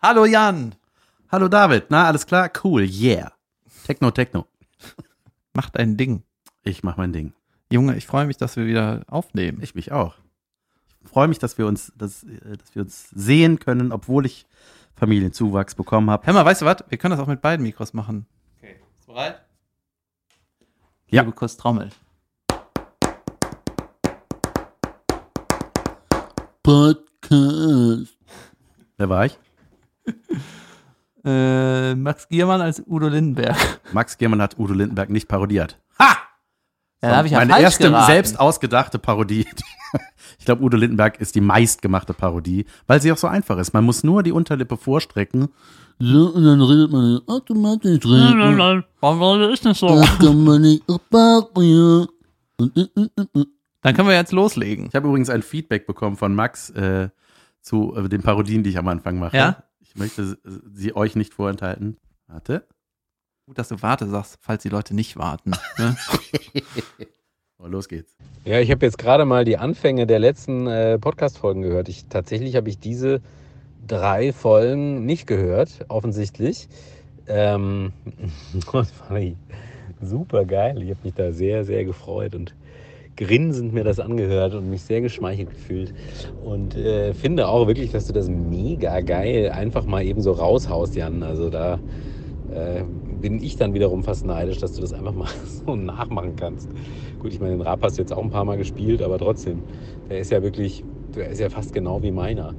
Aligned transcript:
Hallo 0.00 0.26
Jan. 0.26 0.76
Hallo 1.28 1.48
David, 1.48 1.90
na 1.90 2.06
alles 2.06 2.24
klar? 2.24 2.52
Cool, 2.62 2.84
yeah. 2.84 3.32
Techno, 3.84 4.12
Techno. 4.12 4.46
Mach 5.54 5.70
dein 5.70 5.96
Ding. 5.96 6.22
Ich 6.62 6.84
mach 6.84 6.96
mein 6.96 7.12
Ding. 7.12 7.32
Junge, 7.72 7.96
ich 7.96 8.06
freue 8.06 8.26
mich, 8.26 8.36
dass 8.36 8.56
wir 8.56 8.64
wieder 8.64 9.02
aufnehmen. 9.08 9.58
Ich 9.60 9.74
mich 9.74 9.90
auch. 9.90 10.14
Ich 11.02 11.10
freue 11.10 11.26
mich, 11.26 11.40
dass 11.40 11.58
wir 11.58 11.66
uns, 11.66 11.92
dass, 11.96 12.22
äh, 12.22 12.56
dass 12.56 12.76
wir 12.76 12.82
uns 12.82 13.10
sehen 13.10 13.58
können, 13.58 13.90
obwohl 13.90 14.24
ich 14.24 14.46
Familienzuwachs 14.94 15.74
bekommen 15.74 16.10
habe. 16.10 16.24
Hör 16.26 16.34
mal, 16.34 16.44
weißt 16.44 16.62
du 16.62 16.66
was? 16.66 16.84
Wir 16.88 16.98
können 16.98 17.16
das 17.16 17.20
auch 17.20 17.26
mit 17.26 17.42
beiden 17.42 17.64
Mikros 17.64 17.92
machen. 17.92 18.26
Okay. 18.58 18.76
Bereit? 19.04 19.42
Ja. 21.08 21.22
Liebe 21.22 21.34
kurz 21.34 21.56
Trommel. 21.56 21.90
Podcast. 26.62 28.16
Wer 28.96 29.08
war 29.08 29.26
ich? 29.26 29.36
Äh, 31.24 31.96
Max 31.96 32.28
Giermann 32.28 32.60
als 32.60 32.80
Udo 32.86 33.08
Lindenberg. 33.08 33.56
Max 33.92 34.16
Giermann 34.16 34.40
hat 34.40 34.58
Udo 34.58 34.72
Lindenberg 34.72 35.10
nicht 35.10 35.28
parodiert. 35.28 35.78
Ha! 35.98 36.16
Ja, 37.02 37.10
da 37.10 37.16
habe 37.16 37.26
ich 37.26 37.32
ja 37.32 37.38
Meine 37.44 37.60
erste 37.60 37.88
geraten. 37.90 38.06
selbst 38.06 38.40
ausgedachte 38.40 38.98
Parodie. 38.98 39.46
Ich 40.38 40.44
glaube, 40.44 40.62
Udo 40.62 40.76
Lindenberg 40.76 41.20
ist 41.20 41.34
die 41.34 41.40
meistgemachte 41.40 42.12
Parodie, 42.12 42.66
weil 42.86 43.00
sie 43.00 43.10
auch 43.10 43.16
so 43.16 43.26
einfach 43.26 43.58
ist. 43.58 43.72
Man 43.72 43.84
muss 43.84 44.04
nur 44.04 44.22
die 44.22 44.30
Unterlippe 44.32 44.76
vorstrecken. 44.76 45.48
So, 45.98 46.26
und 46.28 46.44
dann 46.44 46.60
redet 46.60 46.92
man 46.92 47.20
automatisch 47.26 48.04
reden. 48.04 48.82
Warum 49.00 49.40
ist 49.50 49.64
das 49.64 49.78
so? 49.78 49.88
Das 49.88 50.18
kann 50.18 50.44
man 50.44 50.60
nicht 50.60 50.84
reparieren. 50.88 52.08
Dann 53.82 53.96
können 53.96 54.08
wir 54.08 54.14
jetzt 54.14 54.32
loslegen. 54.32 54.86
Ich 54.88 54.94
habe 54.94 55.08
übrigens 55.08 55.30
ein 55.30 55.42
Feedback 55.42 55.86
bekommen 55.86 56.16
von 56.16 56.34
Max 56.34 56.70
äh, 56.70 57.08
zu 57.62 57.94
äh, 57.96 58.08
den 58.08 58.22
Parodien, 58.22 58.62
die 58.62 58.70
ich 58.70 58.78
am 58.78 58.88
Anfang 58.88 59.18
mache. 59.18 59.36
Ja? 59.36 59.62
Ich 59.98 60.00
möchte 60.00 60.38
sie 60.72 60.94
euch 60.94 61.16
nicht 61.16 61.34
vorenthalten. 61.34 61.96
Warte. 62.28 62.64
Gut, 63.46 63.58
dass 63.58 63.66
du 63.66 63.82
warte 63.82 64.06
sagst, 64.06 64.38
falls 64.40 64.62
die 64.62 64.68
Leute 64.68 64.94
nicht 64.94 65.16
warten. 65.16 65.50
Ne? 65.76 65.96
Oh, 67.60 67.66
los 67.66 67.88
geht's. 67.88 68.16
Ja, 68.44 68.60
ich 68.60 68.70
habe 68.70 68.86
jetzt 68.86 68.98
gerade 68.98 69.24
mal 69.24 69.44
die 69.44 69.56
Anfänge 69.56 70.06
der 70.06 70.20
letzten 70.20 70.68
äh, 70.68 70.96
Podcast-Folgen 70.96 71.62
gehört. 71.62 71.88
Ich, 71.88 72.04
tatsächlich 72.06 72.54
habe 72.54 72.68
ich 72.68 72.78
diese 72.78 73.20
drei 73.84 74.32
Folgen 74.32 75.04
nicht 75.04 75.26
gehört, 75.26 75.84
offensichtlich. 75.88 76.68
Ähm, 77.26 77.92
das 78.72 78.92
fand 78.92 79.18
ich 79.18 79.36
super 80.00 80.44
geil. 80.44 80.80
Ich 80.80 80.90
habe 80.90 81.00
mich 81.02 81.14
da 81.14 81.32
sehr, 81.32 81.64
sehr 81.64 81.84
gefreut 81.84 82.36
und 82.36 82.54
grinsend 83.18 83.74
mir 83.74 83.84
das 83.84 84.00
angehört 84.00 84.54
und 84.54 84.70
mich 84.70 84.82
sehr 84.82 85.00
geschmeichelt 85.00 85.50
gefühlt. 85.50 85.92
Und 86.42 86.76
äh, 86.76 87.12
finde 87.12 87.48
auch 87.48 87.66
wirklich, 87.66 87.90
dass 87.90 88.06
du 88.06 88.12
das 88.12 88.28
mega 88.28 89.00
geil 89.00 89.50
einfach 89.50 89.84
mal 89.84 90.04
eben 90.04 90.22
so 90.22 90.32
raushaust, 90.32 90.94
Jan. 90.96 91.22
Also 91.22 91.50
da 91.50 91.74
äh, 92.50 92.84
bin 93.20 93.42
ich 93.42 93.56
dann 93.56 93.74
wiederum 93.74 94.04
fast 94.04 94.24
neidisch, 94.24 94.58
dass 94.58 94.72
du 94.72 94.80
das 94.80 94.92
einfach 94.92 95.12
mal 95.12 95.28
so 95.66 95.76
nachmachen 95.76 96.36
kannst. 96.36 96.70
Gut, 97.18 97.32
ich 97.32 97.40
meine, 97.40 97.56
den 97.56 97.60
Rap 97.60 97.82
hast 97.82 97.98
du 97.98 98.02
jetzt 98.02 98.12
auch 98.12 98.22
ein 98.22 98.30
paar 98.30 98.44
Mal 98.44 98.56
gespielt, 98.56 99.02
aber 99.02 99.18
trotzdem, 99.18 99.62
der 100.08 100.20
ist 100.20 100.30
ja 100.30 100.42
wirklich, 100.42 100.84
der 101.14 101.28
ist 101.28 101.40
ja 101.40 101.50
fast 101.50 101.74
genau 101.74 102.02
wie 102.02 102.12
meiner. 102.12 102.54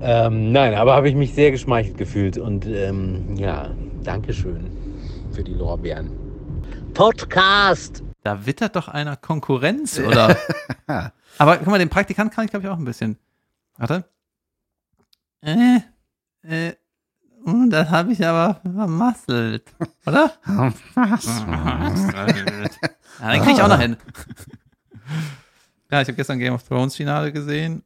Ähm, 0.00 0.50
nein, 0.50 0.72
aber 0.74 0.94
habe 0.94 1.10
ich 1.10 1.14
mich 1.14 1.34
sehr 1.34 1.50
geschmeichelt 1.50 1.98
gefühlt 1.98 2.38
und 2.38 2.66
ähm, 2.66 3.36
ja, 3.36 3.70
Dankeschön 4.02 4.64
für 5.30 5.44
die 5.44 5.52
Lorbeeren. 5.52 6.10
Podcast! 6.94 8.02
Da 8.22 8.44
wittert 8.46 8.76
doch 8.76 8.88
einer 8.88 9.16
Konkurrenz, 9.16 9.98
oder? 9.98 10.36
Aber 11.38 11.56
guck 11.56 11.66
mal, 11.68 11.78
den 11.78 11.88
Praktikant 11.88 12.32
kann 12.32 12.44
ich, 12.44 12.50
glaube 12.50 12.66
ich, 12.66 12.70
auch 12.70 12.76
ein 12.76 12.84
bisschen. 12.84 13.16
Warte. 13.78 14.04
Äh, 15.40 15.80
äh, 16.42 16.74
uh, 17.46 17.68
das 17.70 17.88
habe 17.88 18.12
ich 18.12 18.24
aber 18.24 18.60
vermasselt. 18.62 19.72
Oder? 20.06 20.32
Ja, 23.20 23.32
den 23.32 23.42
krieg 23.42 23.52
ich 23.54 23.62
auch 23.62 23.68
noch 23.68 23.80
hin. 23.80 23.96
Ja, 25.90 26.00
ich 26.00 26.06
habe 26.06 26.14
gestern 26.14 26.38
Game 26.38 26.54
of 26.54 26.62
Thrones 26.62 26.94
Finale 26.94 27.32
gesehen 27.32 27.82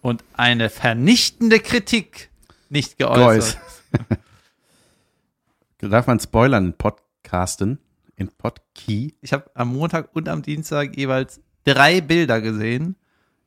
und 0.00 0.24
eine 0.32 0.70
vernichtende 0.70 1.60
Kritik 1.60 2.30
nicht 2.70 2.96
geäußert. 2.96 3.58
Geus. 3.92 5.90
Darf 5.90 6.06
man 6.06 6.18
spoilern 6.18 6.72
Podcasten? 6.72 7.80
In 8.16 8.28
Podkey? 8.28 9.14
Ich 9.20 9.32
habe 9.32 9.50
am 9.54 9.68
Montag 9.72 10.14
und 10.14 10.28
am 10.28 10.42
Dienstag 10.42 10.96
jeweils 10.96 11.40
drei 11.64 12.00
Bilder 12.00 12.40
gesehen 12.40 12.96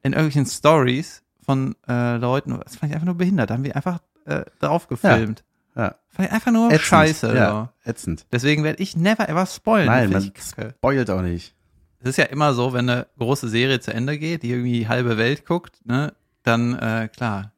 in 0.03 0.13
irgendwelchen 0.13 0.45
Stories 0.45 1.23
von 1.45 1.75
äh, 1.87 2.17
Leuten. 2.17 2.59
Das 2.63 2.75
fand 2.75 2.91
ich 2.91 2.95
einfach 2.95 3.05
nur 3.05 3.15
behindert. 3.15 3.49
Da 3.49 3.53
haben 3.55 3.63
wir 3.63 3.75
einfach 3.75 3.99
äh, 4.25 4.43
drauf 4.59 4.87
gefilmt. 4.87 5.43
Ja. 5.75 5.95
Fand 6.09 6.27
ich 6.29 6.33
einfach 6.33 6.51
nur 6.51 6.67
Ätzend. 6.67 6.81
scheiße. 6.81 7.35
Ja, 7.35 7.71
So. 7.83 7.89
ätzend. 7.89 8.25
Deswegen 8.31 8.63
werde 8.63 8.81
ich 8.81 8.97
never 8.97 9.29
ever 9.29 9.45
spoilen. 9.45 9.85
Nein, 9.85 10.09
man 10.11 10.31
spoilt 10.41 11.09
auch 11.09 11.21
nicht. 11.21 11.53
Es 11.99 12.09
ist 12.09 12.17
ja 12.17 12.25
immer 12.25 12.53
so, 12.53 12.73
wenn 12.73 12.89
eine 12.89 13.07
große 13.17 13.47
Serie 13.47 13.79
zu 13.79 13.93
Ende 13.93 14.17
geht, 14.17 14.43
die 14.43 14.51
irgendwie 14.51 14.73
die 14.79 14.87
halbe 14.87 15.17
Welt 15.17 15.45
guckt, 15.45 15.79
ne, 15.85 16.13
dann 16.43 16.75
äh, 16.77 17.09
klar 17.15 17.51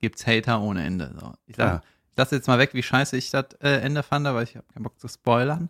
gibt's 0.00 0.26
Hater 0.26 0.60
ohne 0.60 0.82
Ende. 0.84 1.14
So. 1.18 1.32
Ich, 1.46 1.56
sag, 1.56 1.66
Ja. 1.68 1.82
ich 2.10 2.16
lasse 2.16 2.36
jetzt 2.36 2.46
mal 2.48 2.58
weg, 2.58 2.70
wie 2.74 2.82
scheiße 2.82 3.16
ich 3.16 3.30
das 3.30 3.46
äh, 3.60 3.68
Ende 3.80 4.02
fand, 4.02 4.24
weil 4.26 4.44
ich 4.44 4.56
habe 4.56 4.66
keinen 4.72 4.82
Bock 4.82 4.98
zu 4.98 5.08
spoilern. 5.08 5.68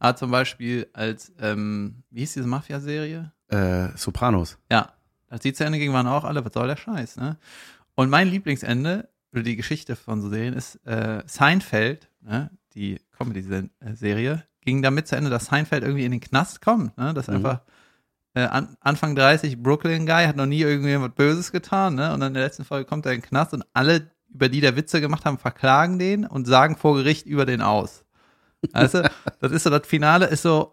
Aber 0.00 0.16
zum 0.16 0.30
Beispiel 0.32 0.88
als, 0.92 1.32
ähm, 1.38 2.02
wie 2.10 2.20
hieß 2.20 2.32
diese 2.32 2.46
Mafia-Serie? 2.48 3.32
Äh, 3.48 3.88
Sopranos. 3.96 4.58
Ja, 4.72 4.92
als 5.28 5.42
die 5.42 5.52
zu 5.52 5.64
Ende 5.64 5.78
ging, 5.78 5.92
waren 5.92 6.06
auch 6.08 6.24
alle, 6.24 6.44
was 6.44 6.52
soll 6.54 6.66
der 6.66 6.76
Scheiß, 6.76 7.16
ne? 7.18 7.36
Und 7.94 8.10
mein 8.10 8.28
Lieblingsende, 8.28 9.08
oder 9.32 9.42
die 9.42 9.56
Geschichte 9.56 9.94
von 9.94 10.20
so 10.22 10.28
Serien, 10.30 10.54
ist 10.54 10.76
äh, 10.86 11.22
Seinfeld, 11.26 12.08
ne? 12.22 12.50
die 12.74 12.98
Comedy-Serie, 13.16 14.44
ging 14.62 14.82
damit 14.82 15.06
zu 15.08 15.16
Ende, 15.16 15.30
dass 15.30 15.46
Seinfeld 15.46 15.82
irgendwie 15.82 16.04
in 16.04 16.12
den 16.12 16.20
Knast 16.20 16.60
kommt, 16.62 16.96
ne? 16.98 17.14
Das 17.14 17.28
Mhm. 17.28 17.36
einfach 17.36 17.60
äh, 18.34 18.42
an, 18.44 18.76
Anfang 18.80 19.16
30, 19.16 19.60
Brooklyn-Guy, 19.62 20.26
hat 20.26 20.36
noch 20.36 20.46
nie 20.46 20.60
irgendwie 20.62 20.98
was 21.00 21.14
Böses 21.14 21.52
getan, 21.52 21.96
ne? 21.96 22.12
Und 22.14 22.20
dann 22.20 22.28
in 22.28 22.34
der 22.34 22.44
letzten 22.44 22.64
Folge 22.64 22.86
kommt 22.86 23.04
er 23.06 23.12
in 23.12 23.20
den 23.20 23.26
Knast 23.26 23.52
und 23.52 23.64
alle, 23.74 24.10
über 24.32 24.48
die 24.48 24.60
der 24.60 24.76
Witze 24.76 25.00
gemacht 25.00 25.24
haben, 25.24 25.36
verklagen 25.38 25.98
den 25.98 26.24
und 26.24 26.46
sagen 26.46 26.76
vor 26.76 26.94
Gericht 26.96 27.26
über 27.26 27.44
den 27.44 27.60
aus. 27.60 28.04
Weißt 28.72 28.94
du, 28.94 29.10
das 29.40 29.52
ist 29.52 29.62
so, 29.64 29.70
das 29.70 29.86
Finale 29.86 30.26
ist 30.26 30.42
so, 30.42 30.72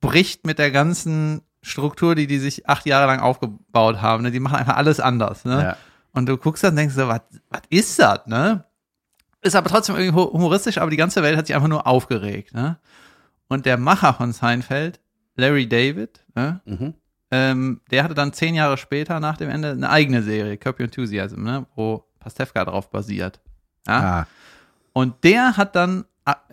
bricht 0.00 0.46
mit 0.46 0.58
der 0.58 0.70
ganzen 0.70 1.42
Struktur, 1.62 2.14
die 2.14 2.26
die 2.26 2.38
sich 2.38 2.68
acht 2.68 2.86
Jahre 2.86 3.06
lang 3.06 3.20
aufgebaut 3.20 4.00
haben. 4.00 4.22
Ne? 4.22 4.30
Die 4.30 4.40
machen 4.40 4.56
einfach 4.56 4.76
alles 4.76 5.00
anders. 5.00 5.44
Ne? 5.44 5.62
Ja. 5.62 5.76
Und 6.12 6.26
du 6.26 6.36
guckst 6.36 6.62
dann 6.62 6.70
und 6.70 6.76
denkst 6.76 6.94
so, 6.94 7.08
was 7.08 7.20
ist 7.70 7.98
das? 7.98 8.26
Ne? 8.26 8.64
Ist 9.42 9.56
aber 9.56 9.68
trotzdem 9.68 9.96
irgendwie 9.96 10.16
hu- 10.20 10.32
humoristisch, 10.32 10.78
aber 10.78 10.90
die 10.90 10.96
ganze 10.96 11.22
Welt 11.22 11.36
hat 11.36 11.46
sich 11.46 11.54
einfach 11.56 11.68
nur 11.68 11.86
aufgeregt. 11.86 12.54
Ne? 12.54 12.78
Und 13.48 13.66
der 13.66 13.76
Macher 13.78 14.14
von 14.14 14.32
Seinfeld, 14.32 15.00
Larry 15.36 15.68
David, 15.68 16.24
ne? 16.34 16.60
Mhm. 16.64 16.94
ähm, 17.30 17.80
der 17.90 18.04
hatte 18.04 18.14
dann 18.14 18.32
zehn 18.32 18.54
Jahre 18.54 18.76
später 18.76 19.20
nach 19.20 19.36
dem 19.36 19.48
Ende 19.50 19.70
eine 19.70 19.88
eigene 19.90 20.22
Serie, 20.22 20.56
Curb 20.58 20.78
Your 20.80 20.84
Enthusiasm, 20.86 21.42
ne? 21.44 21.66
wo 21.76 22.04
Pastewka 22.18 22.64
drauf 22.64 22.90
basiert. 22.90 23.40
Ja? 23.86 24.20
Ah, 24.20 24.26
Und 24.92 25.22
der 25.24 25.56
hat 25.56 25.76
dann 25.76 26.04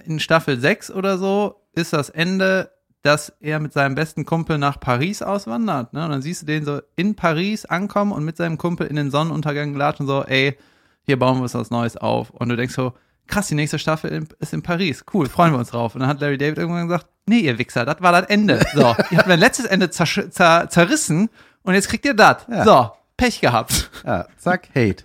in 0.06 0.20
Staffel 0.20 0.60
6 0.60 0.92
oder 0.92 1.18
so 1.18 1.62
ist 1.74 1.94
das 1.94 2.10
Ende, 2.10 2.72
dass 3.02 3.34
er 3.40 3.60
mit 3.60 3.74
seinem 3.74 3.96
besten 3.96 4.26
Kumpel 4.26 4.58
nach 4.58 4.80
Paris 4.80 5.22
auswandert. 5.22 5.94
Ne? 5.94 6.06
Und 6.06 6.12
dann 6.12 6.22
siehst 6.22 6.42
du 6.44 6.46
den 6.46 6.66
so 6.66 6.82
in 6.96 7.16
Paris 7.16 7.66
ankommen 7.66 8.12
und 8.12 8.26
mit 8.26 8.38
seinem 8.38 8.58
Kumpel 8.58 8.88
in 8.88 8.96
den 8.96 9.12
Sonnenuntergang 9.12 9.76
latschen 9.76 10.08
so, 10.08 10.24
ey, 10.24 10.58
hier 11.04 11.20
bauen 11.20 11.38
wir 11.38 11.44
uns 11.44 11.54
was 11.54 11.70
Neues 11.70 11.98
auf. 11.98 12.32
Und 12.32 12.50
du 12.50 12.56
denkst 12.56 12.74
so, 12.74 12.94
krass, 13.28 13.48
die 13.48 13.56
nächste 13.56 13.78
Staffel 13.78 14.28
ist 14.40 14.54
in 14.54 14.64
Paris. 14.64 15.04
Cool, 15.14 15.28
freuen 15.30 15.52
wir 15.54 15.60
uns 15.60 15.70
drauf. 15.70 15.94
Und 15.94 16.02
dann 16.02 16.10
hat 16.10 16.20
Larry 16.20 16.38
David 16.38 16.58
irgendwann 16.58 16.88
gesagt, 16.88 17.08
nee, 17.28 17.40
ihr 17.40 17.58
Wichser, 17.60 17.86
das 17.86 18.02
war 18.02 18.12
das 18.12 18.30
Ende. 18.30 18.60
So, 18.74 18.80
ihr 19.12 19.18
habt 19.20 19.28
mein 19.28 19.40
letztes 19.40 19.66
Ende 19.66 19.88
zersch- 19.88 20.30
zer 20.32 20.68
zerrissen 20.70 21.30
und 21.64 21.74
jetzt 21.76 21.90
kriegt 21.90 22.06
ihr 22.06 22.14
das. 22.16 22.38
Ja. 22.50 22.64
So, 22.64 22.92
Pech 23.18 23.40
gehabt. 23.42 23.92
ja, 24.04 24.26
zack, 24.38 24.70
Hate. 24.76 25.04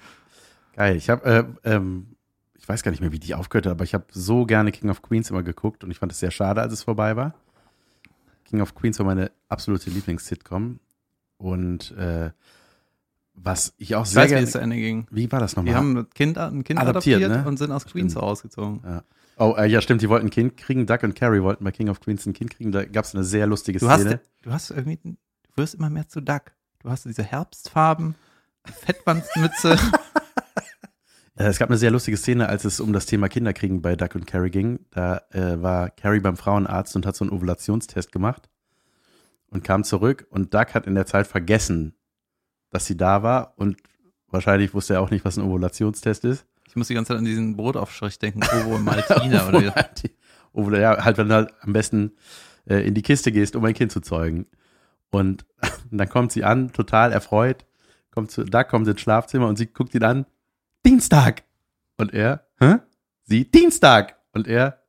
Geil. 0.75 0.97
Ich 0.97 1.11
habe, 1.11 1.47
äh, 1.65 1.71
ähm, 1.75 2.10
weiß 2.71 2.83
gar 2.83 2.91
nicht 2.93 3.01
mehr, 3.01 3.13
wie 3.13 3.19
die 3.19 3.35
aufgehört 3.35 3.67
hat, 3.67 3.73
aber 3.73 3.85
ich 3.85 3.95
habe 3.95 4.05
so 4.11 4.47
gerne 4.47 4.71
King 4.73 4.91
of 4.91 5.03
Queens 5.03 5.29
immer 5.31 5.43
geguckt 5.43 5.83
und 5.85 5.91
ich 5.91 5.99
fand 5.99 6.13
es 6.13 6.21
sehr 6.21 6.31
schade, 6.31 6.61
als 6.63 6.73
es 6.73 6.83
vorbei 6.85 7.17
war. 7.17 7.35
King 8.45 8.61
of 8.61 8.75
Queens 8.75 8.99
war 8.99 9.07
meine 9.07 9.31
absolute 9.49 9.91
Lieblings-Sitcom. 9.91 10.81
Und 11.37 11.91
äh, 11.97 12.31
was 13.35 13.73
ich 13.79 13.95
auch 13.95 14.05
Ich 14.05 14.11
sehr 14.11 14.23
weiß, 14.25 14.31
wie 14.31 14.35
gerne. 14.35 14.47
es 14.47 14.55
Ende 14.55 14.77
ging. 14.77 15.07
Wie 15.11 15.31
war 15.33 15.41
das 15.41 15.57
nochmal? 15.57 15.73
Die 15.73 15.77
haben 15.77 15.97
ein 15.97 16.11
Kind, 16.11 16.37
ein 16.39 16.65
kind 16.65 16.79
Adoptiert, 16.79 17.23
adoptiert, 17.23 17.45
ne? 17.45 17.49
und 17.49 17.57
sind 17.59 17.73
aus 17.73 17.87
Queens 17.87 18.13
Stimmt. 18.13 18.23
rausgezogen. 18.25 18.81
Ja. 18.85 19.03
Oh, 19.39 19.55
äh, 19.57 19.67
ja, 19.67 19.81
stimmt, 19.81 20.03
die 20.03 20.09
wollten 20.11 20.27
ein 20.27 20.31
Kind 20.31 20.57
kriegen. 20.59 20.85
Duck 20.87 21.03
und 21.03 21.15
Carrie 21.15 21.41
wollten 21.43 21.65
bei 21.65 21.71
King 21.73 21.89
of 21.89 22.01
Queens 22.01 22.27
ein 22.27 22.35
Kind 22.35 22.51
kriegen. 22.51 22.73
Da 22.73 22.85
gab 22.85 23.05
es 23.07 23.15
eine 23.15 23.25
sehr 23.25 23.47
lustige 23.47 23.79
Du 23.79 23.89
hast, 23.89 24.03
Szene. 24.03 24.21
du 24.43 24.53
hast 24.53 24.71
irgendwie, 24.71 24.99
du 25.03 25.17
wirst 25.57 25.75
immer 25.75 25.89
mehr 25.89 26.09
zu 26.09 26.21
Duck. 26.21 26.53
Du 26.81 26.91
hast 26.91 27.07
diese 27.07 27.23
Herbstfarben, 27.23 28.15
Fettwandsmütze. 28.65 29.79
Äh, 31.41 31.47
Es 31.49 31.59
gab 31.59 31.71
eine 31.71 31.79
sehr 31.79 31.91
lustige 31.91 32.17
Szene, 32.17 32.49
als 32.49 32.65
es 32.65 32.81
um 32.81 32.93
das 32.93 33.07
Thema 33.07 33.29
Kinderkriegen 33.29 33.81
bei 33.81 33.97
Duck 33.97 34.15
und 34.15 34.27
Carrie 34.27 34.51
ging. 34.51 34.81
Da 34.91 35.23
äh, 35.31 35.61
war 35.61 35.89
Carrie 35.91 36.21
beim 36.21 36.37
Frauenarzt 36.37 36.95
und 36.97 37.07
hat 37.07 37.17
so 37.17 37.25
einen 37.25 37.33
Ovulationstest 37.33 38.13
gemacht 38.13 38.51
und 39.49 39.65
kam 39.65 39.83
zurück 39.83 40.27
und 40.31 40.53
Duck 40.53 40.75
hat 40.75 40.87
in 40.87 40.95
der 40.95 41.07
Zeit 41.07 41.27
vergessen, 41.27 41.95
dass 42.69 42.87
sie 42.87 42.97
da 42.97 43.23
war 43.23 43.55
und 43.57 43.79
wahrscheinlich 44.29 44.75
wusste 44.75 44.95
er 44.95 45.01
auch 45.01 45.11
nicht, 45.11 45.25
was 45.25 45.39
ein 45.39 45.45
Ovulationstest 45.45 46.25
ist. 46.25 46.47
Ich 46.69 46.77
muss 46.77 46.89
die 46.89 46.95
ganze 46.95 47.09
Zeit 47.09 47.19
an 47.19 47.25
diesen 47.25 47.57
Brotaufstrich 47.57 48.19
denken, 48.19 48.43
Ovo 48.61 48.77
und 48.77 48.85
Maltina 48.85 49.49
oder 49.49 49.91
oder 50.53 50.81
ja, 50.81 51.05
halt, 51.05 51.17
wenn 51.17 51.29
du 51.29 51.35
halt 51.35 51.55
am 51.63 51.73
besten 51.73 52.13
äh, 52.67 52.87
in 52.87 52.95
die 52.95 53.03
Kiste 53.03 53.33
gehst, 53.33 53.57
um 53.57 53.65
ein 53.65 53.75
Kind 53.75 53.93
zu 53.93 54.01
zeugen. 54.01 54.47
Und 55.11 55.47
dann 55.91 56.09
kommt 56.09 56.33
sie 56.33 56.45
an, 56.45 56.73
total 56.73 57.13
erfreut, 57.13 57.65
kommt 58.11 58.31
zu, 58.31 58.45
da 58.45 58.63
kommt 58.63 58.87
ins 58.87 59.01
Schlafzimmer 59.01 59.49
und 59.49 59.57
sie 59.57 59.67
guckt 59.67 59.95
ihn 59.95 60.05
an, 60.05 60.27
Dienstag. 60.85 61.43
Und 61.97 62.15
er, 62.15 62.47
hä? 62.59 62.77
Sie, 63.25 63.51
Dienstag. 63.51 64.17
Und 64.33 64.47
er, 64.49 64.83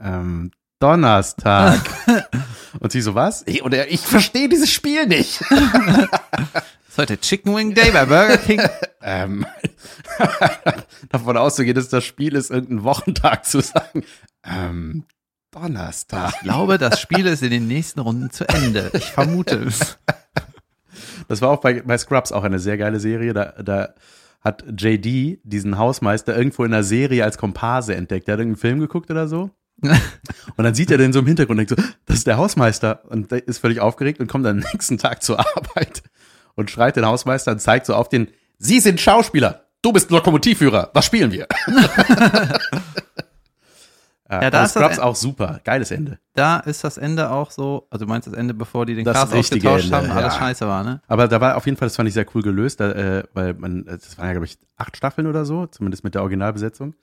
ähm, 0.00 0.52
Donnerstag. 0.78 1.80
und 2.80 2.92
sie 2.92 3.00
so, 3.00 3.14
was? 3.14 3.42
Ich, 3.46 3.62
und 3.62 3.74
er, 3.74 3.90
ich 3.90 4.00
verstehe 4.00 4.48
dieses 4.48 4.70
Spiel 4.70 5.06
nicht. 5.06 5.40
ist 6.88 6.98
heute 6.98 7.18
Chicken 7.18 7.56
Wing 7.56 7.74
Day 7.74 7.90
bei 7.90 8.04
Burger 8.04 8.36
King. 8.36 8.60
ähm, 9.02 9.46
davon 11.08 11.36
auszugehen, 11.36 11.74
dass 11.74 11.88
das 11.88 12.04
Spiel 12.04 12.36
ist, 12.36 12.50
irgendeinen 12.50 12.84
Wochentag 12.84 13.44
zu 13.44 13.60
sagen. 13.60 14.04
Ähm, 14.44 15.04
Donnerstag. 15.50 16.32
Ich 16.34 16.40
glaube, 16.40 16.78
das 16.78 17.00
Spiel 17.00 17.26
ist 17.26 17.42
in 17.42 17.50
den 17.50 17.66
nächsten 17.66 18.00
Runden 18.00 18.30
zu 18.30 18.48
Ende. 18.48 18.90
Ich 18.94 19.10
vermute 19.10 19.56
es. 19.56 19.98
Das 21.28 21.40
war 21.40 21.50
auch 21.50 21.60
bei, 21.60 21.80
bei 21.82 21.96
Scrubs 21.96 22.32
auch 22.32 22.44
eine 22.44 22.58
sehr 22.58 22.76
geile 22.76 23.00
Serie. 23.00 23.32
Da, 23.32 23.54
da 23.62 23.94
hat 24.44 24.64
JD 24.78 25.40
diesen 25.42 25.78
Hausmeister 25.78 26.36
irgendwo 26.36 26.64
in 26.64 26.74
einer 26.74 26.82
Serie 26.82 27.24
als 27.24 27.38
Komparse 27.38 27.94
entdeckt. 27.94 28.28
Der 28.28 28.34
hat 28.34 28.40
irgendeinen 28.40 28.60
Film 28.60 28.80
geguckt 28.80 29.10
oder 29.10 29.26
so. 29.26 29.50
und 29.82 30.64
dann 30.64 30.74
sieht 30.74 30.90
er 30.90 30.98
den 30.98 31.12
so 31.12 31.20
im 31.20 31.26
Hintergrund 31.26 31.58
und 31.58 31.68
denkt 31.70 31.82
so, 31.82 31.96
das 32.04 32.18
ist 32.18 32.26
der 32.26 32.36
Hausmeister. 32.36 33.02
Und 33.08 33.30
der 33.30 33.46
ist 33.48 33.58
völlig 33.58 33.80
aufgeregt 33.80 34.20
und 34.20 34.28
kommt 34.28 34.44
dann 34.44 34.58
am 34.58 34.64
nächsten 34.72 34.98
Tag 34.98 35.22
zur 35.22 35.38
Arbeit 35.40 36.02
und 36.54 36.70
schreit 36.70 36.96
den 36.96 37.06
Hausmeister 37.06 37.52
und 37.52 37.60
zeigt 37.60 37.86
so 37.86 37.94
auf 37.94 38.08
den, 38.08 38.28
Sie 38.58 38.80
sind 38.80 39.00
Schauspieler, 39.00 39.64
du 39.82 39.92
bist 39.92 40.10
Lokomotivführer, 40.10 40.90
was 40.94 41.06
spielen 41.06 41.32
wir? 41.32 41.48
ja, 44.42 44.50
da 44.50 44.64
ist 44.64 44.76
das 44.76 44.82
Scrubs 44.82 44.98
auch 44.98 45.16
super, 45.16 45.60
geiles 45.64 45.90
Ende. 45.90 46.18
Da 46.34 46.58
ist 46.60 46.84
das 46.84 46.98
Ende 46.98 47.30
auch 47.30 47.50
so, 47.50 47.86
also 47.90 48.04
du 48.04 48.08
meinst 48.08 48.26
das 48.26 48.34
Ende, 48.34 48.54
bevor 48.54 48.86
die 48.86 48.94
den 48.94 49.04
Das 49.04 49.16
Cast 49.16 49.34
ausgetauscht 49.34 49.84
Ende, 49.84 49.96
haben, 49.96 50.10
alles 50.10 50.34
ja. 50.34 50.40
scheiße 50.40 50.66
war, 50.66 50.84
ne? 50.84 51.00
Aber 51.06 51.28
da 51.28 51.40
war 51.40 51.56
auf 51.56 51.66
jeden 51.66 51.76
Fall, 51.76 51.86
das 51.86 51.96
fand 51.96 52.08
ich 52.08 52.14
sehr 52.14 52.26
cool 52.34 52.42
gelöst, 52.42 52.80
da, 52.80 52.90
äh, 52.92 53.24
weil 53.34 53.54
man, 53.54 53.84
das 53.84 54.16
waren 54.18 54.26
ja, 54.26 54.32
glaube 54.32 54.46
ich, 54.46 54.58
acht 54.76 54.96
Staffeln 54.96 55.26
oder 55.26 55.44
so, 55.44 55.66
zumindest 55.66 56.04
mit 56.04 56.14
der 56.14 56.22
Originalbesetzung. 56.22 56.94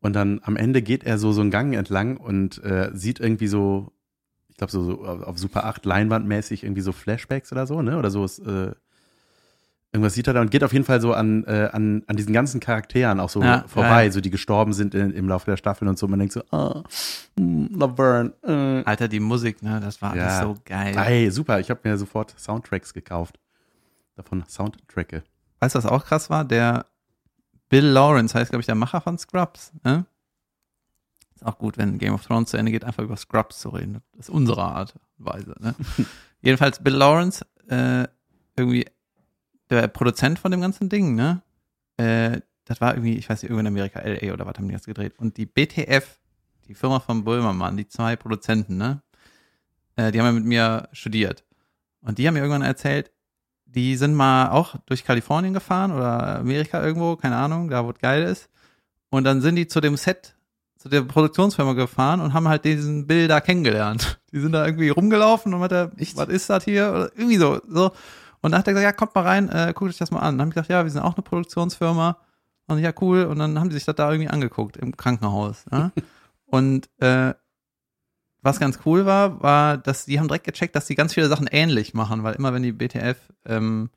Und 0.00 0.14
dann 0.14 0.40
am 0.44 0.56
Ende 0.56 0.82
geht 0.82 1.04
er 1.04 1.18
so 1.18 1.32
so 1.32 1.40
einen 1.42 1.50
Gang 1.50 1.74
entlang 1.74 2.16
und 2.16 2.62
äh, 2.64 2.90
sieht 2.94 3.20
irgendwie 3.20 3.48
so, 3.48 3.92
ich 4.48 4.56
glaube 4.56 4.72
so, 4.72 4.82
so 4.82 5.04
auf 5.04 5.22
auf 5.22 5.38
Super 5.38 5.64
8 5.66 5.84
Leinwandmäßig 5.84 6.64
irgendwie 6.64 6.82
so 6.82 6.92
Flashbacks 6.92 7.52
oder 7.52 7.66
so, 7.66 7.82
ne? 7.82 7.98
Oder 7.98 8.10
so 8.10 8.24
ist, 8.24 8.38
äh, 8.38 8.72
irgendwas 9.92 10.14
sieht 10.14 10.26
er 10.28 10.34
da 10.34 10.40
und 10.40 10.50
geht 10.50 10.62
auf 10.62 10.72
jeden 10.72 10.84
Fall 10.84 11.00
so 11.00 11.12
an, 11.14 11.44
äh, 11.44 11.68
an, 11.72 12.02
an 12.06 12.16
diesen 12.16 12.32
ganzen 12.32 12.60
Charakteren 12.60 13.18
auch 13.20 13.28
so 13.30 13.42
Ja, 13.42 13.64
vorbei, 13.66 14.04
ja. 14.06 14.12
so 14.12 14.20
die 14.20 14.30
gestorben 14.30 14.72
sind 14.72 14.94
in, 14.94 15.10
im 15.10 15.28
Laufe 15.28 15.46
der 15.50 15.56
Staffeln 15.56 15.88
und 15.88 15.98
so. 15.98 16.06
Man 16.06 16.18
denkt 16.20 16.32
so, 16.34 16.42
ah, 16.52 16.82
hm, 17.38 17.70
Laverne, 17.74 18.32
äh. 18.44 18.84
Alter, 18.88 19.08
die 19.08 19.20
Musik, 19.20 19.62
ne, 19.62 19.80
das 19.80 20.00
war 20.00 20.12
alles 20.12 20.22
Ja. 20.24 20.42
so 20.42 20.56
geil. 20.64 20.96
Ey, 20.96 21.30
super, 21.30 21.58
ich 21.60 21.70
habe 21.70 21.80
mir 21.84 21.96
sofort 21.98 22.38
Soundtracks 22.38 22.94
gekauft. 22.94 23.38
Davon 24.16 24.44
Soundtracke. 24.46 25.22
Weißt 25.60 25.74
du, 25.74 25.78
was 25.78 25.86
auch 25.86 26.04
krass 26.04 26.30
war? 26.30 26.44
Der 26.44 26.86
Bill 27.68 27.86
Lawrence 27.86 28.34
heißt, 28.38 28.50
glaube 28.50 28.60
ich, 28.60 28.66
der 28.66 28.74
Macher 28.74 29.00
von 29.00 29.18
Scrubs. 29.18 29.72
Ne? 29.84 30.04
Ist 31.34 31.44
auch 31.46 31.58
gut, 31.58 31.78
wenn 31.78 31.98
Game 31.98 32.14
of 32.14 32.24
Thrones 32.26 32.50
zu 32.50 32.56
Ende 32.56 32.70
geht, 32.72 32.84
einfach 32.84 33.02
über 33.02 33.16
Scrubs 33.16 33.58
zu 33.60 33.70
reden. 33.70 34.00
Das 34.12 34.28
ist 34.28 34.30
unsere 34.34 34.62
Art 34.62 34.94
und 35.18 35.26
Weise. 35.26 35.54
Ne? 35.60 35.74
Jedenfalls 36.42 36.82
Bill 36.82 36.94
Lawrence, 36.94 37.44
äh, 37.68 38.06
irgendwie 38.56 38.86
der 39.70 39.88
Produzent 39.88 40.38
von 40.38 40.50
dem 40.50 40.60
ganzen 40.60 40.88
Ding, 40.88 41.14
ne? 41.14 41.42
Äh, 41.96 42.40
das 42.64 42.80
war 42.80 42.94
irgendwie, 42.94 43.16
ich 43.16 43.28
weiß 43.28 43.42
nicht, 43.42 43.50
irgendwo 43.50 43.60
in 43.60 43.66
Amerika, 43.66 44.00
LA 44.00 44.32
oder 44.32 44.46
was 44.46 44.54
haben 44.56 44.68
die 44.68 44.74
jetzt 44.74 44.86
gedreht. 44.86 45.14
Und 45.18 45.36
die 45.36 45.46
BTF, 45.46 46.18
die 46.68 46.74
Firma 46.74 47.00
von 47.00 47.24
Böhmermann, 47.24 47.76
die 47.76 47.88
zwei 47.88 48.16
Produzenten, 48.16 48.76
ne? 48.76 49.02
Äh, 49.96 50.12
die 50.12 50.20
haben 50.20 50.26
ja 50.26 50.32
mit 50.32 50.44
mir 50.44 50.88
studiert. 50.92 51.44
Und 52.00 52.18
die 52.18 52.26
haben 52.26 52.34
mir 52.34 52.40
irgendwann 52.40 52.62
erzählt, 52.62 53.10
die 53.66 53.96
sind 53.96 54.14
mal 54.14 54.50
auch 54.50 54.76
durch 54.86 55.04
Kalifornien 55.04 55.54
gefahren 55.54 55.92
oder 55.92 56.38
Amerika 56.38 56.82
irgendwo, 56.84 57.16
keine 57.16 57.36
Ahnung, 57.36 57.70
da 57.70 57.84
wo 57.84 57.90
es 57.90 57.98
geil 57.98 58.24
ist. 58.24 58.48
Und 59.10 59.24
dann 59.24 59.40
sind 59.40 59.56
die 59.56 59.66
zu 59.66 59.80
dem 59.80 59.96
Set, 59.96 60.36
zu 60.76 60.88
der 60.88 61.02
Produktionsfirma 61.02 61.74
gefahren 61.74 62.20
und 62.20 62.32
haben 62.32 62.48
halt 62.48 62.64
diesen 62.64 63.06
Bill 63.06 63.28
da 63.28 63.40
kennengelernt. 63.40 64.20
Die 64.32 64.40
sind 64.40 64.52
da 64.52 64.64
irgendwie 64.64 64.90
rumgelaufen 64.90 65.52
und 65.52 65.60
hat 65.60 65.72
er, 65.72 65.90
was 66.14 66.28
ist 66.28 66.48
das 66.48 66.64
hier? 66.64 66.90
Oder 66.90 67.10
irgendwie 67.16 67.36
so, 67.36 67.60
so. 67.68 67.90
Und 68.42 68.52
dann 68.52 68.60
hat 68.60 68.66
er 68.66 68.72
gesagt, 68.72 68.84
ja, 68.84 68.92
kommt 68.92 69.14
mal 69.14 69.22
rein, 69.22 69.48
äh, 69.48 69.72
guckt 69.74 69.90
euch 69.90 69.98
das 69.98 70.10
mal 70.10 70.20
an. 70.20 70.36
Dann 70.36 70.42
haben 70.42 70.50
die 70.50 70.54
gesagt, 70.54 70.70
ja, 70.70 70.82
wir 70.82 70.90
sind 70.90 71.02
auch 71.02 71.16
eine 71.16 71.22
Produktionsfirma. 71.22 72.16
Und 72.68 72.78
ja, 72.78 72.92
cool. 73.00 73.24
Und 73.24 73.38
dann 73.38 73.58
haben 73.58 73.68
die 73.68 73.74
sich 73.74 73.84
das 73.84 73.96
da 73.96 74.10
irgendwie 74.10 74.30
angeguckt 74.30 74.76
im 74.76 74.96
Krankenhaus. 74.96 75.64
Ja? 75.70 75.92
und 76.46 76.88
äh, 76.98 77.34
was 78.42 78.58
ganz 78.58 78.80
cool 78.86 79.04
war, 79.04 79.42
war, 79.42 79.76
dass 79.76 80.06
die 80.06 80.18
haben 80.18 80.28
direkt 80.28 80.46
gecheckt, 80.46 80.74
dass 80.74 80.86
die 80.86 80.94
ganz 80.94 81.12
viele 81.12 81.28
Sachen 81.28 81.46
ähnlich 81.46 81.92
machen, 81.92 82.22
weil 82.22 82.34
immer 82.34 82.54
wenn 82.54 82.62
die 82.62 82.72
BTF 82.72 83.18
ähm, 83.44 83.90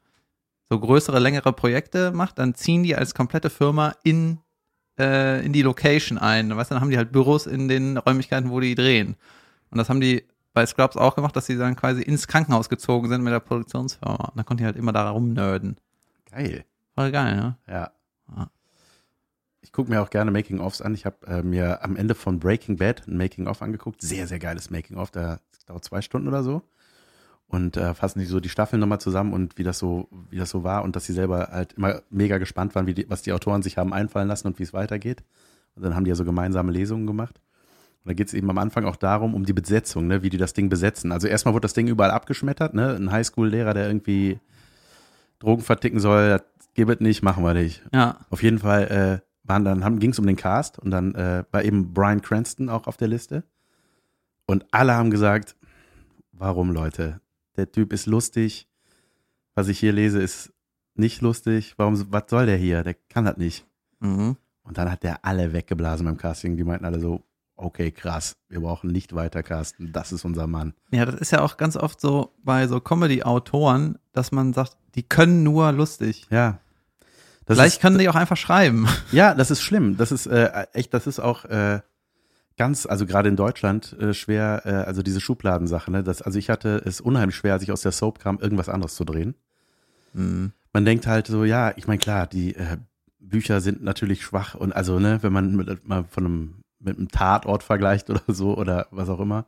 so 0.69 0.79
größere, 0.79 1.19
längere 1.19 1.53
Projekte 1.53 2.11
macht, 2.11 2.39
dann 2.39 2.55
ziehen 2.55 2.83
die 2.83 2.95
als 2.95 3.13
komplette 3.13 3.49
Firma 3.49 3.95
in, 4.03 4.39
äh, 4.99 5.45
in 5.45 5.53
die 5.53 5.61
Location 5.61 6.17
ein. 6.17 6.55
Weißt 6.55 6.71
dann 6.71 6.81
haben 6.81 6.89
die 6.89 6.97
halt 6.97 7.11
Büros 7.11 7.45
in 7.45 7.67
den 7.67 7.97
Räumlichkeiten, 7.97 8.49
wo 8.49 8.59
die 8.59 8.75
drehen. 8.75 9.15
Und 9.69 9.77
das 9.77 9.89
haben 9.89 10.01
die 10.01 10.25
bei 10.53 10.65
Scrubs 10.65 10.97
auch 10.97 11.15
gemacht, 11.15 11.35
dass 11.35 11.45
sie 11.47 11.57
dann 11.57 11.75
quasi 11.75 12.01
ins 12.01 12.27
Krankenhaus 12.27 12.69
gezogen 12.69 13.09
sind 13.09 13.23
mit 13.23 13.33
der 13.33 13.39
Produktionsfirma. 13.39 14.15
Und 14.15 14.37
dann 14.37 14.45
konnten 14.45 14.59
die 14.61 14.65
halt 14.65 14.77
immer 14.77 14.91
da 14.93 15.09
rumnerden. 15.09 15.77
Geil. 16.29 16.65
Voll 16.95 17.11
geil, 17.11 17.35
ne? 17.35 17.57
Ja. 17.67 17.91
Ja. 18.35 18.49
Ich 19.61 19.71
gucke 19.71 19.89
mir 19.89 20.01
auch 20.01 20.09
gerne 20.09 20.29
Making-ofs 20.31 20.81
an. 20.81 20.93
Ich 20.93 21.05
habe 21.05 21.25
äh, 21.25 21.41
mir 21.41 21.83
am 21.83 21.95
Ende 21.95 22.15
von 22.15 22.39
Breaking 22.39 22.77
Bad 22.77 23.07
ein 23.07 23.17
Making-of 23.17 23.61
angeguckt. 23.61 24.01
Sehr, 24.01 24.27
sehr 24.27 24.39
geiles 24.39 24.69
Making-of. 24.69 25.09
Da 25.11 25.39
dauert 25.65 25.83
zwei 25.83 26.01
Stunden 26.01 26.27
oder 26.27 26.43
so. 26.43 26.61
Und 27.47 27.77
äh, 27.77 27.93
fassen 27.93 28.19
die 28.19 28.25
so 28.25 28.39
die 28.39 28.49
Staffeln 28.49 28.79
nochmal 28.79 28.99
zusammen 28.99 29.33
und 29.33 29.57
wie 29.57 29.63
das 29.63 29.79
so, 29.79 30.07
wie 30.29 30.37
das 30.37 30.49
so 30.49 30.63
war 30.63 30.83
und 30.83 30.95
dass 30.95 31.05
sie 31.05 31.13
selber 31.13 31.49
halt 31.51 31.73
immer 31.73 32.01
mega 32.09 32.39
gespannt 32.39 32.73
waren, 32.75 32.87
wie 32.87 32.93
die, 32.93 33.09
was 33.09 33.21
die 33.21 33.31
Autoren 33.31 33.61
sich 33.61 33.77
haben 33.77 33.93
einfallen 33.93 34.27
lassen 34.27 34.47
und 34.47 34.59
wie 34.59 34.63
es 34.63 34.73
weitergeht. 34.73 35.23
Und 35.75 35.83
dann 35.83 35.95
haben 35.95 36.03
die 36.03 36.09
ja 36.09 36.15
so 36.15 36.25
gemeinsame 36.25 36.71
Lesungen 36.71 37.07
gemacht. 37.07 37.39
Und 38.03 38.09
da 38.09 38.13
geht 38.13 38.27
es 38.27 38.33
eben 38.33 38.49
am 38.49 38.57
Anfang 38.57 38.85
auch 38.85 38.97
darum, 38.97 39.33
um 39.33 39.45
die 39.45 39.53
Besetzung, 39.53 40.07
ne, 40.07 40.23
wie 40.23 40.29
die 40.29 40.37
das 40.37 40.53
Ding 40.53 40.69
besetzen. 40.69 41.11
Also 41.11 41.27
erstmal 41.27 41.53
wurde 41.53 41.61
das 41.63 41.73
Ding 41.73 41.87
überall 41.87 42.11
abgeschmettert, 42.11 42.73
ne? 42.73 42.95
Ein 42.95 43.11
Highschool-Lehrer, 43.11 43.73
der 43.73 43.87
irgendwie 43.87 44.39
Drogen 45.39 45.61
verticken 45.61 45.99
soll, 45.99 46.29
das 46.29 46.43
gibt 46.73 46.91
es 46.91 46.99
nicht, 46.99 47.23
machen 47.23 47.43
wir 47.43 47.53
nicht. 47.53 47.81
Ja. 47.93 48.17
Auf 48.29 48.43
jeden 48.43 48.59
Fall 48.59 49.21
äh, 49.23 49.47
waren 49.47 49.65
dann 49.65 49.99
ging 49.99 50.11
es 50.11 50.19
um 50.19 50.27
den 50.27 50.35
Cast 50.35 50.79
und 50.79 50.91
dann 50.91 51.15
äh, 51.15 51.43
war 51.51 51.63
eben 51.63 51.93
Brian 51.93 52.21
Cranston 52.21 52.69
auch 52.69 52.87
auf 52.87 52.97
der 52.97 53.07
Liste 53.07 53.43
und 54.45 54.65
alle 54.71 54.93
haben 54.95 55.11
gesagt, 55.11 55.55
warum 56.31 56.71
Leute? 56.71 57.21
Der 57.55 57.71
Typ 57.71 57.93
ist 57.93 58.05
lustig. 58.05 58.67
Was 59.55 59.67
ich 59.67 59.79
hier 59.79 59.93
lese, 59.93 60.21
ist 60.21 60.51
nicht 60.95 61.21
lustig. 61.21 61.75
Warum? 61.77 62.11
Was 62.11 62.23
soll 62.27 62.45
der 62.45 62.57
hier? 62.57 62.83
Der 62.83 62.95
kann 62.95 63.25
das 63.25 63.37
nicht. 63.37 63.65
Mhm. 63.99 64.35
Und 64.63 64.77
dann 64.77 64.91
hat 64.91 65.03
der 65.03 65.23
alle 65.23 65.53
weggeblasen 65.53 66.05
beim 66.05 66.17
Casting. 66.17 66.57
Die 66.57 66.63
meinten 66.63 66.85
alle 66.85 66.99
so, 66.99 67.23
okay, 67.55 67.91
krass, 67.91 68.35
wir 68.49 68.61
brauchen 68.61 68.91
nicht 68.91 69.13
weiter 69.15 69.43
casten. 69.43 69.91
Das 69.93 70.11
ist 70.11 70.25
unser 70.25 70.47
Mann. 70.47 70.73
Ja, 70.91 71.05
das 71.05 71.15
ist 71.15 71.31
ja 71.31 71.41
auch 71.41 71.57
ganz 71.57 71.77
oft 71.77 71.99
so 72.01 72.33
bei 72.43 72.67
so 72.67 72.79
Comedy-Autoren, 72.79 73.97
dass 74.11 74.31
man 74.31 74.53
sagt, 74.53 74.77
die 74.95 75.03
können 75.03 75.43
nur 75.43 75.71
lustig. 75.71 76.27
Ja. 76.29 76.59
Das 77.45 77.57
Vielleicht 77.57 77.75
ist, 77.75 77.81
können 77.81 77.97
die 77.97 78.09
auch 78.09 78.15
einfach 78.15 78.37
schreiben. 78.37 78.87
Ja, 79.11 79.35
das 79.35 79.51
ist 79.51 79.61
schlimm. 79.61 79.97
Das 79.97 80.11
ist 80.11 80.27
äh, 80.27 80.65
echt, 80.73 80.93
das 80.93 81.07
ist 81.07 81.19
auch 81.19 81.45
äh, 81.45 81.81
ganz, 82.57 82.85
also 82.85 83.05
gerade 83.05 83.29
in 83.29 83.35
Deutschland 83.35 83.93
äh, 83.99 84.13
schwer, 84.13 84.61
äh, 84.65 84.69
also 84.69 85.03
diese 85.03 85.21
Schubladensache. 85.21 85.91
Ne? 85.91 86.03
Das, 86.03 86.21
also 86.21 86.39
ich 86.39 86.49
hatte 86.49 86.81
es 86.85 87.01
unheimlich 87.01 87.35
schwer, 87.35 87.53
als 87.53 87.63
ich 87.63 87.71
aus 87.71 87.81
der 87.81 87.91
Soap 87.91 88.19
kam, 88.19 88.39
irgendwas 88.39 88.69
anderes 88.69 88.95
zu 88.95 89.03
drehen. 89.03 89.35
Mhm. 90.13 90.53
Man 90.71 90.85
denkt 90.85 91.05
halt 91.05 91.27
so, 91.27 91.43
ja, 91.43 91.73
ich 91.75 91.87
meine 91.87 91.99
klar, 91.99 92.27
die 92.27 92.55
äh, 92.55 92.77
Bücher 93.19 93.61
sind 93.61 93.83
natürlich 93.83 94.23
schwach 94.23 94.55
und 94.55 94.73
also 94.73 94.99
ne, 94.99 95.19
wenn 95.21 95.33
man 95.33 95.55
mit, 95.55 95.87
mal 95.87 96.05
von 96.05 96.25
einem 96.25 96.62
mit 96.83 96.97
einem 96.97 97.09
Tatort 97.09 97.63
vergleicht 97.63 98.09
oder 98.09 98.21
so 98.27 98.57
oder 98.57 98.87
was 98.91 99.09
auch 99.09 99.19
immer. 99.19 99.45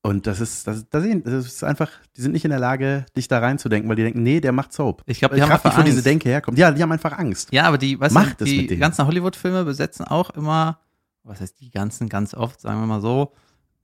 Und 0.00 0.26
das 0.26 0.40
ist, 0.40 0.66
das, 0.66 0.88
das, 0.88 1.02
sehen, 1.02 1.22
das 1.24 1.46
ist 1.46 1.64
einfach, 1.64 1.90
die 2.16 2.20
sind 2.20 2.32
nicht 2.32 2.44
in 2.44 2.50
der 2.50 2.60
Lage, 2.60 3.04
dich 3.16 3.26
da 3.26 3.40
reinzudenken, 3.40 3.88
weil 3.88 3.96
die 3.96 4.04
denken, 4.04 4.22
nee, 4.22 4.40
der 4.40 4.52
macht 4.52 4.72
Soap. 4.72 5.02
Ich 5.06 5.18
glaub, 5.18 5.34
die 5.34 5.42
haben 5.42 5.48
Kraft, 5.48 5.66
einfach 5.66 5.80
wo 5.80 5.82
diese. 5.82 6.02
Denke 6.02 6.28
herkommt. 6.28 6.56
Ja, 6.56 6.70
die 6.70 6.82
haben 6.82 6.92
einfach 6.92 7.18
Angst. 7.18 7.52
Ja, 7.52 7.64
aber 7.64 7.78
die, 7.78 7.98
weißt 7.98 8.14
Macht 8.14 8.40
du, 8.40 8.44
die 8.44 8.76
ganzen 8.76 9.06
Hollywood-Filme 9.06 9.64
besetzen 9.64 10.06
auch 10.06 10.30
immer, 10.30 10.78
was 11.24 11.40
heißt 11.40 11.60
die 11.60 11.70
ganzen, 11.70 12.08
ganz 12.08 12.32
oft, 12.32 12.60
sagen 12.60 12.80
wir 12.80 12.86
mal 12.86 13.00
so, 13.00 13.32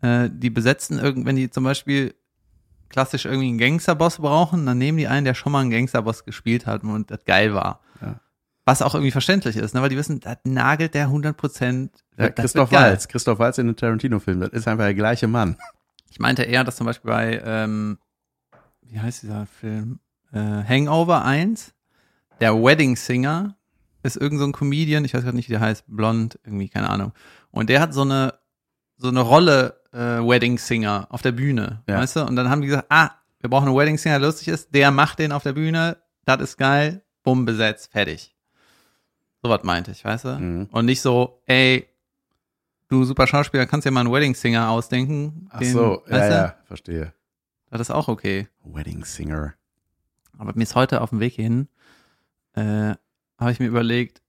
äh, 0.03 0.31
die 0.33 0.51
besetzen 0.51 0.99
irgend, 0.99 1.27
wenn 1.27 1.37
die 1.37 1.51
zum 1.51 1.65
Beispiel 1.65 2.15
klassisch 2.89 3.25
irgendwie 3.25 3.49
einen 3.49 3.59
Gangsterboss 3.59 4.19
brauchen, 4.19 4.67
dann 4.67 4.79
nehmen 4.79 4.99
die 4.99 5.09
einen, 5.09 5.25
der 5.25 5.35
schon 5.35 5.51
mal 5.51 5.61
einen 5.61 5.71
Gangsterboss 5.71 6.25
gespielt 6.25 6.65
hat 6.65 6.85
und 6.85 7.11
das 7.11 7.25
geil 7.25 7.53
war. 7.53 7.81
Ja. 8.01 8.21
Was 8.67 8.81
auch 8.81 8.95
irgendwie 8.95 9.11
verständlich 9.11 9.57
ist, 9.57 9.75
ne? 9.75 9.83
weil 9.83 9.91
die 9.91 9.97
wissen, 9.97 10.21
das 10.21 10.39
nagelt 10.45 10.95
der 10.95 11.05
100 11.05 11.37
Prozent. 11.37 11.93
Ja, 12.17 12.31
Christoph 12.31 12.73
Waltz, 12.73 13.09
Christoph 13.09 13.39
Waltz 13.39 13.59
in 13.59 13.67
den 13.67 13.77
Tarantino-Film, 13.77 14.41
das 14.41 14.51
ist 14.51 14.67
einfach 14.69 14.85
der 14.85 14.95
gleiche 14.95 15.27
Mann. 15.29 15.57
Ich 16.11 16.19
meinte 16.19 16.45
eher, 16.45 16.65
dass 16.65 16.77
zum 16.77 16.87
Beispiel 16.87 17.11
bei, 17.11 17.43
ähm, 17.45 17.99
wie 18.83 18.99
heißt 19.01 19.23
dieser 19.25 19.47
Film? 19.47 19.99
Äh, 20.33 20.39
Hangover 20.39 21.25
1, 21.25 21.75
der 22.41 22.55
Wedding 22.55 22.97
Singer 22.97 23.57
ist 24.03 24.17
irgend 24.17 24.39
so 24.41 24.47
ein 24.47 24.53
Comedian, 24.53 25.05
ich 25.05 25.13
weiß 25.15 25.25
gerade 25.25 25.37
nicht, 25.37 25.49
wie 25.49 25.53
der 25.55 25.61
heißt, 25.61 25.85
blond, 25.89 26.39
irgendwie, 26.45 26.69
keine 26.69 26.89
Ahnung. 26.91 27.13
Und 27.51 27.69
der 27.69 27.81
hat 27.81 27.93
so 27.93 28.03
eine, 28.03 28.35
so 28.97 29.09
eine 29.09 29.21
Rolle 29.21 29.81
äh, 29.93 29.99
Wedding 29.99 30.57
Singer 30.59 31.07
auf 31.11 31.21
der 31.23 31.33
Bühne, 31.33 31.83
Ja. 31.89 31.99
weißt 31.99 32.17
du? 32.17 32.25
Und 32.25 32.37
dann 32.37 32.49
haben 32.49 32.61
die 32.63 32.69
gesagt, 32.69 32.87
ah, 32.91 33.11
wir 33.41 33.51
brauchen 33.51 33.69
einen 33.69 33.77
Wedding 33.77 33.99
Singer, 33.99 34.19
der 34.19 34.29
lustig 34.29 34.49
ist, 34.49 34.75
der 34.75 34.91
macht 34.91 35.19
den 35.19 35.33
auf 35.33 35.43
der 35.43 35.53
Bühne, 35.53 35.99
das 36.25 36.41
ist 36.41 36.57
geil, 36.57 37.03
bumm, 37.23 37.45
besetzt, 37.45 37.93
fertig. 37.93 38.34
So 39.45 39.51
was 39.51 39.63
meinte 39.63 39.91
ich, 39.91 40.03
weißt 40.03 40.25
du? 40.25 40.29
Mhm. 40.39 40.69
Und 40.73 40.87
nicht 40.87 41.03
so, 41.03 41.43
ey, 41.45 41.87
du 42.89 43.05
super 43.05 43.27
Schauspieler, 43.27 43.67
kannst 43.67 43.87
dir 43.87 43.91
mal 43.91 44.01
einen 44.01 44.11
Wedding 44.11 44.35
Singer 44.35 44.71
ausdenken. 44.71 45.49
Ach 45.51 45.59
den- 45.59 45.71
so, 45.73 46.03
ja, 46.09 46.27
ja, 46.31 46.55
verstehe. 46.65 47.13
Das 47.69 47.83
ist 47.83 47.91
auch 47.91 48.09
okay. 48.09 48.49
Wedding 48.65 49.05
Singer. 49.05 49.53
Aber 50.39 50.53
mir 50.55 50.63
ist 50.63 50.75
heute 50.75 51.03
auf 51.03 51.11
dem 51.11 51.21
Weg 51.21 51.35
hin, 51.35 51.69
äh, 52.55 52.95
habe 53.39 53.53
ich 53.53 53.61
mir 53.61 53.67
überlegt, 53.67 54.23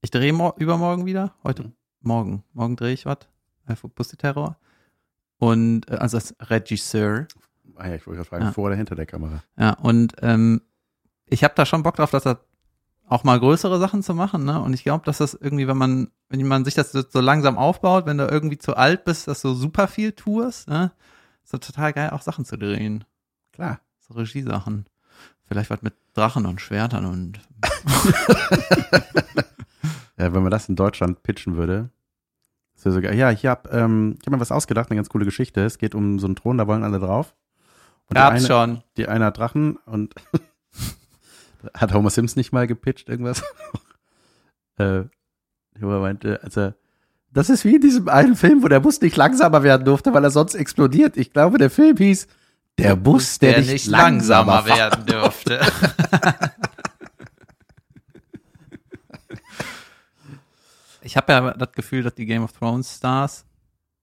ich 0.00 0.10
drehe 0.10 0.32
mor 0.32 0.56
übermorgen 0.58 1.06
wieder, 1.06 1.32
heute, 1.44 1.62
Mhm. 1.62 1.72
morgen, 2.00 2.44
morgen 2.52 2.74
drehe 2.74 2.92
ich 2.92 3.06
was, 3.06 3.18
äh, 3.68 3.76
Pussy 3.76 4.16
Terror. 4.16 4.56
Und, 5.38 5.88
äh, 5.88 5.94
also 5.94 6.16
als 6.16 6.34
Regisseur. 6.40 7.28
Ah 7.76 7.86
ja, 7.86 7.94
ich 7.94 8.04
wollte 8.08 8.16
gerade 8.16 8.28
fragen, 8.28 8.44
Ja. 8.46 8.52
vor 8.52 8.64
oder 8.66 8.74
hinter 8.74 8.96
der 8.96 9.06
Kamera? 9.06 9.44
Ja, 9.56 9.74
und 9.74 10.14
ähm, 10.22 10.60
ich 11.26 11.44
habe 11.44 11.54
da 11.54 11.64
schon 11.66 11.84
Bock 11.84 11.94
drauf, 11.94 12.10
dass 12.10 12.24
das 12.24 12.38
auch 13.08 13.24
mal 13.24 13.38
größere 13.38 13.78
Sachen 13.78 14.02
zu 14.02 14.14
machen, 14.14 14.44
ne? 14.44 14.60
Und 14.60 14.72
ich 14.72 14.82
glaube, 14.82 15.04
dass 15.04 15.18
das 15.18 15.34
irgendwie, 15.34 15.68
wenn 15.68 15.76
man, 15.76 16.08
wenn 16.28 16.46
man 16.46 16.64
sich 16.64 16.74
das 16.74 16.92
so, 16.92 17.20
langsam 17.20 17.56
aufbaut, 17.58 18.06
wenn 18.06 18.18
du 18.18 18.26
irgendwie 18.26 18.58
zu 18.58 18.76
alt 18.76 19.04
bist, 19.04 19.28
dass 19.28 19.42
du 19.42 19.54
super 19.54 19.88
viel 19.88 20.12
tust, 20.12 20.68
ne? 20.68 20.92
Ist 21.44 21.54
doch 21.54 21.60
total 21.60 21.92
geil, 21.92 22.10
auch 22.10 22.22
Sachen 22.22 22.44
zu 22.44 22.58
drehen. 22.58 23.04
Klar. 23.52 23.80
So 24.00 24.14
Regiesachen. 24.14 24.86
Vielleicht 25.44 25.70
was 25.70 25.82
mit 25.82 25.94
Drachen 26.14 26.46
und 26.46 26.60
Schwertern 26.60 27.06
und 27.06 27.40
Ja, 30.18 30.32
wenn 30.32 30.42
man 30.42 30.50
das 30.50 30.68
in 30.68 30.76
Deutschland 30.76 31.22
pitchen 31.22 31.56
würde, 31.56 31.90
das 32.82 32.94
sogar, 32.94 33.12
ja, 33.12 33.30
ich 33.32 33.44
habe 33.46 33.68
ähm, 33.70 34.16
ich 34.20 34.26
hab 34.26 34.32
mir 34.32 34.40
was 34.40 34.52
ausgedacht, 34.52 34.90
eine 34.90 34.96
ganz 34.96 35.08
coole 35.08 35.24
Geschichte. 35.24 35.64
Es 35.64 35.78
geht 35.78 35.94
um 35.94 36.18
so 36.18 36.26
einen 36.26 36.36
Thron, 36.36 36.58
da 36.58 36.66
wollen 36.66 36.84
alle 36.84 37.00
drauf. 37.00 37.34
Und 38.08 38.16
die 38.16 38.20
Gab's 38.20 38.36
eine, 38.36 38.46
schon. 38.46 38.82
die 38.96 39.08
eine 39.08 39.26
hat 39.26 39.38
Drachen 39.38 39.76
und 39.86 40.14
hat 41.74 41.92
Homer 41.94 42.10
Simpson 42.10 42.40
nicht 42.40 42.52
mal 42.52 42.66
gepitcht, 42.66 43.08
irgendwas. 43.08 43.42
äh, 44.78 45.04
Homer 45.80 46.00
meinte, 46.00 46.40
also, 46.42 46.72
das 47.32 47.50
ist 47.50 47.64
wie 47.64 47.76
in 47.76 47.80
diesem 47.80 48.08
einen 48.08 48.36
Film, 48.36 48.62
wo 48.62 48.68
der 48.68 48.80
Bus 48.80 49.00
nicht 49.00 49.16
langsamer 49.16 49.62
werden 49.62 49.84
durfte, 49.84 50.12
weil 50.14 50.24
er 50.24 50.30
sonst 50.30 50.54
explodiert. 50.54 51.16
Ich 51.16 51.32
glaube, 51.32 51.58
der 51.58 51.70
Film 51.70 51.96
hieß 51.96 52.26
Der 52.78 52.96
Bus, 52.96 53.38
der, 53.38 53.60
nicht, 53.60 53.86
langsamer, 53.86 54.66
war. 54.66 54.76
werden 54.76 55.06
dürfte. 55.06 55.60
ich 61.02 61.16
habe 61.16 61.32
ja 61.32 61.52
das 61.52 61.72
Gefühl, 61.72 62.02
dass 62.02 62.14
die 62.14 62.26
Game 62.26 62.42
of 62.42 62.52
Thrones 62.52 62.96
Stars, 62.96 63.44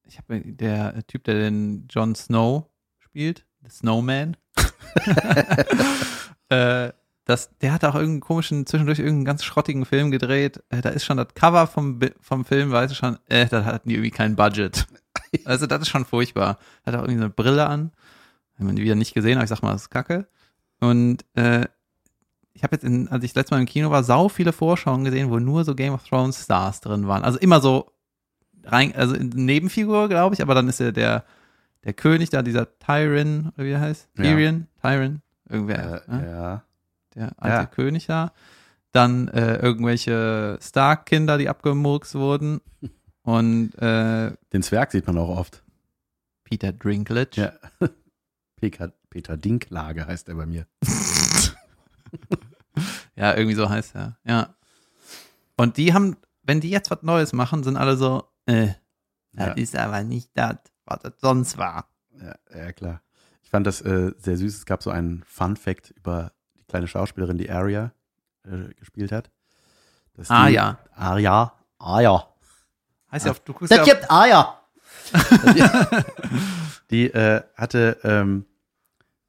ich 0.05 0.17
habe 0.17 0.41
der 0.41 1.05
Typ, 1.07 1.23
der 1.23 1.35
den 1.35 1.87
Jon 1.89 2.15
Snow 2.15 2.65
spielt, 2.99 3.45
der 3.61 3.71
Snowman, 3.71 4.37
äh, 6.49 6.91
das, 7.25 7.57
der 7.59 7.71
hat 7.71 7.85
auch 7.85 7.95
irgendeinen 7.95 8.19
komischen, 8.19 8.65
zwischendurch 8.65 8.99
irgendeinen 8.99 9.25
ganz 9.25 9.43
schrottigen 9.43 9.85
Film 9.85 10.11
gedreht. 10.11 10.61
Äh, 10.69 10.81
da 10.81 10.89
ist 10.89 11.05
schon 11.05 11.17
das 11.17 11.33
Cover 11.35 11.67
vom, 11.67 11.99
vom 12.19 12.43
Film, 12.45 12.71
weißt 12.71 12.91
du 12.91 12.95
schon, 12.95 13.17
äh, 13.29 13.45
da 13.47 13.63
hatten 13.63 13.89
die 13.89 13.95
irgendwie 13.95 14.11
kein 14.11 14.35
Budget. 14.35 14.85
Also 15.45 15.65
das 15.65 15.81
ist 15.81 15.89
schon 15.89 16.05
furchtbar. 16.05 16.59
Hat 16.85 16.93
auch 16.93 17.01
irgendwie 17.01 17.17
so 17.17 17.23
eine 17.23 17.29
Brille 17.29 17.65
an. 17.67 17.91
Wenn 18.57 18.67
man 18.67 18.75
die 18.75 18.83
wieder 18.83 18.93
nicht 18.93 19.15
gesehen 19.15 19.37
hat, 19.37 19.45
ich 19.45 19.49
sag 19.49 19.63
mal, 19.63 19.71
das 19.71 19.83
ist 19.83 19.89
kacke. 19.89 20.27
Und 20.79 21.25
äh, 21.33 21.65
ich 22.53 22.63
habe 22.63 22.75
jetzt, 22.75 22.83
in, 22.83 23.07
als 23.07 23.23
ich 23.23 23.33
letztes 23.33 23.51
Mal 23.51 23.59
im 23.59 23.65
Kino 23.65 23.89
war, 23.89 24.03
sau 24.03 24.29
viele 24.29 24.53
Vorschauen 24.53 25.03
gesehen, 25.03 25.31
wo 25.31 25.39
nur 25.39 25.63
so 25.63 25.73
Game 25.73 25.93
of 25.93 26.07
Thrones 26.07 26.43
Stars 26.43 26.81
drin 26.81 27.07
waren. 27.07 27.23
Also 27.23 27.39
immer 27.39 27.61
so 27.61 27.91
rein, 28.63 28.95
also 28.95 29.15
in 29.15 29.29
Nebenfigur, 29.29 30.07
glaube 30.07 30.35
ich, 30.35 30.41
aber 30.41 30.53
dann 30.53 30.67
ist 30.67 30.79
ja 30.79 30.91
der, 30.91 31.23
der 31.83 31.93
König 31.93 32.29
da, 32.29 32.41
dieser 32.41 32.77
Tyrion, 32.79 33.51
oder 33.55 33.65
wie 33.65 33.71
er 33.71 33.81
heißt? 33.81 34.09
Ja. 34.17 34.23
Tyrion? 34.23 34.67
Tyrion? 34.81 35.21
Irgendwer. 35.49 36.03
Äh, 36.07 36.11
ne? 36.11 36.27
ja. 36.29 36.63
Der 37.15 37.31
alte 37.37 37.55
Ja. 37.55 37.65
König 37.65 38.05
da. 38.07 38.33
Dann 38.91 39.27
äh, 39.29 39.55
irgendwelche 39.57 40.57
Stark-Kinder, 40.61 41.37
die 41.37 41.49
abgemurkst 41.49 42.15
wurden. 42.15 42.61
Und 43.23 43.73
äh, 43.81 44.33
Den 44.51 44.63
Zwerg 44.63 44.91
sieht 44.91 45.07
man 45.07 45.17
auch 45.17 45.29
oft. 45.29 45.63
Peter 46.43 46.71
Dinklage. 46.73 47.29
Ja. 47.41 47.53
Peter, 48.57 48.93
Peter 49.09 49.37
Dinklage 49.37 50.05
heißt 50.07 50.29
er 50.29 50.35
bei 50.35 50.45
mir. 50.45 50.67
Ja, 53.15 53.35
irgendwie 53.35 53.55
so 53.55 53.69
heißt 53.69 53.95
er. 53.95 54.17
Ja. 54.25 54.55
Und 55.57 55.77
die 55.77 55.93
haben, 55.93 56.17
wenn 56.41 56.59
die 56.61 56.71
jetzt 56.71 56.89
was 56.89 57.03
Neues 57.03 57.31
machen, 57.31 57.63
sind 57.63 57.77
alle 57.77 57.95
so, 57.95 58.23
äh, 58.47 58.69
das 59.33 59.47
Ja. 59.47 59.53
ist 59.53 59.75
aber 59.75 60.03
nicht 60.03 60.31
das, 60.33 60.55
was 60.85 60.99
das 61.03 61.13
sonst 61.21 61.57
war. 61.57 61.87
Ja, 62.19 62.35
ja 62.55 62.71
klar. 62.71 63.01
Ich 63.43 63.49
fand 63.51 63.67
das 63.67 63.81
äh, 63.81 64.11
sehr 64.17 64.37
süß. 64.37 64.55
Es 64.57 64.65
gab 64.65 64.81
so 64.81 64.89
einen 64.89 65.23
Fun-Fact 65.27 65.91
über 65.91 66.33
die 66.63 66.67
kleine 66.67 66.87
Schauspielerin, 66.87 67.37
die 67.37 67.49
Aria 67.49 67.91
äh, 68.45 68.73
gespielt 68.75 69.11
hat. 69.11 69.29
Dass 70.15 70.29
Ah 70.29 70.47
die, 70.47 70.53
ja. 70.53 70.77
Aria. 70.95 71.53
Aria. 71.77 72.27
Heißt 73.11 73.25
ja, 73.25 73.31
auf, 73.31 73.39
du 73.41 73.53
guckst 73.53 73.71
ja 73.71 73.77
Das 73.77 73.87
auf, 73.87 73.93
gibt 73.93 74.09
Aria. 74.11 74.59
die 76.89 77.07
äh, 77.07 77.41
hatte, 77.55 77.97
ähm, 78.03 78.45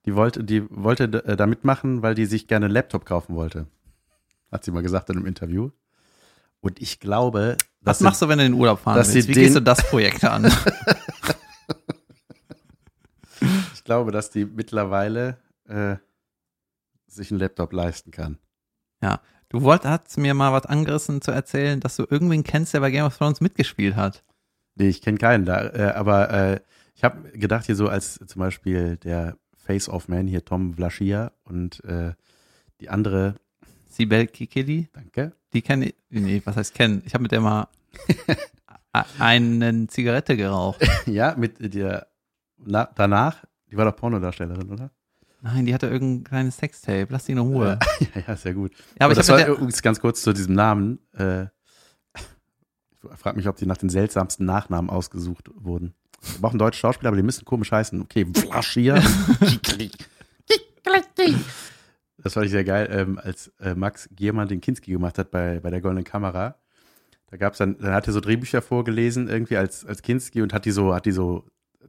die 0.07 0.15
wollte, 0.15 0.45
die 0.45 0.67
wollte 0.71 1.05
äh, 1.05 1.37
da 1.37 1.47
mitmachen, 1.47 2.03
weil 2.03 2.15
die 2.15 2.27
sich 2.27 2.47
gerne 2.47 2.67
einen 2.67 2.75
Laptop 2.75 3.05
kaufen 3.05 3.35
wollte. 3.35 3.67
Hat 4.53 4.65
sie 4.65 4.71
mal 4.71 4.83
gesagt 4.83 5.11
in 5.11 5.17
einem 5.17 5.27
Interview. 5.27 5.71
Und 6.61 6.81
ich 6.81 7.01
glaube, 7.01 7.57
was 7.81 8.01
machst 8.01 8.23
du, 8.23 8.29
wenn 8.29 8.39
du 8.39 8.45
in 8.47 8.53
den 8.53 8.61
Urlaub 8.61 8.81
fahren 8.81 8.97
dass 8.97 9.13
willst? 9.13 9.29
sie 9.29 9.35
Wie 9.35 9.41
gehst 9.41 9.57
du 9.57 9.61
das 9.61 9.87
Projekt 9.89 10.25
an? 10.25 10.51
Ich 13.75 13.85
glaube, 13.85 14.13
dass 14.13 14.31
die 14.31 14.47
mittlerweile 14.47 15.37
äh, 15.69 15.97
sich 17.15 17.31
einen 17.31 17.41
Laptop 17.41 17.73
leisten 17.73 18.11
kann. 18.11 18.39
Du 19.55 19.63
wolltest, 19.63 19.89
hast 19.89 20.19
mir 20.19 20.35
mal 20.35 20.53
was 20.53 20.67
angerissen 20.67 21.21
zu 21.21 21.31
erzählen, 21.31 21.79
dass 21.79 21.95
du 21.95 22.07
irgendwen 22.11 22.43
kennst, 22.43 22.75
der 22.75 22.81
bei 22.81 22.91
Game 22.91 23.05
of 23.05 23.17
Thrones 23.17 23.41
mitgespielt 23.41 23.95
hat. 23.95 24.25
Nee, 24.75 24.89
ich 24.89 25.01
kenne 25.01 25.17
keinen 25.17 25.45
da. 25.45 25.69
Äh, 25.69 25.93
aber 25.95 26.31
äh, 26.31 26.61
ich 26.97 27.05
habe 27.05 27.31
gedacht, 27.39 27.67
hier 27.67 27.77
so 27.77 27.87
als 27.87 28.19
zum 28.27 28.41
Beispiel 28.41 28.97
der 28.97 29.37
Face-Off-Man, 29.55 30.27
hier 30.27 30.45
Tom 30.45 30.75
Vlaschia 30.75 31.31
und 31.45 31.85
äh, 31.85 32.15
die 32.81 32.89
andere, 32.89 33.37
Sibel 33.87 34.27
Kikili, 34.27 34.89
danke, 34.93 35.31
die 35.53 35.63
kenne 35.63 35.87
ich, 35.87 35.95
nee, 36.11 36.43
was 36.45 36.57
heißt 36.57 36.75
kennen? 36.75 37.03
Ich 37.07 37.15
habe 37.15 37.23
mit 37.23 37.31
der 37.31 37.41
mal 37.41 37.69
eine 39.21 39.87
Zigarette 39.87 40.37
geraucht. 40.37 40.85
ja, 41.07 41.37
mit 41.37 41.75
der, 41.75 42.09
na, 42.57 42.91
danach, 42.97 43.45
die 43.71 43.77
war 43.77 43.85
doch 43.85 43.95
Pornodarstellerin, 43.95 44.73
oder? 44.73 44.91
Nein, 45.45 45.67
die 45.67 45.75
hatte 45.75 45.89
irgendein 45.89 46.25
kleines 46.25 46.57
Sextape. 46.57 47.09
Lass 47.11 47.27
die 47.27 47.33
in 47.33 47.39
Ruhe. 47.39 47.79
ja, 48.01 48.23
ja, 48.29 48.35
sehr 48.37 48.55
gut. 48.55 48.73
Ja, 48.99 49.05
aber 49.05 49.13
ich 49.13 49.19
das 49.19 49.29
war 49.29 49.47
übrigens 49.47 49.83
ganz 49.83 50.01
kurz 50.01 50.23
zu 50.23 50.33
diesem 50.33 50.55
Namen. 50.55 51.01
Äh, 51.13 51.43
ich 52.15 53.19
frage 53.19 53.37
mich, 53.37 53.47
ob 53.47 53.57
die 53.57 53.67
nach 53.67 53.77
den 53.77 53.91
seltsamsten 53.91 54.47
Nachnamen 54.47 54.89
ausgesucht 54.89 55.51
wurden. 55.55 55.93
Wir 56.33 56.41
brauchen 56.41 56.59
deutsche 56.59 56.81
Schauspieler, 56.81 57.09
aber 57.09 57.19
die 57.19 57.23
müssen 57.23 57.45
komisch 57.45 57.73
heißen. 57.73 58.01
Okay, 58.01 58.27
Vlaschia. 58.35 58.95
das 62.17 62.33
fand 62.33 62.47
ich 62.47 62.53
sehr 62.53 62.65
geil, 62.65 62.89
ähm, 62.91 63.21
als 63.23 63.49
äh, 63.61 63.75
Max 63.75 64.09
Giermann 64.13 64.49
den 64.49 64.63
Kinski 64.63 64.93
gemacht 64.93 65.19
hat 65.19 65.31
bei, 65.31 65.61
bei 65.61 65.69
der 65.69 65.83
Goldenen 65.83 66.05
Kamera. 66.05 66.57
Da 67.27 67.37
gab's 67.37 67.59
dann, 67.59 67.77
dann 67.77 67.93
hat 67.93 68.07
er 68.07 68.15
so 68.15 68.21
Drehbücher 68.21 68.63
vorgelesen, 68.63 69.29
irgendwie 69.29 69.59
als, 69.59 69.85
als 69.85 70.01
Kinski 70.01 70.41
und 70.41 70.55
hat 70.55 70.65
die 70.65 70.71
so, 70.71 70.95
hat 70.95 71.05
die 71.05 71.13
so 71.13 71.45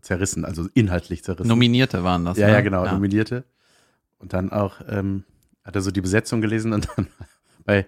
zerrissen, 0.06 0.46
also 0.46 0.70
inhaltlich 0.74 1.24
zerrissen. 1.24 1.48
Nominierte 1.48 2.04
waren 2.04 2.26
das. 2.26 2.38
Ja, 2.38 2.48
ne? 2.48 2.54
ja, 2.54 2.62
genau, 2.62 2.86
nominierte. 2.86 3.44
Und 4.20 4.34
dann 4.34 4.52
auch, 4.52 4.82
ähm, 4.88 5.24
hat 5.64 5.76
er 5.76 5.82
so 5.82 5.92
die 5.92 6.02
Besetzung 6.02 6.42
gelesen 6.42 6.74
und 6.74 6.88
dann 6.96 7.08
bei 7.66 7.88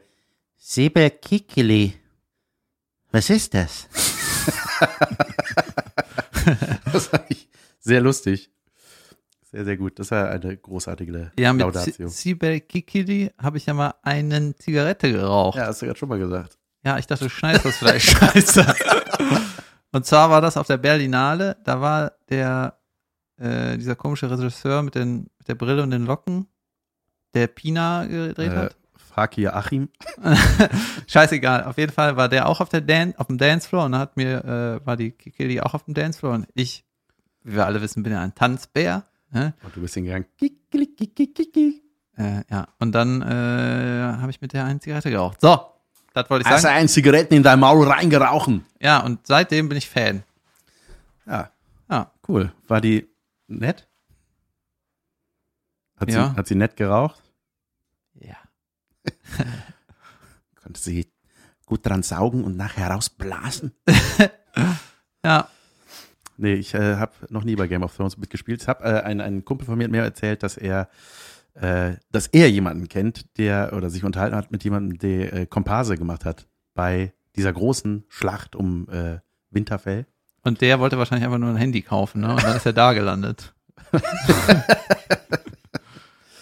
Sibel 0.57 1.11
Kikili. 1.11 1.93
Was 3.11 3.29
ist 3.29 3.53
das? 3.53 3.87
das 6.91 7.07
fand 7.07 7.25
ich 7.29 7.47
sehr 7.79 8.01
lustig. 8.01 8.49
Sehr, 9.49 9.63
sehr 9.63 9.77
gut. 9.77 9.97
Das 9.97 10.11
war 10.11 10.29
eine 10.29 10.57
großartige 10.57 11.31
Ja, 11.39 11.53
mit 11.53 11.61
Laudatio. 11.61 12.09
Sibel 12.09 12.59
Kikili 12.59 13.31
habe 13.37 13.57
ich 13.57 13.67
ja 13.67 13.73
mal 13.73 13.93
eine 14.01 14.53
Zigarette 14.55 15.09
geraucht. 15.11 15.57
Ja, 15.57 15.67
hast 15.67 15.81
du 15.81 15.85
gerade 15.85 15.97
schon 15.97 16.09
mal 16.09 16.19
gesagt. 16.19 16.57
Ja, 16.83 16.97
ich 16.97 17.07
dachte, 17.07 17.25
du 17.25 17.29
schneidest 17.29 17.65
das 17.65 17.77
vielleicht 17.77 18.07
scheiße. 18.09 18.75
Und 19.91 20.05
zwar 20.05 20.29
war 20.29 20.41
das 20.41 20.57
auf 20.57 20.67
der 20.67 20.77
Berlinale, 20.77 21.57
da 21.63 21.81
war 21.81 22.13
der, 22.29 22.77
äh, 23.37 23.77
dieser 23.77 23.95
komische 23.95 24.29
Regisseur 24.29 24.81
mit, 24.83 24.95
den, 24.95 25.29
mit 25.37 25.47
der 25.47 25.55
Brille 25.55 25.83
und 25.83 25.91
den 25.91 26.05
Locken, 26.05 26.47
der 27.33 27.47
Pina 27.47 28.05
gedreht 28.05 28.51
Äh, 28.51 28.55
hat. 28.55 28.75
Fakir 28.95 29.55
Achim. 29.55 29.89
Scheißegal, 31.07 31.63
auf 31.63 31.77
jeden 31.77 31.91
Fall 31.91 32.17
war 32.17 32.29
der 32.29 32.47
auch 32.47 32.61
auf 32.61 32.69
der 32.69 32.81
Dan 32.81 33.15
auf 33.17 33.27
dem 33.27 33.37
Dancefloor 33.37 33.85
und 33.85 33.95
hat 33.95 34.15
mir, 34.17 34.43
äh, 34.45 34.85
war 34.85 34.95
die 34.97 35.11
Kikili 35.11 35.59
auch 35.61 35.73
auf 35.73 35.83
dem 35.85 35.93
Dancefloor 35.93 36.33
und 36.35 36.47
ich, 36.53 36.85
wie 37.43 37.55
wir 37.55 37.65
alle 37.65 37.81
wissen, 37.81 38.03
bin 38.03 38.13
ja 38.13 38.21
ein 38.21 38.35
Tanzbär. 38.35 39.05
Ne? 39.31 39.53
Und 39.63 39.75
du 39.75 39.81
bist 39.81 39.95
hingegangen. 39.95 40.27
Äh, 42.15 42.43
ja, 42.49 42.67
und 42.79 42.93
dann 42.93 43.21
äh, 43.21 43.25
habe 44.19 44.29
ich 44.29 44.41
mit 44.41 44.53
der 44.53 44.65
eine 44.65 44.79
Zigarette 44.79 45.09
geraucht. 45.09 45.41
So, 45.41 45.59
das 46.23 46.29
wollte 46.29 46.43
ich 46.43 46.49
Hast 46.51 46.63
du 46.63 46.67
sagen. 46.67 46.77
ein 46.79 46.87
Zigaretten 46.87 47.33
in 47.35 47.43
dein 47.43 47.59
Maul 47.59 47.87
reingerauchen? 47.87 48.65
Ja, 48.79 48.99
und 48.99 49.25
seitdem 49.27 49.69
bin 49.69 49.77
ich 49.77 49.89
Fan. 49.89 50.23
Ja, 51.25 51.51
Ja, 51.89 52.11
cool. 52.27 52.51
War 52.67 52.81
die 52.81 53.07
nett? 53.47 53.87
Hat, 55.99 56.11
Ja. 56.11 56.29
sie, 56.31 56.35
hat 56.37 56.47
sie 56.47 56.55
nett 56.55 56.75
geraucht? 56.75 57.21
ja. 58.15 58.35
Konnte 60.61 60.79
sie 60.81 61.07
gut 61.65 61.85
dran 61.85 62.03
saugen 62.03 62.43
und 62.43 62.57
nachher 62.57 62.91
rausblasen? 62.91 63.71
Ja, 65.25 65.49
Nee, 66.39 66.53
ich 66.53 66.73
äh, 66.75 66.97
habe 66.97 67.11
noch 67.29 67.43
nie 67.43 67.55
bei 67.55 67.67
Game 67.67 67.81
of 67.83 67.95
Thrones 67.95 68.15
mitgespielt. 68.17 68.61
Ich 68.61 68.67
habe 68.67 68.83
äh, 68.83 69.01
ein, 69.01 69.19
ein 69.21 69.43
Kumpel 69.43 69.65
von 69.65 69.75
mir 69.77 69.85
hat 69.85 69.91
mir 69.91 70.03
erzählt, 70.03 70.43
dass 70.43 70.55
er, 70.55 70.87
äh, 71.59 71.95
dass 72.11 72.27
er 72.27 72.49
jemanden 72.49 72.87
kennt, 72.87 73.37
der 73.37 73.73
oder 73.75 73.89
sich 73.89 74.03
unterhalten 74.03 74.35
hat 74.35 74.51
mit 74.51 74.63
jemandem, 74.63 74.99
der 74.99 75.33
äh, 75.33 75.45
Komparse 75.45 75.97
gemacht 75.97 76.23
hat 76.25 76.47
bei 76.73 77.13
dieser 77.35 77.51
großen 77.53 78.05
Schlacht 78.09 78.55
um 78.55 78.87
äh, 78.89 79.19
Winterfell. 79.49 80.05
und 80.43 80.61
der 80.61 80.79
wollte 80.79 80.97
wahrscheinlich 80.97 81.25
einfach 81.25 81.39
nur 81.39 81.49
ein 81.49 81.55
Handy 81.57 81.81
kaufen, 81.81 82.21
ne? 82.21 82.31
Und 82.31 82.43
dann 82.43 82.57
ist 82.57 82.65
er 82.65 82.73
da 82.73 82.93
gelandet. 82.99 83.53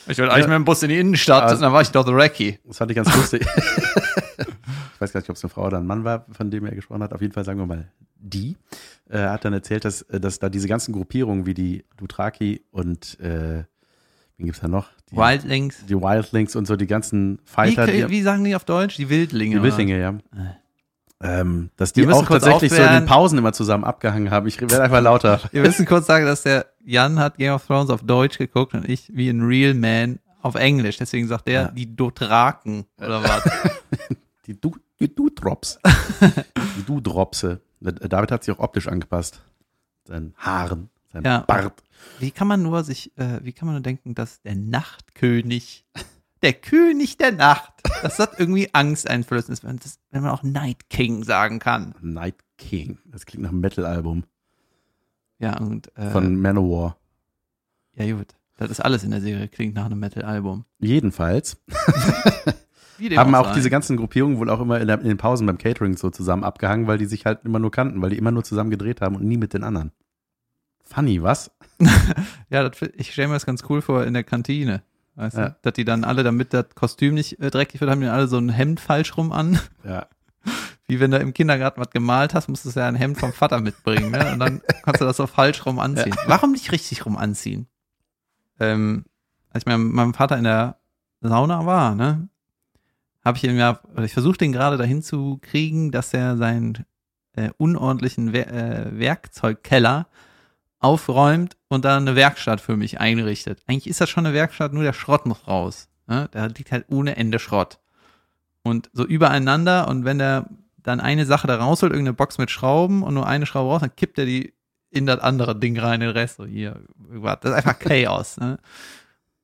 ich 0.07 0.17
wollte 0.19 0.34
eigentlich 0.34 0.48
mit 0.48 0.55
dem 0.55 0.65
Bus 0.65 0.84
in 0.84 0.89
die 0.89 1.00
Innenstadt 1.00 1.43
Also- 1.43 1.55
und 1.55 1.62
dann 1.62 1.74
war 1.74 1.81
ich 1.81 1.91
doch 1.91 2.05
The 2.05 2.13
Racky. 2.13 2.60
Das 2.65 2.77
fand 2.77 2.91
ich 2.91 2.95
ganz 2.98 3.15
lustig. 3.15 3.41
ich 4.38 5.01
weiß 5.01 5.13
gar 5.13 5.19
nicht, 5.19 5.29
ob 5.29 5.36
es 5.36 5.43
eine 5.43 5.50
Frau 5.50 5.65
oder 5.65 5.77
ein 5.77 5.86
Mann 5.86 6.03
war, 6.03 6.25
von 6.31 6.51
dem 6.51 6.65
er 6.65 6.75
gesprochen 6.75 7.03
hat. 7.03 7.13
Auf 7.13 7.22
jeden 7.22 7.34
Fall 7.34 7.45
sagen 7.45 7.60
wir 7.60 7.65
mal 7.65 7.91
die. 8.17 8.55
Äh, 9.10 9.19
hat 9.19 9.45
dann 9.45 9.53
erzählt, 9.53 9.86
dass, 9.86 10.01
äh, 10.03 10.19
dass 10.19 10.39
da 10.39 10.50
diese 10.50 10.67
ganzen 10.67 10.93
Gruppierungen 10.93 11.45
wie 11.45 11.53
die 11.53 11.86
Duthraki 11.98 12.65
und 12.72 13.19
äh, 13.19 13.63
wen 14.37 14.45
gibt's 14.45 14.61
da 14.61 14.67
noch? 14.67 14.89
Die, 15.11 15.17
Wildlings. 15.17 15.85
die 15.87 15.95
Wildlings 15.95 16.55
und 16.55 16.65
so, 16.67 16.75
die 16.75 16.87
ganzen 16.87 17.37
Wie, 17.37 17.41
Fighter, 17.45 17.87
die, 17.87 18.09
wie 18.09 18.21
sagen 18.21 18.43
die 18.43 18.55
auf 18.55 18.65
Deutsch? 18.65 18.97
Die 18.97 19.09
Wildlinge. 19.09 19.57
die 19.57 19.63
Wildlinge, 19.63 19.99
ja. 19.99 20.15
Ähm, 21.21 21.69
dass 21.77 21.93
die 21.93 22.05
müssen 22.05 22.19
auch 22.19 22.27
tatsächlich 22.27 22.71
so 22.73 22.81
in 22.81 22.91
den 22.91 23.05
Pausen 23.05 23.37
immer 23.37 23.53
zusammen 23.53 23.83
abgehangen 23.85 24.31
haben. 24.31 24.47
Ich 24.47 24.59
werde 24.59 24.81
einfach 24.83 25.01
lauter. 25.01 25.39
Wir 25.51 25.61
müssen 25.61 25.85
kurz 25.85 26.07
sagen, 26.07 26.25
dass 26.25 26.43
der 26.43 26.65
Jan 26.83 27.19
hat 27.19 27.37
Game 27.37 27.53
of 27.53 27.65
Thrones 27.65 27.89
auf 27.89 28.03
Deutsch 28.03 28.37
geguckt 28.37 28.73
und 28.73 28.87
ich 28.87 29.09
wie 29.15 29.29
ein 29.29 29.41
Real 29.41 29.73
Man 29.73 30.19
auf 30.41 30.55
Englisch. 30.55 30.97
Deswegen 30.97 31.27
sagt 31.27 31.47
er 31.47 31.61
Ja. 31.61 31.67
die 31.71 31.95
Dothraken 31.95 32.85
oder 32.99 33.23
was. 33.23 33.43
Die 34.45 34.59
Du, 34.61 34.75
die 34.99 35.13
Du-Drops. 35.15 35.79
die 36.77 36.83
Du-Dropse. 36.85 37.61
David 37.79 38.31
hat 38.31 38.43
sich 38.43 38.53
auch 38.53 38.59
optisch 38.59 38.87
angepasst. 38.87 39.41
Seinen 40.03 40.35
Haaren, 40.37 40.89
sein 41.24 41.31
Ja. 41.31 41.39
Bart. 41.48 41.81
Wie 42.19 42.31
kann 42.31 42.48
man 42.48 42.62
nur 42.62 42.84
sich, 42.84 43.12
äh, 43.17 43.39
wie 43.43 43.53
kann 43.53 43.65
man 43.67 43.75
nur 43.75 43.81
denken, 43.84 44.15
dass 44.15 44.41
der 44.41 44.55
Nachtkönig, 44.55 45.86
der 46.43 46.53
König 46.53 47.17
der 47.17 47.31
Nacht, 47.31 47.74
dass 48.03 48.17
das 48.17 48.29
irgendwie 48.38 48.69
Angst 48.74 49.10
einflößen 49.10 49.51
ist, 49.53 49.63
wenn, 49.63 49.77
das, 49.77 50.00
wenn 50.12 50.22
man 50.22 50.31
auch 50.31 50.43
Night 50.43 50.89
King 50.89 51.24
sagen 51.24 51.60
kann. 51.60 51.95
Night 52.01 52.36
King. 52.57 53.00
Das 53.05 53.25
klingt 53.25 53.43
nach 53.43 53.50
einem 53.51 53.62
Metal-Album 53.62 54.24
Ja, 55.39 55.57
und 55.57 55.95
äh, 55.98 56.12
von 56.12 56.39
Manowar. 56.39 56.98
ja 57.95 58.13
gut, 58.15 58.36
das 58.57 58.69
ist 58.69 58.79
alles 58.81 59.03
in 59.03 59.12
der 59.12 59.22
Serie, 59.22 59.48
klingt 59.48 59.74
nach 59.75 59.86
einem 59.86 60.00
Metal-Album. 60.00 60.65
Jedenfalls 60.79 61.57
haben 63.17 63.36
auch 63.36 63.48
sei. 63.48 63.53
diese 63.55 63.69
ganzen 63.69 63.98
Gruppierungen 63.98 64.38
wohl 64.38 64.50
auch 64.50 64.62
immer 64.62 64.79
in, 64.79 64.88
der, 64.88 65.00
in 65.01 65.07
den 65.07 65.17
Pausen 65.17 65.48
beim 65.48 65.57
Catering 65.57 65.98
so 65.98 66.10
zusammen 66.10 66.43
abgehangen, 66.43 66.88
weil 66.88 66.98
die 66.98 67.05
sich 67.05 67.25
halt 67.25 67.43
immer 67.43 67.60
nur 67.60 67.72
kannten, 67.72 68.01
weil 68.01 68.12
die 68.12 68.17
immer 68.17 68.31
nur 68.31 68.43
zusammen 68.43 68.69
gedreht 68.69 69.01
haben 69.01 69.15
und 69.15 69.24
nie 69.25 69.38
mit 69.38 69.53
den 69.53 69.63
anderen. 69.63 69.91
Funny, 70.85 71.21
was? 71.21 71.51
Ja, 72.49 72.67
das, 72.67 72.81
ich 72.95 73.11
stelle 73.11 73.27
mir 73.29 73.33
das 73.33 73.45
ganz 73.45 73.63
cool 73.69 73.81
vor 73.81 74.03
in 74.05 74.13
der 74.13 74.23
Kantine. 74.23 74.81
Weißt 75.15 75.37
Ja. 75.37 75.49
du? 75.49 75.55
Dass 75.61 75.73
die 75.73 75.85
dann 75.85 76.03
alle, 76.03 76.23
damit 76.23 76.53
das 76.53 76.67
Kostüm 76.75 77.15
nicht 77.15 77.39
äh, 77.39 77.49
dreckig 77.49 77.81
wird, 77.81 77.89
haben 77.91 78.01
die 78.01 78.07
alle 78.07 78.27
so 78.27 78.37
ein 78.37 78.49
Hemd 78.49 78.79
falsch 78.79 79.17
rum 79.17 79.31
an. 79.31 79.59
Ja. 79.83 80.07
Wie 80.87 80.99
wenn 80.99 81.11
du 81.11 81.17
im 81.17 81.33
Kindergarten 81.33 81.81
was 81.81 81.89
gemalt 81.89 82.33
hast, 82.33 82.47
musstest 82.47 82.75
du 82.75 82.79
ja 82.81 82.87
ein 82.87 82.95
Hemd 82.95 83.17
vom 83.17 83.33
Vater 83.33 83.59
mitbringen, 83.59 84.11
ne? 84.11 84.31
Und 84.33 84.39
dann 84.39 84.61
kannst 84.83 85.01
du 85.01 85.05
das 85.05 85.17
so 85.17 85.25
falsch 85.25 85.65
rum 85.65 85.79
anziehen. 85.79 86.15
Warum 86.27 86.51
nicht 86.51 86.71
richtig 86.71 87.05
rum 87.05 87.17
anziehen? 87.17 87.67
Ähm, 88.59 89.05
als 89.50 89.63
ich 89.63 89.65
mit 89.65 89.77
meinem 89.93 90.13
Vater 90.13 90.37
in 90.37 90.43
der 90.43 90.77
Sauna 91.21 91.65
war, 91.65 91.95
ne, 91.95 92.29
habe 93.24 93.37
ich 93.37 93.43
ihm 93.43 93.57
ja, 93.57 93.79
ich 94.03 94.13
versuche 94.13 94.37
den 94.37 94.51
gerade 94.51 94.77
dahin 94.77 95.01
zu 95.01 95.39
kriegen, 95.41 95.91
dass 95.91 96.13
er 96.13 96.37
seinen 96.37 96.85
äh, 97.33 97.50
unordentlichen 97.57 98.31
Wer 98.31 98.53
äh, 98.53 99.00
Werkzeugkeller 99.00 100.07
aufräumt 100.85 101.57
und 101.67 101.83
da 101.83 101.98
eine 101.98 102.15
Werkstatt 102.15 102.61
für 102.61 102.77
mich 102.77 103.00
einrichtet. 103.00 103.59
Eigentlich 103.65 103.87
ist 103.87 104.01
das 104.01 104.09
schon 104.09 104.25
eine 104.25 104.35
Werkstatt, 104.35 104.71
nur 104.71 104.83
der 104.83 104.93
Schrott 104.93 105.25
muss 105.25 105.48
raus. 105.48 105.89
Ne? 106.07 106.29
Da 106.31 106.45
liegt 106.45 106.71
halt 106.71 106.85
ohne 106.89 107.17
Ende 107.17 107.39
Schrott. 107.39 107.79
Und 108.61 108.91
so 108.93 109.03
übereinander 109.03 109.87
und 109.87 110.05
wenn 110.05 110.19
der 110.19 110.48
dann 110.83 111.00
eine 111.00 111.25
Sache 111.25 111.48
da 111.48 111.55
rausholt, 111.57 111.91
irgendeine 111.91 112.13
Box 112.13 112.37
mit 112.37 112.51
Schrauben 112.51 113.01
und 113.01 113.15
nur 113.15 113.25
eine 113.27 113.48
Schraube 113.48 113.71
raus, 113.71 113.81
dann 113.81 113.95
kippt 113.95 114.19
er 114.19 114.25
die 114.25 114.53
in 114.91 115.07
das 115.07 115.19
andere 115.19 115.59
Ding 115.59 115.77
rein, 115.79 116.00
den 116.00 116.09
Rest 116.09 116.37
so 116.37 116.45
hier. 116.45 116.79
Das 117.09 117.39
ist 117.43 117.51
einfach 117.51 117.79
Chaos. 117.79 118.37
Ne? 118.37 118.59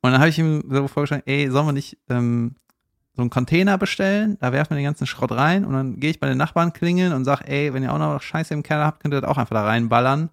Und 0.01 0.11
dann 0.11 0.19
habe 0.19 0.29
ich 0.29 0.37
ihm 0.37 0.63
so 0.69 0.87
vorgeschlagen, 0.87 1.23
ey, 1.25 1.49
sollen 1.49 1.65
wir 1.65 1.73
nicht 1.73 1.97
ähm, 2.09 2.55
so 3.15 3.23
einen 3.23 3.31
Container 3.31 3.79
bestellen, 3.79 4.37
da 4.39 4.53
werfen 4.53 4.71
wir 4.71 4.77
den 4.77 4.85
ganzen 4.85 5.07
Schrott 5.07 5.31
rein 5.31 5.65
und 5.65 5.73
dann 5.73 5.99
gehe 5.99 6.11
ich 6.11 6.19
bei 6.19 6.27
den 6.27 6.37
Nachbarn 6.37 6.71
klingeln 6.71 7.13
und 7.13 7.25
sag, 7.25 7.41
ey, 7.41 7.73
wenn 7.73 7.81
ihr 7.83 7.91
auch 7.91 7.97
noch 7.97 8.21
Scheiße 8.21 8.53
im 8.53 8.63
Keller 8.63 8.85
habt, 8.85 9.01
könnt 9.01 9.13
ihr 9.13 9.21
das 9.21 9.29
auch 9.29 9.37
einfach 9.37 9.55
da 9.55 9.65
reinballern. 9.65 10.29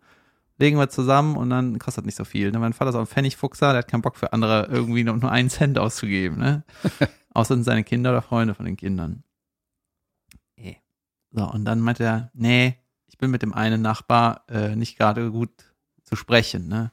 Legen 0.58 0.76
wir 0.76 0.88
zusammen 0.88 1.36
und 1.36 1.50
dann 1.50 1.78
kostet 1.78 2.04
nicht 2.04 2.16
so 2.16 2.24
viel. 2.24 2.50
Ne? 2.50 2.58
Mein 2.58 2.72
Vater 2.72 2.90
ist 2.90 2.96
auch 2.96 3.00
ein 3.00 3.06
Pfennigfuchser, 3.06 3.68
der 3.68 3.78
hat 3.78 3.88
keinen 3.88 4.02
Bock 4.02 4.16
für 4.16 4.32
andere 4.32 4.66
irgendwie 4.70 5.04
noch 5.04 5.16
nur 5.16 5.30
einen 5.30 5.50
Cent 5.50 5.78
auszugeben. 5.78 6.38
Ne? 6.38 6.64
Außer 7.34 7.54
sind 7.54 7.64
seine 7.64 7.84
Kinder 7.84 8.10
oder 8.10 8.22
Freunde 8.22 8.54
von 8.54 8.66
den 8.66 8.76
Kindern. 8.76 9.22
Eh. 10.56 10.74
So, 11.30 11.48
und 11.48 11.64
dann 11.64 11.80
meinte 11.80 12.02
er, 12.02 12.30
nee, 12.34 12.76
ich 13.06 13.18
bin 13.18 13.30
mit 13.30 13.42
dem 13.42 13.54
einen 13.54 13.82
Nachbar 13.82 14.44
äh, 14.48 14.74
nicht 14.74 14.98
gerade 14.98 15.30
gut 15.30 15.50
zu 16.02 16.16
sprechen. 16.16 16.66
Ne? 16.66 16.90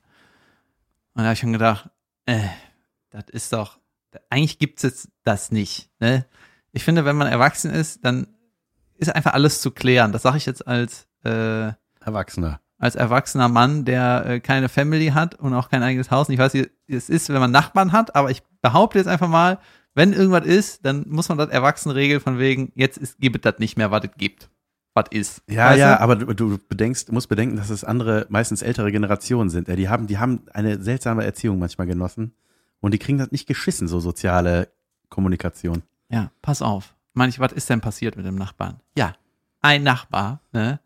Und 1.13 1.21
da 1.21 1.23
habe 1.23 1.33
ich 1.33 1.39
schon 1.39 1.53
gedacht, 1.53 1.89
äh, 2.25 2.47
das 3.09 3.25
ist 3.31 3.51
doch, 3.51 3.79
eigentlich 4.29 4.59
gibt's 4.59 4.83
jetzt 4.83 5.09
das 5.23 5.51
nicht. 5.51 5.89
Ne? 5.99 6.25
Ich 6.71 6.83
finde, 6.83 7.05
wenn 7.05 7.15
man 7.15 7.27
erwachsen 7.27 7.71
ist, 7.71 8.05
dann 8.05 8.27
ist 8.97 9.13
einfach 9.13 9.33
alles 9.33 9.61
zu 9.61 9.71
klären. 9.71 10.11
Das 10.11 10.21
sage 10.21 10.37
ich 10.37 10.45
jetzt 10.45 10.67
als 10.67 11.07
äh, 11.23 11.71
Erwachsener. 11.99 12.59
Als 12.85 12.95
erwachsener 12.95 13.49
Mann, 13.49 13.83
der 13.83 14.25
äh, 14.25 14.39
keine 14.39 14.69
Family 14.69 15.07
hat 15.07 15.35
und 15.35 15.53
auch 15.53 15.69
kein 15.69 15.83
eigenes 15.83 16.11
Haus. 16.11 16.27
Und 16.27 16.33
ich 16.33 16.39
weiß, 16.39 16.53
wie 16.53 16.69
es 16.87 17.09
ist, 17.09 17.29
wenn 17.29 17.39
man 17.39 17.51
Nachbarn 17.51 17.91
hat, 17.91 18.15
aber 18.15 18.31
ich 18.31 18.43
behaupte 18.61 18.97
jetzt 18.97 19.07
einfach 19.07 19.27
mal, 19.27 19.59
wenn 19.95 20.13
irgendwas 20.13 20.45
ist, 20.45 20.85
dann 20.85 21.05
muss 21.07 21.29
man 21.29 21.37
das 21.37 21.49
erwachsen 21.49 21.91
regeln 21.91 22.19
von 22.19 22.37
wegen, 22.37 22.71
jetzt 22.75 22.97
ist, 22.97 23.19
gibt 23.19 23.37
es 23.37 23.41
das 23.41 23.59
nicht 23.59 23.77
mehr, 23.77 23.91
was 23.91 24.03
es 24.03 24.11
gibt. 24.17 24.49
Was 24.93 25.05
ist. 25.09 25.41
Ja, 25.49 25.71
Weißt 25.71 25.79
ja, 25.79 25.95
du? 25.95 26.01
aber 26.01 26.15
du, 26.15 26.33
du 26.33 26.57
bedenkst, 26.57 27.11
musst 27.11 27.27
bedenken, 27.27 27.57
dass 27.57 27.69
es 27.69 27.83
andere, 27.83 28.27
meistens 28.29 28.61
ältere 28.61 28.91
Generationen 28.91 29.49
sind. 29.49 29.67
Die 29.67 29.89
haben, 29.89 30.07
die 30.07 30.17
haben 30.17 30.43
eine 30.53 30.81
seltsame 30.81 31.25
Erziehung 31.25 31.59
manchmal 31.59 31.87
genossen 31.87 32.33
und 32.79 32.93
die 32.93 32.99
kriegen 32.99 33.17
das 33.17 33.31
nicht 33.31 33.45
geschissen, 33.45 33.89
so 33.89 33.99
soziale 33.99 34.69
Kommunikation. 35.09 35.83
Ja, 36.09 36.31
pass 36.41 36.61
auf. 36.61 36.95
Manch, 37.13 37.39
was 37.39 37.51
ist 37.51 37.69
denn 37.69 37.81
passiert 37.81 38.15
mit 38.15 38.25
dem 38.25 38.35
Nachbarn? 38.35 38.79
Ja, 38.97 39.15
ein 39.61 39.83
Nachbar, 39.83 40.41
ne, 40.53 40.79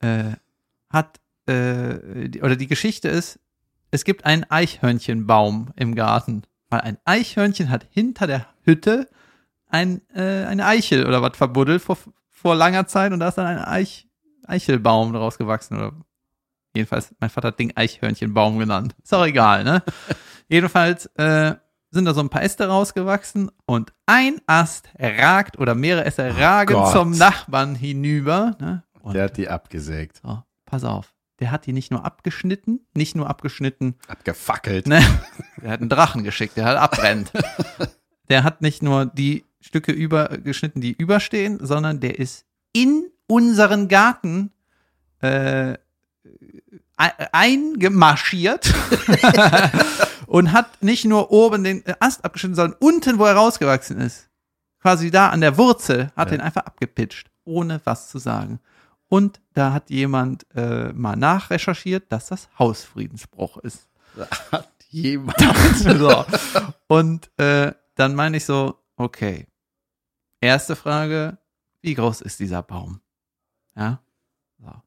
äh, 0.00 0.32
hat, 0.90 1.20
äh, 1.46 2.28
die, 2.28 2.42
oder 2.42 2.56
die 2.56 2.66
Geschichte 2.66 3.08
ist, 3.08 3.38
es 3.90 4.04
gibt 4.04 4.24
einen 4.24 4.44
Eichhörnchenbaum 4.50 5.72
im 5.76 5.94
Garten, 5.94 6.42
weil 6.68 6.80
ein 6.82 6.98
Eichhörnchen 7.04 7.70
hat 7.70 7.86
hinter 7.90 8.26
der 8.26 8.46
Hütte 8.62 9.08
ein, 9.68 10.02
äh, 10.14 10.44
eine 10.44 10.66
Eichel 10.66 11.06
oder 11.06 11.22
was 11.22 11.36
verbuddelt 11.36 11.82
vor, 11.82 11.96
vor 12.30 12.54
langer 12.54 12.86
Zeit 12.86 13.12
und 13.12 13.20
da 13.20 13.28
ist 13.28 13.38
dann 13.38 13.46
ein 13.46 13.64
Eich, 13.64 14.08
Eichelbaum 14.46 15.12
draus 15.12 15.38
gewachsen 15.38 15.76
oder 15.76 15.92
jedenfalls, 16.74 17.14
mein 17.20 17.30
Vater 17.30 17.48
hat 17.48 17.58
Ding 17.58 17.72
Eichhörnchenbaum 17.74 18.58
genannt. 18.58 18.94
Ist 19.02 19.14
auch 19.14 19.26
egal, 19.26 19.64
ne? 19.64 19.82
Jedenfalls, 20.48 21.06
äh, 21.16 21.54
sind 21.90 22.04
da 22.04 22.14
so 22.14 22.20
ein 22.20 22.28
paar 22.28 22.42
Äste 22.42 22.68
rausgewachsen 22.68 23.50
und 23.66 23.92
ein 24.06 24.40
Ast 24.46 24.90
ragt 24.98 25.58
oder 25.58 25.74
mehrere 25.74 26.04
Äste 26.04 26.36
ragen 26.36 26.74
Gott. 26.74 26.92
zum 26.92 27.12
Nachbarn 27.12 27.74
hinüber. 27.74 28.56
Ne? 28.60 28.84
Und 29.00 29.14
Der 29.14 29.24
hat 29.24 29.36
die 29.36 29.48
abgesägt, 29.48 30.20
so, 30.22 30.42
pass 30.68 30.84
auf, 30.84 31.14
der 31.40 31.50
hat 31.50 31.66
die 31.66 31.72
nicht 31.72 31.90
nur 31.90 32.04
abgeschnitten, 32.04 32.80
nicht 32.94 33.14
nur 33.16 33.28
abgeschnitten, 33.28 33.94
abgefackelt. 34.08 34.86
ne? 34.86 35.00
der 35.62 35.70
hat 35.70 35.80
einen 35.80 35.88
Drachen 35.88 36.24
geschickt, 36.24 36.56
der 36.56 36.64
halt 36.66 36.78
abbrennt. 36.78 37.32
der 38.28 38.44
hat 38.44 38.60
nicht 38.62 38.82
nur 38.82 39.06
die 39.06 39.44
Stücke 39.60 39.92
übergeschnitten, 39.92 40.80
die 40.80 40.92
überstehen, 40.92 41.58
sondern 41.64 42.00
der 42.00 42.18
ist 42.18 42.44
in 42.72 43.06
unseren 43.26 43.88
Garten 43.88 44.52
äh, 45.20 45.74
ei- 46.96 47.28
eingemarschiert 47.32 48.72
und 50.26 50.52
hat 50.52 50.82
nicht 50.82 51.04
nur 51.04 51.30
oben 51.30 51.64
den 51.64 51.82
Ast 52.00 52.24
abgeschnitten, 52.24 52.54
sondern 52.56 52.78
unten, 52.80 53.18
wo 53.18 53.24
er 53.24 53.34
rausgewachsen 53.34 54.00
ist, 54.00 54.28
quasi 54.80 55.10
da 55.10 55.28
an 55.30 55.40
der 55.40 55.56
Wurzel, 55.56 56.12
hat 56.16 56.30
Ja. 56.30 56.36
den 56.36 56.40
einfach 56.40 56.62
abgepitcht, 56.66 57.30
ohne 57.44 57.80
was 57.84 58.08
zu 58.08 58.18
sagen. 58.18 58.60
Und 59.08 59.40
da 59.54 59.72
hat 59.72 59.90
jemand 59.90 60.46
äh, 60.54 60.92
mal 60.92 61.16
nachrecherchiert, 61.16 62.12
dass 62.12 62.26
das 62.28 62.48
Hausfriedensbruch 62.58 63.56
ist. 63.58 63.88
Hat 64.52 64.68
jemals. 64.90 65.80
so. 65.98 66.24
Und 66.88 67.30
äh, 67.38 67.72
dann 67.94 68.14
meine 68.14 68.36
ich 68.36 68.44
so, 68.44 68.78
okay. 68.96 69.46
Erste 70.40 70.76
Frage, 70.76 71.38
wie 71.80 71.94
groß 71.94 72.20
ist 72.20 72.38
dieser 72.40 72.62
Baum? 72.62 73.00
Ja. 73.76 74.02
So. 74.58 74.66
Und 74.68 74.82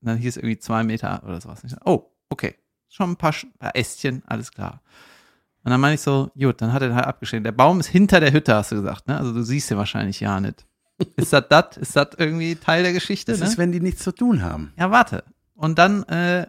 dann 0.00 0.18
hieß 0.18 0.36
irgendwie 0.38 0.58
zwei 0.58 0.82
Meter 0.82 1.22
oder 1.24 1.40
sowas. 1.40 1.62
Oh, 1.84 2.10
okay. 2.30 2.56
Schon 2.88 3.12
ein 3.12 3.16
paar, 3.16 3.32
Sch- 3.32 3.46
paar 3.58 3.74
Ästchen, 3.76 4.22
alles 4.26 4.50
klar. 4.50 4.82
Und 5.64 5.70
dann 5.70 5.80
meine 5.80 5.94
ich 5.94 6.00
so, 6.00 6.30
gut, 6.36 6.60
dann 6.60 6.72
hat 6.72 6.82
er 6.82 6.94
halt 6.94 7.06
abgeschnitten. 7.06 7.44
Der 7.44 7.52
Baum 7.52 7.78
ist 7.80 7.86
hinter 7.86 8.18
der 8.20 8.32
Hütte, 8.32 8.54
hast 8.54 8.72
du 8.72 8.76
gesagt, 8.76 9.06
ne? 9.06 9.16
Also 9.16 9.32
du 9.32 9.42
siehst 9.42 9.70
den 9.70 9.78
wahrscheinlich 9.78 10.18
ja 10.20 10.40
nicht. 10.40 10.66
Ist 11.16 11.32
das 11.32 11.44
das? 11.48 11.76
Ist 11.76 11.96
das 11.96 12.08
irgendwie 12.16 12.56
Teil 12.56 12.82
der 12.82 12.92
Geschichte? 12.92 13.32
Das 13.32 13.40
ne? 13.40 13.46
ist, 13.46 13.58
wenn 13.58 13.72
die 13.72 13.80
nichts 13.80 14.02
zu 14.02 14.12
tun 14.12 14.42
haben. 14.42 14.72
Ja, 14.76 14.90
warte. 14.90 15.24
Und 15.54 15.78
dann 15.78 16.02
äh, 16.04 16.46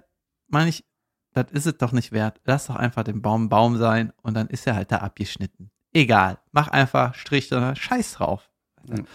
meine 0.47 0.69
ich, 0.69 0.85
das 1.33 1.45
ist 1.51 1.65
es 1.65 1.77
doch 1.77 1.91
nicht 1.91 2.11
wert. 2.11 2.39
Lass 2.45 2.67
doch 2.67 2.75
einfach 2.75 3.03
den 3.03 3.21
Baum 3.21 3.49
Baum 3.49 3.77
sein 3.77 4.13
und 4.21 4.35
dann 4.35 4.47
ist 4.47 4.67
er 4.67 4.75
halt 4.75 4.91
da 4.91 4.97
abgeschnitten. 4.97 5.71
Egal. 5.93 6.39
Mach 6.51 6.67
einfach 6.69 7.15
Strich 7.15 7.51
oder 7.51 7.75
Scheiß 7.75 8.13
drauf. 8.13 8.49
Mhm. 8.87 9.05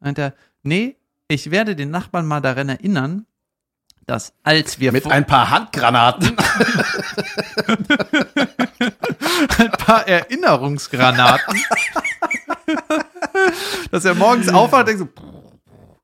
Und 0.00 0.18
er, 0.18 0.34
nee, 0.62 0.96
ich 1.28 1.50
werde 1.50 1.76
den 1.76 1.90
Nachbarn 1.90 2.26
mal 2.26 2.40
daran 2.40 2.68
erinnern, 2.68 3.26
dass 4.06 4.32
als 4.42 4.80
wir 4.80 4.90
Mit 4.92 5.06
ein 5.06 5.26
paar 5.26 5.50
Handgranaten. 5.50 6.36
ein 9.58 9.70
paar 9.72 10.08
Erinnerungsgranaten, 10.08 11.60
dass 13.90 14.04
er 14.04 14.14
morgens 14.14 14.48
aufwacht 14.48 14.88
und 14.88 14.98
denkt 14.98 15.16
so, 15.16 15.24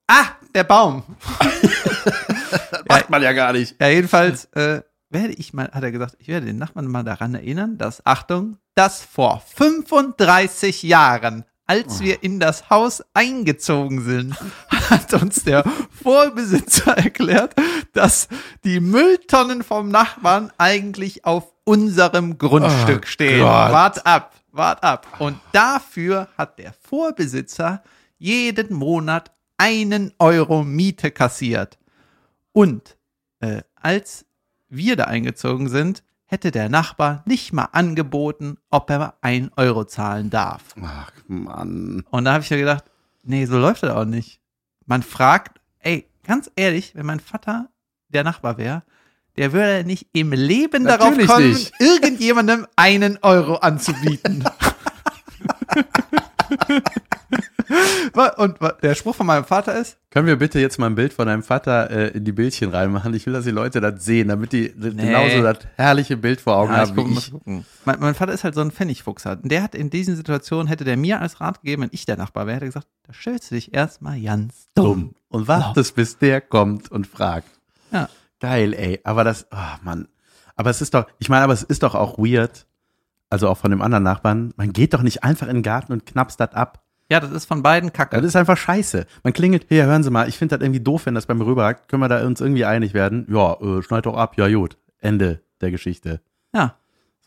ah, 0.09 0.27
der 0.55 0.64
Baum. 0.64 1.03
Macht 2.88 3.11
man 3.11 3.22
ja 3.22 3.33
gar 3.33 3.53
nicht. 3.53 3.81
Ja, 3.81 3.88
jedenfalls 3.88 4.46
äh, 4.53 4.83
werde 5.11 5.33
ich 5.35 5.53
mal, 5.53 5.70
hat 5.72 5.83
er 5.83 5.92
gesagt, 5.92 6.16
ich 6.18 6.29
werde 6.29 6.46
den 6.46 6.59
Nachbarn 6.59 6.87
mal 6.87 7.03
daran 7.03 7.35
erinnern, 7.35 7.79
dass, 7.79 8.05
Achtung, 8.05 8.59
dass 8.75 9.03
vor 9.03 9.42
35 9.55 10.83
Jahren, 10.83 11.44
als 11.66 12.01
wir 12.01 12.22
in 12.22 12.38
das 12.38 12.70
Haus 12.70 13.03
eingezogen 13.14 14.03
sind, 14.03 14.37
hat 14.90 15.12
uns 15.14 15.42
der 15.44 15.64
Vorbesitzer 16.03 16.96
erklärt, 16.96 17.55
dass 17.92 18.29
die 18.64 18.81
Mülltonnen 18.81 19.62
vom 19.62 19.88
Nachbarn 19.88 20.53
eigentlich 20.59 21.25
auf 21.25 21.44
unserem 21.64 22.38
Grundstück 22.38 23.03
Oh 23.05 23.09
stehen. 23.09 23.40
Gott. 23.40 23.72
Wart 23.72 24.07
ab, 24.07 24.33
wart 24.57 24.83
ab. 24.83 25.07
Und 25.19 25.38
dafür 25.53 26.29
hat 26.37 26.59
der 26.59 26.73
Vorbesitzer 26.73 27.83
jeden 28.19 28.75
Monat 28.75 29.33
einen 29.57 30.12
Euro 30.19 30.64
Miete 30.64 31.11
kassiert. 31.11 31.79
Und 32.53 32.97
äh, 33.40 33.62
als 33.75 34.27
wir 34.69 34.97
da 34.97 35.05
eingezogen 35.05 35.69
sind, 35.69 36.03
hätte 36.25 36.51
der 36.51 36.69
Nachbar 36.69 37.23
nicht 37.27 37.53
mal 37.53 37.69
angeboten, 37.73 38.59
ob 38.71 38.90
er 38.90 39.14
ein 39.21 39.51
Euro 39.57 39.85
zahlen 39.85 40.31
darf. 40.31 40.75
Ach, 40.83 41.12
Mann. 41.29 42.05
Und 42.11 42.25
da 42.25 42.33
habe 42.33 42.42
ich 42.42 42.51
ja 42.51 42.57
gedacht, 42.57 42.85
nee, 43.23 43.47
so 43.47 43.59
läuft 43.59 43.83
das 43.83 43.92
auch 43.92 44.05
nicht. 44.05 44.40
Man 44.87 45.03
fragt, 45.03 45.61
ey, 45.79 46.09
ganz 46.25 46.51
ehrlich, 46.57 46.95
wenn 46.95 47.07
mein 47.07 47.21
Vater 47.21 47.69
der 48.09 48.25
Nachbar 48.25 48.59
wäre, 48.59 48.83
der 49.37 49.53
würde 49.53 49.87
nicht 49.87 50.07
im 50.12 50.33
Leben 50.33 50.85
darauf 50.85 51.11
Natürlich 51.11 51.31
kommen, 51.31 51.49
nicht. 51.51 51.72
irgendjemandem 51.81 52.66
einen 52.77 53.18
Euro 53.22 53.57
anzubieten. 53.57 54.44
Und 58.37 58.59
der 58.83 58.94
Spruch 58.94 59.14
von 59.14 59.27
meinem 59.27 59.44
Vater 59.44 59.75
ist, 59.77 59.99
Können 60.11 60.27
wir 60.27 60.37
bitte 60.37 60.61
jetzt 60.61 60.79
mal 60.79 60.87
ein 60.87 60.94
Bild 60.94 61.12
von 61.12 61.27
deinem 61.27 61.42
Vater 61.42 61.90
äh, 61.90 62.09
in 62.16 62.25
die 62.25 62.33
Bildchen 62.33 62.70
reinmachen? 62.70 63.12
Ich 63.14 63.27
will, 63.27 63.33
dass 63.33 63.44
die 63.44 63.51
Leute 63.51 63.81
das 63.81 64.05
sehen, 64.05 64.29
damit 64.29 64.53
die 64.53 64.72
genauso 64.72 65.42
das 65.42 65.59
herrliche 65.77 66.16
Bild 66.16 66.40
vor 66.40 66.57
Augen 66.57 66.72
Ja, 66.72 66.85
ich 66.85 66.90
haben 66.90 66.96
guck, 66.96 67.11
wie 67.11 67.18
ich. 67.18 67.33
Mein, 67.85 68.01
mein 68.01 68.14
Vater 68.14 68.33
ist 68.33 68.44
halt 68.44 68.55
so 68.55 68.61
ein 68.61 68.70
Pfennigfuchs. 68.70 69.27
Und 69.27 69.51
der 69.51 69.62
hat 69.62 69.75
in 69.75 69.90
diesen 69.90 70.16
Situationen, 70.16 70.68
hätte 70.68 70.85
der 70.85 70.96
mir 70.96 71.20
als 71.20 71.40
Rat 71.40 71.62
gegeben, 71.62 71.83
wenn 71.83 71.90
ich 71.92 72.07
der 72.07 72.16
Nachbar 72.16 72.46
wäre, 72.46 72.57
hätte 72.57 72.66
gesagt, 72.66 72.87
da 73.07 73.12
stellst 73.12 73.51
du 73.51 73.57
dich 73.57 73.75
erstmal 73.75 74.20
ganz 74.20 74.68
dumm. 74.75 74.85
Dumm. 74.85 75.14
Und 75.29 75.49
wartest, 75.49 75.96
bis 75.96 76.18
der 76.18 76.40
kommt 76.40 76.90
und 76.90 77.07
fragt. 77.07 77.49
Ja. 77.90 78.09
Geil, 78.40 78.75
ey. 78.75 79.01
Aber 79.05 79.25
das, 79.25 79.46
oh 79.53 79.83
Mann. 79.83 80.09
Aber 80.57 80.70
es 80.70 80.81
ist 80.81 80.94
doch, 80.94 81.07
ich 81.18 81.29
meine, 81.29 81.44
aber 81.44 81.53
es 81.53 81.62
ist 81.62 81.83
doch 81.83 81.94
auch 81.94 82.18
weird, 82.18 82.66
also 83.31 83.49
auch 83.49 83.59
von 83.59 83.70
dem 83.70 83.83
anderen 83.83 84.05
Nachbarn, 84.05 84.55
man 84.57 84.72
geht 84.72 84.94
doch 84.94 85.03
nicht 85.03 85.25
einfach 85.25 85.49
in 85.49 85.57
den 85.57 85.62
Garten 85.62 85.92
und 85.92 86.07
knappst 86.07 86.40
das 86.40 86.55
ab. 86.55 86.83
Ja, 87.11 87.20
das 87.20 87.31
ist 87.31 87.46
von 87.46 87.62
beiden 87.62 87.92
Kacke. 87.92 88.16
Das 88.16 88.25
ist 88.25 88.37
einfach 88.37 88.57
scheiße. 88.57 89.07
Man 89.22 89.33
klingelt, 89.33 89.66
hier, 89.68 89.87
hören 89.87 90.03
Sie 90.03 90.11
mal, 90.11 90.29
ich 90.29 90.38
finde 90.38 90.57
das 90.57 90.64
irgendwie 90.64 90.81
doof, 90.81 91.07
wenn 91.07 91.14
das 91.14 91.27
bei 91.27 91.35
mir 91.35 91.46
rüberragt. 91.46 91.88
Können 91.88 92.03
wir 92.03 92.09
da 92.09 92.27
uns 92.27 92.40
irgendwie 92.40 92.64
einig 92.64 92.94
werden? 92.94 93.27
Ja, 93.31 93.55
äh, 93.61 93.83
schneid 93.83 94.07
doch 94.07 94.16
ab, 94.16 94.37
ja 94.37 94.49
gut. 94.49 94.77
Ende 94.99 95.40
der 95.61 95.70
Geschichte. 95.70 96.20
Ja. 96.53 96.77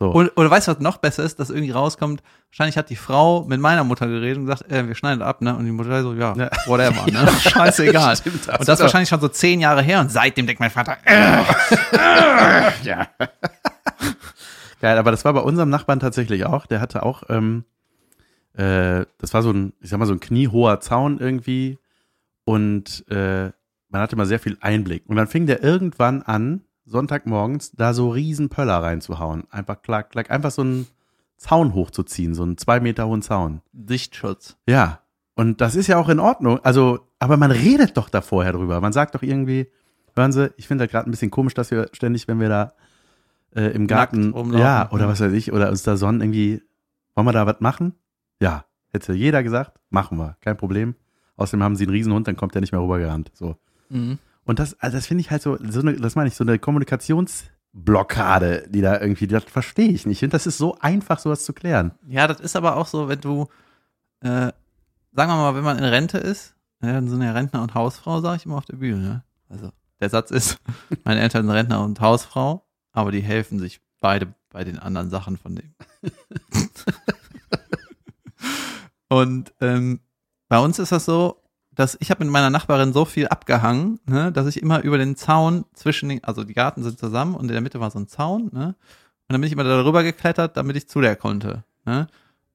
So. 0.02 0.12
Und, 0.12 0.30
oder 0.38 0.50
weißt 0.50 0.68
du, 0.70 0.72
was 0.72 0.80
noch 0.80 0.98
besser 0.98 1.24
ist, 1.26 1.40
dass 1.40 1.50
irgendwie 1.50 1.72
rauskommt, 1.72 2.24
wahrscheinlich 2.50 2.78
hat 2.78 2.90
die 2.90 2.96
Frau 2.96 3.44
mit 3.44 3.60
meiner 3.60 3.84
Mutter 3.84 4.08
geredet 4.08 4.38
und 4.38 4.46
gesagt, 4.46 4.72
äh, 4.72 4.88
wir 4.88 4.96
schneiden 4.96 5.22
ab, 5.22 5.42
ne? 5.42 5.54
Und 5.56 5.66
die 5.66 5.72
Mutter 5.74 6.02
so, 6.04 6.14
ja, 6.14 6.34
Ja. 6.38 6.50
whatever, 6.68 7.06
ne? 7.12 7.28
Scheißegal. 7.42 8.16
Stimmt, 8.16 8.48
und 8.48 8.60
das 8.68 8.80
ist 8.80 8.80
wahrscheinlich 8.80 9.10
schon 9.10 9.20
so 9.20 9.28
zehn 9.28 9.60
Jahre 9.60 9.82
her 9.82 10.00
und 10.00 10.10
seitdem 10.10 10.48
denkt 10.48 10.62
mein 10.62 10.72
Vater, 10.72 10.98
äh, 11.04 11.44
Ja. 12.84 13.08
Geil, 14.82 14.98
aber 14.98 15.12
das 15.12 15.26
war 15.26 15.34
bei 15.34 15.42
unserem 15.42 15.70
Nachbarn 15.70 16.00
tatsächlich 16.00 16.46
auch. 16.46 16.66
Der 16.66 16.80
hatte 16.80 17.04
auch, 17.04 17.24
ähm, 17.28 17.66
äh, 18.54 19.06
das 19.18 19.34
war 19.34 19.42
so 19.42 19.52
ein, 19.52 19.74
ich 19.82 19.90
sag 19.90 20.00
mal, 20.00 20.06
so 20.06 20.14
ein 20.14 20.22
kniehoher 20.22 20.80
Zaun 20.80 21.20
irgendwie. 21.20 21.78
Und 22.46 23.04
äh, 23.10 23.52
man 23.90 24.02
hatte 24.02 24.16
mal 24.16 24.26
sehr 24.26 24.40
viel 24.40 24.58
Einblick. 24.62 25.04
Und 25.08 25.18
dann 25.18 25.28
fing 25.28 25.46
der 25.46 25.62
irgendwann 25.62 26.22
an, 26.22 26.62
Sonntagmorgens, 26.90 27.72
da 27.72 27.94
so 27.94 28.10
riesen 28.10 28.50
Pöller 28.50 28.82
reinzuhauen. 28.82 29.44
Einfach 29.52 29.82
klack, 29.82 30.10
klack, 30.12 30.32
einfach 30.32 30.52
so 30.52 30.64
einen 30.64 30.88
Zaun 31.38 31.74
hochzuziehen, 31.74 32.34
so 32.34 32.44
einen 32.44 32.58
zwei 32.58 32.80
Meter 32.80 33.08
hohen 33.08 33.22
Zaun. 33.22 33.62
Dichtschutz. 33.72 34.58
Ja. 34.68 35.00
Und 35.36 35.62
das 35.62 35.76
ist 35.76 35.88
ja 35.88 35.98
auch 35.98 36.10
in 36.10 36.20
Ordnung. 36.20 36.60
Also, 36.64 37.00
aber 37.20 37.38
man 37.38 37.52
redet 37.52 37.96
doch 37.96 38.10
da 38.10 38.22
vorher 38.22 38.54
drüber. 38.54 38.82
Man 38.82 38.92
sagt 38.92 39.16
doch 39.16 39.22
irgendwie, 39.22 39.68
hören 40.16 40.32
Sie, 40.32 40.52
ich 40.58 40.68
finde 40.68 40.84
das 40.84 40.92
gerade 40.92 41.10
ein 41.10 41.12
bisschen 41.12 41.32
komisch, 41.32 41.54
dass 41.54 41.72
wir 41.72 41.90
ständig, 41.94 42.28
wenn 42.28 42.40
wir 42.40 42.50
da 42.50 42.74
äh, 43.56 43.72
im 43.72 43.88
Garten, 43.88 44.34
ja, 44.58 44.92
oder 44.92 45.08
was 45.08 45.22
weiß 45.22 45.32
ich, 45.32 45.54
oder 45.54 45.70
uns 45.70 45.84
da 45.84 45.96
sonnen 45.96 46.22
irgendwie, 46.22 46.62
wollen 47.16 47.28
wir 47.28 47.32
da 47.32 47.46
was 47.46 47.62
machen? 47.62 47.94
Ja, 48.42 48.66
hätte 48.92 49.14
jeder 49.14 49.44
gesagt, 49.44 49.80
machen 49.90 50.18
wir, 50.18 50.36
kein 50.42 50.58
Problem. 50.58 50.96
Außerdem 51.38 51.64
haben 51.64 51.76
sie 51.76 51.86
einen 51.86 51.94
Riesenhund, 51.94 52.28
dann 52.28 52.36
kommt 52.36 52.54
der 52.54 52.62
nicht 52.62 52.74
mehr 52.74 52.82
rübergerannt. 52.82 53.32
So. 53.34 53.56
Mhm. 53.90 54.18
Und 54.50 54.58
das, 54.58 54.74
also 54.80 54.98
das 54.98 55.06
finde 55.06 55.22
ich 55.22 55.30
halt 55.30 55.44
so, 55.44 55.60
so 55.62 55.82
eine, 55.82 55.96
das 55.98 56.16
meine 56.16 56.28
ich, 56.28 56.34
so 56.34 56.44
eine 56.44 56.58
Kommunikationsblockade, 56.58 58.66
die 58.68 58.82
da 58.82 59.00
irgendwie, 59.00 59.28
das 59.28 59.44
verstehe 59.44 59.90
ich 59.90 60.08
nicht. 60.08 60.16
Ich 60.16 60.20
finde, 60.22 60.32
das 60.32 60.48
ist 60.48 60.58
so 60.58 60.76
einfach, 60.80 61.20
sowas 61.20 61.46
zu 61.46 61.54
klären. 61.54 61.92
Ja, 62.08 62.26
das 62.26 62.40
ist 62.40 62.56
aber 62.56 62.76
auch 62.76 62.88
so, 62.88 63.08
wenn 63.08 63.22
du, 63.22 63.48
äh, 64.22 64.52
sagen 65.12 65.14
wir 65.14 65.36
mal, 65.36 65.54
wenn 65.54 65.64
man 65.64 65.78
in 65.78 65.84
Rente 65.84 66.18
ist, 66.18 66.56
ja, 66.82 66.94
dann 66.94 67.08
sind 67.08 67.22
ja 67.22 67.32
Rentner 67.32 67.62
und 67.62 67.76
Hausfrau, 67.76 68.22
sage 68.22 68.38
ich 68.38 68.48
immer 68.48 68.58
auf 68.58 68.66
der 68.66 68.78
Bühne. 68.78 68.98
Ne? 68.98 69.24
Also 69.50 69.70
der 70.00 70.10
Satz 70.10 70.32
ist, 70.32 70.58
meine 71.04 71.22
Eltern 71.22 71.46
sind 71.46 71.52
Rentner 71.52 71.84
und 71.84 72.02
Hausfrau, 72.02 72.66
aber 72.92 73.12
die 73.12 73.22
helfen 73.22 73.60
sich 73.60 73.82
beide 74.00 74.34
bei 74.50 74.64
den 74.64 74.80
anderen 74.80 75.12
Sachen 75.12 75.38
von 75.38 75.58
dem. 75.58 75.76
und 79.10 79.54
ähm, 79.62 80.00
bei 80.48 80.58
uns 80.58 80.80
ist 80.80 80.92
das 80.92 81.06
so, 81.06 81.40
dass 81.80 81.98
ich 82.02 82.12
habe 82.12 82.24
mit 82.26 82.32
meiner 82.34 82.50
Nachbarin 82.50 82.92
so 82.94 83.06
viel 83.06 83.28
abgehangen, 83.30 84.00
ne, 84.06 84.32
dass 84.32 84.48
ich 84.48 84.62
immer 84.62 84.82
über 84.84 84.98
den 84.98 85.16
Zaun 85.16 85.64
zwischen 85.74 86.10
den, 86.10 86.24
also 86.24 86.44
die 86.44 86.54
Garten 86.54 86.84
sind 86.84 87.00
zusammen 87.00 87.36
und 87.36 87.44
in 87.44 87.54
der 87.54 87.62
Mitte 87.62 87.80
war 87.80 87.90
so 87.92 88.00
ein 88.00 88.08
Zaun, 88.08 88.50
ne? 88.52 88.76
Und 89.28 89.34
dann 89.34 89.42
bin 89.42 89.48
ich 89.48 89.54
immer 89.54 89.64
darüber 89.64 90.02
geklettert, 90.04 90.58
damit 90.58 90.76
ich 90.76 90.90
zu 90.90 91.02
der 91.02 91.16
konnte. 91.16 91.64
Ne? 91.86 92.08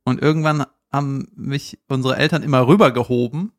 Und 0.02 0.20
irgendwann 0.20 0.64
haben 0.92 1.28
mich 1.36 1.78
unsere 1.88 2.16
Eltern 2.16 2.42
immer 2.42 2.66
rübergehoben. 2.66 3.52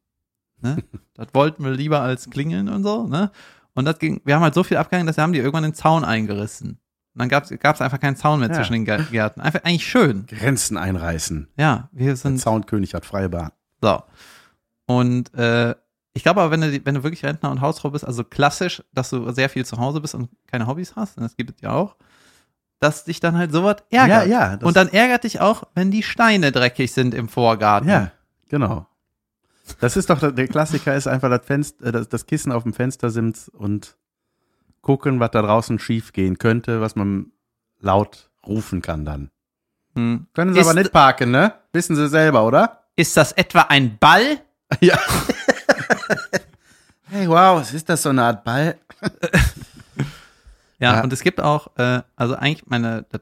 Ne? 0.61 0.83
das 1.15 1.27
wollten 1.33 1.63
wir 1.63 1.71
lieber 1.71 2.01
als 2.01 2.29
klingeln 2.29 2.67
und 2.67 2.83
so. 2.83 3.07
Ne? 3.07 3.31
Und 3.73 3.85
das 3.85 3.99
ging, 3.99 4.19
wir 4.25 4.35
haben 4.35 4.43
halt 4.43 4.53
so 4.53 4.63
viel 4.63 4.75
abgehangen, 4.75 5.07
dass 5.07 5.15
wir 5.15 5.23
haben 5.23 5.31
die 5.31 5.39
irgendwann 5.39 5.63
den 5.63 5.73
Zaun 5.73 6.03
eingerissen. 6.03 6.71
Und 7.13 7.19
dann 7.19 7.29
gab 7.29 7.45
es 7.45 7.81
einfach 7.81 8.01
keinen 8.01 8.17
Zaun 8.17 8.41
mehr 8.41 8.49
Ja. 8.49 8.55
zwischen 8.55 8.73
den 8.73 8.85
Gär- 8.85 9.09
Gärten. 9.09 9.39
Einfach 9.39 9.63
eigentlich 9.63 9.87
schön. 9.87 10.25
Grenzen 10.27 10.75
einreißen. 10.77 11.47
Ja, 11.57 11.87
wir 11.93 12.07
Der 12.07 12.15
sind 12.17 12.39
Zaunkönig 12.39 12.93
hat 12.93 13.05
freie 13.05 13.29
Bahn. 13.29 13.51
so. 13.81 14.03
Und 14.87 15.33
äh, 15.33 15.75
ich 16.13 16.23
glaube 16.23 16.41
aber, 16.41 16.51
wenn 16.51 16.61
du, 16.61 16.85
wenn 16.85 16.95
du 16.95 17.03
wirklich 17.03 17.23
Rentner 17.25 17.51
und 17.51 17.61
Hausfrau 17.61 17.89
bist, 17.89 18.05
also 18.05 18.23
klassisch, 18.23 18.83
dass 18.93 19.09
du 19.09 19.31
sehr 19.31 19.49
viel 19.49 19.65
zu 19.65 19.77
Hause 19.77 19.99
bist 20.01 20.15
und 20.15 20.29
keine 20.47 20.67
Hobbys 20.67 20.95
hast, 20.95 21.17
und 21.17 21.23
das 21.23 21.35
gibt 21.35 21.51
es 21.51 21.61
ja 21.61 21.71
auch, 21.71 21.95
dass 22.79 23.03
dich 23.03 23.19
dann 23.19 23.37
halt 23.37 23.51
sowas 23.51 23.77
ärgert. 23.89 24.27
Ja, 24.27 24.53
ja. 24.53 24.59
und 24.61 24.75
dann 24.75 24.89
ärgert 24.89 25.23
dich 25.23 25.41
auch, 25.41 25.63
wenn 25.75 25.91
die 25.91 26.03
Steine 26.03 26.51
dreckig 26.51 26.93
sind 26.93 27.13
im 27.13 27.27
Vorgarten. 27.27 27.89
Ja, 27.89 28.11
genau. 28.49 28.85
Das 29.79 29.97
ist 29.97 30.09
doch, 30.09 30.19
der 30.19 30.31
der 30.31 30.47
Klassiker 30.47 30.95
ist 30.95 31.07
einfach 31.07 31.29
das 31.29 31.45
Fenster, 31.45 31.91
das, 31.91 32.07
das 32.07 32.25
Kissen 32.27 32.51
auf 32.51 32.63
dem 32.63 32.73
Fenstersims 32.73 33.49
und 33.49 33.97
gucken, 34.81 35.19
was 35.19 35.31
da 35.31 35.41
draußen 35.41 35.79
schief 35.79 36.13
gehen 36.13 36.37
könnte, 36.37 36.79
was 36.81 36.95
man 36.95 37.31
laut 37.79 38.29
rufen 38.45 38.81
kann 38.81 39.03
dann. 39.05 39.31
Hm. 39.95 40.27
Können 40.33 40.53
Sie 40.53 40.59
Ist- 40.59 40.67
aber 40.67 40.79
nicht 40.79 40.91
parken, 40.91 41.31
ne? 41.31 41.53
Wissen 41.73 41.95
Sie 41.95 42.07
selber, 42.07 42.45
oder? 42.45 42.83
Ist 42.95 43.17
das 43.17 43.31
etwa 43.31 43.61
ein 43.61 43.97
Ball? 43.97 44.39
Ja. 44.81 44.97
hey, 47.09 47.27
wow, 47.27 47.59
was 47.59 47.73
ist 47.73 47.89
das, 47.89 48.03
so 48.03 48.09
eine 48.09 48.23
Art 48.23 48.43
Ball? 48.43 48.77
Ja, 50.79 50.95
Ja. 50.95 51.03
und 51.03 51.13
es 51.13 51.21
gibt 51.21 51.41
auch, 51.41 51.75
äh, 51.77 52.01
also 52.15 52.35
eigentlich 52.35 52.67
meine, 52.67 53.05
das 53.09 53.21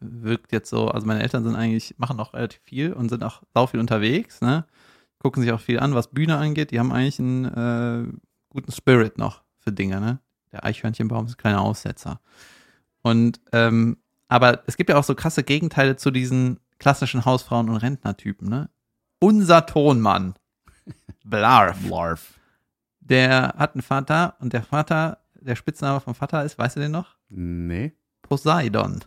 wirkt 0.00 0.52
jetzt 0.52 0.70
so, 0.70 0.88
also 0.88 1.06
meine 1.06 1.22
Eltern 1.22 1.44
sind 1.44 1.56
eigentlich, 1.56 1.94
machen 1.98 2.20
auch 2.20 2.34
relativ 2.34 2.60
viel 2.62 2.92
und 2.92 3.08
sind 3.08 3.24
auch 3.24 3.42
sau 3.54 3.66
viel 3.66 3.80
unterwegs, 3.80 4.40
ne? 4.40 4.66
Gucken 5.18 5.42
sich 5.42 5.52
auch 5.52 5.60
viel 5.60 5.80
an, 5.80 5.94
was 5.94 6.08
Bühne 6.08 6.36
angeht. 6.36 6.70
Die 6.70 6.78
haben 6.78 6.92
eigentlich 6.92 7.18
einen 7.18 7.44
äh, 7.46 8.12
guten 8.50 8.72
Spirit 8.72 9.16
noch 9.16 9.42
für 9.58 9.72
Dinge, 9.72 10.00
ne? 10.00 10.18
Der 10.52 10.64
Eichhörnchenbaum 10.64 11.24
ist 11.26 11.32
ein 11.34 11.38
kleiner 11.38 11.62
Aussetzer. 11.62 12.20
Und, 13.02 13.40
ähm, 13.52 13.96
aber 14.28 14.62
es 14.66 14.76
gibt 14.76 14.90
ja 14.90 14.96
auch 14.96 15.04
so 15.04 15.14
krasse 15.14 15.42
Gegenteile 15.42 15.96
zu 15.96 16.10
diesen 16.10 16.60
klassischen 16.78 17.24
Hausfrauen- 17.24 17.70
und 17.70 17.76
Rentnertypen, 17.76 18.48
ne? 18.48 18.68
Unser 19.20 19.64
Tonmann, 19.64 20.34
Blarf, 21.24 21.78
Blarf. 21.80 22.34
der 23.00 23.54
hat 23.56 23.74
einen 23.74 23.82
Vater 23.82 24.36
und 24.40 24.52
der 24.52 24.62
Vater, 24.62 25.18
der 25.40 25.56
Spitzname 25.56 26.00
vom 26.00 26.14
Vater 26.14 26.44
ist, 26.44 26.58
weißt 26.58 26.76
du 26.76 26.80
den 26.80 26.92
noch? 26.92 27.16
Nee. 27.28 27.92
Poseidon. 28.22 29.00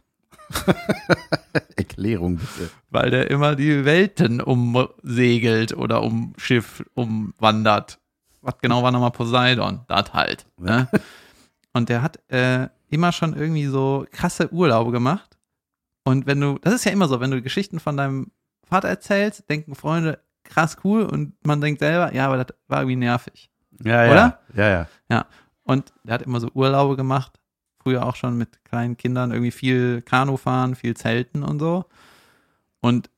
Erklärung 1.76 2.38
bitte. 2.38 2.70
weil 2.90 3.10
der 3.12 3.30
immer 3.30 3.56
die 3.56 3.84
Welten 3.86 4.40
umsegelt 4.42 5.76
oder 5.76 6.02
um 6.04 6.34
Schiff 6.38 6.84
umwandert. 6.94 8.00
Was 8.42 8.58
genau 8.60 8.82
war 8.84 8.92
nochmal 8.92 9.12
Poseidon? 9.12 9.82
Das 9.88 10.14
halt. 10.14 10.46
Ne? 10.58 10.88
Und 11.74 11.90
der 11.90 12.02
hat 12.02 12.20
äh, 12.32 12.70
immer 12.90 13.12
schon 13.12 13.36
irgendwie 13.36 13.66
so 13.66 14.06
krasse 14.12 14.52
Urlaube 14.54 14.92
gemacht. 14.92 15.38
Und 16.06 16.26
wenn 16.26 16.40
du, 16.40 16.58
das 16.60 16.74
ist 16.74 16.86
ja 16.86 16.92
immer 16.92 17.08
so, 17.10 17.20
wenn 17.20 17.32
du 17.32 17.42
Geschichten 17.42 17.80
von 17.80 17.98
deinem 17.98 18.32
Vater 18.64 18.88
erzählst, 18.88 19.50
denken 19.50 19.76
Freunde, 19.76 20.20
krass 20.48 20.78
cool 20.84 21.04
und 21.04 21.34
man 21.46 21.62
denkt 21.62 21.80
selber, 21.80 22.14
ja, 22.14 22.28
aber 22.28 22.44
das 22.44 22.56
war 22.68 22.82
irgendwie 22.82 22.98
nervig. 22.98 23.50
Ja, 23.84 24.06
ja. 24.06 24.12
Oder? 24.12 24.40
Ja, 24.56 24.88
ja. 25.10 25.26
Und 25.64 25.94
der 26.04 26.16
hat 26.16 26.22
immer 26.22 26.40
so 26.40 26.50
Urlaube 26.54 26.96
gemacht, 26.96 27.40
früher 27.84 28.06
auch 28.06 28.16
schon 28.16 28.38
mit 28.38 28.64
kleinen 28.64 28.98
Kindern, 28.98 29.32
irgendwie 29.32 29.52
viel 29.52 30.02
Kanu 30.02 30.38
fahren, 30.38 30.76
viel 30.76 30.96
Zelten 30.96 31.44
und 31.44 31.60
so. 31.60 31.86
Und 32.80 33.10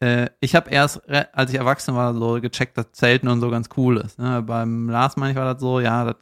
äh, 0.00 0.28
ich 0.40 0.54
habe 0.54 0.70
erst, 0.70 1.08
als 1.08 1.50
ich 1.50 1.58
erwachsen 1.58 1.94
war, 1.94 2.14
so 2.14 2.40
gecheckt, 2.40 2.76
dass 2.76 2.92
Zelten 2.92 3.28
und 3.28 3.40
so 3.40 3.50
ganz 3.50 3.68
cool 3.76 3.96
ist. 3.98 4.18
Ne? 4.18 4.42
Beim 4.42 4.88
Lars 4.88 5.16
meine 5.16 5.32
ich 5.32 5.38
war 5.38 5.52
das 5.52 5.60
so, 5.60 5.80
ja, 5.80 6.04
da 6.04 6.14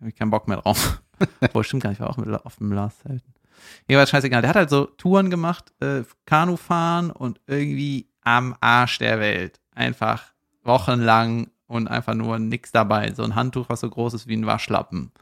habe 0.00 0.08
ich 0.08 0.14
keinen 0.14 0.30
Bock 0.30 0.48
mehr 0.48 0.58
drauf. 0.58 1.02
Boah, 1.52 1.64
stimmt 1.64 1.82
gar 1.82 1.90
nicht, 1.90 1.98
ich 1.98 2.04
war 2.04 2.10
auch 2.10 2.16
mit, 2.16 2.28
auf 2.44 2.56
dem 2.56 2.72
Lars 2.72 2.98
Zelten. 2.98 3.34
Jedenfalls 3.88 4.10
scheißegal. 4.10 4.42
Der 4.42 4.50
hat 4.50 4.56
halt 4.56 4.70
so 4.70 4.84
Touren 4.84 5.30
gemacht, 5.30 5.72
äh, 5.80 6.02
Kanu 6.26 6.56
fahren 6.56 7.10
und 7.10 7.40
irgendwie 7.46 8.08
am 8.26 8.56
Arsch 8.60 8.98
der 8.98 9.20
Welt. 9.20 9.60
Einfach 9.74 10.24
wochenlang 10.64 11.48
und 11.68 11.86
einfach 11.88 12.14
nur 12.14 12.38
nix 12.38 12.72
dabei. 12.72 13.12
So 13.12 13.22
ein 13.22 13.36
Handtuch, 13.36 13.68
was 13.68 13.80
so 13.80 13.88
groß 13.88 14.14
ist 14.14 14.26
wie 14.26 14.36
ein 14.36 14.46
Waschlappen. 14.46 15.12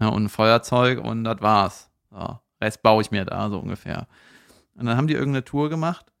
Ja, 0.00 0.08
und 0.08 0.24
ein 0.24 0.28
Feuerzeug 0.28 0.98
und 1.02 1.22
das 1.22 1.40
war's. 1.40 1.88
So, 2.10 2.40
Rest 2.60 2.82
baue 2.82 3.00
ich 3.00 3.12
mir 3.12 3.24
da, 3.24 3.48
so 3.48 3.60
ungefähr. 3.60 4.08
Und 4.74 4.86
dann 4.86 4.96
haben 4.96 5.06
die 5.06 5.14
irgendeine 5.14 5.44
Tour 5.44 5.70
gemacht. 5.70 6.12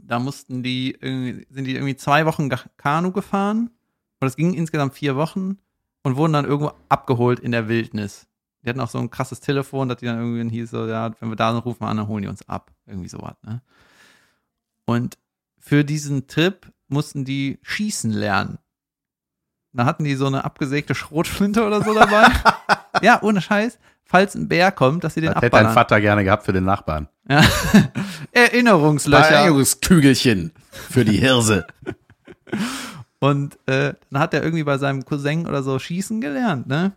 Da 0.00 0.18
mussten 0.18 0.62
die, 0.62 0.96
sind 1.00 1.64
die 1.64 1.74
irgendwie 1.74 1.96
zwei 1.96 2.24
Wochen 2.24 2.48
Kanu 2.76 3.12
gefahren. 3.12 3.70
Und 4.20 4.28
es 4.28 4.36
ging 4.36 4.54
insgesamt 4.54 4.94
vier 4.94 5.16
Wochen 5.16 5.58
und 6.02 6.16
wurden 6.16 6.32
dann 6.32 6.46
irgendwo 6.46 6.72
abgeholt 6.88 7.40
in 7.40 7.52
der 7.52 7.68
Wildnis. 7.68 8.26
Die 8.62 8.70
hatten 8.70 8.80
auch 8.80 8.88
so 8.88 8.98
ein 8.98 9.10
krasses 9.10 9.40
Telefon, 9.40 9.90
dass 9.90 9.98
die 9.98 10.06
dann 10.06 10.18
irgendwie 10.18 10.56
hieß, 10.56 10.70
so, 10.70 10.86
ja, 10.86 11.12
wenn 11.20 11.28
wir 11.28 11.36
da 11.36 11.52
sind, 11.52 11.66
rufen 11.66 11.82
wir 11.82 11.88
an, 11.88 11.98
dann 11.98 12.08
holen 12.08 12.22
die 12.22 12.28
uns 12.28 12.48
ab. 12.48 12.70
Irgendwie 12.86 13.08
sowas, 13.08 13.36
ne? 13.42 13.60
Und 14.86 15.18
für 15.58 15.84
diesen 15.84 16.26
Trip 16.26 16.70
mussten 16.88 17.24
die 17.24 17.58
schießen 17.62 18.10
lernen. 18.10 18.58
Da 19.72 19.86
hatten 19.86 20.04
die 20.04 20.14
so 20.14 20.26
eine 20.26 20.44
abgesägte 20.44 20.94
Schrotflinte 20.94 21.66
oder 21.66 21.82
so 21.82 21.94
dabei. 21.94 22.28
ja, 23.02 23.20
ohne 23.22 23.40
Scheiß. 23.40 23.78
Falls 24.04 24.34
ein 24.34 24.48
Bär 24.48 24.70
kommt, 24.70 25.02
dass 25.02 25.14
sie 25.14 25.20
den 25.20 25.32
Das 25.32 25.42
hätte 25.42 25.56
dein. 25.56 25.72
Vater 25.72 26.00
gerne 26.00 26.22
gehabt 26.22 26.44
für 26.44 26.52
den 26.52 26.64
Nachbarn. 26.64 27.08
Ja. 27.28 27.42
Erinnerungslöcher. 28.32 29.30
Erinnerungskügelchen 29.30 30.52
für 30.70 31.04
die 31.04 31.16
Hirse. 31.16 31.66
Und 33.18 33.58
äh, 33.66 33.94
dann 34.10 34.20
hat 34.20 34.34
er 34.34 34.42
irgendwie 34.42 34.64
bei 34.64 34.76
seinem 34.76 35.04
Cousin 35.04 35.46
oder 35.46 35.62
so 35.62 35.78
schießen 35.78 36.20
gelernt, 36.20 36.66
ne? 36.66 36.92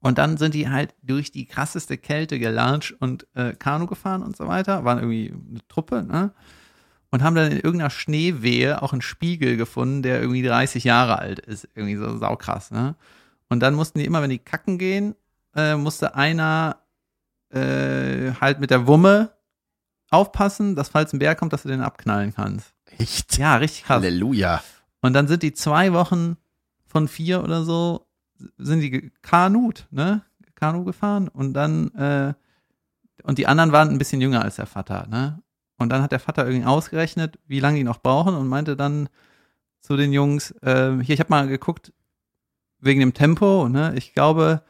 Und 0.00 0.18
dann 0.18 0.36
sind 0.36 0.54
die 0.54 0.68
halt 0.68 0.96
durch 1.00 1.30
die 1.30 1.46
krasseste 1.46 1.96
Kälte 1.96 2.40
gelatscht 2.40 2.96
und 2.98 3.28
äh, 3.34 3.52
Kanu 3.52 3.86
gefahren 3.86 4.24
und 4.24 4.36
so 4.36 4.48
weiter. 4.48 4.84
Waren 4.84 4.98
irgendwie 4.98 5.32
eine 5.32 5.60
Truppe, 5.68 6.02
ne? 6.02 6.32
Und 7.12 7.22
haben 7.22 7.36
dann 7.36 7.52
in 7.52 7.58
irgendeiner 7.58 7.90
Schneewehe 7.90 8.82
auch 8.82 8.92
einen 8.92 9.02
Spiegel 9.02 9.56
gefunden, 9.56 10.02
der 10.02 10.20
irgendwie 10.20 10.42
30 10.42 10.82
Jahre 10.82 11.18
alt 11.18 11.38
ist. 11.38 11.68
Irgendwie 11.74 11.96
so 11.96 12.16
saukrass, 12.16 12.70
ne? 12.70 12.96
Und 13.48 13.60
dann 13.60 13.74
mussten 13.74 13.98
die 13.98 14.06
immer, 14.06 14.22
wenn 14.22 14.30
die 14.30 14.38
kacken 14.38 14.78
gehen, 14.78 15.14
äh, 15.54 15.76
musste 15.76 16.14
einer 16.14 16.78
äh, 17.50 18.32
halt 18.40 18.60
mit 18.60 18.70
der 18.70 18.86
Wumme 18.86 19.32
aufpassen, 20.10 20.74
dass 20.74 20.88
falls 20.88 21.12
ein 21.12 21.18
Bär 21.18 21.34
kommt, 21.34 21.52
dass 21.52 21.62
du 21.62 21.68
den 21.68 21.82
abknallen 21.82 22.34
kannst. 22.34 22.72
Echt? 22.98 23.36
Ja, 23.36 23.56
richtig 23.56 23.84
krass. 23.84 24.02
Halleluja. 24.02 24.62
Und 25.02 25.12
dann 25.12 25.28
sind 25.28 25.42
die 25.42 25.52
zwei 25.52 25.92
Wochen 25.92 26.38
von 26.86 27.08
vier 27.08 27.44
oder 27.44 27.62
so, 27.62 28.06
sind 28.56 28.80
die 28.80 28.90
gekanut, 28.90 29.86
ne? 29.90 30.22
Kanu 30.54 30.84
gefahren 30.84 31.28
und 31.28 31.54
dann, 31.54 31.92
äh, 31.94 32.34
und 33.24 33.38
die 33.38 33.46
anderen 33.46 33.72
waren 33.72 33.88
ein 33.88 33.98
bisschen 33.98 34.20
jünger 34.20 34.42
als 34.42 34.56
der 34.56 34.66
Vater, 34.66 35.06
ne? 35.08 35.42
Und 35.82 35.90
dann 35.90 36.02
hat 36.02 36.12
der 36.12 36.20
Vater 36.20 36.46
irgendwie 36.46 36.66
ausgerechnet, 36.66 37.38
wie 37.46 37.60
lange 37.60 37.78
die 37.78 37.84
noch 37.84 38.00
brauchen 38.00 38.34
und 38.34 38.48
meinte 38.48 38.76
dann 38.76 39.08
zu 39.80 39.96
den 39.96 40.12
Jungs, 40.12 40.52
äh, 40.62 40.92
hier, 41.02 41.14
ich 41.14 41.20
habe 41.20 41.30
mal 41.30 41.48
geguckt, 41.48 41.92
wegen 42.80 43.00
dem 43.00 43.14
Tempo, 43.14 43.68
ne? 43.68 43.94
Ich 43.96 44.14
glaube, 44.14 44.62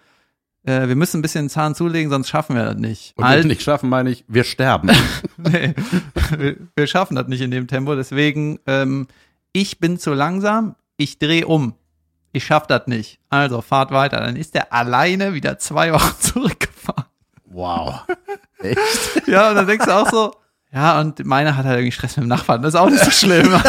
äh, 0.65 0.87
wir 0.87 0.97
müssen 0.97 1.19
ein 1.19 1.23
bisschen 1.23 1.47
den 1.47 1.51
Zahn 1.51 1.75
zulegen, 1.75 2.11
sonst 2.11 2.29
schaffen 2.29 2.55
wir 2.55 2.65
das 2.65 2.77
nicht. 2.77 3.17
Und 3.17 3.25
wenn 3.25 3.39
wir 3.39 3.45
nicht 3.47 3.63
schaffen, 3.63 3.89
meine 3.89 4.11
ich, 4.11 4.25
wir 4.29 4.45
sterben. 4.45 4.91
nee, 5.37 5.75
wir, 6.37 6.57
wir 6.77 6.87
schaffen 6.87 7.17
das 7.17 7.27
nicht 7.27 7.41
in 7.41 7.51
dem 7.51 7.67
Tempo. 7.67 7.95
Deswegen, 7.95 8.59
ähm, 8.67 9.09
ich 9.53 9.81
bin 9.81 9.99
zu 9.99 10.15
langsam, 10.15 10.77
ich 10.97 11.19
drehe 11.19 11.47
um. 11.47 11.75
Ich 12.33 12.45
schaff 12.47 12.67
das 12.67 12.87
nicht. 12.87 13.19
Also 13.29 13.61
fahrt 13.61 13.91
weiter. 13.91 14.21
Dann 14.21 14.37
ist 14.37 14.55
er 14.55 14.73
alleine 14.73 15.35
wieder 15.35 15.59
zwei 15.59 15.93
Wochen 15.93 16.15
zurückgefahren. 16.21 17.07
wow. 17.47 18.07
Echt? 18.59 19.27
Ja, 19.27 19.51
und 19.51 19.57
dann 19.57 19.67
denkst 19.67 19.87
du 19.87 19.95
auch 19.95 20.09
so, 20.09 20.35
ja, 20.73 21.01
und 21.01 21.25
meiner 21.25 21.57
hat 21.57 21.65
halt 21.67 21.79
irgendwie 21.79 21.93
Stress 21.93 22.17
mit 22.17 22.25
dem 22.25 22.29
Nachbarn. 22.29 22.63
Das 22.63 22.75
ist 22.75 22.81
auch 22.81 22.89
nicht 22.91 23.05
so 23.05 23.11
schlimm. 23.11 23.53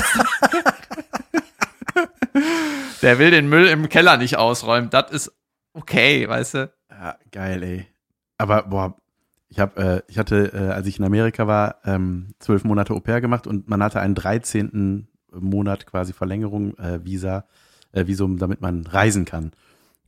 Der 3.02 3.20
will 3.20 3.32
den 3.32 3.50
Müll 3.50 3.68
im 3.68 3.90
Keller 3.90 4.18
nicht 4.18 4.38
ausräumen. 4.38 4.90
Das 4.90 5.12
ist 5.12 5.32
okay, 5.74 6.28
weißt 6.28 6.54
du? 6.56 6.72
Ja, 6.90 7.18
geil, 7.32 7.62
ey. 7.64 7.88
Aber, 8.38 8.64
boah, 8.64 8.96
ich 9.50 9.60
hab, 9.60 9.78
äh, 9.78 10.02
ich 10.08 10.18
hatte, 10.18 10.52
äh, 10.54 10.72
als 10.72 10.88
ich 10.88 11.00
in 11.00 11.06
Amerika 11.06 11.46
war, 11.48 11.78
ähm, 11.86 12.30
zwölf 12.40 12.64
Monate 12.64 12.94
Au 12.94 13.00
pair 13.00 13.22
gemacht 13.22 13.46
und 13.46 13.70
man 13.70 13.84
hatte 13.84 14.00
einen 14.00 14.16
13. 14.16 15.08
Monat 15.32 15.86
quasi 15.86 16.14
Verlängerung, 16.14 16.78
äh, 16.78 17.04
Visa, 17.04 17.46
äh, 17.92 18.08
Visum, 18.08 18.38
damit 18.38 18.62
man 18.62 18.86
reisen 18.86 19.26
kann. 19.26 19.52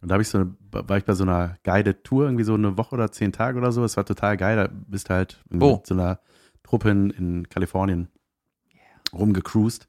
Und 0.01 0.09
da 0.09 0.13
habe 0.13 0.21
ich 0.21 0.29
so, 0.29 0.37
eine- 0.39 0.55
war 0.71 0.97
ich 0.97 1.05
bei 1.05 1.13
so 1.13 1.23
einer 1.23 1.57
Guided 1.63 2.03
Tour, 2.03 2.25
irgendwie 2.25 2.43
so 2.43 2.53
eine 2.53 2.77
Woche 2.77 2.93
oder 2.95 3.11
zehn 3.11 3.31
Tage 3.33 3.57
oder 3.57 3.71
so. 3.71 3.83
Es 3.83 3.97
war 3.97 4.05
total 4.05 4.37
geil. 4.37 4.55
Da 4.55 4.69
bist 4.71 5.09
du 5.09 5.13
halt 5.15 5.43
Wo? 5.49 5.75
mit 5.77 5.87
so 5.87 5.95
einer 5.95 6.19
Truppe 6.65 6.89
in, 6.89 7.47
Kalifornien 7.49 8.07
rumgecruised. 9.13 9.87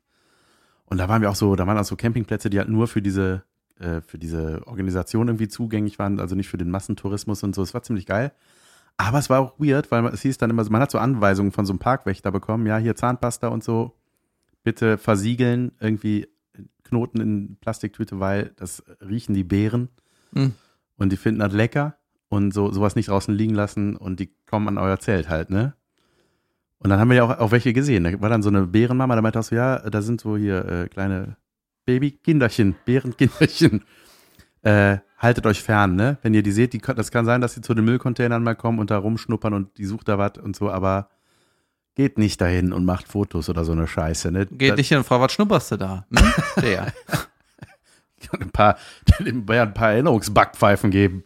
Und 0.85 0.99
da 0.99 1.09
waren 1.09 1.23
wir 1.23 1.31
auch 1.31 1.37
so, 1.37 1.57
da 1.57 1.67
waren 1.67 1.79
auch 1.79 1.85
so 1.85 1.97
Campingplätze, 1.97 2.51
die 2.51 2.59
halt 2.59 2.69
nur 2.69 2.87
für 2.87 3.03
diese, 3.03 3.43
äh, 3.81 4.01
für 4.03 4.19
diese 4.19 4.63
Organisation 4.67 5.29
irgendwie 5.29 5.49
zugänglich 5.49 5.99
waren, 5.99 6.21
also 6.21 6.37
nicht 6.37 6.49
für 6.49 6.59
den 6.59 6.71
Massentourismus 6.71 7.43
und 7.43 7.55
so. 7.55 7.63
Es 7.63 7.75
war 7.75 7.83
ziemlich 7.83 8.07
geil. 8.07 8.33
Aber 8.99 9.19
es 9.19 9.29
war 9.29 9.41
auch 9.41 9.59
weird, 9.59 9.91
weil 9.91 10.05
es 10.07 10.23
hieß 10.23 10.39
dann 10.39 10.51
immer, 10.51 10.69
man 10.71 10.81
hat 10.81 10.91
so 10.91 10.99
Anweisungen 10.99 11.53
von 11.53 11.67
so 11.67 11.73
einem 11.73 11.81
Parkwächter 11.81 12.31
bekommen, 12.31 12.67
ja, 12.67 12.79
hier 12.79 12.95
Zahnpasta 12.95 13.49
und 13.49 13.65
so, 13.65 13.95
bitte 14.63 14.97
versiegeln, 14.97 15.73
irgendwie 15.81 16.29
Knoten 16.85 17.21
in 17.21 17.57
Plastiktüte, 17.57 18.21
weil 18.21 18.53
das 18.57 18.85
riechen 19.01 19.35
die 19.35 19.45
Beeren 19.45 19.89
Hm. 20.35 20.55
und 20.97 21.11
die 21.11 21.17
finden 21.17 21.41
das 21.41 21.53
lecker 21.53 21.97
und 22.29 22.53
so 22.53 22.73
sowas 22.73 22.97
nicht 22.97 23.09
draußen 23.09 23.35
liegen 23.35 23.55
lassen 23.55 23.97
und 23.97 24.19
die 24.21 24.31
kommen 24.47 24.69
an 24.69 24.79
euer 24.79 24.99
Zelt 24.99 25.29
halt, 25.29 25.51
ne? 25.51 25.75
Und 26.79 26.91
dann 26.91 27.01
haben 27.01 27.09
wir 27.09 27.17
ja 27.17 27.25
auch, 27.25 27.39
auch 27.39 27.51
welche 27.53 27.73
gesehen. 27.73 28.05
Da 28.05 28.21
war 28.21 28.29
dann 28.29 28.43
so 28.43 28.49
eine 28.51 28.67
Bärenmama, 28.67 29.15
da 29.17 29.23
meinte 29.23 29.39
auch 29.39 29.45
so, 29.45 29.55
ja, 29.57 29.79
da 29.89 30.03
sind 30.03 30.21
so 30.21 30.37
hier 30.37 30.65
äh, 30.67 30.89
kleine 30.89 31.37
Babykinderchen, 31.85 32.77
Bärenkinderchen. 32.85 33.85
Äh, 34.63 34.99
haltet 35.19 35.47
euch 35.47 35.63
fern, 35.63 35.95
ne? 35.95 36.19
Wenn 36.23 36.35
ihr 36.35 36.43
die 36.43 36.51
seht, 36.51 36.73
die, 36.73 36.79
das 36.81 37.13
kann 37.13 37.25
sein, 37.25 37.41
dass 37.41 37.55
sie 37.55 37.61
zu 37.61 37.73
den 37.73 37.85
Müllcontainern 37.85 38.43
mal 38.43 38.57
kommen 38.57 38.81
und 38.81 38.91
da 38.91 38.99
rumschnuppern 38.99 39.55
und 39.55 39.79
die 39.79 39.85
sucht 39.85 40.09
da 40.09 40.19
was 40.19 40.39
und 40.43 40.57
so, 40.57 40.73
aber 40.73 41.09
geht 41.95 42.19
nicht 42.19 42.41
dahin 42.41 42.73
und 42.73 42.85
macht 42.85 43.07
Fotos 43.07 43.49
oder 43.49 43.65
so 43.65 43.71
eine 43.71 43.87
Scheiße, 43.87 44.33
ne? 44.33 44.47
Geht 44.47 44.73
Da- 44.73 44.75
nicht 44.75 44.89
hin 44.89 44.99
und 44.99 45.05
fragt, 45.05 45.23
was 45.23 45.33
schnupperst 45.33 45.71
du 45.71 45.77
da? 45.77 46.05
Hm? 46.11 46.33
Der. 46.63 46.93
ein 48.41 48.51
paar, 48.51 48.77
ein 49.21 49.45
paar 49.75 49.93
Erinnerungsbackpfeifen 49.93 50.91
geben. 50.91 51.23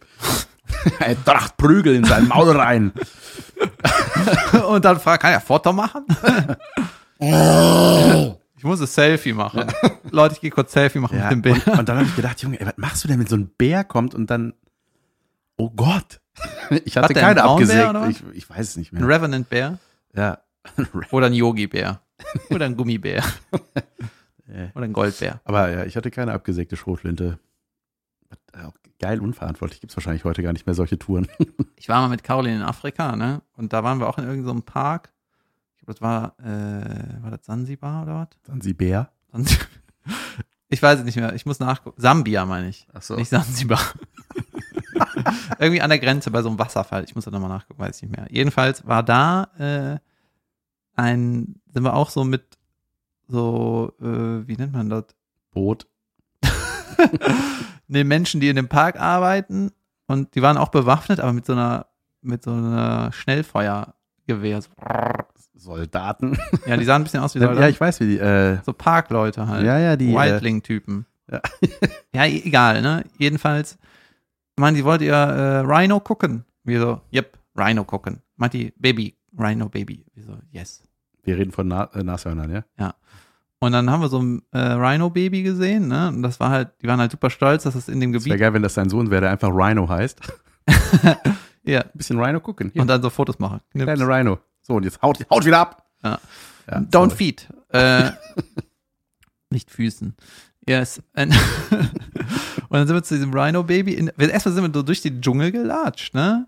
Ein 0.99 1.23
Tracht 1.25 1.57
Prügel 1.57 1.95
in 1.95 2.03
sein 2.05 2.27
Maul 2.27 2.51
rein. 2.57 2.91
Und 4.67 4.85
dann 4.85 4.99
fragt, 4.99 5.21
kann 5.23 5.31
er 5.33 5.41
Foto 5.41 5.71
machen? 5.73 6.05
ich 8.57 8.63
muss 8.63 8.81
ein 8.81 8.87
Selfie 8.87 9.33
machen. 9.33 9.65
Leute, 10.09 10.35
ich 10.35 10.41
gehe 10.41 10.49
kurz 10.49 10.71
Selfie 10.73 10.99
machen 10.99 11.17
Ja, 11.17 11.23
mit 11.25 11.31
dem 11.33 11.41
Bild. 11.41 11.67
und, 11.67 11.79
und 11.79 11.89
dann 11.89 11.97
habe 11.97 12.07
ich 12.07 12.15
gedacht, 12.15 12.41
Junge, 12.41 12.59
ey, 12.59 12.65
was 12.65 12.77
machst 12.77 13.03
du 13.03 13.07
denn, 13.07 13.19
wenn 13.19 13.27
so 13.27 13.35
ein 13.35 13.47
Bär 13.57 13.83
kommt 13.83 14.15
und 14.15 14.29
dann, 14.31 14.53
oh 15.57 15.69
Gott, 15.69 16.19
Ich 16.85 16.97
hatte 16.97 17.13
denn, 17.13 17.21
keine 17.23 17.43
abgesägt. 17.43 17.93
Ich, 18.09 18.23
ich 18.33 18.49
weiß 18.49 18.69
es 18.69 18.77
nicht 18.77 18.93
Ein 18.93 19.05
mehr. 19.05 19.15
Revenant-Bär 19.15 19.77
Ja. 20.15 20.39
oder 21.11 21.27
ein 21.27 21.33
Yogi-Bär 21.33 22.01
oder 22.49 22.65
ein 22.65 22.75
Gummibär 22.75 23.23
oder 24.75 24.85
ein 24.85 24.93
Goldbär. 24.93 25.39
Aber 25.43 25.69
ja, 25.69 25.83
ich 25.85 25.95
hatte 25.95 26.11
keine 26.11 26.33
abgesägte 26.33 26.75
Schrotflinte. 26.77 27.37
Äh, 28.53 28.69
Geil 28.99 29.19
unverantwortlich. 29.19 29.81
Gibt 29.81 29.91
es 29.91 29.97
wahrscheinlich 29.97 30.23
heute 30.25 30.43
gar 30.43 30.53
nicht 30.53 30.65
mehr 30.67 30.75
solche 30.75 30.97
Touren. 30.99 31.27
Ich 31.75 31.89
war 31.89 31.99
mal 32.01 32.09
mit 32.09 32.23
Caroline 32.23 32.57
in 32.57 32.61
Afrika, 32.61 33.15
ne? 33.15 33.41
Und 33.57 33.73
da 33.73 33.83
waren 33.83 33.99
wir 33.99 34.07
auch 34.07 34.19
in 34.19 34.25
irgendeinem 34.25 34.57
so 34.57 34.63
Park. 34.63 35.11
Ich 35.77 35.79
glaube, 35.85 35.93
das 35.93 36.01
war, 36.01 36.35
äh, 36.39 37.23
war 37.23 37.31
das 37.31 37.43
Sansibar 37.43 38.03
oder 38.03 38.15
was? 38.15 38.27
Sansibar. 38.45 39.11
Sansi- 39.33 39.57
Ich 40.69 40.81
weiß 40.83 40.99
es 40.99 41.05
nicht 41.05 41.15
mehr. 41.15 41.33
Ich 41.33 41.47
muss 41.47 41.59
nachgucken. 41.59 41.99
Sambia 41.99 42.45
meine 42.45 42.69
ich. 42.69 42.87
Ach 42.93 43.01
so. 43.01 43.15
Nicht 43.15 43.29
Sansibar. 43.29 43.79
Irgendwie 45.59 45.81
an 45.81 45.89
der 45.89 45.97
Grenze 45.99 46.29
bei 46.29 46.43
so 46.43 46.49
einem 46.49 46.59
Wasserfall. 46.59 47.03
Ich 47.03 47.15
muss 47.15 47.25
da 47.25 47.31
nochmal 47.31 47.49
nachgucken, 47.49 47.79
weiß 47.79 47.95
ich 47.97 48.03
nicht 48.03 48.15
mehr. 48.15 48.27
Jedenfalls 48.29 48.85
war 48.85 49.01
da 49.01 49.45
äh, 49.57 49.99
ein, 50.95 51.59
sind 51.73 51.83
wir 51.83 51.95
auch 51.95 52.11
so 52.11 52.23
mit 52.23 52.59
so, 53.27 53.91
äh, 53.99 54.47
wie 54.47 54.55
nennt 54.55 54.73
man 54.73 54.89
das? 54.89 55.05
Boot. 55.51 55.87
Ne, 57.91 58.05
Menschen, 58.05 58.39
die 58.39 58.47
in 58.47 58.55
dem 58.55 58.69
Park 58.69 58.97
arbeiten 58.97 59.73
und 60.07 60.33
die 60.35 60.41
waren 60.41 60.55
auch 60.55 60.69
bewaffnet, 60.69 61.19
aber 61.19 61.33
mit 61.33 61.45
so 61.45 61.51
einer, 61.51 61.87
mit 62.21 62.41
so 62.41 62.51
einer 62.51 63.11
Schnellfeuergewehr. 63.11 64.61
So, 64.61 64.69
Soldaten. 65.55 66.37
Ja, 66.65 66.77
die 66.77 66.85
sahen 66.85 67.01
ein 67.01 67.03
bisschen 67.03 67.19
aus 67.19 67.35
wie 67.35 67.39
ja, 67.41 67.47
Soldaten. 67.47 67.69
ich 67.69 67.81
weiß, 67.81 67.99
wie 67.99 68.07
die. 68.07 68.17
Äh, 68.17 68.59
so 68.63 68.71
Parkleute 68.71 69.45
halt. 69.45 69.65
ja, 69.65 69.77
ja, 69.77 69.97
die. 69.97 70.13
Äh, 70.13 70.15
Wildling-Typen. 70.15 71.05
Ja. 71.29 71.41
ja, 72.15 72.25
egal, 72.25 72.81
ne? 72.81 73.03
Jedenfalls, 73.17 73.77
meint 74.55 74.77
die, 74.77 74.85
wollt 74.85 75.01
ihr 75.01 75.13
äh, 75.13 75.59
Rhino 75.59 75.99
gucken? 75.99 76.45
Wir 76.63 76.79
so, 76.79 77.01
yep, 77.13 77.37
Rhino 77.57 77.83
gucken. 77.83 78.21
Meint 78.37 78.53
die, 78.53 78.73
Baby, 78.77 79.17
Rhino 79.37 79.67
Baby. 79.67 80.05
Wir 80.13 80.23
so, 80.23 80.37
yes. 80.51 80.81
wir 81.23 81.37
reden 81.37 81.51
von 81.51 81.67
Na 81.67 81.89
äh, 81.93 82.03
Nashörnern, 82.03 82.63
ja? 82.77 82.95
Und 83.63 83.71
dann 83.73 83.89
haben 83.91 84.01
wir 84.01 84.09
so 84.09 84.19
ein 84.21 84.41
äh, 84.51 84.57
Rhino 84.59 85.09
Baby 85.11 85.43
gesehen, 85.43 85.87
ne? 85.87 86.09
Und 86.09 86.23
das 86.23 86.39
war 86.39 86.49
halt, 86.49 86.69
die 86.81 86.87
waren 86.87 86.99
halt 86.99 87.11
super 87.11 87.29
stolz, 87.29 87.63
dass 87.63 87.75
es 87.75 87.87
in 87.87 87.99
dem 87.99 88.09
Es 88.13 88.25
wäre 88.25 88.33
Gebiet. 88.33 88.39
geil, 88.41 88.53
wenn 88.53 88.63
das 88.63 88.73
dein 88.73 88.89
Sohn 88.89 89.09
wäre, 89.11 89.21
der 89.21 89.29
einfach 89.31 89.49
Rhino 89.49 89.87
heißt. 89.87 90.19
Ja. 91.63 91.81
Ein 91.81 91.89
bisschen 91.93 92.19
Rhino 92.19 92.39
gucken. 92.39 92.71
Hier, 92.73 92.81
Und 92.81 92.87
dann 92.87 93.03
so 93.03 93.11
Fotos 93.11 93.37
machen. 93.37 93.61
kleine 93.71 94.07
Rhino. 94.07 94.39
So, 94.63 94.73
und 94.73 94.83
jetzt 94.83 94.99
haut, 95.03 95.19
haut 95.29 95.45
wieder 95.45 95.59
ab. 95.59 95.85
Ja. 96.03 96.19
Ja, 96.67 96.77
Don't 96.79 97.09
sorry. 97.11 97.15
feed. 97.15 97.47
Äh, 97.69 98.09
nicht 99.51 99.69
Füßen. 99.69 100.15
Yes. 100.67 101.03
Und 101.15 101.31
und 101.71 102.71
dann 102.71 102.87
sind 102.87 102.95
wir 102.95 103.03
zu 103.03 103.13
diesem 103.13 103.31
Rhino 103.31 103.61
Baby. 103.63 103.93
In, 103.93 104.07
erstmal 104.17 104.55
sind 104.55 104.63
wir 104.63 104.71
so 104.73 104.81
durch 104.83 105.01
den 105.01 105.21
Dschungel 105.21 105.51
gelatscht, 105.51 106.15
ne? 106.15 106.47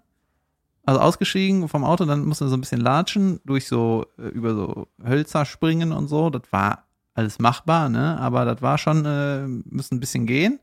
Also 0.86 1.00
ausgestiegen 1.00 1.70
vom 1.70 1.84
Auto, 1.84 2.06
dann 2.06 2.26
mussten 2.26 2.46
wir 2.46 2.50
so 2.50 2.58
ein 2.58 2.62
bisschen 2.62 2.82
latschen, 2.82 3.40
durch 3.46 3.68
so, 3.68 4.06
äh, 4.18 4.24
über 4.30 4.54
so 4.56 4.88
Hölzer 5.06 5.46
springen 5.46 5.92
und 5.92 6.08
so. 6.08 6.30
Das 6.32 6.42
war 6.52 6.83
alles 7.14 7.40
machbar, 7.40 7.90
ne? 7.90 8.18
Aber 8.20 8.46
das 8.46 8.62
war 8.62 8.78
schon, 8.78 9.06
äh, 9.06 9.48
müssen 9.48 9.96
ein 9.96 10.00
bisschen 10.00 10.26
gehen. 10.26 10.60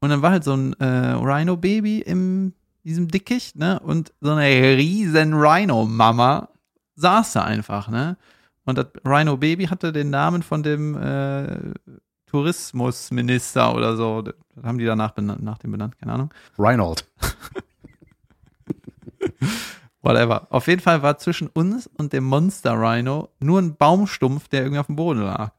Und 0.00 0.10
dann 0.10 0.22
war 0.22 0.30
halt 0.30 0.44
so 0.44 0.54
ein 0.54 0.74
äh, 0.74 1.12
Rhino 1.12 1.56
Baby 1.56 2.00
in 2.00 2.54
diesem 2.84 3.08
Dickicht, 3.08 3.56
ne? 3.56 3.80
Und 3.80 4.12
so 4.20 4.32
eine 4.32 4.76
riesen 4.76 5.34
Rhino 5.34 5.86
Mama 5.86 6.48
saß 6.96 7.32
da 7.32 7.44
einfach, 7.44 7.88
ne? 7.88 8.16
Und 8.64 8.78
das 8.78 8.86
Rhino 9.04 9.36
Baby 9.36 9.66
hatte 9.66 9.92
den 9.92 10.10
Namen 10.10 10.42
von 10.42 10.62
dem 10.62 10.96
äh, 10.96 11.74
Tourismusminister 12.26 13.74
oder 13.74 13.96
so. 13.96 14.22
Das 14.22 14.34
haben 14.62 14.78
die 14.78 14.84
danach 14.84 15.12
benannt, 15.12 15.42
nach 15.42 15.58
dem 15.58 15.72
benannt, 15.72 15.98
keine 15.98 16.12
Ahnung. 16.12 16.32
Reinhold. 16.58 17.06
Whatever. 20.02 20.46
Auf 20.50 20.66
jeden 20.66 20.82
Fall 20.82 21.02
war 21.02 21.18
zwischen 21.18 21.48
uns 21.48 21.86
und 21.86 22.12
dem 22.12 22.24
Monster 22.24 22.74
Rhino 22.74 23.30
nur 23.40 23.60
ein 23.60 23.76
Baumstumpf, 23.76 24.48
der 24.48 24.62
irgendwie 24.62 24.80
auf 24.80 24.86
dem 24.86 24.96
Boden 24.96 25.22
lag. 25.22 25.52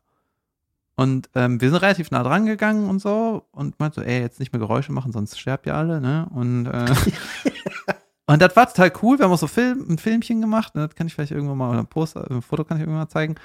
Und 0.98 1.30
ähm, 1.36 1.60
wir 1.60 1.70
sind 1.70 1.82
relativ 1.82 2.10
nah 2.12 2.24
dran 2.24 2.46
gegangen 2.46 2.90
und 2.90 3.00
so 3.02 3.46
und 3.52 3.78
meinte 3.80 4.00
so, 4.00 4.02
ey, 4.02 4.22
jetzt 4.22 4.40
nicht 4.40 4.54
mehr 4.54 4.60
Geräusche 4.62 4.94
machen, 4.94 5.12
sonst 5.12 5.38
sterbt 5.40 5.66
ihr 5.66 5.76
alle, 5.76 6.00
ne? 6.00 6.28
Und, 6.34 6.68
äh, 6.68 6.86
und 8.28 8.42
das 8.42 8.56
war 8.56 8.68
total 8.68 8.92
cool. 9.02 9.18
Wir 9.20 9.26
haben 9.26 9.32
auch 9.34 9.38
so 9.38 9.48
Film, 9.48 9.86
ein 9.90 9.98
Filmchen 9.98 10.40
gemacht, 10.42 10.74
ne? 10.76 10.88
das 10.88 10.96
kann 10.96 11.08
ich 11.08 11.14
vielleicht 11.14 11.32
irgendwann 11.32 11.58
mal, 11.58 11.70
oder 11.70 11.80
ein 11.80 11.88
Poster, 11.88 12.30
ein 12.32 12.42
Foto 12.42 12.64
kann 12.64 12.78
ich 12.78 12.82
irgendwann 12.84 13.02
mal 13.04 13.10
zeigen. 13.10 13.36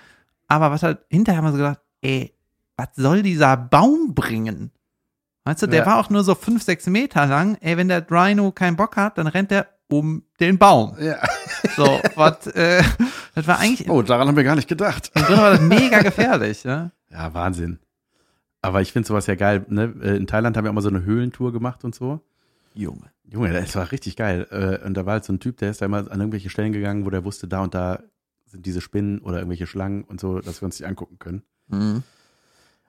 Aber 0.49 0.71
was 0.71 0.83
halt, 0.83 0.99
hinterher 1.09 1.39
haben 1.39 1.47
wir 1.47 1.53
so 1.53 1.59
gedacht, 1.59 1.81
ey, 2.03 2.35
was 2.77 2.89
soll 2.97 3.23
dieser 3.23 3.57
Baum 3.57 4.15
bringen? 4.15 4.71
Weißt 5.45 5.63
du, 5.63 5.67
der 5.67 5.81
Ja. 5.81 5.87
war 5.87 5.99
auch 5.99 6.11
nur 6.11 6.23
so 6.23 6.35
fünf, 6.35 6.63
sechs 6.63 6.87
Meter 6.87 7.27
lang. 7.27 7.57
Ey, 7.61 7.77
wenn 7.77 7.89
der 7.89 8.07
Rhino 8.11 8.53
keinen 8.53 8.77
Bock 8.77 8.97
hat, 8.97 9.19
dann 9.19 9.27
rennt 9.27 9.51
er 9.53 9.67
um 9.89 10.23
den 10.39 10.57
Baum. 10.59 10.95
Ja. 11.01 11.17
So, 11.77 12.01
was, 12.15 12.47
äh, 12.49 12.83
das 13.35 13.47
war 13.49 13.59
eigentlich, 13.59 13.91
Oh, 13.91 14.03
daran 14.03 14.29
haben 14.29 14.37
wir 14.37 14.45
gar 14.45 14.55
nicht 14.55 14.69
gedacht. 14.69 15.11
im 15.15 15.23
Grunde 15.25 15.43
war 15.43 15.51
das 15.51 15.61
mega 15.61 16.01
gefährlich, 16.03 16.63
ja. 16.65 16.91
Ja, 17.11 17.35
Wahnsinn. 17.35 17.79
Aber 18.62 18.83
ich 18.83 18.92
finde 18.92 19.07
sowas 19.07 19.27
ja 19.27 19.35
geil. 19.35 19.64
Ne? 19.68 19.94
Äh, 20.03 20.16
In 20.16 20.27
Thailand 20.27 20.57
haben 20.57 20.64
wir 20.64 20.70
auch 20.70 20.75
mal 20.75 20.81
so 20.83 20.88
eine 20.88 21.05
Höhlentour 21.05 21.53
gemacht 21.53 21.85
und 21.85 21.94
so. 21.94 22.20
Junge. 22.75 23.11
Junge, 23.25 23.53
das 23.53 23.75
war 23.77 23.90
richtig 23.90 24.16
geil. 24.16 24.46
Äh, 24.51 24.85
Und 24.87 24.94
da 24.94 25.07
war 25.07 25.14
halt 25.14 25.25
so 25.25 25.33
ein 25.33 25.40
Typ, 25.40 25.57
der 25.59 25.70
ist 25.70 25.81
da 25.81 25.87
immer 25.87 25.99
an 25.99 26.20
irgendwelche 26.20 26.51
Stellen 26.51 26.73
gegangen, 26.73 27.05
wo 27.07 27.11
der 27.11 27.25
wusste, 27.25 27.49
da 27.49 27.62
und 27.62 27.75
da 27.75 28.03
sind 28.46 28.66
diese 28.66 28.81
Spinnen 28.81 29.20
oder 29.20 29.38
irgendwelche 29.38 29.66
Schlangen 29.66 30.03
und 30.05 30.20
so, 30.20 30.40
dass 30.40 30.61
wir 30.61 30.66
uns 30.66 30.77
die 30.77 30.85
angucken 30.85 31.18
können. 31.18 31.42
Mhm. 31.68 32.03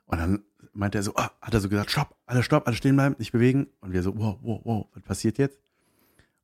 Und 0.06 0.18
dann 0.18 0.44
meinte 0.74 0.98
er 0.98 1.04
so, 1.04 1.14
ah, 1.16 1.32
hat 1.42 1.54
er 1.54 1.60
so 1.62 1.70
gesagt, 1.70 1.92
stopp, 1.92 2.16
alle 2.26 2.44
stopp, 2.44 2.68
alle 2.68 2.76
stehen 2.76 2.96
bleiben, 2.96 3.16
nicht 3.18 3.32
bewegen. 3.32 3.68
Und 3.80 3.94
wir 3.94 4.04
so, 4.04 4.18
wow, 4.18 4.38
wow, 4.42 4.62
wow, 4.64 4.88
was 4.94 5.04
passiert 5.04 5.38
jetzt? 5.38 5.58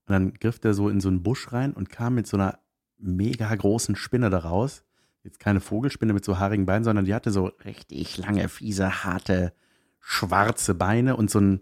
Und 0.06 0.13
dann 0.13 0.34
griff 0.36 0.60
der 0.60 0.74
so 0.74 0.90
in 0.90 1.02
so 1.02 1.10
einen 1.10 1.24
Busch 1.24 1.52
rein 1.52 1.74
und 1.74 1.90
kam 1.90 2.16
mit 2.16 2.28
so 2.28 2.38
einer 2.38 2.60
mega 2.98 3.54
großen 3.54 3.96
Spinne 3.96 4.30
da 4.30 4.40
raus. 4.40 4.84
Jetzt 5.28 5.42
keine 5.42 5.60
Vogelspinne 5.60 6.13
mit 6.13 6.24
so 6.24 6.40
haarigen 6.40 6.66
Beinen, 6.66 6.86
sondern 6.86 7.04
die 7.04 7.13
hatte 7.13 7.32
so 7.32 7.52
richtig 7.66 8.18
lange, 8.18 8.48
fiese, 8.48 9.04
harte, 9.04 9.52
schwarze 10.00 10.74
Beine 10.74 11.18
und 11.18 11.30
so 11.30 11.42
ein, 11.42 11.62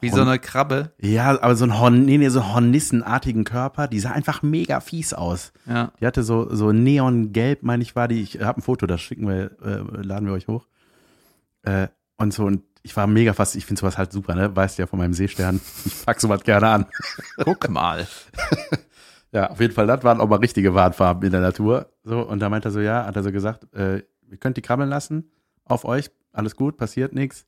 Wie 0.00 0.08
so 0.08 0.22
eine 0.22 0.38
Krabbe. 0.38 0.92
ja, 0.98 1.38
aber 1.38 1.54
so 1.54 1.66
ein 1.66 1.78
Horn, 1.78 2.06
nee, 2.06 2.16
nee, 2.16 2.30
so 2.30 2.54
hornissenartigen 2.54 3.44
Körper. 3.44 3.88
Die 3.88 4.00
sah 4.00 4.12
einfach 4.12 4.42
mega 4.42 4.80
fies 4.80 5.12
aus. 5.12 5.52
Ja. 5.66 5.92
Die 6.00 6.06
hatte 6.06 6.22
so, 6.22 6.48
so 6.54 6.72
neongelb, 6.72 7.62
meine 7.62 7.82
ich, 7.82 7.94
war 7.94 8.08
die. 8.08 8.22
Ich 8.22 8.40
habe 8.40 8.60
ein 8.60 8.62
Foto, 8.62 8.86
das 8.86 9.02
schicken 9.02 9.28
wir, 9.28 9.50
äh, 9.62 10.02
laden 10.02 10.26
wir 10.26 10.32
euch 10.32 10.48
hoch. 10.48 10.66
Äh, 11.62 11.88
und 12.16 12.32
so, 12.32 12.44
und 12.46 12.62
ich 12.82 12.96
war 12.96 13.06
mega 13.06 13.34
fast, 13.34 13.54
ich 13.54 13.66
finde 13.66 13.80
sowas 13.80 13.98
halt 13.98 14.12
super, 14.12 14.34
ne? 14.34 14.56
Weißt 14.56 14.78
ja 14.78 14.86
von 14.86 14.98
meinem 14.98 15.12
Seestern. 15.12 15.60
Ich 15.84 16.06
pack 16.06 16.22
sowas 16.22 16.42
gerne 16.42 16.68
an. 16.68 16.86
Guck 17.36 17.68
mal. 17.68 18.06
Ja, 19.34 19.50
auf 19.50 19.60
jeden 19.60 19.74
Fall, 19.74 19.86
das 19.88 20.04
waren 20.04 20.20
auch 20.20 20.28
mal 20.28 20.36
richtige 20.38 20.74
Warnfarben 20.74 21.24
in 21.24 21.32
der 21.32 21.40
Natur. 21.40 21.88
So, 22.04 22.20
und 22.20 22.38
da 22.38 22.48
meint 22.48 22.64
er 22.64 22.70
so, 22.70 22.80
ja, 22.80 23.04
hat 23.04 23.16
er 23.16 23.22
so 23.24 23.32
gesagt, 23.32 23.66
äh, 23.74 23.96
ihr 24.30 24.36
könnt 24.38 24.56
die 24.56 24.62
krabbeln 24.62 24.88
lassen 24.88 25.30
auf 25.64 25.84
euch, 25.84 26.10
alles 26.32 26.54
gut, 26.56 26.76
passiert 26.76 27.12
nichts. 27.14 27.44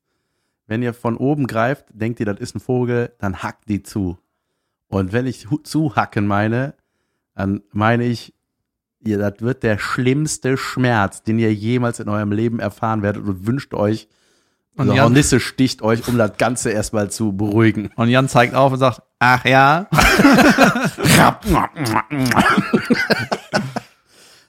Wenn 0.67 0.83
ihr 0.83 0.93
von 0.95 1.17
oben 1.17 1.47
greift, 1.47 1.87
denkt 1.93 2.19
ihr, 2.19 2.27
das 2.27 2.41
ist 2.41 2.57
ein 2.57 2.61
Vogel, 2.61 3.13
dann 3.19 3.43
hackt 3.45 3.69
die 3.69 3.83
zu. 3.85 4.19
Und 4.89 5.13
wenn 5.13 5.27
ich 5.27 5.47
zuhacken 5.63 6.27
meine, 6.27 6.75
dann 7.37 7.63
meine 7.71 8.05
ich, 8.05 8.35
ihr, 9.01 9.19
das 9.19 9.35
wird 9.41 9.63
der 9.63 9.79
schlimmste 9.79 10.57
Schmerz, 10.57 11.23
den 11.23 11.39
ihr 11.39 11.55
jemals 11.55 12.01
in 12.01 12.09
eurem 12.09 12.33
Leben 12.33 12.59
erfahren 12.59 13.03
werdet 13.03 13.25
und 13.25 13.47
wünscht 13.47 13.75
euch, 13.75 14.09
Und 14.77 14.89
und 14.89 14.97
Jan- 14.97 15.05
Hornisse 15.05 15.39
sticht 15.39 15.83
euch, 15.83 16.09
um 16.09 16.19
das 16.19 16.37
Ganze 16.37 16.71
erstmal 16.71 17.11
zu 17.11 17.33
beruhigen. 17.37 17.91
Und 17.95 18.09
Jan 18.09 18.29
zeigt 18.29 18.55
auf 18.57 18.73
und 18.73 18.79
sagt, 18.81 19.03
ach 19.19 19.45
ja. 19.45 19.87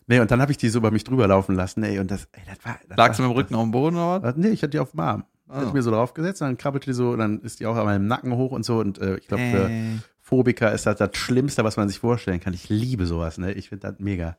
nee, 0.08 0.19
und 0.19 0.32
dann 0.32 0.41
habe 0.41 0.51
ich 0.51 0.58
die 0.58 0.69
so 0.69 0.80
über 0.80 0.91
mich 0.91 1.03
drüber 1.03 1.27
laufen 1.27 1.56
lassen, 1.56 1.84
ey, 1.84 1.99
und 1.99 2.10
das, 2.12 2.27
ey, 2.32 2.41
das 2.47 2.63
war. 2.65 2.80
Das 2.88 2.97
Lagst 2.97 3.19
du 3.19 3.23
mit 3.23 3.32
dem 3.32 3.36
Rücken 3.36 3.56
auf 3.56 3.63
dem 3.63 3.71
Boden 3.71 3.95
oder 3.97 4.21
was? 4.21 4.36
Äh, 4.36 4.39
Nee, 4.39 4.49
ich 4.49 4.62
hatte 4.62 4.71
die 4.71 4.80
auf 4.80 4.91
dem 4.91 4.99
Arm. 5.01 5.25
Ah. 5.49 5.62
Hatte 5.62 5.73
mir 5.73 5.82
so 5.82 5.91
draufgesetzt, 5.91 6.41
dann 6.41 6.58
krabbelte 6.58 6.88
die 6.88 6.93
so, 6.93 7.12
und 7.12 7.19
dann 7.19 7.39
ist 7.41 7.60
die 7.60 7.65
auch 7.65 7.75
an 7.75 7.86
meinem 7.86 8.08
Nacken 8.08 8.34
hoch 8.34 8.51
und 8.51 8.63
so. 8.65 8.80
Und 8.80 8.97
äh, 8.99 9.17
ich 9.17 9.27
glaube, 9.27 9.43
für 9.51 9.69
Ey. 9.69 9.97
Phobiker 10.21 10.71
ist 10.73 10.86
das 10.86 10.97
das 10.97 11.15
Schlimmste, 11.15 11.63
was 11.63 11.77
man 11.77 11.88
sich 11.88 11.99
vorstellen 11.99 12.39
kann. 12.41 12.53
Ich 12.53 12.68
liebe 12.70 13.05
sowas, 13.05 13.38
ne? 13.38 13.53
Ich 13.53 13.70
finde 13.70 13.88
das 13.89 13.99
mega. 13.99 14.38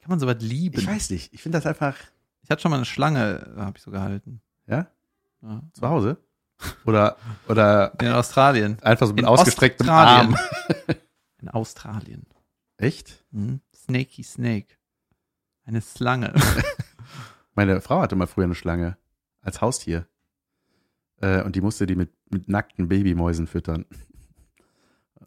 Kann 0.00 0.08
man 0.10 0.18
sowas 0.18 0.36
lieben? 0.40 0.78
Ich 0.80 0.86
weiß 0.86 1.10
nicht. 1.10 1.32
Ich 1.34 1.42
finde 1.42 1.58
das 1.58 1.66
einfach, 1.66 1.94
Ich 2.42 2.50
hatte 2.50 2.62
schon 2.62 2.70
mal 2.70 2.78
eine 2.78 2.86
Schlange, 2.86 3.52
habe 3.58 3.74
ich 3.76 3.82
so 3.82 3.90
gehalten. 3.90 4.40
ja, 4.66 4.86
Ja. 5.42 5.60
zu 5.74 5.88
Hause. 5.88 6.16
Oder, 6.84 7.16
oder 7.48 7.92
In 8.00 8.08
Australien. 8.08 8.78
einfach 8.82 9.06
so 9.06 9.12
mit 9.12 9.20
In 9.22 9.26
ausgestrecktem 9.28 9.88
Australien. 9.88 10.34
Arm. 10.34 10.96
In 11.40 11.48
Australien. 11.48 12.26
Echt? 12.76 13.24
Mhm. 13.30 13.60
Snakey 13.74 14.22
Snake. 14.22 14.74
Eine 15.64 15.80
Schlange. 15.82 16.34
Meine 17.54 17.80
Frau 17.80 18.00
hatte 18.00 18.16
mal 18.16 18.26
früher 18.26 18.44
eine 18.44 18.54
Schlange 18.54 18.96
als 19.42 19.60
Haustier. 19.60 20.06
Äh, 21.20 21.42
und 21.42 21.56
die 21.56 21.60
musste 21.60 21.86
die 21.86 21.96
mit, 21.96 22.10
mit 22.30 22.48
nackten 22.48 22.88
Babymäusen 22.88 23.46
füttern. 23.46 23.84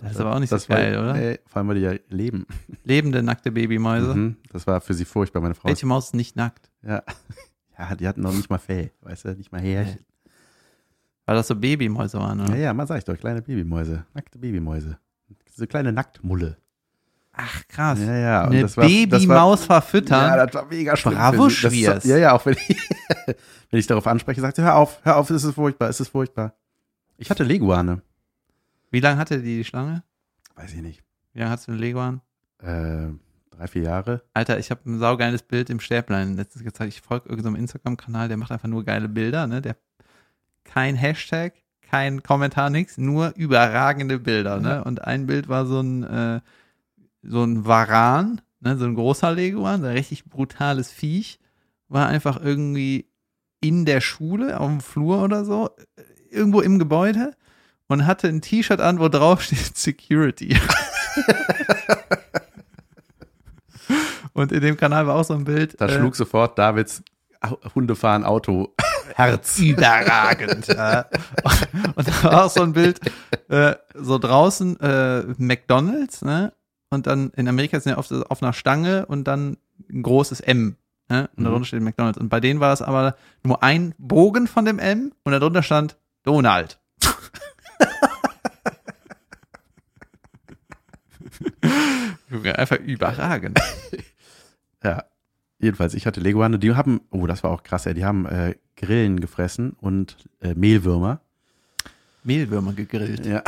Das 0.02 0.14
ist 0.14 0.20
aber 0.20 0.36
auch 0.36 0.40
nicht 0.40 0.50
so 0.50 0.56
Das 0.56 0.68
war- 0.70 0.78
geil, 0.78 0.98
oder? 0.98 1.14
Nee, 1.14 1.40
vor 1.46 1.58
allem, 1.58 1.68
weil 1.70 1.76
die 1.76 1.82
ja 1.82 1.94
leben. 2.10 2.46
Lebende, 2.84 3.22
nackte 3.24 3.52
Babymäuse. 3.52 4.14
Mhm, 4.16 4.38
das 4.52 4.66
war 4.68 4.82
für 4.82 4.94
sie 4.94 5.06
furchtbar, 5.06 5.42
meine 5.42 5.54
Frau. 5.56 5.70
Welche 5.70 5.86
Maus 5.86 6.08
ist 6.08 6.16
nicht 6.16 6.36
nackt? 6.36 6.72
Ja. 6.82 7.04
ja, 7.78 7.96
die 7.96 8.08
hatten 8.08 8.22
noch 8.22 8.34
nicht 8.34 8.50
mal 8.50 8.58
Fell, 8.58 8.92
weißt 9.02 9.26
du, 9.26 9.36
nicht 9.36 9.52
mal 9.52 9.62
Härchen. 9.62 10.04
Weil 11.26 11.36
das 11.36 11.48
so 11.48 11.56
Babymäuse 11.56 12.20
waren, 12.20 12.40
Ja, 12.40 12.46
oder? 12.46 12.56
ja, 12.58 12.74
mal 12.74 12.86
sag 12.88 12.98
ich 12.98 13.06
doch, 13.06 13.18
kleine 13.18 13.42
Babymäuse, 13.42 14.06
nackte 14.14 14.38
Babymäuse. 14.38 14.98
diese 15.48 15.68
kleine 15.68 15.92
Nacktmulle. 15.94 16.58
Ach, 17.36 17.68
krass. 17.68 18.00
Ja, 18.00 18.16
ja. 18.16 18.42
und 18.46 18.52
Eine 18.54 18.62
das 18.64 18.78
war- 18.78 18.84
das 18.86 18.92
war- 18.94 19.08
Babymaus 19.20 19.66
verfüttern. 19.66 20.38
Ja, 20.38 20.46
das 20.46 20.54
war 20.56 20.66
mega 20.68 20.96
schlimm. 20.96 21.16
Bravo, 21.16 21.50
Schwiers. 21.50 22.04
Ja, 22.04 22.18
ja, 22.18 22.34
auch 22.34 22.46
wenn 22.46 22.54
ich, 22.54 22.78
wenn 23.72 23.80
ich 23.80 23.88
darauf 23.88 24.06
anspreche, 24.06 24.40
sagt 24.42 24.58
sie, 24.58 24.62
hör 24.64 24.76
auf, 24.76 25.00
hör 25.04 25.18
auf, 25.18 25.30
es 25.30 25.44
ist 25.44 25.56
furchtbar, 25.56 25.90
es 25.90 26.00
ist 26.00 26.10
furchtbar. 26.10 26.54
Ich 27.18 27.30
hatte 27.32 27.44
Leguane. 27.44 28.02
Wie 28.92 29.00
lange 29.00 29.18
hatte 29.20 29.38
die 29.42 29.58
die 29.58 29.64
Schlange? 29.64 30.04
Weiß 30.56 30.74
ich 30.74 30.82
nicht. 30.82 31.04
Wie 31.34 31.40
lange 31.40 31.52
hattest 31.52 31.68
du 31.68 31.72
eine 31.72 31.82
Leguan? 31.82 32.22
Äh, 32.62 33.08
drei, 33.50 33.68
vier 33.68 33.82
Jahre. 33.84 34.22
Alter, 34.36 34.60
ich 34.60 34.70
habe 34.70 34.82
ein 34.88 35.00
saugeiles 35.00 35.42
Bild 35.42 35.70
im 35.72 35.80
Stäblein 35.80 36.36
letztens 36.36 36.64
gezeigt. 36.64 36.94
Ich 36.94 37.02
folge 37.02 37.30
irgendeinem 37.30 37.56
Instagram-Kanal, 37.56 38.28
der 38.28 38.38
macht 38.38 38.52
einfach 38.52 38.68
nur 38.68 38.84
geile 38.84 39.10
Bilder, 39.10 39.48
ne? 39.48 39.62
Der 39.62 39.76
kein 40.64 40.96
Hashtag, 40.96 41.54
kein 41.82 42.24
Kommentar, 42.24 42.70
nix, 42.70 42.98
nur 42.98 43.34
überragende 43.36 44.20
Bilder, 44.20 44.60
ne? 44.60 44.84
Und 44.84 45.04
ein 45.04 45.26
Bild 45.28 45.48
war 45.50 45.66
so 45.66 45.80
ein 45.82 46.04
äh, 46.04 46.42
so 47.22 47.44
ein 47.44 47.66
Varan, 47.66 48.42
ne? 48.62 48.78
So 48.78 48.86
ein 48.86 48.96
großer 48.96 49.32
Leguan, 49.32 49.82
so 49.82 49.88
ein 49.88 49.94
richtig 49.94 50.26
brutales 50.26 50.92
Viech, 50.92 51.40
war 51.88 52.08
einfach 52.08 52.42
irgendwie 52.42 53.06
in 53.62 53.86
der 53.86 54.02
Schule, 54.02 54.60
auf 54.60 54.68
dem 54.70 54.82
Flur 54.82 55.22
oder 55.24 55.46
so, 55.46 55.70
äh, 55.96 56.02
irgendwo 56.32 56.62
im 56.62 56.80
Gebäude 56.80 57.34
und 57.88 58.06
hatte 58.06 58.28
ein 58.28 58.42
T-Shirt 58.42 58.82
an, 58.82 59.00
wo 59.00 59.08
drauf 59.10 59.42
steht 59.44 59.60
Security. 59.78 60.58
Und 64.34 64.52
in 64.52 64.62
dem 64.62 64.78
Kanal 64.78 65.06
war 65.06 65.16
auch 65.16 65.24
so 65.24 65.34
ein 65.36 65.44
Bild. 65.44 65.80
Da 65.80 65.86
äh, 65.86 65.90
schlug 65.92 66.16
sofort 66.16 66.58
Davids 66.58 67.04
Au- 67.42 67.60
Hundefahren 67.76 68.24
Auto 68.24 68.74
Herz. 69.16 69.60
überragend. 69.60 70.68
ja. 70.68 71.06
Und 71.96 72.08
da 72.08 72.24
war 72.24 72.46
auch 72.46 72.50
so 72.50 72.62
ein 72.64 72.74
Bild, 72.74 73.00
äh, 73.50 73.76
so 73.94 74.18
draußen 74.20 74.80
äh, 74.80 75.24
McDonalds, 75.38 76.22
ne? 76.24 76.54
Und 76.90 77.08
dann 77.08 77.32
in 77.32 77.48
Amerika 77.48 77.80
sind 77.80 77.92
ja 77.94 77.98
oft 77.98 78.12
auf 78.12 78.44
einer 78.44 78.54
Stange 78.54 79.06
und 79.08 79.24
dann 79.26 79.58
ein 79.92 80.04
großes 80.04 80.42
M. 80.42 80.78
Ne? 81.10 81.28
Und 81.36 81.40
Mhm. 81.40 81.46
darunter 81.46 81.66
steht 81.66 81.82
McDonalds. 81.82 82.18
Und 82.20 82.30
bei 82.30 82.40
denen 82.40 82.60
war 82.60 82.70
das 82.70 82.82
aber 82.84 83.16
nur 83.44 83.64
ein 83.64 83.96
Bogen 83.98 84.48
von 84.48 84.64
dem 84.66 84.78
M 84.80 85.12
und 85.24 85.32
darunter 85.32 85.64
stand 85.64 85.98
Donald. 86.24 86.80
Junge, 92.30 92.58
Einfach 92.58 92.78
überragend. 92.78 93.60
Ja. 94.86 95.06
Jedenfalls, 95.64 95.94
ich 95.94 96.06
hatte 96.06 96.20
Leguane, 96.20 96.60
die 96.60 96.76
haben, 96.76 97.00
oh, 97.10 97.26
das 97.26 97.42
war 97.42 97.52
auch 97.52 97.64
krass, 97.64 97.86
ey, 97.86 97.94
die 97.94 98.04
haben 98.04 98.26
äh, 98.26 98.56
Grillen 98.76 99.22
gefressen 99.22 99.78
und 99.80 100.18
äh, 100.42 100.54
Mehlwürmer. 100.56 101.22
Mehlwürmer 102.26 102.74
gegrillt. 102.74 103.26
Ja. 103.26 103.42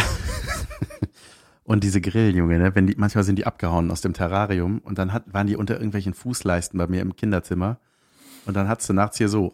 und 1.66 1.84
diese 1.84 2.00
Grillen, 2.00 2.34
Junge, 2.34 2.58
ne, 2.58 2.74
wenn 2.74 2.88
die, 2.88 2.96
manchmal 2.96 3.26
sind 3.26 3.36
die 3.36 3.46
abgehauen 3.46 3.92
aus 3.92 4.00
dem 4.00 4.14
Terrarium 4.14 4.80
und 4.80 4.98
dann 4.98 5.12
hat, 5.12 5.26
waren 5.34 5.48
die 5.48 5.58
unter 5.58 5.74
irgendwelchen 5.74 6.14
Fußleisten 6.14 6.78
bei 6.78 6.88
mir 6.88 7.02
im 7.02 7.18
Kinderzimmer. 7.18 7.80
Und 8.46 8.56
dann 8.56 8.70
hat's 8.70 8.88
du 8.88 8.94
nachts 8.94 9.18
hier 9.18 9.28
so. 9.28 9.52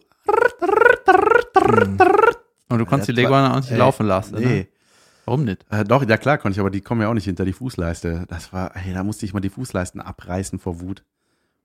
Und 2.68 2.78
du 2.78 2.86
konntest 2.86 3.08
Ja, 3.08 3.14
die 3.14 3.22
Leguane 3.22 3.50
auch 3.50 3.56
nicht 3.56 3.72
ey, 3.72 3.78
laufen 3.78 4.06
lassen. 4.06 4.36
Nee. 4.38 4.44
Ne? 4.44 4.68
Warum 5.24 5.42
nicht? 5.42 5.66
Äh, 5.68 5.82
doch, 5.82 6.08
ja 6.08 6.16
klar 6.16 6.38
konnte 6.38 6.54
ich, 6.54 6.60
aber 6.60 6.70
die 6.70 6.80
kommen 6.80 7.00
ja 7.00 7.08
auch 7.08 7.14
nicht 7.14 7.24
hinter 7.24 7.44
die 7.44 7.54
Fußleiste. 7.54 8.26
Das 8.28 8.52
war, 8.52 8.76
ey, 8.76 8.92
da 8.94 9.02
musste 9.02 9.26
ich 9.26 9.34
mal 9.34 9.40
die 9.40 9.50
Fußleisten 9.50 10.00
abreißen 10.00 10.60
vor 10.60 10.80
Wut. 10.80 11.02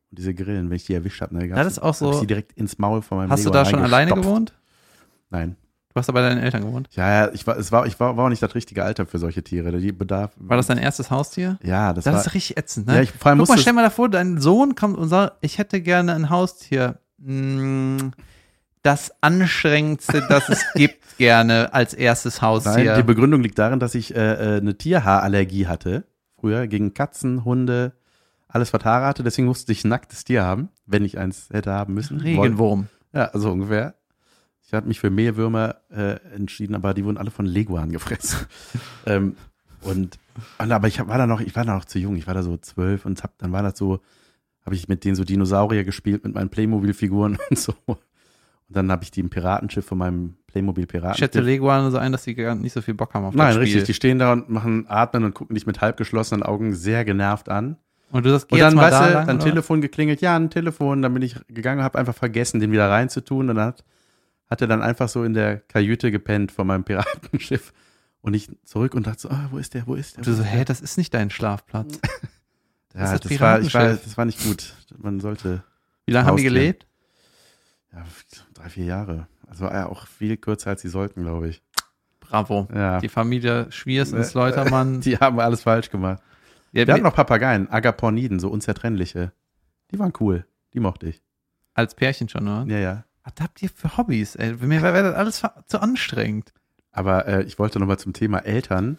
Und 0.09 0.19
diese 0.19 0.33
Grillen, 0.33 0.69
wenn 0.69 0.75
ich 0.77 0.85
die 0.85 0.93
erwischt 0.93 1.21
habe, 1.21 1.35
ne, 1.35 1.47
Das 1.49 1.67
ist 1.67 1.79
auch 1.79 1.93
so- 1.93 2.07
Hab 2.07 2.13
ich 2.15 2.19
die 2.21 2.27
direkt 2.27 2.53
ins 2.53 2.77
Maul 2.77 3.01
von 3.01 3.17
meinem 3.17 3.29
Hast 3.31 3.43
du 3.45 3.49
Leguan 3.49 3.63
da 3.65 3.69
schon 3.69 3.81
alleine 3.81 4.13
gewohnt? 4.13 4.53
Nein. 5.29 5.55
Du 5.93 5.99
hast 5.99 6.07
da 6.07 6.13
bei 6.13 6.21
deinen 6.21 6.37
Eltern 6.43 6.61
gewohnt. 6.61 6.87
Ja, 6.91 7.25
ja, 7.25 7.33
ich 7.33 7.45
war, 7.47 7.57
es 7.57 7.71
war, 7.71 7.87
ich 7.87 7.99
war, 7.99 8.15
war 8.15 8.25
auch 8.25 8.29
nicht 8.29 8.41
das 8.43 8.53
richtige 8.53 8.83
Alter 8.83 9.05
für 9.07 9.17
solche 9.17 9.43
Tiere. 9.43 9.71
Die 9.79 9.91
bedarf. 9.91 10.31
War 10.37 10.55
das 10.55 10.67
dein 10.67 10.77
erstes 10.77 11.09
Haustier? 11.09 11.57
Ja, 11.63 11.91
das, 11.91 12.03
Das, 12.05 12.13
war. 12.13 12.21
ist 12.21 12.33
richtig 12.35 12.55
ätzend, 12.57 12.85
ne? 12.87 12.95
ja, 12.97 13.01
ich, 13.01 13.11
vor 13.11 13.31
allem 13.31 13.39
Guck 13.39 13.49
mal, 13.49 13.57
stell 13.57 13.73
mal 13.73 13.81
davor, 13.81 14.07
dein 14.07 14.39
Sohn 14.39 14.75
kommt 14.75 14.95
und 14.97 15.09
sagt, 15.09 15.37
ich 15.41 15.57
hätte 15.57 15.81
gerne 15.81 16.13
ein 16.13 16.29
Haustier. 16.29 16.99
Mm, 17.17 18.11
Das 18.83 19.11
anstrengendste, 19.21 20.23
das 20.29 20.47
es 20.49 20.63
gibt, 20.75 21.17
gerne 21.17 21.73
als 21.73 21.93
erstes 21.95 22.41
Nein, 22.41 22.49
Haustier. 22.49 22.95
die 22.95 23.03
Begründung 23.03 23.41
liegt 23.41 23.57
darin, 23.57 23.79
dass 23.79 23.95
ich 23.95 24.15
äh, 24.15 24.19
äh, 24.57 24.57
eine 24.61 24.77
Tierhaarallergie 24.77 25.65
hatte. 25.67 26.05
Früher 26.39 26.67
gegen 26.67 26.93
Katzen, 26.93 27.43
Hunde, 27.43 27.93
alles 28.47 28.73
was 28.73 28.83
Haare 28.85 29.05
hatte. 29.05 29.23
Deswegen 29.23 29.47
musste 29.47 29.71
ich 29.71 29.83
ein 29.83 29.89
nacktes 29.89 30.23
Tier 30.23 30.43
haben, 30.43 30.69
wenn 30.85 31.03
ich 31.05 31.17
eins 31.17 31.49
hätte 31.51 31.71
haben 31.71 31.93
müssen. 31.93 32.19
Regenwurm. 32.19 32.87
Ja, 33.13 33.31
so 33.33 33.51
ungefähr. 33.51 33.95
Ich 34.65 34.73
hatte 34.73 34.87
mich 34.87 34.99
für 34.99 35.09
Mehlwürmer 35.09 35.77
äh, 35.89 36.19
entschieden, 36.35 36.75
aber 36.75 36.93
die 36.93 37.05
wurden 37.05 37.17
alle 37.17 37.31
von 37.31 37.45
Leguan 37.45 37.91
gefressen. 37.91 38.47
ähm, 39.05 39.37
und, 39.81 40.19
und 40.57 40.71
aber 40.71 40.87
ich 40.87 40.99
war 41.07 41.17
da 41.17 41.25
noch, 41.25 41.39
ich 41.39 41.55
war 41.55 41.63
da 41.63 41.73
noch 41.75 41.85
zu 41.85 41.99
jung. 41.99 42.17
Ich 42.17 42.27
war 42.27 42.33
da 42.33 42.43
so 42.43 42.57
zwölf 42.57 43.05
und 43.05 43.23
hab, 43.23 43.37
dann 43.37 43.53
war 43.53 43.63
das 43.63 43.77
so, 43.77 44.01
habe 44.65 44.75
ich 44.75 44.89
mit 44.89 45.05
denen 45.05 45.15
so 45.15 45.23
Dinosaurier 45.23 45.85
gespielt 45.85 46.25
mit 46.25 46.35
meinen 46.35 46.49
Playmobil-Figuren 46.49 47.37
und 47.49 47.57
so. 47.57 47.73
Und 47.85 47.97
dann 48.75 48.91
habe 48.91 49.03
ich 49.03 49.11
die 49.11 49.21
im 49.21 49.29
Piratenschiff 49.29 49.85
von 49.85 49.97
meinem 49.97 50.35
Ich 50.41 50.47
Playmobil-Piratenschiff. 50.47 51.19
schätze 51.19 51.39
Leguane 51.39 51.89
so 51.89 51.97
ein, 51.97 52.11
dass 52.11 52.23
die 52.23 52.35
gar 52.35 52.53
nicht 52.55 52.73
so 52.73 52.81
viel 52.81 52.93
Bock 52.93 53.13
haben 53.13 53.23
auf 53.23 53.33
Nein, 53.33 53.47
das 53.47 53.55
Spiel. 53.55 53.63
richtig. 53.63 53.83
Die 53.85 53.93
stehen 53.93 54.19
da 54.19 54.33
und 54.33 54.49
machen 54.49 54.85
atmen 54.89 55.23
und 55.23 55.33
gucken 55.33 55.53
dich 55.53 55.65
mit 55.65 55.79
halb 55.79 55.95
geschlossenen 55.95 56.43
Augen 56.43 56.73
sehr 56.73 57.05
genervt 57.05 57.47
an. 57.47 57.77
Und 58.11 58.25
du 58.25 58.29
sagst, 58.31 58.47
geh 58.47 58.55
Und 58.55 58.59
jetzt 58.59 58.67
dann, 58.67 58.75
mal 58.75 58.83
weißt 58.83 58.93
da 59.01 59.07
du, 59.07 59.13
lang, 59.13 59.27
dann 59.27 59.35
oder? 59.37 59.45
Telefon 59.45 59.81
geklingelt, 59.81 60.21
ja, 60.21 60.35
ein 60.35 60.49
Telefon. 60.49 61.01
Dann 61.01 61.13
bin 61.13 61.21
ich 61.23 61.35
gegangen 61.49 61.83
habe 61.83 61.99
einfach 61.99 62.15
vergessen, 62.15 62.59
den 62.59 62.71
wieder 62.71 62.89
reinzutun. 62.89 63.49
Und 63.49 63.55
dann 63.55 63.65
hat, 63.67 63.83
hat 64.49 64.61
er 64.61 64.67
dann 64.67 64.81
einfach 64.81 65.09
so 65.09 65.23
in 65.23 65.33
der 65.33 65.57
Kajüte 65.57 66.11
gepennt 66.11 66.51
von 66.51 66.67
meinem 66.67 66.83
Piratenschiff. 66.83 67.73
Und 68.21 68.33
ich 68.33 68.49
zurück 68.65 68.93
und 68.95 69.07
dachte 69.07 69.21
so, 69.21 69.29
ah, 69.29 69.47
wo 69.51 69.57
ist 69.57 69.73
der, 69.73 69.87
wo 69.87 69.95
ist 69.95 70.13
der? 70.15 70.19
Und 70.19 70.27
du 70.27 70.33
so, 70.33 70.43
hä, 70.43 70.63
das 70.65 70.81
ist 70.81 70.97
nicht 70.97 71.13
dein 71.13 71.29
Schlafplatz. 71.29 71.99
ja, 72.95 73.03
ist 73.13 73.25
das, 73.25 73.31
das 73.31 73.39
war, 73.39 73.61
ich 73.61 73.73
war, 73.73 73.87
das 73.89 74.17
war 74.17 74.25
nicht 74.25 74.43
gut. 74.43 74.73
Man 74.97 75.19
sollte, 75.19 75.63
Wie 76.05 76.11
lange 76.13 76.27
haben 76.27 76.37
die 76.37 76.43
gelebt? 76.43 76.87
ja, 77.93 78.03
drei, 78.53 78.69
vier 78.69 78.85
Jahre. 78.85 79.27
Also 79.47 79.65
ja, 79.65 79.85
auch 79.87 80.07
viel 80.07 80.37
kürzer, 80.37 80.71
als 80.71 80.81
sie 80.81 80.89
sollten, 80.89 81.23
glaube 81.23 81.49
ich. 81.49 81.61
Bravo. 82.19 82.67
Ja, 82.73 82.99
Die 82.99 83.07
Familie 83.09 83.67
Schwiers 83.69 84.11
und 84.11 84.19
Ne? 84.19 84.25
Sleutermann. 84.25 84.99
die 85.01 85.17
haben 85.17 85.39
alles 85.39 85.61
falsch 85.63 85.89
gemacht. 85.89 86.21
Ja, 86.71 86.85
Wir 86.87 86.93
hatten 86.93 87.03
noch 87.03 87.15
Papageien, 87.15 87.69
Agaporniden, 87.69 88.39
so 88.39 88.49
unzertrennliche. 88.49 89.31
Die 89.91 89.99
waren 89.99 90.13
cool. 90.19 90.45
Die 90.73 90.79
mochte 90.79 91.07
ich. 91.07 91.21
als 91.73 91.95
Pärchen 91.95 92.27
schon, 92.29 92.47
oder? 92.47 92.65
Ja, 92.67 92.79
ja. 92.79 93.03
Was 93.23 93.33
habt 93.41 93.61
ihr 93.61 93.69
für 93.69 93.97
Hobbys, 93.97 94.35
ey? 94.35 94.53
Mir 94.53 94.81
wäre 94.81 95.03
das 95.03 95.15
alles 95.15 95.43
zu 95.67 95.81
anstrengend. 95.81 96.53
Aber 96.91 97.27
äh, 97.27 97.43
ich 97.43 97.59
wollte 97.59 97.79
noch 97.79 97.87
mal 97.87 97.97
zum 97.97 98.13
Thema 98.13 98.39
Eltern. 98.39 98.97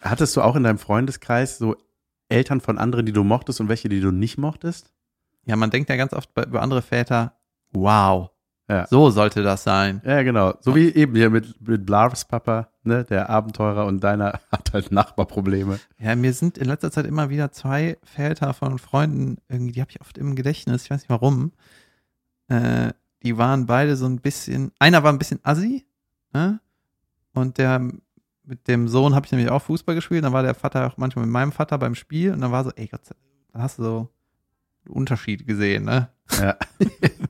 Hattest 0.00 0.36
du 0.36 0.42
auch 0.42 0.56
in 0.56 0.62
deinem 0.62 0.78
Freundeskreis 0.78 1.58
so 1.58 1.76
Eltern 2.28 2.60
von 2.60 2.78
anderen, 2.78 3.06
die 3.06 3.12
du 3.12 3.24
mochtest 3.24 3.60
und 3.60 3.68
welche, 3.68 3.88
die 3.88 4.00
du 4.00 4.10
nicht 4.10 4.38
mochtest? 4.38 4.92
Ja, 5.46 5.56
man 5.56 5.70
denkt 5.70 5.90
ja 5.90 5.96
ganz 5.96 6.12
oft 6.12 6.32
bei, 6.34 6.44
über 6.44 6.62
andere 6.62 6.82
Väter, 6.82 7.34
wow, 7.72 8.30
Ja. 8.70 8.86
so 8.86 9.10
sollte 9.10 9.42
das 9.42 9.64
sein. 9.64 10.00
Ja, 10.04 10.22
genau. 10.22 10.54
So 10.60 10.74
wie 10.76 10.88
eben 10.94 11.16
hier 11.16 11.28
mit, 11.28 11.60
mit 11.66 11.84
Blavs 11.84 12.24
Papa, 12.24 12.68
ne, 12.84 13.04
der 13.04 13.28
Abenteurer 13.28 13.84
und 13.86 14.04
deiner 14.04 14.38
hat 14.52 14.72
halt 14.72 14.92
Nachbarprobleme. 14.92 15.80
Ja, 15.98 16.14
mir 16.14 16.32
sind 16.32 16.56
in 16.56 16.68
letzter 16.68 16.92
Zeit 16.92 17.04
immer 17.06 17.30
wieder 17.30 17.50
zwei 17.50 17.98
Väter 18.04 18.54
von 18.54 18.78
Freunden, 18.78 19.38
irgendwie, 19.48 19.72
die 19.72 19.80
habe 19.80 19.90
ich 19.90 20.00
oft 20.00 20.16
im 20.18 20.36
Gedächtnis, 20.36 20.84
ich 20.84 20.90
weiß 20.90 21.00
nicht 21.00 21.10
warum. 21.10 21.52
Äh, 22.48 22.92
die 23.22 23.36
waren 23.36 23.66
beide 23.66 23.96
so 23.96 24.06
ein 24.06 24.20
bisschen, 24.20 24.70
einer 24.78 25.02
war 25.02 25.12
ein 25.12 25.18
bisschen 25.18 25.40
assi, 25.42 25.84
ne? 26.32 26.60
Und 27.34 27.58
der 27.58 27.80
mit 28.44 28.66
dem 28.68 28.88
Sohn 28.88 29.14
habe 29.14 29.26
ich 29.26 29.32
nämlich 29.32 29.50
auch 29.50 29.62
Fußball 29.62 29.94
gespielt, 29.94 30.24
dann 30.24 30.32
war 30.32 30.42
der 30.42 30.54
Vater 30.54 30.86
auch 30.86 30.96
manchmal 30.96 31.24
mit 31.26 31.32
meinem 31.32 31.52
Vater 31.52 31.76
beim 31.78 31.94
Spiel 31.94 32.32
und 32.32 32.40
dann 32.40 32.50
war 32.52 32.64
so, 32.64 32.70
ey 32.76 32.86
Gott, 32.88 33.04
sei- 33.04 33.14
dann 33.52 33.62
hast 33.62 33.78
du 33.78 33.82
so 33.82 34.08
einen 34.86 34.94
Unterschied 34.94 35.46
gesehen, 35.46 35.84
ne? 35.84 36.08
Ja. 36.40 36.56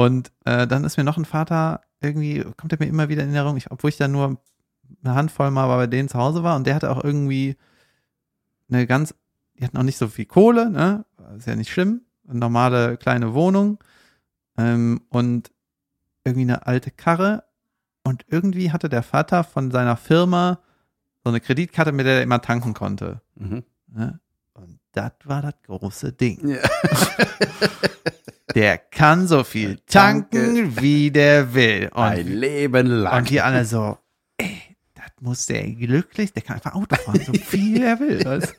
Und 0.00 0.32
äh, 0.46 0.66
dann 0.66 0.84
ist 0.84 0.96
mir 0.96 1.04
noch 1.04 1.18
ein 1.18 1.26
Vater, 1.26 1.82
irgendwie 2.00 2.42
kommt 2.56 2.72
er 2.72 2.78
mir 2.78 2.86
immer 2.86 3.10
wieder 3.10 3.22
in 3.22 3.34
Erinnerung, 3.34 3.58
ich, 3.58 3.70
obwohl 3.70 3.90
ich 3.90 3.98
da 3.98 4.08
nur 4.08 4.40
eine 5.04 5.14
Handvoll 5.14 5.50
mal 5.50 5.66
bei 5.66 5.86
denen 5.88 6.08
zu 6.08 6.16
Hause 6.16 6.42
war 6.42 6.56
und 6.56 6.66
der 6.66 6.74
hatte 6.74 6.90
auch 6.90 7.04
irgendwie 7.04 7.58
eine 8.70 8.86
ganz, 8.86 9.14
die 9.58 9.64
hatten 9.64 9.76
auch 9.76 9.82
nicht 9.82 9.98
so 9.98 10.08
viel 10.08 10.24
Kohle, 10.24 10.70
ne? 10.70 11.04
Ist 11.36 11.46
ja 11.46 11.54
nicht 11.54 11.70
schlimm. 11.70 12.00
Eine 12.26 12.38
normale 12.38 12.96
kleine 12.96 13.34
Wohnung 13.34 13.76
ähm, 14.56 15.02
und 15.10 15.50
irgendwie 16.24 16.48
eine 16.48 16.66
alte 16.66 16.90
Karre. 16.90 17.44
Und 18.02 18.24
irgendwie 18.26 18.72
hatte 18.72 18.88
der 18.88 19.02
Vater 19.02 19.44
von 19.44 19.70
seiner 19.70 19.98
Firma 19.98 20.60
so 21.22 21.28
eine 21.28 21.42
Kreditkarte, 21.42 21.92
mit 21.92 22.06
der 22.06 22.14
er 22.14 22.22
immer 22.22 22.40
tanken 22.40 22.72
konnte. 22.72 23.20
Mhm. 23.34 23.64
Ne? 23.88 24.18
Und 24.54 24.80
das 24.92 25.12
war 25.24 25.42
das 25.42 25.56
große 25.66 26.14
Ding. 26.14 26.48
Ja. 26.48 26.56
Der 28.54 28.78
kann 28.78 29.26
so 29.26 29.44
viel 29.44 29.78
tanken, 29.86 30.80
wie 30.80 31.10
der 31.10 31.54
will. 31.54 31.90
Ein 31.92 32.18
Und, 32.18 32.26
Leben 32.26 32.86
lang. 32.86 33.18
und 33.18 33.30
die 33.30 33.40
alle 33.40 33.64
so, 33.64 33.98
ey, 34.38 34.76
das 34.94 35.06
muss 35.20 35.46
der 35.46 35.68
glücklich, 35.70 36.32
der 36.32 36.42
kann 36.42 36.56
einfach 36.56 36.74
Auto 36.74 36.96
fahren, 36.96 37.20
so 37.24 37.32
viel 37.32 37.82
er 37.82 37.98
will. 38.00 38.24
Weißt? 38.24 38.54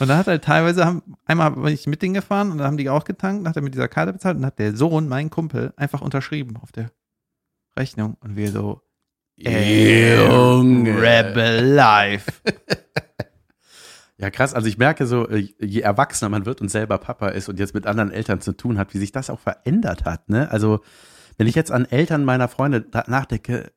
Und 0.00 0.08
dann 0.08 0.18
hat 0.18 0.28
er 0.28 0.40
teilweise, 0.40 0.84
haben, 0.84 1.02
einmal 1.24 1.50
bin 1.50 1.74
ich 1.74 1.86
mit 1.86 2.02
denen 2.02 2.14
gefahren 2.14 2.52
und 2.52 2.58
dann 2.58 2.66
haben 2.68 2.76
die 2.76 2.88
auch 2.88 3.04
getankt, 3.04 3.44
dann 3.44 3.50
hat 3.50 3.56
er 3.56 3.62
mit 3.62 3.74
dieser 3.74 3.88
Karte 3.88 4.12
bezahlt 4.12 4.36
und 4.36 4.46
hat 4.46 4.58
der 4.58 4.76
Sohn, 4.76 5.08
mein 5.08 5.28
Kumpel, 5.30 5.72
einfach 5.76 6.00
unterschrieben 6.02 6.56
auf 6.62 6.70
der 6.72 6.90
Rechnung. 7.76 8.16
Und 8.20 8.36
wir 8.36 8.52
so, 8.52 8.80
Junge. 9.36 11.00
Rebel 11.00 11.64
Life. 11.74 12.30
Ja, 14.18 14.30
krass. 14.30 14.52
Also 14.52 14.66
ich 14.66 14.78
merke 14.78 15.06
so, 15.06 15.28
äh, 15.28 15.48
je 15.60 15.80
erwachsener 15.80 16.28
man 16.28 16.44
wird 16.44 16.60
und 16.60 16.68
selber 16.68 16.98
Papa 16.98 17.28
ist 17.28 17.48
und 17.48 17.58
jetzt 17.58 17.74
mit 17.74 17.86
anderen 17.86 18.10
Eltern 18.10 18.40
zu 18.40 18.52
tun 18.52 18.76
hat, 18.76 18.92
wie 18.92 18.98
sich 18.98 19.12
das 19.12 19.30
auch 19.30 19.38
verändert 19.38 20.04
hat. 20.04 20.28
Ne? 20.28 20.50
Also 20.50 20.80
wenn 21.36 21.46
ich 21.46 21.54
jetzt 21.54 21.70
an 21.70 21.84
Eltern 21.84 22.24
meiner 22.24 22.48
Freunde 22.48 22.84
nachdenke, 23.06 23.70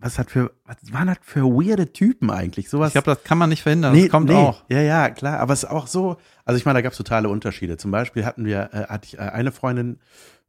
was 0.00 0.18
hat 0.18 0.30
für, 0.30 0.52
was 0.64 0.76
waren 0.92 1.08
das 1.08 1.18
für 1.22 1.42
weirde 1.42 1.92
Typen 1.92 2.30
eigentlich? 2.30 2.70
Sowas. 2.70 2.90
Ich 2.90 2.92
glaube, 2.92 3.06
das 3.16 3.24
kann 3.24 3.38
man 3.38 3.48
nicht 3.48 3.64
verhindern. 3.64 4.00
das 4.00 4.08
kommt 4.08 4.30
auch. 4.30 4.62
Ja, 4.68 4.80
ja, 4.80 5.10
klar. 5.10 5.40
Aber 5.40 5.52
es 5.52 5.64
ist 5.64 5.68
auch 5.68 5.88
so, 5.88 6.16
also 6.44 6.56
ich 6.56 6.64
meine, 6.64 6.78
da 6.78 6.82
gab 6.82 6.92
es 6.92 6.98
totale 6.98 7.28
Unterschiede. 7.28 7.76
Zum 7.76 7.90
Beispiel 7.90 8.24
hatten 8.24 8.44
wir, 8.44 8.70
äh, 8.72 8.84
hatte 8.84 9.06
ich 9.06 9.18
äh, 9.18 9.22
eine 9.22 9.50
Freundin 9.50 9.98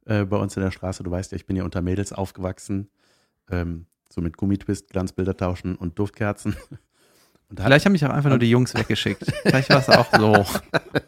äh, 0.06 0.24
bei 0.24 0.36
uns 0.36 0.56
in 0.56 0.62
der 0.62 0.70
Straße, 0.70 1.02
du 1.02 1.10
weißt 1.10 1.32
ja, 1.32 1.36
ich 1.36 1.46
bin 1.46 1.56
ja 1.56 1.64
unter 1.64 1.82
Mädels 1.82 2.12
aufgewachsen, 2.12 2.88
ähm, 3.50 3.86
so 4.08 4.20
mit 4.20 4.36
Gummitwist, 4.36 4.90
Glanzbilder 4.90 5.36
tauschen 5.36 5.74
und 5.74 5.98
Duftkerzen. 5.98 6.56
Und 7.50 7.60
Vielleicht 7.60 7.84
haben 7.84 7.92
mich 7.92 8.04
auch 8.04 8.10
einfach 8.10 8.30
nur 8.30 8.38
die 8.38 8.48
Jungs 8.48 8.74
weggeschickt. 8.74 9.24
Vielleicht 9.42 9.70
war 9.70 9.78
es 9.78 9.88
auch 9.88 10.06
so. 10.16 10.46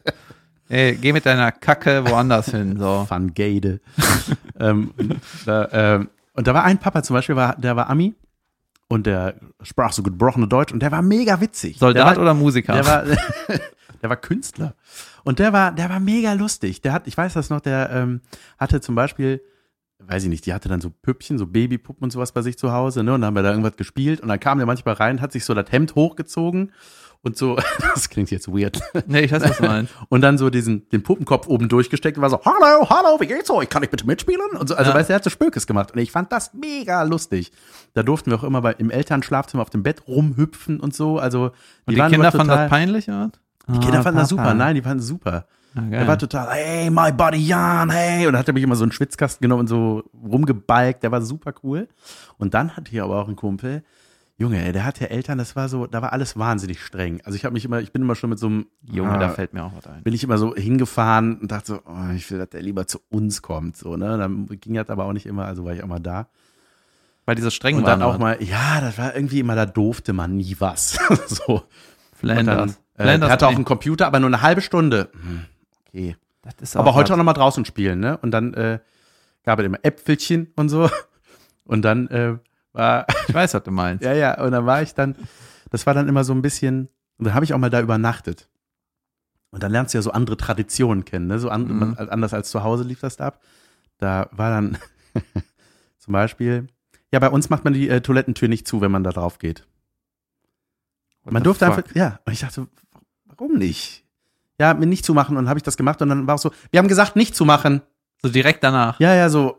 Ey, 0.68 0.96
geh 0.96 1.12
mit 1.12 1.24
deiner 1.24 1.52
Kacke 1.52 2.04
woanders 2.08 2.50
hin. 2.50 2.78
So. 2.78 3.06
Van 3.08 3.32
Gade. 3.32 3.80
ähm, 4.58 4.92
und, 4.96 5.20
da, 5.44 5.68
ähm, 5.70 6.08
und 6.34 6.46
da 6.46 6.54
war 6.54 6.64
ein 6.64 6.78
Papa 6.78 7.02
zum 7.02 7.14
Beispiel, 7.14 7.36
war, 7.36 7.56
der 7.56 7.76
war 7.76 7.90
Ami 7.90 8.14
und 8.88 9.06
der 9.06 9.34
sprach 9.62 9.92
so 9.92 10.02
gebrochene 10.02 10.48
Deutsch 10.48 10.72
und 10.72 10.80
der 10.80 10.90
war 10.90 11.02
mega 11.02 11.40
witzig. 11.40 11.78
Soldat 11.78 12.16
war, 12.16 12.22
oder 12.22 12.34
Musiker? 12.34 12.72
Der 12.72 12.86
war, 12.86 13.04
der 14.02 14.10
war 14.10 14.16
Künstler. 14.16 14.74
Und 15.24 15.38
der 15.38 15.52
war, 15.52 15.72
der 15.72 15.88
war 15.90 16.00
mega 16.00 16.32
lustig. 16.32 16.80
Der 16.80 16.92
hat, 16.92 17.06
ich 17.06 17.16
weiß 17.16 17.34
das 17.34 17.50
noch, 17.50 17.60
der 17.60 17.90
ähm, 17.90 18.20
hatte 18.58 18.80
zum 18.80 18.94
Beispiel, 18.94 19.40
weiß 20.06 20.24
ich 20.24 20.28
nicht, 20.28 20.46
die 20.46 20.52
hatte 20.54 20.68
dann 20.68 20.80
so 20.80 20.90
Püppchen, 20.90 21.38
so 21.38 21.46
Babypuppen 21.46 22.04
und 22.04 22.10
sowas 22.10 22.32
bei 22.32 22.42
sich 22.42 22.58
zu 22.58 22.72
Hause, 22.72 23.02
ne? 23.02 23.14
Und 23.14 23.20
dann 23.20 23.28
haben 23.28 23.34
wir 23.36 23.42
da 23.42 23.50
irgendwas 23.50 23.76
gespielt 23.76 24.20
und 24.20 24.28
dann 24.28 24.40
kam 24.40 24.58
der 24.58 24.66
manchmal 24.66 24.94
rein, 24.94 25.20
hat 25.20 25.32
sich 25.32 25.44
so 25.44 25.54
das 25.54 25.70
Hemd 25.70 25.94
hochgezogen 25.94 26.72
und 27.22 27.36
so, 27.36 27.56
das 27.94 28.08
klingt 28.08 28.30
jetzt 28.30 28.48
weird, 28.48 28.80
nee, 29.06 29.20
ich 29.20 29.32
weiß, 29.32 29.42
was 29.42 29.56
du 29.58 29.62
meinst. 29.64 29.94
und 30.08 30.20
dann 30.22 30.38
so 30.38 30.50
diesen, 30.50 30.88
den 30.90 31.02
Puppenkopf 31.02 31.46
oben 31.46 31.68
durchgesteckt 31.68 32.18
und 32.18 32.22
war 32.22 32.30
so, 32.30 32.40
hallo, 32.44 32.88
hallo, 32.90 33.20
wie 33.20 33.26
geht's 33.26 33.48
euch? 33.50 33.68
Kann 33.68 33.82
ich 33.82 33.90
bitte 33.90 34.06
mitspielen? 34.06 34.40
Und 34.58 34.68
so, 34.68 34.74
also, 34.74 34.90
Ja. 34.90 34.96
weißt 34.96 35.08
du, 35.08 35.12
er 35.12 35.16
hat 35.16 35.24
so 35.24 35.30
Spökes 35.30 35.66
gemacht. 35.66 35.92
Und 35.92 35.98
ich 36.00 36.10
fand 36.10 36.32
das 36.32 36.52
mega 36.52 37.02
lustig. 37.04 37.52
Da 37.94 38.02
durften 38.02 38.30
wir 38.30 38.38
auch 38.38 38.44
immer 38.44 38.60
bei, 38.60 38.72
im 38.72 38.90
Elternschlafzimmer 38.90 39.62
auf 39.62 39.70
dem 39.70 39.82
Bett 39.84 40.08
rumhüpfen 40.08 40.80
und 40.80 40.94
so. 40.94 41.18
Also, 41.18 41.52
Und 41.86 41.94
die, 41.96 42.00
Kinder 42.00 42.32
fanden 42.32 42.48
das 42.48 42.68
peinlich, 42.68 43.08
oder? 43.08 43.30
Die 43.68 43.78
Kinder 43.78 44.02
fanden 44.02 44.18
das 44.18 44.28
super. 44.28 44.54
Nein, 44.54 44.74
die 44.74 44.82
fanden 44.82 44.98
es 44.98 45.06
super. 45.06 45.46
Ah, 45.74 45.80
Er 45.90 46.06
war 46.06 46.18
total, 46.18 46.48
hey, 46.50 46.90
my 46.90 47.12
buddy 47.12 47.38
Jan, 47.38 47.90
hey. 47.90 48.26
Und 48.26 48.32
dann 48.34 48.40
hat 48.40 48.48
er 48.48 48.54
mich 48.54 48.62
immer 48.62 48.76
so 48.76 48.84
einen 48.84 48.92
Schwitzkasten 48.92 49.42
genommen 49.42 49.60
und 49.60 49.66
so 49.68 50.04
rumgebalgt. 50.22 51.02
Der 51.02 51.10
war 51.12 51.22
super 51.22 51.52
cool. 51.62 51.88
Und 52.38 52.54
dann 52.54 52.76
hatte 52.76 52.92
ich 52.92 53.00
aber 53.00 53.20
auch 53.20 53.26
einen 53.26 53.36
Kumpel. 53.36 53.82
Junge, 54.38 54.72
der 54.72 54.84
hatte 54.84 55.08
Eltern, 55.10 55.38
das 55.38 55.54
war 55.54 55.68
so, 55.68 55.86
da 55.86 56.02
war 56.02 56.12
alles 56.12 56.36
wahnsinnig 56.36 56.82
streng. 56.82 57.20
Also 57.24 57.36
ich 57.36 57.44
habe 57.44 57.52
mich 57.52 57.64
immer, 57.64 57.80
ich 57.80 57.92
bin 57.92 58.02
immer 58.02 58.16
schon 58.16 58.30
mit 58.30 58.38
so 58.38 58.46
einem 58.46 58.66
Junge, 58.82 59.12
ah, 59.12 59.18
da 59.18 59.28
fällt 59.28 59.52
mir 59.54 59.62
auch 59.62 59.72
was 59.76 59.86
ein. 59.86 60.02
bin 60.02 60.14
ich 60.14 60.24
immer 60.24 60.36
so 60.38 60.54
hingefahren 60.56 61.36
und 61.38 61.52
dachte 61.52 61.66
so, 61.74 61.80
oh, 61.86 62.12
ich 62.16 62.28
will, 62.30 62.38
dass 62.38 62.48
der 62.48 62.62
lieber 62.62 62.86
zu 62.86 62.98
uns 63.10 63.42
kommt. 63.42 63.76
So, 63.76 63.96
ne? 63.96 64.18
Dann 64.18 64.46
ging 64.48 64.74
das 64.74 64.88
aber 64.90 65.04
auch 65.04 65.12
nicht 65.12 65.26
immer, 65.26 65.44
also 65.44 65.64
war 65.64 65.74
ich 65.74 65.82
auch 65.82 65.86
mal 65.88 66.00
da. 66.00 66.26
Weil 67.24 67.36
die 67.36 67.42
so 67.42 67.50
streng 67.50 67.76
Und 67.76 67.86
dann 67.86 68.02
auch 68.02 68.18
mal, 68.18 68.42
ja, 68.42 68.80
das 68.80 68.98
war 68.98 69.14
irgendwie 69.14 69.38
immer, 69.38 69.54
da 69.54 69.64
durfte 69.66 70.12
man 70.12 70.36
nie 70.36 70.56
was. 70.58 70.98
so. 71.28 71.62
Flanders. 72.12 72.80
äh, 72.96 73.02
Flanders 73.02 73.28
der 73.28 73.32
hatte 73.32 73.46
auch 73.46 73.54
einen 73.54 73.64
Computer, 73.64 74.06
aber 74.08 74.18
nur 74.18 74.28
eine 74.28 74.42
halbe 74.42 74.60
Stunde. 74.60 75.10
Hm, 75.12 75.44
Okay. 75.92 76.16
Aber 76.74 76.94
heute 76.94 77.08
auch 77.08 77.10
was. 77.12 77.16
noch 77.18 77.24
mal 77.24 77.32
draußen 77.34 77.64
spielen, 77.64 78.00
ne? 78.00 78.18
Und 78.18 78.30
dann 78.32 78.54
äh, 78.54 78.80
gab 79.44 79.58
es 79.60 79.66
immer 79.66 79.78
Äpfelchen 79.82 80.52
und 80.56 80.68
so. 80.68 80.90
Und 81.64 81.82
dann 81.82 82.08
äh, 82.08 82.38
war, 82.72 83.06
Ich 83.28 83.34
weiß, 83.34 83.54
was 83.54 83.62
du 83.62 83.70
meinst. 83.70 84.04
ja, 84.04 84.12
ja, 84.12 84.42
und 84.44 84.50
dann 84.50 84.66
war 84.66 84.82
ich 84.82 84.94
dann, 84.94 85.14
das 85.70 85.86
war 85.86 85.94
dann 85.94 86.08
immer 86.08 86.24
so 86.24 86.32
ein 86.34 86.42
bisschen, 86.42 86.88
und 87.18 87.26
dann 87.26 87.34
habe 87.34 87.44
ich 87.44 87.54
auch 87.54 87.58
mal 87.58 87.70
da 87.70 87.80
übernachtet. 87.80 88.48
Und 89.50 89.62
dann 89.62 89.70
lernst 89.70 89.94
du 89.94 89.98
ja 89.98 90.02
so 90.02 90.10
andere 90.10 90.36
Traditionen 90.36 91.04
kennen, 91.04 91.28
ne? 91.28 91.38
So 91.38 91.50
an, 91.50 91.68
Mhm. 91.68 91.96
anders 92.10 92.34
als 92.34 92.50
zu 92.50 92.64
Hause 92.64 92.82
lief 92.82 92.98
das 93.00 93.16
da 93.16 93.26
ab. 93.28 93.42
Da 93.98 94.28
war 94.32 94.50
dann 94.50 94.76
zum 95.98 96.12
Beispiel, 96.12 96.66
ja, 97.12 97.20
bei 97.20 97.28
uns 97.30 97.48
macht 97.48 97.62
man 97.62 97.74
die 97.74 97.88
äh, 97.88 98.00
Toilettentür 98.00 98.48
nicht 98.48 98.66
zu, 98.66 98.80
wenn 98.80 98.90
man 98.90 99.04
da 99.04 99.10
drauf 99.12 99.38
geht. 99.38 99.64
What 101.22 101.32
Man 101.32 101.42
durfte 101.44 101.66
fuck? 101.66 101.78
einfach, 101.78 101.94
ja, 101.94 102.18
und 102.24 102.32
ich 102.32 102.40
dachte, 102.40 102.66
warum 103.26 103.54
nicht? 103.54 104.01
Ja, 104.62 104.74
mir 104.74 104.86
nicht 104.86 105.04
zu 105.04 105.12
machen 105.14 105.36
und 105.36 105.48
habe 105.48 105.58
ich 105.58 105.64
das 105.64 105.76
gemacht 105.76 106.00
und 106.02 106.08
dann 106.08 106.26
war 106.28 106.36
es 106.36 106.42
so, 106.42 106.52
wir 106.70 106.78
haben 106.78 106.86
gesagt, 106.88 107.16
nicht 107.16 107.34
zu 107.34 107.44
machen. 107.44 107.82
So 108.22 108.28
direkt 108.28 108.62
danach. 108.62 109.00
Ja, 109.00 109.14
ja, 109.14 109.28
so. 109.28 109.56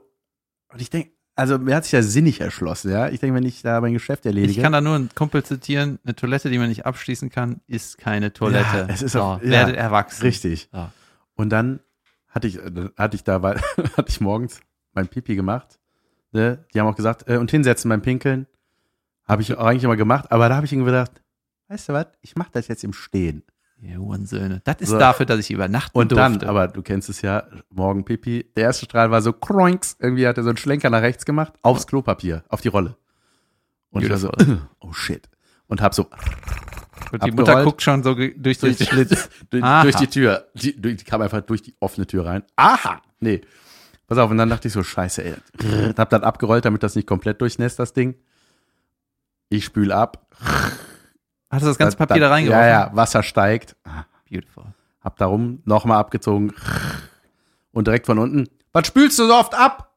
Und 0.71 0.81
ich 0.81 0.89
denke, 0.89 1.11
also 1.35 1.57
mir 1.59 1.75
hat 1.75 1.83
sich 1.83 1.91
ja 1.91 2.01
sinnig 2.01 2.39
erschlossen, 2.39 2.89
ja. 2.91 3.09
Ich 3.09 3.19
denke, 3.19 3.35
wenn 3.35 3.43
ich 3.45 3.61
da 3.61 3.81
mein 3.81 3.91
Geschäft 3.93 4.25
erledige. 4.25 4.51
Ich 4.53 4.61
kann 4.63 4.71
da 4.71 4.79
nur 4.81 4.95
einen 4.95 5.09
Kumpel 5.13 5.43
zitieren, 5.43 5.99
eine 6.05 6.15
Toilette, 6.15 6.49
die 6.49 6.57
man 6.57 6.69
nicht 6.69 6.85
abschließen 6.85 7.29
kann, 7.29 7.59
ist 7.67 7.97
keine 7.97 8.31
Toilette. 8.31 8.77
Ja, 8.77 8.85
es 8.87 9.01
ist 9.01 9.11
so, 9.11 9.21
auch- 9.21 9.41
ja. 9.41 9.49
werdet 9.49 9.75
erwachsen. 9.75 10.21
richtig. 10.23 10.69
Ja. 10.71 10.91
Und 11.35 11.49
dann 11.49 11.81
hatte 12.29 12.47
ich, 12.47 12.57
äh, 12.59 12.89
hatte 12.97 13.15
ich 13.17 13.23
da, 13.25 13.41
hatte 13.97 14.05
ich 14.07 14.21
morgens 14.21 14.61
mein 14.93 15.07
Pipi 15.09 15.35
gemacht. 15.35 15.79
Ne? 16.31 16.63
Die 16.73 16.79
haben 16.79 16.87
auch 16.87 16.95
gesagt, 16.95 17.27
äh, 17.27 17.37
und 17.37 17.51
hinsetzen 17.51 17.89
beim 17.89 18.01
Pinkeln. 18.01 18.47
Habe 19.27 19.41
ich 19.41 19.53
auch 19.55 19.65
eigentlich 19.65 19.83
immer 19.83 19.95
gemacht, 19.97 20.31
aber 20.31 20.47
da 20.49 20.55
habe 20.55 20.65
ich 20.65 20.73
irgendwie 20.73 20.91
gedacht, 20.91 21.21
weißt 21.69 21.89
du 21.89 21.93
was, 21.93 22.07
ich 22.21 22.35
mache 22.35 22.49
das 22.53 22.67
jetzt 22.67 22.83
im 22.83 22.93
Stehen. 22.93 23.43
Ihr 23.83 23.97
Hurensöhne. 23.97 24.61
Das 24.63 24.77
ist 24.79 24.89
So. 24.89 24.97
dafür, 24.97 25.25
dass 25.25 25.39
ich 25.39 25.51
übernachten 25.51 25.97
Und 25.97 26.11
durfte. 26.11 26.39
dann, 26.39 26.49
aber 26.49 26.69
du 26.69 26.81
kennst 26.81 27.09
es 27.09 27.21
ja, 27.21 27.43
morgen 27.69 28.05
Pipi, 28.05 28.49
der 28.55 28.63
erste 28.65 28.85
Strahl 28.85 29.11
war 29.11 29.21
so 29.21 29.33
kroinks, 29.33 29.97
irgendwie 29.99 30.25
hat 30.25 30.37
er 30.37 30.43
so 30.43 30.49
einen 30.49 30.57
Schlenker 30.57 30.89
nach 30.89 31.01
rechts 31.01 31.25
gemacht, 31.25 31.53
aufs 31.63 31.85
Klopapier, 31.85 32.43
auf 32.47 32.61
die 32.61 32.69
Rolle. 32.69 32.95
Und 33.89 34.03
ich 34.03 34.09
war 34.09 34.17
so, 34.17 34.31
oh 34.79 34.93
shit. 34.93 35.29
Und 35.67 35.81
hab 35.81 35.93
so 35.93 36.07
Und 37.11 37.23
die 37.23 37.31
Mutter 37.31 37.63
guckt 37.63 37.81
schon 37.81 38.03
so 38.03 38.15
durch 38.15 38.33
den 38.59 38.75
durch, 38.75 38.87
Schlitz. 38.87 39.29
durch, 39.49 39.63
durch 39.81 39.95
die 39.97 40.07
Tür. 40.07 40.47
Die, 40.53 40.79
durch, 40.79 40.97
die 40.97 41.03
kam 41.03 41.21
einfach 41.21 41.41
durch 41.41 41.61
die 41.61 41.75
offene 41.79 42.07
Tür 42.07 42.25
rein. 42.25 42.43
Aha! 42.55 43.01
Nee. 43.19 43.41
Pass 44.07 44.17
auf, 44.17 44.31
und 44.31 44.37
dann 44.37 44.49
dachte 44.49 44.67
ich 44.67 44.73
so, 44.73 44.83
scheiße, 44.83 45.23
ey. 45.23 45.33
Hab 45.97 46.09
dann 46.09 46.23
abgerollt, 46.23 46.65
damit 46.65 46.83
das 46.83 46.95
nicht 46.95 47.07
komplett 47.07 47.41
durchnässt, 47.41 47.79
das 47.79 47.93
Ding. 47.93 48.15
Ich 49.49 49.65
spül 49.65 49.91
ab. 49.91 50.27
Hast 51.53 51.61
du 51.63 51.67
das 51.67 51.77
ganze 51.77 51.97
Papier 51.97 52.19
da 52.19 52.29
reingeworfen? 52.29 52.63
Ja, 52.63 52.87
ja, 52.87 52.95
Wasser 52.95 53.21
steigt. 53.23 53.75
Beautiful. 54.29 54.65
Hab 55.03 55.17
da 55.17 55.25
rum, 55.27 55.61
nochmal 55.65 55.99
abgezogen. 55.99 56.53
Und 57.71 57.87
direkt 57.87 58.05
von 58.05 58.17
unten, 58.19 58.47
was 58.71 58.87
spülst 58.87 59.19
du 59.19 59.27
so 59.27 59.35
oft 59.35 59.53
ab? 59.53 59.91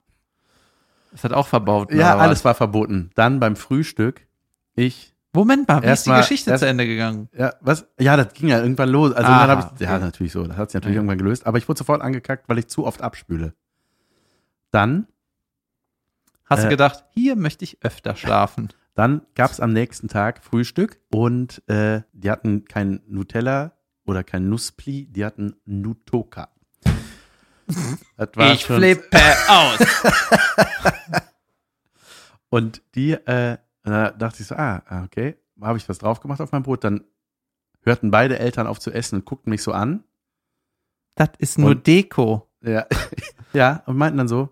Das 1.13 1.25
hat 1.25 1.33
auch 1.33 1.47
verbaut. 1.47 1.93
Ja, 1.93 2.17
was? 2.17 2.23
alles 2.23 2.45
war 2.45 2.55
verboten. 2.55 3.11
Dann 3.15 3.41
beim 3.41 3.57
Frühstück, 3.57 4.27
ich, 4.75 5.15
Moment 5.33 5.69
mal, 5.69 5.83
wie 5.83 5.87
ist 5.87 6.05
die 6.07 6.11
mal- 6.11 6.19
Geschichte 6.21 6.51
erst- 6.51 6.63
zu 6.63 6.69
Ende 6.69 6.87
gegangen? 6.87 7.29
ja, 7.37 7.55
was? 7.61 7.87
Ja, 7.99 8.17
das 8.17 8.33
ging 8.35 8.49
ja 8.49 8.61
irgendwann 8.61 8.89
los. 8.91 9.13
Also 9.13 9.31
Aha, 9.31 9.41
irgendwann 9.45 9.63
habe 9.65 9.75
ich, 9.75 9.81
ja, 9.81 9.95
okay. 9.95 10.05
natürlich 10.05 10.33
so. 10.33 10.47
Das 10.47 10.57
hat 10.57 10.71
sich 10.71 10.75
natürlich 10.75 10.95
Ja. 10.97 11.01
irgendwann 11.01 11.19
gelöst. 11.19 11.47
Aber 11.47 11.57
ich 11.59 11.69
wurde 11.69 11.79
sofort 11.79 12.03
angekackt, 12.03 12.49
weil 12.49 12.59
ich 12.59 12.69
zu 12.69 12.87
oft 12.87 13.01
abspüle. 13.03 13.55
Dann 14.71 15.07
Hast 16.49 16.63
du 16.63 16.67
Äh. 16.69 16.71
gedacht, 16.71 17.05
hier 17.13 17.35
möchte 17.35 17.65
ich 17.65 17.79
öfter 17.83 18.15
schlafen? 18.15 18.69
Dann 18.97 19.21
gab 19.35 19.51
es 19.51 19.61
am 19.61 19.73
nächsten 19.75 20.09
Tag 20.09 20.43
Frühstück 20.43 20.99
und 21.13 21.63
äh, 21.69 22.01
die 22.13 22.31
hatten 22.31 22.65
kein 22.65 23.03
Nutella 23.07 23.73
oder 24.07 24.25
kein 24.25 24.49
Nusspli, 24.49 25.07
die 25.07 25.25
hatten 25.25 25.55
Nutoka. 25.65 26.49
Ich 28.55 28.65
flippe 28.65 29.19
aus. 29.49 29.79
Und 32.49 32.81
die, 32.95 33.11
äh, 33.13 33.59
da 33.83 34.11
dachte 34.13 34.41
ich 34.41 34.47
so, 34.47 34.55
ah, 34.55 34.83
ah, 34.87 35.03
okay, 35.05 35.37
habe 35.61 35.77
ich 35.77 35.89
was 35.89 35.99
drauf 35.99 36.21
gemacht 36.21 36.41
auf 36.41 36.53
mein 36.53 36.63
Brot. 36.63 36.85
Dann 36.85 37.05
hörten 37.83 38.11
beide 38.13 38.39
Eltern 38.39 38.67
auf 38.69 38.79
zu 38.79 38.93
essen 38.93 39.17
und 39.17 39.25
guckten 39.25 39.51
mich 39.51 39.63
so 39.63 39.73
an. 39.73 40.05
Das 41.17 41.31
ist 41.39 41.59
nur 41.59 41.71
Und- 41.73 41.87
Deko. 41.87 42.49
Ja, 42.63 42.87
ja, 43.53 43.83
und 43.87 43.97
meinten 43.97 44.19
dann 44.19 44.29
so, 44.29 44.49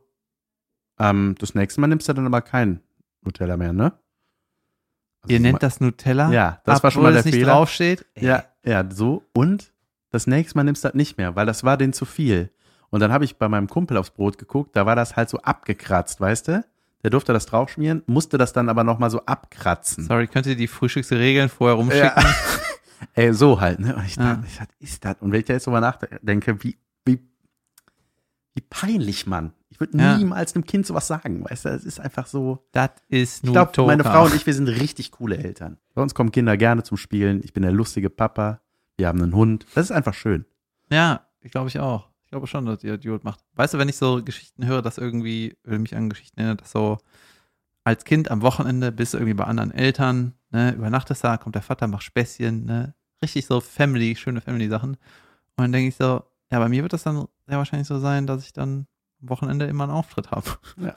ähm, 0.99 1.35
das 1.39 1.55
nächste 1.55 1.81
Mal 1.81 1.87
nimmst 1.87 2.09
du 2.09 2.13
dann 2.13 2.27
aber 2.27 2.43
kein 2.43 2.83
Nutella 3.23 3.57
mehr, 3.57 3.73
ne? 3.73 3.93
Also 5.25 5.33
Ihr 5.33 5.41
nennt 5.41 5.63
das 5.63 5.81
Nutella? 5.81 6.31
Ja, 6.31 6.61
das 6.65 6.83
war 6.83 6.91
schon 6.91 7.03
mal 7.03 7.13
der 7.13 7.21
es 7.21 7.25
nicht 7.27 7.35
Fehler. 7.35 7.53
draufsteht? 7.55 8.05
Ja, 8.19 8.45
ja, 8.65 8.85
so. 8.91 9.23
Und 9.33 9.73
das 10.11 10.27
nächste 10.27 10.57
Mal 10.57 10.65
nimmst 10.65 10.85
du 10.85 10.89
das 10.89 10.95
nicht 10.95 11.19
mehr, 11.19 11.35
weil 11.35 11.47
das 11.47 11.65
war 11.65 11.77
denen 11.77 11.93
zu 11.93 12.05
viel. 12.05 12.51
Und 12.91 13.01
dann 13.01 13.11
habe 13.11 13.25
ich 13.25 13.37
bei 13.37 13.49
meinem 13.49 13.69
Kumpel 13.69 13.97
aufs 13.97 14.11
Brot 14.11 14.39
geguckt, 14.39 14.77
da 14.77 14.87
war 14.87 14.95
das 14.95 15.17
halt 15.17 15.29
so 15.29 15.39
abgekratzt, 15.39 16.21
weißt 16.21 16.49
du? 16.49 16.65
Der 17.03 17.11
durfte 17.11 17.33
das 17.33 17.47
draufschmieren, 17.47 18.03
musste 18.07 18.39
das 18.39 18.53
dann 18.53 18.69
aber 18.69 18.85
nochmal 18.85 19.11
so 19.11 19.21
abkratzen. 19.27 20.05
Sorry, 20.05 20.27
könnt 20.27 20.47
ihr 20.47 20.57
die 20.57 20.69
Frühstücksregeln 20.69 21.49
vorher 21.49 21.77
rumschicken? 21.77 22.13
Ja. 22.17 22.35
Ey, 23.15 23.33
so 23.35 23.61
halt, 23.61 23.81
ne? 23.81 23.95
Und 23.97 24.07
ich 24.07 24.17
dachte, 24.17 24.45
was 24.59 24.69
ist 24.79 25.05
das? 25.05 25.17
Und 25.21 25.33
wenn 25.33 25.41
ich 25.41 25.47
da 25.47 25.53
jetzt 25.55 25.67
drüber 25.67 25.81
nachdenke, 25.81 26.63
wie, 26.63 26.79
wie, 28.55 28.61
peinlich, 28.63 29.27
Mann. 29.27 29.53
Ich 29.69 29.81
würde 29.81 29.99
Ja. 29.99 30.17
niemals 30.17 30.55
einem 30.55 30.65
Kind 30.65 30.87
sowas 30.87 31.07
sagen, 31.09 31.45
weißt 31.45 31.65
du? 31.65 31.69
Das 31.71 31.85
ist 31.85 31.99
einfach 32.01 32.27
so. 32.27 32.65
Das 32.73 32.91
ist 33.09 33.39
Ich 33.39 33.43
nur 33.45 33.55
glaube, 33.55 33.87
meine 33.87 34.05
Frau 34.05 34.25
und 34.25 34.35
ich, 34.35 34.47
wir 34.47 34.55
sind 34.55 34.69
richtig 34.69 35.11
coole 35.11 35.37
Eltern. 35.37 35.79
Bei 35.95 36.03
uns 36.03 36.15
kommen 36.15 36.31
Kinder 36.31 36.57
gerne 36.57 36.85
zum 36.85 36.97
Spielen. 36.97 37.41
Ich 37.43 37.53
bin 37.53 37.63
der 37.65 37.73
lustige 37.73 38.11
Papa. 38.11 38.61
Wir 38.97 39.09
haben 39.09 39.21
einen 39.21 39.35
Hund. 39.35 39.67
Das 39.75 39.87
ist 39.87 39.91
einfach 39.91 40.15
schön. 40.15 40.45
Ja, 40.91 41.27
ich 41.41 41.51
glaube 41.51 41.69
ich 41.69 41.81
auch. 41.81 42.09
Ich 42.23 42.31
glaube 42.31 42.47
schon, 42.47 42.67
dass 42.67 42.85
ihr 42.85 42.95
Idiot 42.95 43.25
macht. 43.25 43.41
Weißt 43.55 43.75
du, 43.75 43.79
wenn 43.79 43.89
ich 43.89 43.97
so 43.97 44.23
Geschichten 44.23 44.65
höre, 44.67 44.83
dass 44.83 44.99
irgendwie, 44.99 45.57
will 45.65 45.79
mich 45.81 45.97
an 45.97 46.09
Geschichten 46.09 46.39
erinnert, 46.39 46.61
dass 46.63 46.71
so 46.73 46.99
als 47.83 48.05
Kind 48.05 48.31
am 48.31 48.43
Wochenende 48.43 48.93
bist 48.93 49.15
du 49.15 49.19
irgendwie 49.19 49.35
bei 49.35 49.45
anderen 49.45 49.71
Eltern, 49.73 50.35
ne, 50.51 50.73
übernachtest 50.73 51.23
da, 51.23 51.37
kommt 51.37 51.55
der 51.55 51.63
Vater, 51.63 51.87
macht 51.87 52.03
Späßchen, 52.05 52.65
ne, 52.65 52.95
richtig 53.23 53.47
so 53.47 53.61
Family, 53.61 54.17
schöne 54.17 54.41
Family-Sachen. 54.41 54.91
Und 54.93 54.99
dann 55.57 55.73
denke 55.73 55.89
ich 55.89 55.97
so, 55.97 56.23
ja, 56.51 56.59
bei 56.61 56.69
mir 56.69 56.83
wird 56.83 56.93
das 56.93 57.03
dann 57.03 57.27
sehr 57.47 57.59
wahrscheinlich 57.59 57.89
so 57.89 57.99
sein, 57.99 58.27
dass 58.27 58.45
ich 58.45 58.53
dann 58.53 58.87
am 59.23 59.29
Wochenende 59.29 59.67
immer 59.67 59.85
einen 59.85 59.93
Auftritt 59.93 60.31
habe. 60.31 60.51
Ja, 60.77 60.95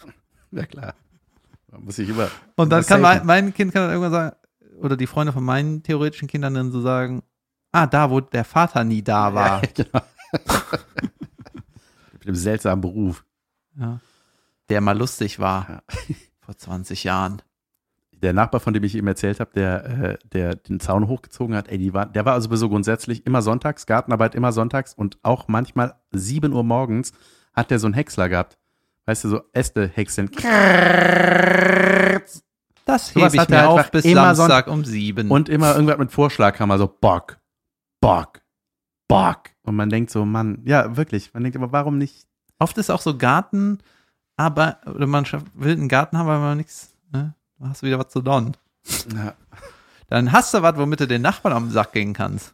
ja 0.52 0.66
klar. 0.66 0.94
Da 1.68 1.80
muss 1.80 1.98
ich 2.00 2.10
immer. 2.10 2.30
Und 2.56 2.70
dann 2.70 2.86
kann 2.86 3.02
mein, 3.02 3.26
mein 3.26 3.54
Kind 3.54 3.74
kann 3.74 3.84
dann 3.84 3.92
irgendwann 3.92 4.12
sagen, 4.12 4.36
oder 4.82 4.96
die 4.96 5.08
Freunde 5.08 5.34
von 5.34 5.44
meinen 5.44 5.84
theoretischen 5.84 6.28
Kindern 6.28 6.54
dann 6.54 6.72
so 6.72 6.82
sagen, 6.82 7.24
ah, 7.72 7.88
da, 7.88 8.10
wo 8.10 8.22
der 8.22 8.46
Vater 8.46 8.84
nie 8.84 9.02
da 9.04 9.34
war. 9.34 9.62
Ja, 9.64 9.70
genau. 9.74 10.02
Mit 12.14 12.26
einem 12.26 12.36
seltsamen 12.36 12.82
Beruf. 12.82 13.26
Ja. 13.78 14.00
Der 14.70 14.82
mal 14.82 14.98
lustig 14.98 15.40
war 15.40 15.70
Ja. 15.70 15.82
vor 16.42 16.58
20 16.58 17.04
Jahren. 17.06 17.42
Der 18.22 18.34
Nachbar, 18.34 18.60
von 18.60 18.74
dem 18.74 18.84
ich 18.84 18.96
eben 18.96 19.08
erzählt 19.08 19.40
habe, 19.40 19.52
der, 19.54 19.86
äh, 19.86 20.18
der 20.34 20.56
den 20.56 20.80
Zaun 20.80 21.08
hochgezogen 21.08 21.56
hat, 21.56 21.68
ey, 21.70 21.94
war, 21.94 22.06
der 22.06 22.26
war 22.26 22.34
also 22.34 22.48
sowieso 22.50 22.70
grundsätzlich 22.70 23.26
immer 23.26 23.42
sonntags, 23.42 23.86
Gartenarbeit 23.86 24.36
immer 24.36 24.52
sonntags 24.52 24.94
und 24.94 25.18
auch 25.24 25.48
manchmal 25.48 25.96
7 26.12 26.54
Uhr 26.54 26.64
morgens 26.64 27.12
hat 27.54 27.72
der 27.72 27.80
so 27.80 27.88
einen 27.88 27.94
Häcksler 27.94 28.30
gehabt. 28.30 28.58
Weißt 29.06 29.24
du, 29.24 29.30
so 29.30 29.42
Äste 29.54 29.88
häckseln. 29.88 30.30
Das 32.86 33.16
hebe 33.16 33.28
ich 33.34 33.50
mir 33.50 33.70
auf 33.70 33.92
bis 33.92 34.06
immer 34.06 34.36
Samstag 34.36 34.68
um 34.68 34.84
sieben. 34.84 35.32
Und 35.32 35.50
immer 35.50 35.74
irgendwas 35.74 35.98
mit 35.98 36.12
Vorschlaghammer, 36.12 36.78
so 36.78 36.88
Bock, 36.88 37.38
Bock, 38.02 38.42
Bock. 39.08 39.50
Und 39.64 39.76
man 39.76 39.90
denkt 39.90 40.12
so, 40.12 40.26
Mann, 40.26 40.62
ja, 40.66 40.98
wirklich. 40.98 41.34
Man 41.34 41.44
denkt 41.44 41.58
aber, 41.58 41.72
warum 41.72 41.98
nicht? 41.98 42.28
oft 42.60 42.78
ist 42.78 42.90
auch 42.90 43.02
so 43.02 43.18
Garten, 43.18 43.80
aber 44.36 44.80
oder 44.86 45.08
man 45.08 45.26
will 45.54 45.74
einen 45.74 45.90
Garten 45.90 46.18
haben, 46.18 46.28
aber 46.28 46.40
man 46.40 46.58
nichts, 46.58 46.96
ne? 47.12 47.34
Hast 47.62 47.82
du 47.82 47.88
wieder 47.88 48.00
was 48.00 48.10
zu 48.10 48.22
donnen. 48.22 48.56
Ja, 49.14 49.34
Dann 50.10 50.32
hast 50.32 50.54
du 50.54 50.62
was, 50.62 50.78
womit 50.78 51.02
du 51.02 51.08
den 51.08 51.22
Nachbarn 51.22 51.54
am 51.54 51.70
Sack 51.70 51.92
gehen 51.92 52.14
kannst. 52.14 52.54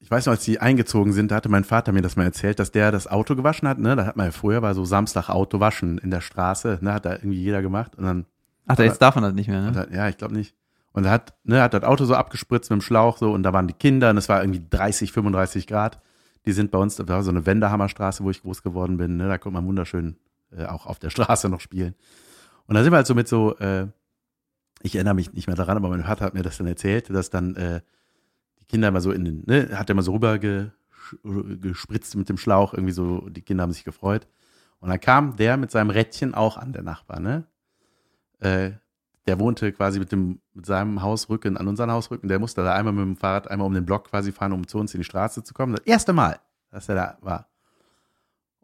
Ich 0.00 0.10
weiß 0.10 0.26
noch, 0.26 0.32
als 0.32 0.44
die 0.44 0.60
eingezogen 0.60 1.12
sind, 1.12 1.30
da 1.30 1.36
hatte 1.36 1.48
mein 1.48 1.64
Vater 1.64 1.92
mir 1.92 2.02
das 2.02 2.16
mal 2.16 2.24
erzählt, 2.24 2.58
dass 2.58 2.70
der 2.72 2.90
das 2.90 3.06
Auto 3.06 3.36
gewaschen 3.36 3.68
hat. 3.68 3.78
Ne? 3.78 3.94
Da 3.94 4.06
hat 4.06 4.16
man 4.16 4.26
ja 4.26 4.32
früher 4.32 4.62
war 4.62 4.74
so 4.74 4.84
Samstag 4.84 5.28
Auto 5.28 5.60
waschen 5.60 5.98
in 5.98 6.10
der 6.10 6.20
Straße. 6.20 6.78
Ne? 6.80 6.92
Hat 6.94 7.04
da 7.04 7.12
irgendwie 7.12 7.40
jeder 7.40 7.62
gemacht. 7.62 7.96
Und 7.96 8.04
dann, 8.04 8.26
Ach, 8.66 8.76
da 8.76 8.84
jetzt 8.84 9.02
darf 9.02 9.14
man 9.14 9.24
das 9.24 9.34
nicht 9.34 9.48
mehr, 9.48 9.60
ne? 9.60 9.74
hat, 9.74 9.92
ja, 9.92 10.08
ich 10.08 10.16
glaube 10.16 10.34
nicht. 10.34 10.54
Und 10.92 11.04
er 11.04 11.10
hat, 11.12 11.34
ne, 11.44 11.62
hat 11.62 11.74
das 11.74 11.84
Auto 11.84 12.04
so 12.04 12.14
abgespritzt 12.14 12.70
mit 12.70 12.80
dem 12.80 12.82
Schlauch 12.82 13.18
so 13.18 13.32
und 13.32 13.42
da 13.42 13.52
waren 13.52 13.68
die 13.68 13.74
Kinder 13.74 14.10
und 14.10 14.16
es 14.16 14.28
war 14.28 14.42
irgendwie 14.42 14.64
30, 14.68 15.12
35 15.12 15.66
Grad. 15.66 16.00
Die 16.46 16.52
sind 16.52 16.70
bei 16.70 16.78
uns, 16.78 16.96
da 16.96 17.06
war 17.06 17.22
so 17.22 17.30
eine 17.30 17.44
Wendehammerstraße, 17.44 18.24
wo 18.24 18.30
ich 18.30 18.42
groß 18.42 18.62
geworden 18.62 18.96
bin. 18.96 19.16
Ne? 19.16 19.28
Da 19.28 19.38
konnte 19.38 19.54
man 19.54 19.66
wunderschön 19.66 20.16
äh, 20.50 20.64
auch 20.64 20.86
auf 20.86 20.98
der 20.98 21.10
Straße 21.10 21.48
noch 21.48 21.60
spielen. 21.60 21.94
Und 22.66 22.74
da 22.74 22.82
sind 22.82 22.92
wir 22.92 22.96
halt 22.96 23.06
so 23.06 23.14
mit 23.14 23.28
so, 23.28 23.56
äh, 23.58 23.88
ich 24.80 24.94
erinnere 24.94 25.14
mich 25.14 25.32
nicht 25.32 25.46
mehr 25.46 25.56
daran, 25.56 25.76
aber 25.76 25.88
mein 25.88 26.04
Vater 26.04 26.24
hat 26.24 26.34
mir 26.34 26.42
das 26.42 26.58
dann 26.58 26.66
erzählt, 26.66 27.10
dass 27.10 27.30
dann 27.30 27.56
äh, 27.56 27.80
die 28.60 28.64
Kinder 28.66 28.88
immer 28.88 29.00
so 29.00 29.12
in 29.12 29.24
den, 29.24 29.42
ne, 29.46 29.70
hat 29.78 29.88
er 29.88 29.94
mal 29.94 30.02
so 30.02 30.12
rüber 30.12 30.38
ge, 30.38 30.70
gespritzt 31.22 32.16
mit 32.16 32.28
dem 32.28 32.36
Schlauch, 32.36 32.74
irgendwie 32.74 32.92
so, 32.92 33.28
die 33.28 33.42
Kinder 33.42 33.62
haben 33.62 33.72
sich 33.72 33.84
gefreut. 33.84 34.26
Und 34.80 34.90
dann 34.90 35.00
kam 35.00 35.36
der 35.36 35.56
mit 35.56 35.70
seinem 35.70 35.90
Rädchen 35.90 36.34
auch 36.34 36.56
an, 36.56 36.72
der 36.72 36.82
Nachbar, 36.82 37.20
ne? 37.20 37.44
Äh, 38.40 38.72
der 39.26 39.38
wohnte 39.38 39.72
quasi 39.72 39.98
mit 39.98 40.10
dem, 40.10 40.40
mit 40.54 40.64
seinem 40.64 41.02
Hausrücken 41.02 41.58
an 41.58 41.68
unseren 41.68 41.90
Hausrücken. 41.90 42.28
Der 42.28 42.38
musste 42.38 42.62
da 42.62 42.74
einmal 42.74 42.94
mit 42.94 43.04
dem 43.04 43.16
Fahrrad 43.16 43.50
einmal 43.50 43.66
um 43.66 43.74
den 43.74 43.84
Block 43.84 44.08
quasi 44.08 44.32
fahren, 44.32 44.52
um 44.52 44.66
zu 44.66 44.78
uns 44.78 44.94
in 44.94 45.00
die 45.00 45.04
Straße 45.04 45.42
zu 45.42 45.52
kommen. 45.52 45.74
Das 45.74 45.84
erste 45.84 46.14
Mal, 46.14 46.40
dass 46.70 46.88
er 46.88 46.94
da 46.94 47.18
war. 47.20 47.48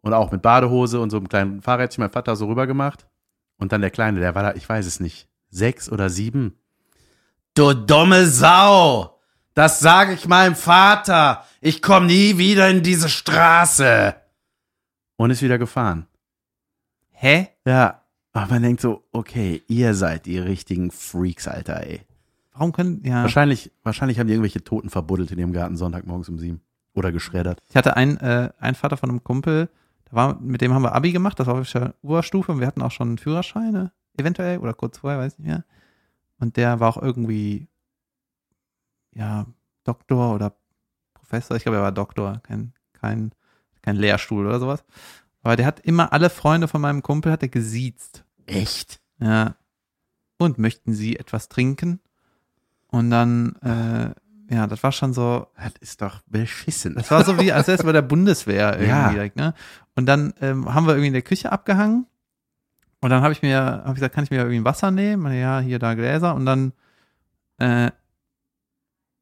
Und 0.01 0.13
auch 0.13 0.31
mit 0.31 0.41
Badehose 0.41 0.99
und 0.99 1.11
so 1.11 1.17
einem 1.17 1.29
kleinen 1.29 1.61
Fahrrädchen, 1.61 2.01
mein 2.01 2.09
Vater 2.09 2.35
so 2.35 2.47
rüber 2.47 2.65
gemacht. 2.65 3.07
Und 3.57 3.71
dann 3.71 3.81
der 3.81 3.91
Kleine, 3.91 4.19
der 4.19 4.33
war 4.33 4.41
da, 4.41 4.53
ich 4.53 4.67
weiß 4.67 4.87
es 4.87 4.99
nicht, 4.99 5.29
sechs 5.49 5.89
oder 5.89 6.09
sieben. 6.09 6.57
Du 7.53 7.73
dumme 7.73 8.25
Sau! 8.27 9.19
Das 9.53 9.79
sage 9.79 10.13
ich 10.13 10.27
meinem 10.27 10.55
Vater! 10.55 11.45
Ich 11.61 11.81
komme 11.81 12.07
nie 12.07 12.37
wieder 12.37 12.69
in 12.69 12.83
diese 12.83 13.09
Straße! 13.09 14.15
Und 15.15 15.31
ist 15.31 15.41
wieder 15.41 15.57
gefahren. 15.57 16.07
Hä? 17.11 17.47
Ja, 17.65 18.01
aber 18.33 18.53
man 18.53 18.63
denkt 18.63 18.81
so, 18.81 19.07
okay, 19.13 19.63
ihr 19.67 19.93
seid 19.93 20.25
die 20.25 20.37
richtigen 20.37 20.91
Freaks, 20.91 21.47
Alter, 21.47 21.87
ey. 21.87 22.01
Warum 22.51 22.73
können, 22.73 23.01
ja. 23.05 23.23
Wahrscheinlich, 23.23 23.71
wahrscheinlich 23.83 24.19
haben 24.19 24.27
die 24.27 24.33
irgendwelche 24.33 24.63
Toten 24.63 24.89
verbuddelt 24.89 25.31
in 25.31 25.39
ihrem 25.39 25.53
Garten 25.53 25.77
Sonntagmorgens 25.77 26.27
um 26.27 26.37
sieben. 26.37 26.61
Oder 26.93 27.11
geschreddert. 27.11 27.61
Ich 27.69 27.75
hatte 27.75 27.95
einen, 27.95 28.17
äh, 28.17 28.49
einen 28.59 28.75
Vater 28.75 28.97
von 28.97 29.09
einem 29.09 29.23
Kumpel, 29.23 29.69
da 30.05 30.15
war, 30.15 30.39
mit 30.39 30.61
dem 30.61 30.73
haben 30.73 30.83
wir 30.83 30.93
Abi 30.93 31.11
gemacht, 31.11 31.39
das 31.39 31.47
war 31.47 31.55
auf 31.59 31.71
der 31.71 31.95
Oberstufe 32.01 32.51
und 32.51 32.59
wir 32.59 32.67
hatten 32.67 32.81
auch 32.81 32.91
schon 32.91 33.17
Führerscheine, 33.17 33.91
eventuell, 34.19 34.59
oder 34.59 34.73
kurz 34.73 34.97
vorher, 34.99 35.19
weiß 35.19 35.37
nicht 35.39 35.47
mehr. 35.47 35.63
Und 36.39 36.57
der 36.57 36.79
war 36.79 36.89
auch 36.89 37.01
irgendwie, 37.01 37.67
ja, 39.13 39.45
Doktor 39.83 40.33
oder 40.33 40.55
Professor, 41.13 41.55
ich 41.57 41.63
glaube, 41.63 41.77
er 41.77 41.83
war 41.83 41.91
Doktor, 41.91 42.39
kein, 42.43 42.73
kein, 42.93 43.31
kein 43.81 43.95
Lehrstuhl 43.95 44.45
oder 44.45 44.59
sowas. 44.59 44.83
Aber 45.43 45.55
der 45.55 45.65
hat 45.65 45.79
immer 45.81 46.11
alle 46.11 46.29
Freunde 46.29 46.67
von 46.67 46.81
meinem 46.81 47.03
Kumpel, 47.03 47.31
hat 47.31 47.43
er 47.43 47.49
gesiezt. 47.49 48.25
Echt? 48.47 48.99
Ja. 49.19 49.55
Und 50.37 50.57
möchten 50.57 50.93
sie 50.93 51.17
etwas 51.17 51.47
trinken? 51.49 51.99
Und 52.87 53.09
dann, 53.11 53.55
äh, 53.61 54.13
ja, 54.53 54.67
das 54.67 54.83
war 54.83 54.91
schon 54.91 55.13
so, 55.13 55.47
Das 55.55 55.73
ist 55.79 56.01
doch 56.01 56.21
beschissen. 56.27 56.95
das 56.95 57.09
war 57.11 57.23
so 57.23 57.39
wie, 57.39 57.51
als 57.51 57.67
wäre 57.67 57.77
es 57.77 57.83
bei 57.83 57.91
der 57.91 58.01
Bundeswehr 58.01 58.73
irgendwie 58.79 58.87
Ja. 58.89 59.09
direkt, 59.11 59.35
ne? 59.37 59.53
Und 59.95 60.07
dann 60.07 60.33
ähm, 60.41 60.73
haben 60.73 60.85
wir 60.87 60.93
irgendwie 60.93 61.07
in 61.07 61.13
der 61.13 61.21
Küche 61.21 61.51
abgehangen. 61.51 62.05
Und 63.05 63.11
dann 63.11 63.21
habe 63.21 63.33
ich 63.33 63.43
mir, 63.43 63.59
habe 63.61 63.89
ich 63.89 63.93
gesagt, 63.95 64.15
kann 64.15 64.23
ich 64.23 64.31
mir 64.31 64.37
irgendwie 64.37 64.57
ein 64.57 64.65
Wasser 64.65 64.89
nehmen? 64.89 65.31
Ja, 65.31 65.59
hier, 65.59 65.77
da 65.77 65.93
Gläser. 65.93 66.33
Und 66.33 66.47
dann, 66.47 66.73
äh, 67.59 67.91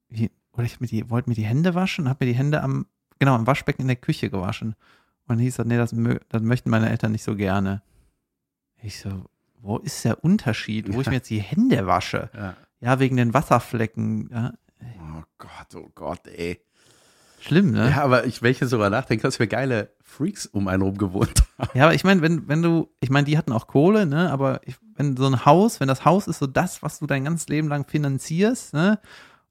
wie, 0.07 0.31
oder 0.53 0.63
ich 0.63 0.79
mir 0.79 0.87
die, 0.87 1.09
wollte 1.09 1.29
mir 1.29 1.35
die 1.35 1.43
Hände 1.43 1.75
waschen, 1.75 2.07
habe 2.07 2.23
mir 2.23 2.31
die 2.31 2.37
Hände 2.37 2.61
am, 2.63 2.85
genau, 3.19 3.35
im 3.35 3.45
Waschbecken 3.45 3.81
in 3.81 3.89
der 3.89 3.97
Küche 3.97 4.29
gewaschen. 4.29 4.69
Und 4.69 4.75
dann 5.27 5.39
hieß 5.39 5.57
das, 5.57 5.65
nee, 5.65 5.75
das, 5.75 5.93
das 6.29 6.41
möchten 6.41 6.69
meine 6.69 6.89
Eltern 6.89 7.11
nicht 7.11 7.23
so 7.25 7.35
gerne. 7.35 7.81
Ich 8.81 9.01
so, 9.01 9.25
wo 9.59 9.79
ist 9.79 10.05
der 10.05 10.23
Unterschied, 10.23 10.87
wo 10.93 11.01
ich 11.01 11.07
Ja. 11.07 11.11
mir 11.11 11.17
jetzt 11.17 11.29
die 11.29 11.41
Hände 11.41 11.85
wasche? 11.85 12.29
Ja. 12.33 12.55
Ja, 12.79 12.99
wegen 12.99 13.17
den 13.17 13.33
Wasserflecken. 13.33 14.29
Ja, 14.31 14.53
Oh 14.81 15.23
Gott, 15.37 15.75
oh 15.75 15.89
Gott, 15.93 16.25
ey. 16.27 16.61
Schlimm, 17.43 17.71
ne? 17.71 17.89
Ja, 17.89 18.03
aber 18.03 18.25
ich, 18.25 18.41
wenn 18.41 18.51
ich 18.51 18.59
jetzt 18.59 18.69
sogar 18.69 18.89
nachdenke, 18.89 19.23
was 19.25 19.37
für 19.37 19.47
geile 19.47 19.91
Freaks 20.01 20.45
um 20.45 20.67
einen 20.67 20.81
rum 20.83 20.97
gewohnt 20.97 21.43
haben. 21.57 21.69
Ja, 21.77 21.85
aber 21.85 21.93
ich 21.93 22.03
meine, 22.03 22.21
wenn, 22.21 22.47
wenn 22.47 22.61
du, 22.61 22.89
ich 23.01 23.09
meine, 23.09 23.25
die 23.25 23.37
hatten 23.37 23.51
auch 23.51 23.67
Kohle, 23.67 24.05
ne, 24.05 24.31
aber 24.31 24.61
ich, 24.65 24.75
wenn 24.95 25.17
so 25.17 25.25
ein 25.25 25.45
Haus, 25.45 25.79
wenn 25.79 25.87
das 25.87 26.05
Haus 26.05 26.27
ist 26.27 26.39
so 26.39 26.47
das, 26.47 26.83
was 26.83 26.99
du 26.99 27.07
dein 27.07 27.23
ganzes 27.25 27.47
Leben 27.49 27.67
lang 27.67 27.85
finanzierst, 27.87 28.73
ne, 28.73 28.99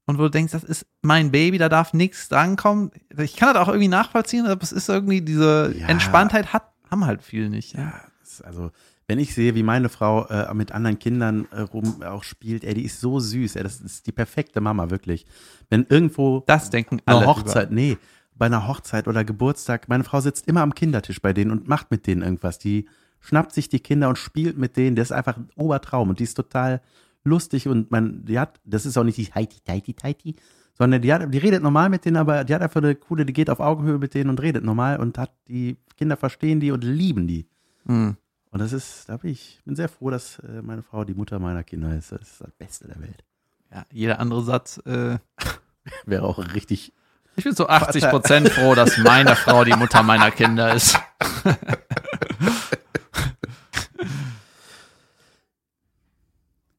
und 0.05 0.17
wo 0.17 0.23
du 0.23 0.29
denkst, 0.29 0.51
das 0.51 0.63
ist 0.63 0.85
mein 1.01 1.31
Baby, 1.31 1.57
da 1.57 1.69
darf 1.69 1.93
nichts 1.93 2.27
drankommen. 2.27 2.91
Ich 3.17 3.37
kann 3.37 3.53
das 3.53 3.63
auch 3.63 3.69
irgendwie 3.69 3.87
nachvollziehen, 3.87 4.45
aber 4.45 4.61
es 4.61 4.71
ist 4.73 4.89
irgendwie 4.89 5.21
diese 5.21 5.73
Ja. 5.77 5.87
Entspanntheit 5.87 6.51
hat, 6.51 6.63
haben 6.91 7.05
halt 7.05 7.23
viele 7.23 7.49
nicht. 7.49 7.73
Ja. 7.75 7.81
Ja, 7.83 7.93
ist 8.21 8.43
also, 8.43 8.71
wenn 9.13 9.19
ich 9.19 9.35
sehe, 9.35 9.53
wie 9.53 9.61
meine 9.61 9.89
Frau 9.89 10.25
äh, 10.25 10.51
mit 10.55 10.71
anderen 10.71 10.97
Kindern 10.97 11.45
äh, 11.51 11.61
rum 11.61 12.01
auch 12.01 12.23
spielt, 12.23 12.63
ey, 12.63 12.73
die 12.73 12.85
ist 12.85 12.99
so 12.99 13.19
süß, 13.19 13.55
ey, 13.57 13.61
das 13.61 13.79
ist 13.79 14.07
die 14.07 14.11
perfekte 14.11 14.59
Mama, 14.59 14.89
wirklich. 14.89 15.27
Wenn 15.69 15.85
irgendwo 15.87 16.43
Das 16.47 16.71
denken 16.71 16.99
alle. 17.05 17.27
Hochzeit, 17.27 17.69
nee, 17.69 17.99
bei 18.33 18.47
einer 18.47 18.67
Hochzeit 18.67 19.07
oder 19.07 19.23
Geburtstag, 19.23 19.87
meine 19.87 20.03
Frau 20.03 20.19
sitzt 20.19 20.47
immer 20.47 20.61
am 20.61 20.73
Kindertisch 20.73 21.21
bei 21.21 21.31
denen 21.31 21.51
und 21.51 21.67
macht 21.67 21.91
mit 21.91 22.07
denen 22.07 22.23
irgendwas. 22.23 22.57
Die 22.57 22.89
schnappt 23.19 23.53
sich 23.53 23.69
die 23.69 23.81
Kinder 23.81 24.09
und 24.09 24.17
spielt 24.17 24.57
mit 24.57 24.77
denen. 24.77 24.95
Das 24.95 25.09
ist 25.09 25.11
einfach 25.11 25.37
ein 25.37 25.49
Obertraum 25.57 26.09
und 26.09 26.17
die 26.19 26.23
ist 26.23 26.33
total 26.33 26.81
lustig 27.23 27.67
und 27.67 27.91
man, 27.91 28.25
die 28.25 28.39
hat, 28.39 28.61
das 28.65 28.87
ist 28.87 28.97
auch 28.97 29.03
nicht 29.03 29.19
die 29.19 29.31
Heiti, 29.31 29.61
Heiti, 29.69 29.93
Heiti, 30.01 30.37
sondern 30.73 31.03
die 31.03 31.13
hat, 31.13 31.31
die 31.31 31.37
redet 31.37 31.61
normal 31.61 31.89
mit 31.89 32.03
denen, 32.03 32.17
aber 32.17 32.45
die 32.45 32.55
hat 32.55 32.63
einfach 32.63 32.81
eine 32.81 32.95
coole, 32.95 33.27
die 33.27 33.33
geht 33.33 33.51
auf 33.51 33.59
Augenhöhe 33.59 33.99
mit 33.99 34.15
denen 34.15 34.31
und 34.31 34.41
redet 34.41 34.63
normal 34.63 34.99
und 34.99 35.19
hat, 35.19 35.35
die 35.47 35.77
Kinder 35.97 36.17
verstehen 36.17 36.59
die 36.59 36.71
und 36.71 36.83
lieben 36.83 37.27
die. 37.27 37.45
über. 37.85 38.17
Und 38.53 38.59
das 38.59 38.71
ist, 38.71 39.09
da 39.09 39.17
bin 39.17 39.31
ich, 39.31 39.59
bin 39.65 39.75
sehr 39.75 39.89
froh, 39.89 40.11
dass 40.11 40.37
äh, 40.39 40.61
meine 40.61 40.83
Frau 40.83 41.03
die 41.03 41.15
Mutter 41.15 41.39
meiner 41.39 41.63
Kinder 41.63 41.97
ist. 41.97 42.11
Das 42.11 42.21
ist 42.21 42.39
das 42.39 42.51
Beste 42.51 42.87
der 42.87 43.01
Welt. 43.01 43.23
Ja, 43.71 43.83
jeder 43.91 44.19
andere 44.19 44.43
Satz, 44.43 44.77
äh, 44.85 45.17
Wäre 46.05 46.21
auch 46.23 46.37
richtig. 46.37 46.93
ich 47.35 47.43
bin 47.43 47.55
so 47.55 47.67
80 47.67 48.03
Prozent 48.09 48.49
froh, 48.49 48.75
dass 48.75 48.99
meine 48.99 49.35
Frau 49.35 49.63
die 49.63 49.73
Mutter 49.73 50.03
meiner 50.03 50.29
Kinder 50.29 50.71
ist. 50.71 50.99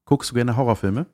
Guckst 0.05 0.31
du 0.31 0.37
gerne 0.37 0.57
Horrorfilme? 0.57 1.07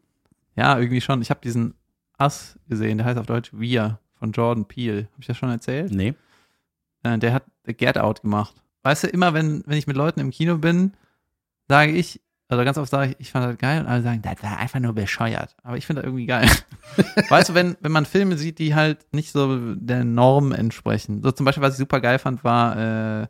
Ja, 0.56 0.78
irgendwie 0.78 1.00
schon. 1.00 1.22
Ich 1.22 1.30
habe 1.30 1.40
diesen 1.40 1.72
Ass 2.18 2.58
gesehen, 2.68 2.98
der 2.98 3.06
heißt 3.06 3.18
auf 3.18 3.24
Deutsch 3.24 3.48
Wir 3.54 3.98
von 4.18 4.32
Jordan 4.32 4.66
Peele. 4.66 5.08
Habe 5.12 5.20
ich 5.20 5.26
das 5.26 5.38
schon 5.38 5.48
erzählt? 5.48 5.90
Nee. 5.90 6.12
Der 7.02 7.32
hat 7.32 7.44
The 7.64 7.72
Get 7.72 7.96
Out 7.96 8.20
gemacht. 8.20 8.62
Weißt 8.82 9.04
du, 9.04 9.08
immer 9.08 9.34
wenn, 9.34 9.62
wenn 9.66 9.78
ich 9.78 9.86
mit 9.86 9.96
Leuten 9.96 10.20
im 10.20 10.30
Kino 10.30 10.58
bin, 10.58 10.94
sage 11.68 11.92
ich, 11.92 12.20
also 12.48 12.64
ganz 12.64 12.78
oft 12.78 12.90
sage 12.90 13.12
ich, 13.12 13.20
ich 13.20 13.30
fand 13.30 13.46
das 13.46 13.58
geil 13.58 13.80
und 13.80 13.86
alle 13.86 14.02
sagen, 14.02 14.22
das 14.22 14.42
war 14.42 14.58
einfach 14.58 14.80
nur 14.80 14.92
bescheuert. 14.92 15.54
Aber 15.62 15.76
ich 15.76 15.86
finde 15.86 16.02
das 16.02 16.08
irgendwie 16.08 16.26
geil. 16.26 16.50
weißt 17.28 17.50
du, 17.50 17.54
wenn, 17.54 17.76
wenn 17.80 17.92
man 17.92 18.06
Filme 18.06 18.36
sieht, 18.36 18.58
die 18.58 18.74
halt 18.74 19.06
nicht 19.12 19.30
so 19.30 19.74
der 19.76 20.04
Norm 20.04 20.52
entsprechen. 20.52 21.22
So 21.22 21.30
zum 21.30 21.46
Beispiel, 21.46 21.62
was 21.62 21.74
ich 21.74 21.78
super 21.78 22.00
geil 22.00 22.18
fand, 22.18 22.42
war 22.42 22.76
äh, 22.76 23.22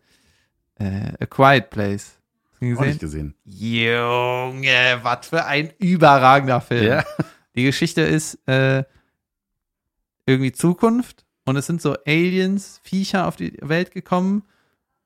äh, 0.77 1.13
A 1.21 1.27
Quiet 1.27 1.69
Place. 1.71 2.17
Den 2.61 2.77
Auch 2.77 2.83
nicht 2.83 3.01
gesehen? 3.01 3.35
gesehen. 3.45 3.83
Junge, 3.83 5.01
was 5.03 5.29
für 5.29 5.45
ein 5.45 5.71
überragender 5.79 6.61
Film. 6.61 6.87
Ja. 6.87 7.05
Die 7.55 7.65
Geschichte 7.65 8.03
ist 8.03 8.39
äh, 8.47 8.85
irgendwie 10.27 10.53
Zukunft 10.53 11.25
und 11.45 11.57
es 11.57 11.67
sind 11.67 11.83
so 11.83 11.97
Aliens, 12.07 12.81
Viecher 12.85 13.27
auf 13.27 13.37
die 13.37 13.57
Welt 13.61 13.93
gekommen 13.93 14.45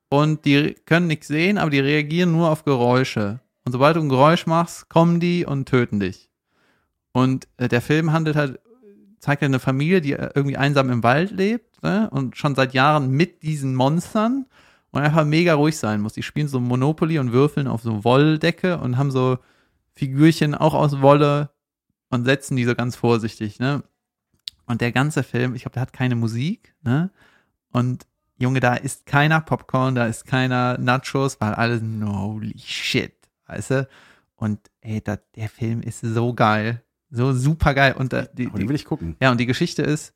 und 0.09 0.45
die 0.45 0.75
können 0.85 1.07
nichts 1.07 1.27
sehen, 1.27 1.57
aber 1.57 1.69
die 1.69 1.79
reagieren 1.79 2.31
nur 2.31 2.49
auf 2.49 2.63
Geräusche. 2.63 3.39
Und 3.65 3.71
sobald 3.71 3.95
du 3.95 4.01
ein 4.01 4.09
Geräusch 4.09 4.45
machst, 4.45 4.89
kommen 4.89 5.19
die 5.19 5.45
und 5.45 5.67
töten 5.67 5.99
dich. 5.99 6.29
Und 7.11 7.47
äh, 7.57 7.67
der 7.67 7.81
Film 7.81 8.11
handelt 8.11 8.35
halt, 8.35 8.59
zeigt 9.19 9.41
halt 9.41 9.49
eine 9.49 9.59
Familie, 9.59 10.01
die 10.01 10.13
äh, 10.13 10.29
irgendwie 10.35 10.57
einsam 10.57 10.89
im 10.89 11.03
Wald 11.03 11.31
lebt 11.31 11.81
ne? 11.81 12.09
und 12.11 12.37
schon 12.37 12.55
seit 12.55 12.73
Jahren 12.73 13.09
mit 13.09 13.41
diesen 13.41 13.73
Monstern 13.73 14.45
und 14.91 15.01
einfach 15.01 15.25
mega 15.25 15.55
ruhig 15.55 15.77
sein 15.77 16.01
muss. 16.01 16.13
Die 16.13 16.23
spielen 16.23 16.47
so 16.47 16.59
Monopoly 16.59 17.19
und 17.19 17.31
würfeln 17.31 17.67
auf 17.67 17.81
so 17.81 18.03
Wolldecke 18.03 18.77
und 18.77 18.97
haben 18.97 19.11
so 19.11 19.39
Figürchen 19.93 20.55
auch 20.55 20.73
aus 20.73 21.01
Wolle 21.01 21.49
und 22.09 22.25
setzen 22.25 22.55
die 22.55 22.65
so 22.65 22.75
ganz 22.75 22.95
vorsichtig, 22.95 23.59
ne? 23.59 23.83
Und 24.67 24.81
der 24.81 24.91
ganze 24.91 25.21
Film, 25.23 25.53
ich 25.53 25.61
glaube, 25.61 25.73
der 25.73 25.81
hat 25.81 25.93
keine 25.93 26.15
Musik, 26.15 26.75
ne? 26.83 27.11
Und 27.71 28.05
Junge, 28.37 28.59
da 28.59 28.75
ist 28.75 29.05
keiner 29.05 29.39
Popcorn, 29.41 29.95
da 29.95 30.07
ist 30.07 30.25
keiner 30.25 30.77
Nachos, 30.77 31.39
weil 31.39 31.53
alles, 31.53 31.81
holy 32.03 32.57
shit, 32.57 33.13
weißt 33.47 33.71
du? 33.71 33.87
Und 34.35 34.59
ey, 34.81 35.01
da, 35.01 35.17
der 35.35 35.47
Film 35.49 35.81
ist 35.81 36.01
so 36.01 36.33
geil, 36.33 36.83
so 37.09 37.31
super 37.33 37.73
geil. 37.73 37.93
Und 37.97 38.11
da, 38.11 38.23
die, 38.23 38.47
Aber 38.47 38.57
den 38.57 38.63
die, 38.63 38.69
will 38.69 38.75
ich 38.75 38.85
gucken. 38.85 39.15
ja, 39.21 39.31
und 39.31 39.39
die 39.39 39.45
Geschichte 39.45 39.81
ist, 39.83 40.13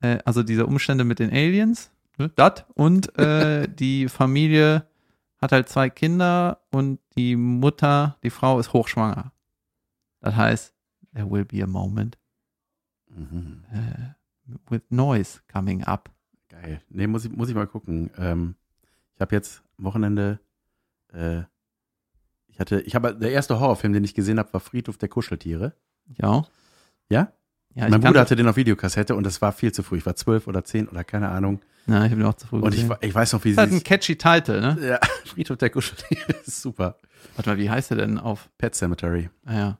äh, 0.00 0.18
also 0.26 0.42
diese 0.42 0.66
Umstände 0.66 1.04
mit 1.04 1.18
den 1.18 1.30
Aliens, 1.30 1.90
ne, 2.18 2.28
dat, 2.36 2.66
und 2.74 3.16
äh, 3.18 3.66
die 3.74 4.08
Familie 4.08 4.86
hat 5.40 5.52
halt 5.52 5.68
zwei 5.70 5.88
Kinder 5.88 6.60
und 6.70 7.00
die 7.16 7.36
Mutter, 7.36 8.18
die 8.22 8.30
Frau 8.30 8.58
ist 8.58 8.72
hochschwanger. 8.74 9.32
Das 10.20 10.36
heißt, 10.36 10.74
there 11.14 11.30
will 11.30 11.44
be 11.44 11.62
a 11.62 11.66
moment 11.66 12.18
Mhm. 13.10 13.64
äh, 13.72 14.14
with 14.68 14.82
noise 14.90 15.40
coming 15.50 15.82
up. 15.84 16.10
Geil. 16.60 16.80
Nee, 16.88 17.06
muss 17.06 17.24
ich, 17.24 17.30
muss 17.32 17.48
ich 17.48 17.54
mal 17.54 17.66
gucken. 17.66 18.10
Ähm, 18.18 18.54
ich 19.14 19.20
habe 19.20 19.34
jetzt 19.34 19.62
am 19.78 19.84
Wochenende, 19.84 20.40
äh, 21.12 21.42
ich 22.48 22.58
hatte, 22.60 22.80
ich 22.80 22.94
habe, 22.94 23.14
der 23.14 23.30
erste 23.32 23.60
Horrorfilm, 23.60 23.92
den 23.92 24.04
ich 24.04 24.14
gesehen 24.14 24.38
habe, 24.38 24.52
war 24.52 24.60
Friedhof 24.60 24.96
der 24.98 25.08
Kuscheltiere. 25.08 25.74
Ja. 26.20 26.44
Ja? 27.10 27.32
Ja, 27.74 27.88
mein 27.88 28.00
Bruder 28.00 28.20
hatte 28.20 28.34
den 28.34 28.48
auf 28.48 28.56
Videokassette 28.56 29.14
und 29.14 29.24
das 29.24 29.40
war 29.40 29.52
viel 29.52 29.72
zu 29.72 29.82
früh. 29.82 29.98
Ich 29.98 30.06
war 30.06 30.16
zwölf 30.16 30.46
oder 30.48 30.64
zehn 30.64 30.88
oder 30.88 31.04
keine 31.04 31.28
Ahnung. 31.28 31.60
Na, 31.86 32.04
ich 32.04 32.10
habe 32.10 32.20
ihn 32.20 32.26
auch 32.26 32.34
zu 32.34 32.46
früh 32.46 32.58
Und 32.58 32.74
ich, 32.74 32.82
gesehen. 32.82 32.96
ich 33.02 33.14
weiß 33.14 33.32
noch, 33.34 33.44
wie 33.44 33.50
ist 33.50 33.58
halt 33.58 33.70
sie 33.70 33.76
ein 33.76 33.84
catchy 33.84 34.16
Titel, 34.16 34.60
ne? 34.60 34.76
Ja, 34.82 34.98
Friedhof 35.26 35.58
der 35.58 35.70
Kuscheltiere 35.70 36.32
ist 36.46 36.60
super. 36.60 36.96
Warte 37.36 37.50
mal, 37.50 37.58
wie 37.58 37.70
heißt 37.70 37.90
der 37.90 37.98
denn 37.98 38.18
auf? 38.18 38.50
Pet 38.58 38.74
Cemetery. 38.74 39.30
Ah, 39.44 39.54
ja. 39.54 39.78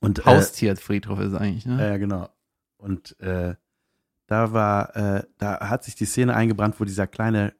Und, 0.00 0.20
äh, 0.20 0.22
Haustierfriedhof 0.24 1.20
ist 1.20 1.32
es 1.32 1.34
eigentlich, 1.34 1.64
Ja, 1.66 1.72
ne? 1.76 1.88
ja, 1.88 1.96
genau. 1.98 2.28
Und 2.78 3.18
äh, 3.20 3.54
da 4.26 4.52
war, 4.52 4.96
äh, 4.96 5.22
da 5.38 5.68
hat 5.68 5.84
sich 5.84 5.94
die 5.94 6.04
Szene 6.06 6.34
eingebrannt, 6.34 6.78
wo 6.80 6.84
dieser 6.84 7.06
kleine 7.06 7.52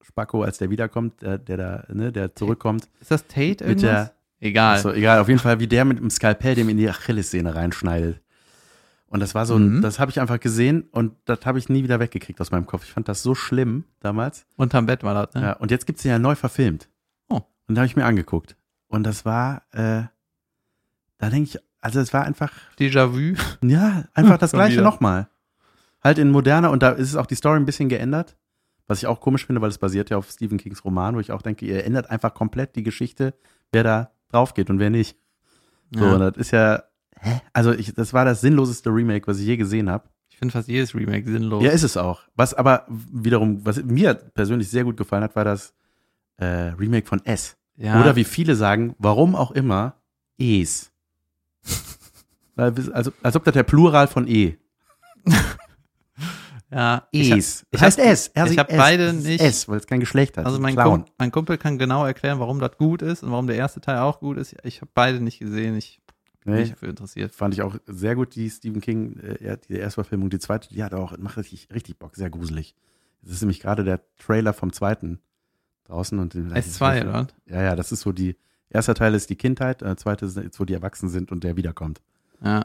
Spacko, 0.00 0.42
als 0.42 0.58
der 0.58 0.70
wiederkommt, 0.70 1.22
der, 1.22 1.38
der 1.38 1.56
da, 1.56 1.84
ne, 1.92 2.10
der 2.12 2.34
zurückkommt, 2.34 2.88
Ist 3.00 3.10
das 3.10 3.26
Tate 3.28 3.48
mit 3.48 3.60
irgendwas? 3.62 3.80
der, 3.80 4.14
Egal. 4.40 4.78
so, 4.80 4.92
egal, 4.92 5.20
auf 5.20 5.28
jeden 5.28 5.38
Fall, 5.40 5.60
wie 5.60 5.68
der 5.68 5.84
mit 5.84 5.98
dem 6.00 6.10
Skalpell 6.10 6.56
dem 6.56 6.68
in 6.68 6.76
die 6.76 6.88
Achillessehne 6.90 7.54
reinschneidet. 7.54 8.20
Und 9.06 9.20
das 9.20 9.34
war 9.34 9.46
so 9.46 9.56
ein, 9.56 9.76
Mhm. 9.76 9.82
das 9.82 9.98
habe 10.00 10.10
ich 10.10 10.20
einfach 10.20 10.40
gesehen 10.40 10.82
und 10.90 11.14
das 11.26 11.44
habe 11.44 11.58
ich 11.58 11.68
nie 11.68 11.84
wieder 11.84 12.00
weggekriegt 12.00 12.40
aus 12.40 12.50
meinem 12.50 12.66
Kopf. 12.66 12.82
Ich 12.84 12.92
fand 12.92 13.08
das 13.08 13.22
so 13.22 13.34
schlimm 13.34 13.84
damals. 14.00 14.46
Unterm 14.56 14.86
Bett 14.86 15.04
war 15.04 15.14
das, 15.26 15.34
ne? 15.34 15.42
Ja, 15.42 15.52
und 15.52 15.70
jetzt 15.70 15.86
gibt's 15.86 16.02
den 16.02 16.10
ja 16.10 16.18
neu 16.18 16.34
verfilmt. 16.34 16.88
Oh. 17.28 17.42
Und 17.68 17.74
da 17.74 17.82
habe 17.82 17.86
ich 17.86 17.94
mir 17.94 18.06
angeguckt. 18.06 18.56
Und 18.88 19.04
das 19.04 19.24
war, 19.24 19.62
äh, 19.72 20.02
da 21.18 21.30
denke 21.30 21.42
ich, 21.50 21.58
also 21.80 22.00
es 22.00 22.12
war 22.12 22.24
einfach, 22.24 22.52
Déjà-vu. 22.78 23.36
ja, 23.62 24.04
einfach 24.14 24.38
das 24.38 24.52
gleiche 24.52 24.80
nochmal. 24.82 25.28
Halt 26.02 26.18
in 26.18 26.30
moderner 26.30 26.70
und 26.70 26.82
da 26.82 26.90
ist 26.90 27.08
es 27.08 27.16
auch 27.16 27.26
die 27.26 27.34
Story 27.34 27.56
ein 27.56 27.64
bisschen 27.64 27.88
geändert. 27.88 28.36
Was 28.88 28.98
ich 28.98 29.06
auch 29.06 29.20
komisch 29.20 29.46
finde, 29.46 29.62
weil 29.62 29.70
es 29.70 29.78
basiert 29.78 30.10
ja 30.10 30.16
auf 30.18 30.28
Stephen 30.30 30.58
Kings 30.58 30.84
Roman, 30.84 31.14
wo 31.14 31.20
ich 31.20 31.30
auch 31.32 31.42
denke, 31.42 31.64
ihr 31.64 31.84
ändert 31.84 32.10
einfach 32.10 32.34
komplett 32.34 32.74
die 32.76 32.82
Geschichte, 32.82 33.34
wer 33.70 33.84
da 33.84 34.10
drauf 34.30 34.54
geht 34.54 34.68
und 34.70 34.78
wer 34.80 34.90
nicht. 34.90 35.16
So, 35.94 36.04
und 36.04 36.20
Ja. 36.20 36.30
das 36.30 36.36
ist 36.38 36.50
ja, 36.50 36.82
hä? 37.20 37.40
Also 37.52 37.72
ich, 37.72 37.94
das 37.94 38.12
war 38.12 38.24
das 38.24 38.40
sinnloseste 38.40 38.90
Remake, 38.90 39.26
was 39.28 39.38
ich 39.38 39.46
je 39.46 39.56
gesehen 39.56 39.88
habe. 39.88 40.08
Ich 40.28 40.36
finde 40.38 40.52
fast 40.52 40.66
jedes 40.68 40.94
Remake 40.94 41.30
sinnlos. 41.30 41.62
Ja, 41.62 41.70
ist 41.70 41.84
es 41.84 41.96
auch. 41.96 42.22
Was 42.34 42.52
aber 42.54 42.86
wiederum, 42.88 43.64
was 43.64 43.82
mir 43.84 44.14
persönlich 44.14 44.68
sehr 44.68 44.82
gut 44.84 44.96
gefallen 44.96 45.22
hat, 45.22 45.36
war 45.36 45.44
das 45.44 45.72
äh, 46.38 46.44
Remake 46.46 47.06
von 47.06 47.24
S. 47.24 47.56
Ja. 47.76 48.00
Oder 48.00 48.16
wie 48.16 48.24
viele 48.24 48.56
sagen, 48.56 48.94
warum 48.98 49.36
auch 49.36 49.52
immer, 49.52 49.94
Es. 50.38 50.90
Weil, 52.56 52.74
also, 52.92 53.12
als 53.22 53.36
ob 53.36 53.44
das 53.44 53.54
der 53.54 53.62
Plural 53.62 54.08
von 54.08 54.26
E. 54.26 54.56
ja, 56.72 57.06
Es. 57.12 57.64
ich 57.70 57.80
heißt 57.80 57.98
hab- 57.98 58.06
S. 58.06 58.28
R 58.28 58.46
ich 58.50 58.58
hab 58.58 58.70
S. 58.70 58.76
beide 58.78 59.04
Es 59.06 59.24
nicht- 59.24 59.40
S, 59.42 59.68
weil 59.68 59.78
es 59.78 59.86
kein 59.86 60.00
Geschlecht 60.00 60.36
hat. 60.38 60.46
Also 60.46 60.58
mein, 60.58 60.74
Clown. 60.74 61.04
Kum 61.04 61.12
mein 61.18 61.30
Kumpel 61.30 61.58
kann 61.58 61.78
genau 61.78 62.04
erklären, 62.06 62.38
warum 62.40 62.58
das 62.60 62.76
gut 62.78 63.02
ist 63.02 63.22
und 63.22 63.30
warum 63.30 63.46
der 63.46 63.56
erste 63.56 63.80
Teil 63.80 63.98
auch 63.98 64.20
gut 64.20 64.38
ist. 64.38 64.56
Ich 64.64 64.80
habe 64.80 64.90
beide 64.94 65.20
nicht 65.20 65.38
gesehen. 65.38 65.76
Ich 65.76 66.00
bin 66.44 66.54
Nee, 66.54 66.60
nicht 66.60 66.72
dafür 66.72 66.88
interessiert. 66.88 67.34
fand 67.34 67.54
ich 67.54 67.62
auch 67.62 67.76
sehr 67.86 68.14
gut, 68.16 68.34
die 68.34 68.48
Stephen 68.50 68.80
King, 68.80 69.18
äh, 69.20 69.56
die 69.68 69.74
Erstverfilmung. 69.74 70.30
Die 70.30 70.38
zweite, 70.40 70.68
die 70.70 70.82
hat 70.82 70.94
auch, 70.94 71.16
macht 71.18 71.36
richtig, 71.36 71.68
richtig 71.72 71.98
Bock, 71.98 72.16
sehr 72.16 72.30
gruselig. 72.30 72.74
Das 73.22 73.32
ist 73.32 73.42
nämlich 73.42 73.60
gerade 73.60 73.84
der 73.84 74.00
Trailer 74.18 74.52
vom 74.52 74.72
zweiten 74.72 75.20
draußen. 75.84 76.18
und 76.18 76.34
den- 76.34 76.52
S2, 76.52 77.02
oder? 77.02 77.26
Ja, 77.46 77.62
ja, 77.62 77.76
das 77.76 77.92
ist 77.92 78.00
so 78.00 78.10
die, 78.12 78.36
erster 78.70 78.94
Teil 78.94 79.14
ist 79.14 79.30
die 79.30 79.36
Kindheit, 79.36 79.82
der 79.82 79.96
zweite 79.96 80.24
ist 80.26 80.36
jetzt, 80.36 80.58
wo 80.58 80.64
die 80.64 80.74
erwachsen 80.74 81.08
sind 81.08 81.30
und 81.30 81.44
der 81.44 81.56
wiederkommt. 81.56 82.00
Ja. 82.42 82.62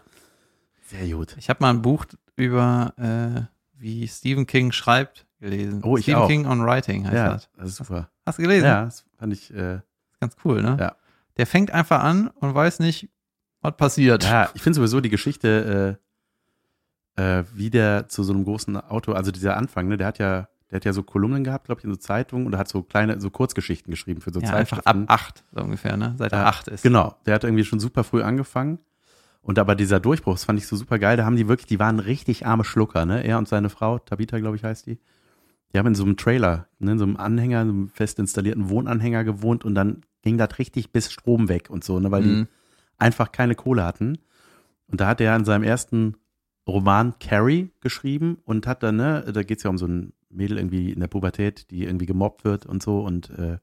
Sehr 0.87 1.07
gut. 1.15 1.35
Ich 1.37 1.49
habe 1.49 1.57
mal 1.61 1.69
ein 1.71 1.81
Buch 1.81 2.05
über, 2.37 2.93
äh, 2.97 3.41
wie 3.79 4.07
Stephen 4.07 4.45
King 4.47 4.71
schreibt, 4.71 5.25
gelesen. 5.39 5.81
Oh, 5.83 5.97
ich 5.97 6.03
Stephen 6.03 6.21
auch. 6.21 6.27
King 6.27 6.45
on 6.45 6.63
Writing 6.65 7.05
heißt 7.05 7.13
Ja, 7.15 7.29
das. 7.33 7.49
das 7.57 7.67
ist 7.69 7.75
super. 7.77 8.09
Hast 8.25 8.37
du 8.39 8.43
gelesen? 8.43 8.65
Ja, 8.65 8.85
das 8.85 9.05
fand 9.17 9.33
ich, 9.33 9.53
äh, 9.53 9.79
Ganz 10.19 10.35
cool, 10.43 10.63
ne? 10.63 10.77
Ja. 10.79 10.95
Der 11.37 11.45
fängt 11.45 11.69
einfach 11.71 12.01
an 12.03 12.29
und 12.29 12.55
weiß 12.55 12.79
nicht, 12.79 13.09
was 13.61 13.77
passiert. 13.77 14.23
ja, 14.23 14.49
ich 14.55 14.61
finde 14.63 14.77
sowieso 14.77 14.99
die 14.99 15.09
Geschichte, 15.09 15.97
äh, 17.17 17.21
äh, 17.39 17.43
wie 17.53 17.69
der 17.69 18.07
zu 18.07 18.23
so 18.23 18.33
einem 18.33 18.43
großen 18.43 18.77
Auto, 18.77 19.13
also 19.13 19.31
dieser 19.31 19.57
Anfang, 19.57 19.87
ne, 19.87 19.97
der 19.97 20.07
hat 20.07 20.17
ja, 20.19 20.47
der 20.71 20.77
hat 20.77 20.85
ja 20.85 20.93
so 20.93 21.03
Kolumnen 21.03 21.43
gehabt, 21.43 21.65
glaube 21.65 21.79
ich, 21.79 21.85
in 21.85 21.91
so 21.91 21.95
Zeitungen 21.97 22.47
oder 22.47 22.57
hat 22.57 22.67
so 22.67 22.81
kleine, 22.83 23.19
so 23.21 23.29
Kurzgeschichten 23.29 23.91
geschrieben 23.91 24.21
für 24.21 24.33
so 24.33 24.39
Ja, 24.39 24.53
einfach 24.53 24.79
ab 24.79 24.85
Zeitschriften. 24.85 25.05
acht, 25.13 25.43
so 25.53 25.61
ungefähr, 25.61 25.97
ne? 25.97 26.15
Seit 26.17 26.31
er 26.33 26.47
acht 26.47 26.67
ist. 26.67 26.81
Genau, 26.83 27.15
der 27.25 27.35
hat 27.35 27.43
irgendwie 27.43 27.63
schon 27.63 27.79
super 27.79 28.03
früh 28.03 28.23
angefangen. 28.23 28.79
Und 29.47 29.59
aber 29.59 29.75
dieser 29.75 30.01
Durchbruch, 30.01 30.33
das 30.33 30.43
fand 30.43 30.59
ich 30.59 30.67
so 30.67 30.75
super 30.75 30.99
geil. 30.99 31.15
Da 31.15 31.23
haben 31.23 31.37
die 31.37 31.47
wirklich, 31.47 31.67
die 31.67 31.79
waren 31.79 31.99
richtig 31.99 32.45
arme 32.45 32.65
Schlucker, 32.65 33.05
ne? 33.05 33.23
Er 33.23 33.37
und 33.37 33.47
seine 33.47 33.69
Frau, 33.69 33.97
Tabitha, 33.97 34.39
glaube 34.39 34.57
ich, 34.57 34.63
heißt 34.65 34.85
die. 34.87 34.99
Die 35.71 35.79
haben 35.79 35.87
in 35.87 35.95
so 35.95 36.03
einem 36.03 36.17
Trailer, 36.17 36.67
ne, 36.79 36.91
in 36.91 36.99
so 36.99 37.05
einem 37.05 37.15
Anhänger, 37.15 37.63
so 37.63 37.71
einem 37.71 37.87
fest 37.87 38.19
installierten 38.19 38.67
Wohnanhänger 38.67 39.23
gewohnt 39.23 39.63
und 39.63 39.73
dann 39.73 40.01
ging 40.21 40.37
das 40.37 40.59
richtig 40.59 40.91
bis 40.91 41.13
Strom 41.13 41.47
weg 41.47 41.69
und 41.69 41.85
so, 41.85 41.97
ne? 41.97 42.11
Weil 42.11 42.23
die 42.23 42.29
Mhm. 42.31 42.47
einfach 42.97 43.31
keine 43.31 43.55
Kohle 43.55 43.85
hatten. 43.85 44.17
Und 44.87 44.99
da 44.99 45.07
hat 45.07 45.21
er 45.21 45.33
in 45.37 45.45
seinem 45.45 45.63
ersten 45.63 46.17
Roman 46.67 47.13
Carrie 47.19 47.69
geschrieben 47.79 48.39
und 48.43 48.67
hat 48.67 48.83
dann, 48.83 48.97
ne, 48.97 49.31
da 49.31 49.43
geht's 49.43 49.63
ja 49.63 49.69
um 49.69 49.77
so 49.77 49.87
ein 49.87 50.11
Mädel 50.29 50.57
irgendwie 50.57 50.91
in 50.91 50.99
der 50.99 51.07
Pubertät, 51.07 51.71
die 51.71 51.85
irgendwie 51.85 52.05
gemobbt 52.05 52.43
wird 52.43 52.65
und 52.65 52.83
so 52.83 52.99
und 52.99 53.29
äh, 53.29 53.59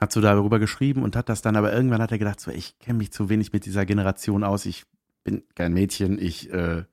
hat 0.00 0.12
so 0.12 0.20
darüber 0.20 0.58
geschrieben 0.58 1.02
und 1.02 1.14
hat 1.14 1.28
das 1.28 1.42
dann, 1.42 1.56
aber 1.56 1.72
irgendwann 1.72 2.00
hat 2.00 2.10
er 2.10 2.18
gedacht, 2.18 2.40
so, 2.40 2.50
ich 2.50 2.78
kenne 2.78 2.98
mich 2.98 3.12
zu 3.12 3.28
wenig 3.28 3.52
mit 3.52 3.66
dieser 3.66 3.84
Generation 3.84 4.42
aus, 4.42 4.64
ich 4.64 4.86
bin 5.24 5.42
kein 5.54 5.74
Mädchen, 5.74 6.18
ich 6.18 6.50
äh, 6.50 6.84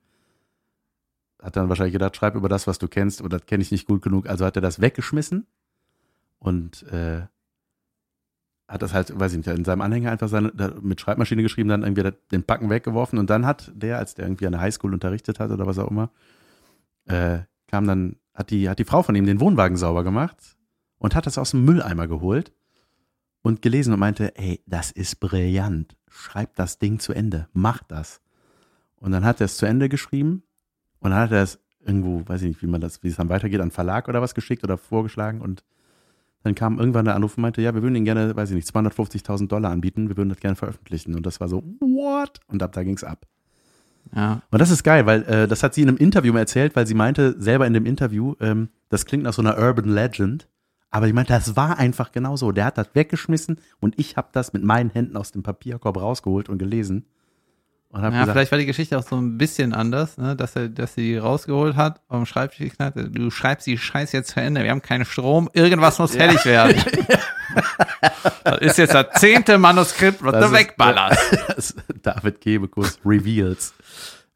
hat 1.42 1.56
dann 1.56 1.70
wahrscheinlich 1.70 1.94
gedacht, 1.94 2.16
schreib 2.16 2.34
über 2.34 2.50
das, 2.50 2.66
was 2.66 2.78
du 2.78 2.86
kennst, 2.86 3.20
aber 3.20 3.30
das 3.30 3.46
kenne 3.46 3.62
ich 3.62 3.70
nicht 3.70 3.86
gut 3.86 4.02
genug. 4.02 4.28
Also 4.28 4.44
hat 4.44 4.56
er 4.56 4.62
das 4.62 4.80
weggeschmissen 4.80 5.46
und 6.38 6.82
äh, 6.92 7.22
hat 8.66 8.82
das 8.82 8.92
halt, 8.92 9.18
weiß 9.18 9.32
ich 9.32 9.38
nicht, 9.38 9.46
in 9.46 9.64
seinem 9.64 9.80
Anhänger 9.80 10.10
einfach 10.10 10.28
seine, 10.28 10.52
mit 10.82 11.00
Schreibmaschine 11.00 11.42
geschrieben, 11.42 11.70
dann 11.70 11.84
irgendwie 11.84 12.10
den 12.30 12.42
Packen 12.42 12.68
weggeworfen 12.68 13.18
und 13.18 13.30
dann 13.30 13.46
hat 13.46 13.72
der, 13.74 13.96
als 13.96 14.14
der 14.14 14.26
irgendwie 14.26 14.46
an 14.46 14.52
der 14.52 14.60
Highschool 14.60 14.92
unterrichtet 14.92 15.40
hat 15.40 15.50
oder 15.50 15.66
was 15.66 15.78
auch 15.78 15.90
immer, 15.90 16.10
äh, 17.06 17.38
kam 17.68 17.86
dann, 17.86 18.16
hat 18.34 18.50
die, 18.50 18.68
hat 18.68 18.78
die 18.78 18.84
Frau 18.84 19.02
von 19.02 19.14
ihm 19.14 19.24
den 19.24 19.40
Wohnwagen 19.40 19.78
sauber 19.78 20.04
gemacht 20.04 20.58
und 20.98 21.14
hat 21.14 21.26
das 21.26 21.38
aus 21.38 21.52
dem 21.52 21.64
Mülleimer 21.64 22.06
geholt 22.06 22.52
und 23.42 23.62
gelesen 23.62 23.92
und 23.92 24.00
meinte, 24.00 24.36
ey, 24.36 24.62
das 24.66 24.90
ist 24.90 25.20
brillant. 25.20 25.96
Schreib 26.08 26.56
das 26.56 26.78
Ding 26.78 26.98
zu 26.98 27.12
Ende. 27.12 27.48
Mach 27.52 27.82
das. 27.82 28.20
Und 28.96 29.12
dann 29.12 29.24
hat 29.24 29.40
er 29.40 29.46
es 29.46 29.56
zu 29.56 29.66
Ende 29.66 29.88
geschrieben 29.88 30.42
und 31.00 31.10
dann 31.10 31.20
hat 31.20 31.32
er 31.32 31.42
es 31.42 31.58
irgendwo, 31.84 32.22
weiß 32.26 32.42
ich 32.42 32.48
nicht, 32.48 32.62
wie 32.62 32.66
man 32.66 32.80
das, 32.80 33.02
wie 33.02 33.08
es 33.08 33.16
dann 33.16 33.28
weitergeht, 33.28 33.60
an 33.60 33.70
Verlag 33.70 34.08
oder 34.08 34.20
was 34.20 34.34
geschickt 34.34 34.64
oder 34.64 34.76
vorgeschlagen 34.76 35.40
und 35.40 35.64
dann 36.42 36.54
kam 36.54 36.78
irgendwann 36.78 37.04
der 37.04 37.14
Anruf 37.14 37.36
und 37.36 37.42
meinte, 37.42 37.62
ja, 37.62 37.74
wir 37.74 37.82
würden 37.82 37.96
Ihnen 37.96 38.04
gerne, 38.04 38.34
weiß 38.34 38.50
ich 38.50 38.54
nicht, 38.54 38.68
250.000 38.68 39.48
Dollar 39.48 39.70
anbieten, 39.70 40.08
wir 40.08 40.16
würden 40.16 40.28
das 40.28 40.38
gerne 40.38 40.56
veröffentlichen. 40.56 41.14
Und 41.14 41.26
das 41.26 41.40
war 41.40 41.48
so, 41.48 41.62
what? 41.80 42.40
Und 42.46 42.62
ab 42.62 42.72
da 42.72 42.84
ging's 42.84 43.02
ab. 43.02 43.26
Ja. 44.14 44.42
Und 44.50 44.60
das 44.60 44.70
ist 44.70 44.84
geil, 44.84 45.04
weil 45.06 45.22
äh, 45.24 45.48
das 45.48 45.62
hat 45.62 45.74
sie 45.74 45.82
in 45.82 45.88
einem 45.88 45.98
Interview 45.98 46.32
mal 46.32 46.40
erzählt, 46.40 46.76
weil 46.76 46.86
sie 46.86 46.94
meinte 46.94 47.34
selber 47.40 47.66
in 47.66 47.72
dem 47.72 47.86
Interview, 47.86 48.34
ähm, 48.40 48.68
das 48.88 49.04
klingt 49.04 49.24
nach 49.24 49.32
so 49.32 49.42
einer 49.42 49.58
Urban 49.58 49.88
Legend, 49.88 50.48
Aber 50.90 51.06
ich 51.06 51.12
meine, 51.12 51.26
das 51.26 51.54
war 51.56 51.78
einfach 51.78 52.12
genau 52.12 52.36
so. 52.36 52.52
Der 52.52 52.64
hat 52.64 52.78
das 52.78 52.88
weggeschmissen 52.94 53.60
und 53.80 53.98
ich 53.98 54.16
habe 54.16 54.28
das 54.32 54.52
mit 54.52 54.62
meinen 54.64 54.90
Händen 54.90 55.16
aus 55.16 55.32
dem 55.32 55.42
Papierkorb 55.42 56.00
rausgeholt 56.00 56.48
und 56.48 56.58
gelesen. 56.58 57.06
Und 57.90 58.02
Ja, 58.02 58.10
gesagt, 58.10 58.32
vielleicht 58.32 58.52
war 58.52 58.58
die 58.58 58.66
Geschichte 58.66 58.98
auch 58.98 59.02
so 59.02 59.16
ein 59.16 59.38
bisschen 59.38 59.72
anders, 59.72 60.18
ne? 60.18 60.36
dass 60.36 60.56
er, 60.56 60.68
dass 60.68 60.94
sie 60.94 61.02
die 61.02 61.16
rausgeholt 61.16 61.74
hat, 61.76 62.02
dem 62.10 62.26
Schreibtisch 62.26 62.58
geknallt, 62.58 62.94
du 62.96 63.30
schreibst 63.30 63.66
die 63.66 63.78
Scheiße 63.78 64.14
jetzt 64.16 64.30
zu 64.30 64.40
Ende, 64.40 64.62
wir 64.62 64.70
haben 64.70 64.82
keinen 64.82 65.06
Strom, 65.06 65.48
irgendwas 65.54 65.98
muss 65.98 66.14
fertig 66.14 66.44
werden. 66.44 66.76
das 68.44 68.58
ist 68.58 68.78
jetzt 68.78 68.94
das 68.94 69.06
zehnte 69.14 69.56
Manuskript, 69.56 70.22
was 70.22 70.32
Das 70.32 70.50
du 70.50 70.56
wegballerst. 70.56 71.76
David 72.02 72.40
Kebekus 72.42 72.98
Reveals. 73.06 73.72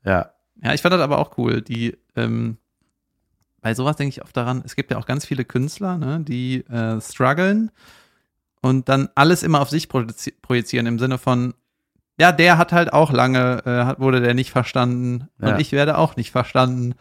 Ja, 0.04 0.32
Ja, 0.62 0.72
ich 0.72 0.80
fand 0.80 0.94
das 0.94 1.02
aber 1.02 1.18
auch 1.18 1.36
cool. 1.36 1.60
Die, 1.60 1.98
ähm, 2.16 2.56
bei 3.62 3.72
sowas 3.74 3.96
denke 3.96 4.10
ich 4.10 4.22
oft 4.22 4.36
daran, 4.36 4.62
es 4.66 4.76
gibt 4.76 4.90
ja 4.90 4.98
auch 4.98 5.06
ganz 5.06 5.24
viele 5.24 5.44
Künstler, 5.46 5.96
ne, 5.96 6.20
die 6.20 6.66
äh, 6.66 7.00
strugglen 7.00 7.70
und 8.60 8.88
dann 8.90 9.08
alles 9.14 9.42
immer 9.42 9.60
auf 9.60 9.70
sich 9.70 9.86
projizi- 9.86 10.34
projizieren 10.42 10.84
im 10.86 10.98
Sinne 10.98 11.16
von, 11.16 11.54
ja, 12.20 12.30
der 12.32 12.58
hat 12.58 12.72
halt 12.72 12.92
auch 12.92 13.10
lange, 13.12 13.64
äh, 13.64 14.00
wurde 14.00 14.20
der 14.20 14.34
nicht 14.34 14.50
verstanden 14.50 15.28
Ja. 15.40 15.54
und 15.54 15.60
ich 15.60 15.72
werde 15.72 15.96
auch 15.96 16.16
nicht 16.16 16.30
verstanden. 16.32 16.94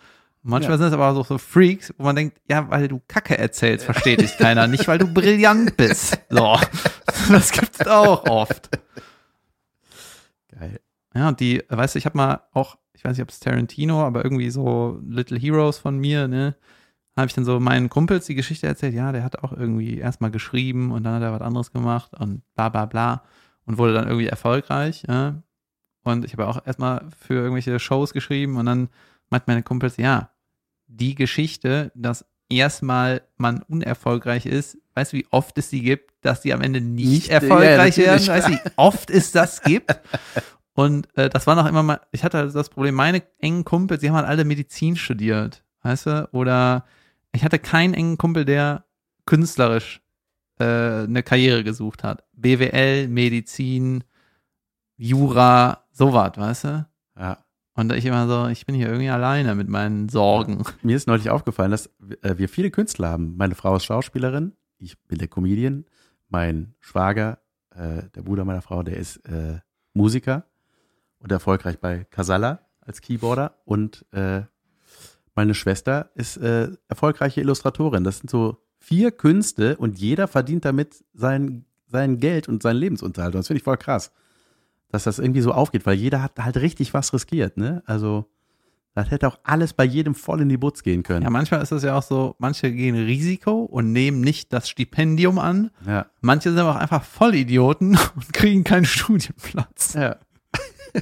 Manchmal 0.44 0.74
Ja. 0.74 0.78
sind 0.80 0.88
es 0.88 0.94
aber 0.94 1.14
so, 1.14 1.24
so 1.24 1.38
Freaks, 1.38 1.94
wo 1.98 2.04
man 2.06 2.16
denkt, 2.16 2.40
ja, 2.50 2.68
weil 2.70 2.88
du 2.88 3.00
Kacke 3.08 3.38
erzählst, 3.38 3.86
versteht 3.86 4.22
dich 4.22 4.38
keiner, 4.38 4.66
nicht 4.68 4.88
weil 4.88 4.98
du 4.98 5.06
brillant 5.12 5.78
bist. 5.78 6.18
So, 6.30 6.58
das 7.30 7.52
gibt's 7.52 7.86
auch 7.86 8.24
oft. 8.26 8.70
geil. 10.58 10.80
Ja, 11.14 11.28
und 11.28 11.40
die, 11.40 11.62
weißt 11.68 11.96
du, 11.96 12.00
ich 12.00 12.06
habe 12.06 12.18
mal 12.18 12.42
auch, 12.54 12.78
ich 13.02 13.06
weiß 13.06 13.18
nicht, 13.18 13.24
ob 13.24 13.30
es 13.30 13.40
Tarantino, 13.40 14.06
aber 14.06 14.24
irgendwie 14.24 14.52
so 14.52 15.00
Little 15.04 15.40
Heroes 15.40 15.80
von 15.80 15.98
mir, 15.98 16.28
ne, 16.28 16.56
habe 17.18 17.26
ich 17.26 17.34
dann 17.34 17.46
so 17.46 17.60
meinen 17.60 17.90
Kumpels 17.90 18.28
die 18.28 18.36
Geschichte 18.36 18.68
erzählt, 18.68 18.94
ja, 18.94 19.12
der 19.12 19.24
hat 19.24 19.40
auch 19.40 19.54
irgendwie 19.54 19.98
erstmal 19.98 20.30
geschrieben 20.30 20.92
und 20.92 21.04
dann 21.04 21.16
hat 21.16 21.24
er 21.24 21.34
was 21.34 21.42
anderes 21.42 21.72
gemacht 21.72 22.12
und 22.20 22.44
bla 22.54 22.70
bla 22.70 22.86
bla 22.86 23.24
und 23.66 23.80
wurde 23.80 23.94
dann 23.94 24.06
irgendwie 24.06 24.28
erfolgreich, 24.28 25.04
ja. 25.08 25.42
Und 26.04 26.26
ich 26.26 26.34
habe 26.34 26.48
auch 26.48 26.64
erstmal 26.64 27.08
für 27.20 27.34
irgendwelche 27.34 27.80
Shows 27.80 28.14
geschrieben 28.14 28.58
und 28.58 28.68
dann 28.68 28.90
meint 29.32 29.48
meine 29.48 29.64
Kumpels, 29.64 29.98
ja, 29.98 30.30
die 30.86 31.16
Geschichte, 31.16 31.92
dass 31.96 32.26
erstmal 32.50 33.24
man 33.38 33.64
unerfolgreich 33.64 34.46
ist, 34.46 34.78
weißt 34.94 35.14
du, 35.14 35.18
wie 35.18 35.28
oft 35.32 35.58
es 35.58 35.70
die 35.70 35.82
gibt, 35.82 36.14
dass 36.22 36.42
die 36.42 36.54
am 36.54 36.62
Ende 36.62 36.82
nicht, 36.82 37.10
Nicht, 37.10 37.28
ja, 37.30 37.40
erfolgreich 37.40 37.98
werden, 37.98 38.24
natürlich. 38.24 38.28
weißt 38.28 38.48
du, 38.48 38.52
wie 38.52 38.72
oft 38.76 39.10
es 39.10 39.32
das 39.32 39.64
gibt? 39.64 39.90
Und 40.74 41.08
äh, 41.18 41.30
das 41.30 41.48
war 41.48 41.56
noch 41.56 41.68
immer 41.68 41.84
mal, 41.84 42.02
ich 42.12 42.24
hatte 42.24 42.50
das 42.50 42.70
Problem, 42.70 42.96
meine 42.96 43.24
engen 43.40 43.66
Kumpels, 43.66 44.02
die 44.02 44.10
haben 44.10 44.16
halt 44.16 44.28
alle 44.28 44.46
Medizin 44.46 44.96
studiert, 44.96 45.64
weißt 45.84 46.06
du? 46.06 46.30
Oder 46.32 46.86
ich 47.34 47.44
hatte 47.44 47.60
keinen 47.60 47.94
engen 47.94 48.18
Kumpel, 48.18 48.46
der 48.46 48.86
künstlerisch 49.26 50.02
äh, 50.60 51.04
eine 51.04 51.24
Karriere 51.24 51.64
gesucht 51.64 52.04
hat. 52.04 52.24
BWL, 52.34 53.08
Medizin, 53.08 54.04
Jura, 54.98 55.86
sowas, 55.92 56.34
weißt 56.38 56.64
du? 56.66 56.88
Ja. 57.20 57.46
Und 57.74 57.92
ich 57.94 58.06
immer 58.06 58.28
so, 58.28 58.48
ich 58.48 58.66
bin 58.66 58.76
hier 58.76 58.88
irgendwie 58.88 59.10
alleine 59.10 59.56
mit 59.56 59.70
meinen 59.70 60.10
Sorgen. 60.10 60.64
Mir 60.84 60.96
ist 60.96 61.08
neulich 61.08 61.30
aufgefallen, 61.30 61.72
dass 61.72 61.88
äh, 62.22 62.38
wir 62.38 62.50
viele 62.50 62.72
Künstler 62.72 63.10
haben. 63.10 63.36
Meine 63.38 63.56
Frau 63.56 63.76
ist 63.76 63.86
Schauspielerin, 63.86 64.54
ich 64.78 65.00
bin 65.04 65.18
der 65.20 65.28
Comedian, 65.28 65.86
mein 66.30 66.76
Schwager, 66.80 67.40
äh, 67.76 68.04
der 68.16 68.22
Bruder 68.22 68.46
meiner 68.46 68.62
Frau, 68.62 68.84
der 68.84 68.98
ist 68.98 69.18
äh, 69.26 69.60
Musiker 69.94 70.46
und 71.22 71.32
erfolgreich 71.32 71.80
bei 71.80 72.06
Casalla 72.10 72.60
als 72.82 73.02
Keyboarder 73.02 73.56
und 73.66 74.06
äh, 74.12 74.42
meine 75.36 75.54
Schwester 75.54 76.10
ist 76.16 76.38
äh, 76.38 76.70
erfolgreiche 76.88 77.42
Illustratorin. 77.42 78.04
Das 78.04 78.20
sind 78.20 78.30
so 78.30 78.58
vier 78.80 79.12
Künste 79.12 79.78
und 79.78 80.00
jeder 80.00 80.28
verdient 80.28 80.66
damit 80.66 81.04
sein, 81.14 81.66
sein 81.88 82.18
Geld 82.18 82.50
und 82.50 82.64
seinen 82.64 82.78
Lebensunterhalt. 82.78 83.36
Und 83.36 83.40
das 83.40 83.48
finde 83.48 83.60
ich 83.60 83.64
voll 83.64 83.78
krass, 83.78 84.12
dass 84.90 85.04
das 85.06 85.20
irgendwie 85.20 85.42
so 85.42 85.54
aufgeht, 85.54 85.86
weil 85.86 85.96
jeder 85.96 86.22
hat 86.22 86.38
halt 86.40 86.58
richtig 86.58 86.94
was 86.94 87.14
riskiert, 87.14 87.58
ne? 87.58 87.84
Also 87.86 88.30
das 88.94 89.10
hätte 89.10 89.28
auch 89.30 89.40
alles 89.44 89.72
bei 89.72 89.86
jedem 89.86 90.16
voll 90.16 90.42
in 90.42 90.50
die 90.50 90.58
Butz 90.58 90.84
gehen 90.84 91.04
können. 91.04 91.24
Ja, 91.24 91.30
manchmal 91.30 91.62
ist 91.62 91.72
es 91.72 91.84
ja 91.84 91.98
auch 91.98 92.04
so, 92.04 92.36
manche 92.40 92.74
gehen 92.74 92.96
Risiko 92.96 93.62
und 93.62 93.94
nehmen 93.94 94.20
nicht 94.20 94.52
das 94.52 94.68
Stipendium 94.68 95.40
an. 95.40 95.72
Ja. 95.88 96.08
Manche 96.20 96.50
sind 96.50 96.60
aber 96.60 96.72
auch 96.72 96.82
einfach 96.82 97.04
Vollidioten 97.04 97.98
und 98.16 98.34
kriegen 98.34 98.66
keinen 98.66 98.84
Studienplatz. 98.86 99.94
Ja. 99.94 100.18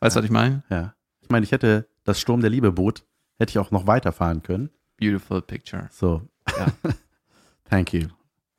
Weißt 0.00 0.16
du, 0.16 0.18
was 0.18 0.24
ich 0.24 0.30
meine? 0.30 0.62
ja. 0.70 0.94
Ich 1.22 1.30
meine, 1.30 1.44
ich 1.44 1.52
hätte 1.52 1.88
das 2.04 2.20
Sturm 2.20 2.42
der 2.42 2.50
Liebe 2.50 2.70
Boot, 2.70 3.04
hätte 3.38 3.50
ich 3.50 3.58
auch 3.58 3.70
noch 3.70 3.86
weiterfahren 3.86 4.42
können. 4.42 4.68
Beautiful 4.98 5.40
picture. 5.40 5.88
So. 5.90 6.22
Ja. 6.56 6.66
Thank 7.64 7.94
you. 7.94 8.08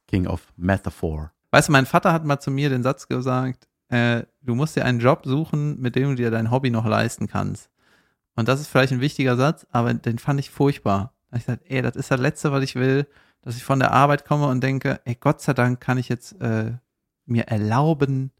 King 0.08 0.28
of 0.28 0.52
Metaphor. 0.58 1.32
Weißt 1.52 1.68
du, 1.68 1.72
mein 1.72 1.86
Vater 1.86 2.12
hat 2.12 2.26
mal 2.26 2.40
zu 2.40 2.52
mir 2.52 2.70
den 2.70 2.84
Satz 2.84 3.08
gesagt, 3.08 3.68
äh, 3.90 4.24
du 4.42 4.56
musst 4.56 4.76
dir 4.76 4.84
einen 4.86 5.00
Job 5.00 5.26
suchen, 5.26 5.80
mit 5.80 5.96
dem 5.96 6.10
du 6.10 6.16
dir 6.16 6.32
dein 6.32 6.52
Hobby 6.52 6.72
noch 6.72 6.86
leisten 6.86 7.28
kannst. 7.28 7.70
Und 8.36 8.48
das 8.48 8.60
ist 8.60 8.68
vielleicht 8.68 8.92
ein 8.92 9.02
wichtiger 9.02 9.38
Satz, 9.38 9.66
aber 9.72 9.94
den 9.94 10.20
fand 10.20 10.40
ich 10.40 10.50
furchtbar. 10.50 11.14
Da 11.30 11.38
ich 11.38 11.46
gesagt, 11.46 11.64
ey, 11.68 11.82
das 11.82 11.96
ist 11.96 12.12
das 12.12 12.20
Letzte, 12.20 12.52
was 12.52 12.64
ich 12.64 12.76
will, 12.76 13.08
dass 13.42 13.56
ich 13.56 13.64
von 13.64 13.80
der 13.80 13.92
Arbeit 13.92 14.26
komme 14.26 14.48
und 14.48 14.62
denke, 14.62 15.00
ey, 15.06 15.16
Gott 15.16 15.42
sei 15.42 15.54
Dank 15.54 15.80
kann 15.80 15.98
ich 15.98 16.10
jetzt 16.10 16.42
äh, 16.42 16.74
mir 17.26 17.44
erlauben, 17.44 18.32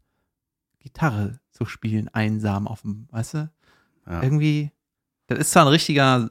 Gitarre 0.86 1.40
zu 1.50 1.64
spielen, 1.64 2.08
einsam 2.08 2.68
auf 2.68 2.82
dem, 2.82 3.08
weißt 3.10 3.34
du? 3.34 3.50
Ja. 4.06 4.22
Irgendwie, 4.22 4.70
das 5.26 5.40
ist 5.40 5.50
zwar 5.50 5.64
ein 5.64 5.72
richtiger 5.72 6.30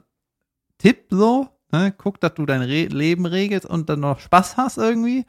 Tipp 0.78 1.08
so, 1.10 1.50
ne? 1.74 1.94
guck, 1.98 2.22
dass 2.22 2.36
du 2.36 2.46
dein 2.46 2.62
Re 2.62 2.86
Leben 2.86 3.26
regelst 3.26 3.68
und 3.68 3.90
dann 3.90 4.00
noch 4.00 4.22
Spaß 4.22 4.56
hast 4.56 4.78
irgendwie, 4.78 5.26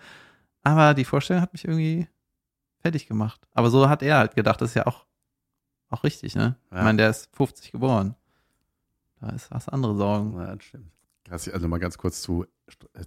aber 0.63 0.95
die 0.95 1.05
Vorstellung 1.05 1.43
hat 1.43 1.53
mich 1.53 1.65
irgendwie 1.65 2.07
fertig 2.79 3.09
gemacht. 3.09 3.41
Aber 3.53 3.69
so 3.69 3.89
hat 3.89 4.03
er 4.03 4.19
halt 4.19 4.37
gedacht, 4.37 4.61
das 4.61 4.71
ist 4.71 4.75
ja 4.75 4.87
auch, 4.87 5.07
auch 5.89 6.05
richtig, 6.05 6.37
ne? 6.37 6.57
Ja. 6.71 6.79
Ich 6.79 6.85
meine, 6.85 6.99
der 6.99 7.11
ist 7.11 7.35
50 7.35 7.73
geboren. 7.73 8.15
Da 9.21 9.31
ist 9.31 9.51
was 9.51 9.69
andere 9.69 9.97
Sorgen. 9.97 10.39
Ja, 10.39 10.55
das 10.55 10.65
stimmt. 10.65 10.93
Also 11.29 11.67
mal 11.67 11.79
ganz 11.79 11.99
kurz 11.99 12.23
zu, 12.23 12.47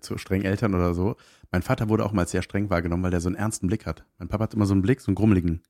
zu 0.02 0.18
strengen 0.18 0.44
Eltern 0.44 0.76
oder 0.76 0.94
so. 0.94 1.16
Mein 1.52 1.62
Vater 1.62 1.88
wurde 1.88 2.06
auch 2.06 2.12
mal 2.12 2.28
sehr 2.28 2.42
streng 2.42 2.70
wahrgenommen, 2.70 3.04
weil 3.04 3.12
der 3.12 3.22
so 3.22 3.30
einen 3.30 3.38
ernsten 3.38 3.68
Blick 3.68 3.86
hat. 3.86 4.04
Mein 4.18 4.28
Papa 4.28 4.44
hat 4.44 4.54
immer 4.54 4.66
so 4.66 4.74
einen 4.74 4.82
Blick, 4.82 5.00
so 5.00 5.08
einen 5.08 5.16
grummeligen. 5.16 5.62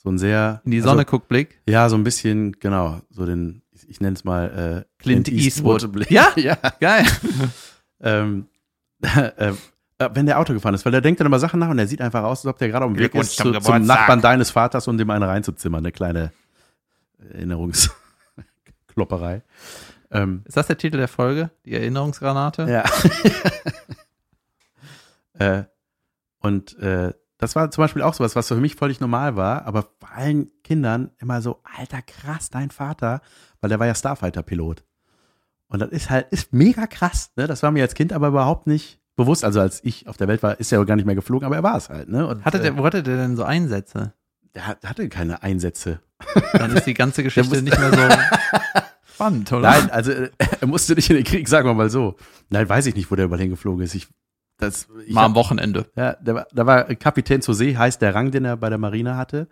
So 0.00 0.08
einen 0.08 0.18
sehr. 0.18 0.60
In 0.64 0.70
die 0.70 0.80
Sonne 0.80 1.00
Also, 1.00 1.10
guckt 1.10 1.28
Blick. 1.28 1.60
ja, 1.68 1.88
so 1.88 1.96
ein 1.96 2.04
bisschen, 2.04 2.52
genau. 2.60 3.00
So 3.10 3.26
den, 3.26 3.62
ich, 3.72 3.88
ich 3.88 4.00
nenne 4.00 4.14
es 4.14 4.22
mal 4.24 4.84
äh, 4.86 5.02
Clint 5.02 5.28
Eastwood. 5.28 5.90
Blick. 5.92 6.08
Ja? 6.10 6.28
ja. 6.36 6.56
Geil. 6.80 7.04
ähm, 8.00 8.46
äh, 9.02 9.52
äh, 9.98 10.10
wenn 10.14 10.26
der 10.26 10.38
Auto 10.38 10.52
gefahren 10.52 10.74
ist, 10.74 10.84
weil 10.84 10.92
der 10.92 11.00
denkt 11.00 11.18
dann 11.20 11.26
immer 11.26 11.40
Sachen 11.40 11.58
nach 11.58 11.68
und 11.68 11.76
der 11.76 11.88
sieht 11.88 12.00
einfach 12.00 12.22
aus, 12.22 12.40
als 12.40 12.46
ob 12.46 12.58
der 12.58 12.68
gerade 12.68 12.84
auf 12.84 12.92
dem 12.92 12.98
Weg 12.98 13.12
ist 13.16 13.36
zum 13.36 13.52
zu, 13.54 13.60
zum. 13.60 13.84
Nachbarn 13.84 14.20
deines 14.20 14.50
Vaters, 14.50 14.86
um 14.86 14.96
dem 14.96 15.10
eine 15.10 15.26
reinzuzimmern, 15.26 15.80
eine 15.80 15.90
kleine 15.90 16.30
Erinnerungsklopperei. 17.32 19.42
Ähm, 20.12 20.42
Ist 20.44 20.56
das 20.56 20.68
der 20.68 20.78
Titel 20.78 20.98
der 20.98 21.08
Folge? 21.08 21.50
Die 21.64 21.74
Erinnerungsgranate? 21.74 22.68
ja. 22.70 22.84
äh, 25.58 25.64
und 26.38 26.78
äh, 26.78 27.12
das 27.38 27.54
war 27.56 27.70
zum 27.70 27.82
Beispiel 27.84 28.02
auch 28.02 28.14
sowas, 28.14 28.36
was 28.36 28.48
für 28.48 28.56
mich 28.56 28.74
völlig 28.76 29.00
normal 29.00 29.36
war, 29.36 29.64
aber 29.66 29.86
bei 30.00 30.08
allen 30.08 30.50
Kindern 30.64 31.10
immer 31.18 31.40
so, 31.40 31.60
alter 31.76 32.02
krass, 32.02 32.50
dein 32.50 32.70
Vater, 32.70 33.20
weil 33.60 33.70
der 33.70 33.78
war 33.78 33.86
ja 33.86 33.94
Starfighter-Pilot. 33.94 34.84
Und 35.68 35.80
das 35.80 35.90
ist 35.90 36.10
halt, 36.10 36.26
ist 36.30 36.52
mega 36.52 36.86
krass, 36.86 37.30
ne? 37.36 37.46
Das 37.46 37.62
war 37.62 37.70
mir 37.70 37.82
als 37.82 37.94
Kind 37.94 38.12
aber 38.12 38.28
überhaupt 38.28 38.66
nicht 38.66 39.00
bewusst. 39.16 39.44
Also 39.44 39.60
als 39.60 39.84
ich 39.84 40.06
auf 40.08 40.16
der 40.16 40.26
Welt 40.28 40.42
war, 40.42 40.58
ist 40.58 40.72
er 40.72 40.84
gar 40.84 40.96
nicht 40.96 41.04
mehr 41.04 41.14
geflogen, 41.14 41.44
aber 41.46 41.56
er 41.56 41.62
war 41.62 41.76
es 41.76 41.88
halt, 41.90 42.08
ne? 42.08 42.26
Und, 42.26 42.44
Hatte 42.44 42.58
der, 42.60 42.72
äh, 42.72 42.76
wo 42.78 42.84
hatte 42.84 43.02
der 43.02 43.16
denn 43.18 43.36
so 43.36 43.44
Einsätze? 43.44 44.12
der 44.54 44.66
hat- 44.66 44.84
hatte 44.84 45.08
keine 45.10 45.42
Einsätze. 45.42 46.00
Dann 46.54 46.72
ist 46.74 46.86
die 46.86 46.94
ganze 46.94 47.22
Geschichte 47.24 47.62
nicht 47.62 47.78
mehr 47.78 47.92
so 47.92 47.98
spannend, 49.14 49.52
oder? 49.52 49.60
Nein, 49.70 49.90
also 49.90 50.10
äh, 50.10 50.30
er 50.60 50.66
musste 50.66 50.94
nicht 50.94 51.10
in 51.10 51.16
den 51.16 51.24
Krieg, 51.24 51.46
sagen 51.48 51.68
wir 51.68 51.74
mal 51.74 51.90
so. 51.90 52.16
Nein, 52.48 52.68
weiß 52.68 52.86
ich 52.86 52.94
nicht, 52.96 53.10
wo 53.10 53.14
der 53.16 53.26
überall 53.26 53.40
hingeflogen 53.42 53.84
ist. 53.84 53.94
Ich, 53.94 54.08
das, 54.58 54.88
ich 55.06 55.12
Mal 55.14 55.22
hab- 55.22 55.26
am 55.30 55.34
Wochenende. 55.34 55.86
Ja, 55.96 56.14
da 56.22 56.34
war, 56.34 56.46
da 56.52 56.66
war 56.66 56.84
Kapitän 56.96 57.40
zur 57.42 57.54
See, 57.54 57.76
heißt 57.76 58.02
der 58.02 58.14
Rang, 58.14 58.30
den 58.30 58.44
er 58.44 58.56
bei 58.56 58.68
der 58.68 58.78
Marine 58.78 59.16
hatte. 59.16 59.48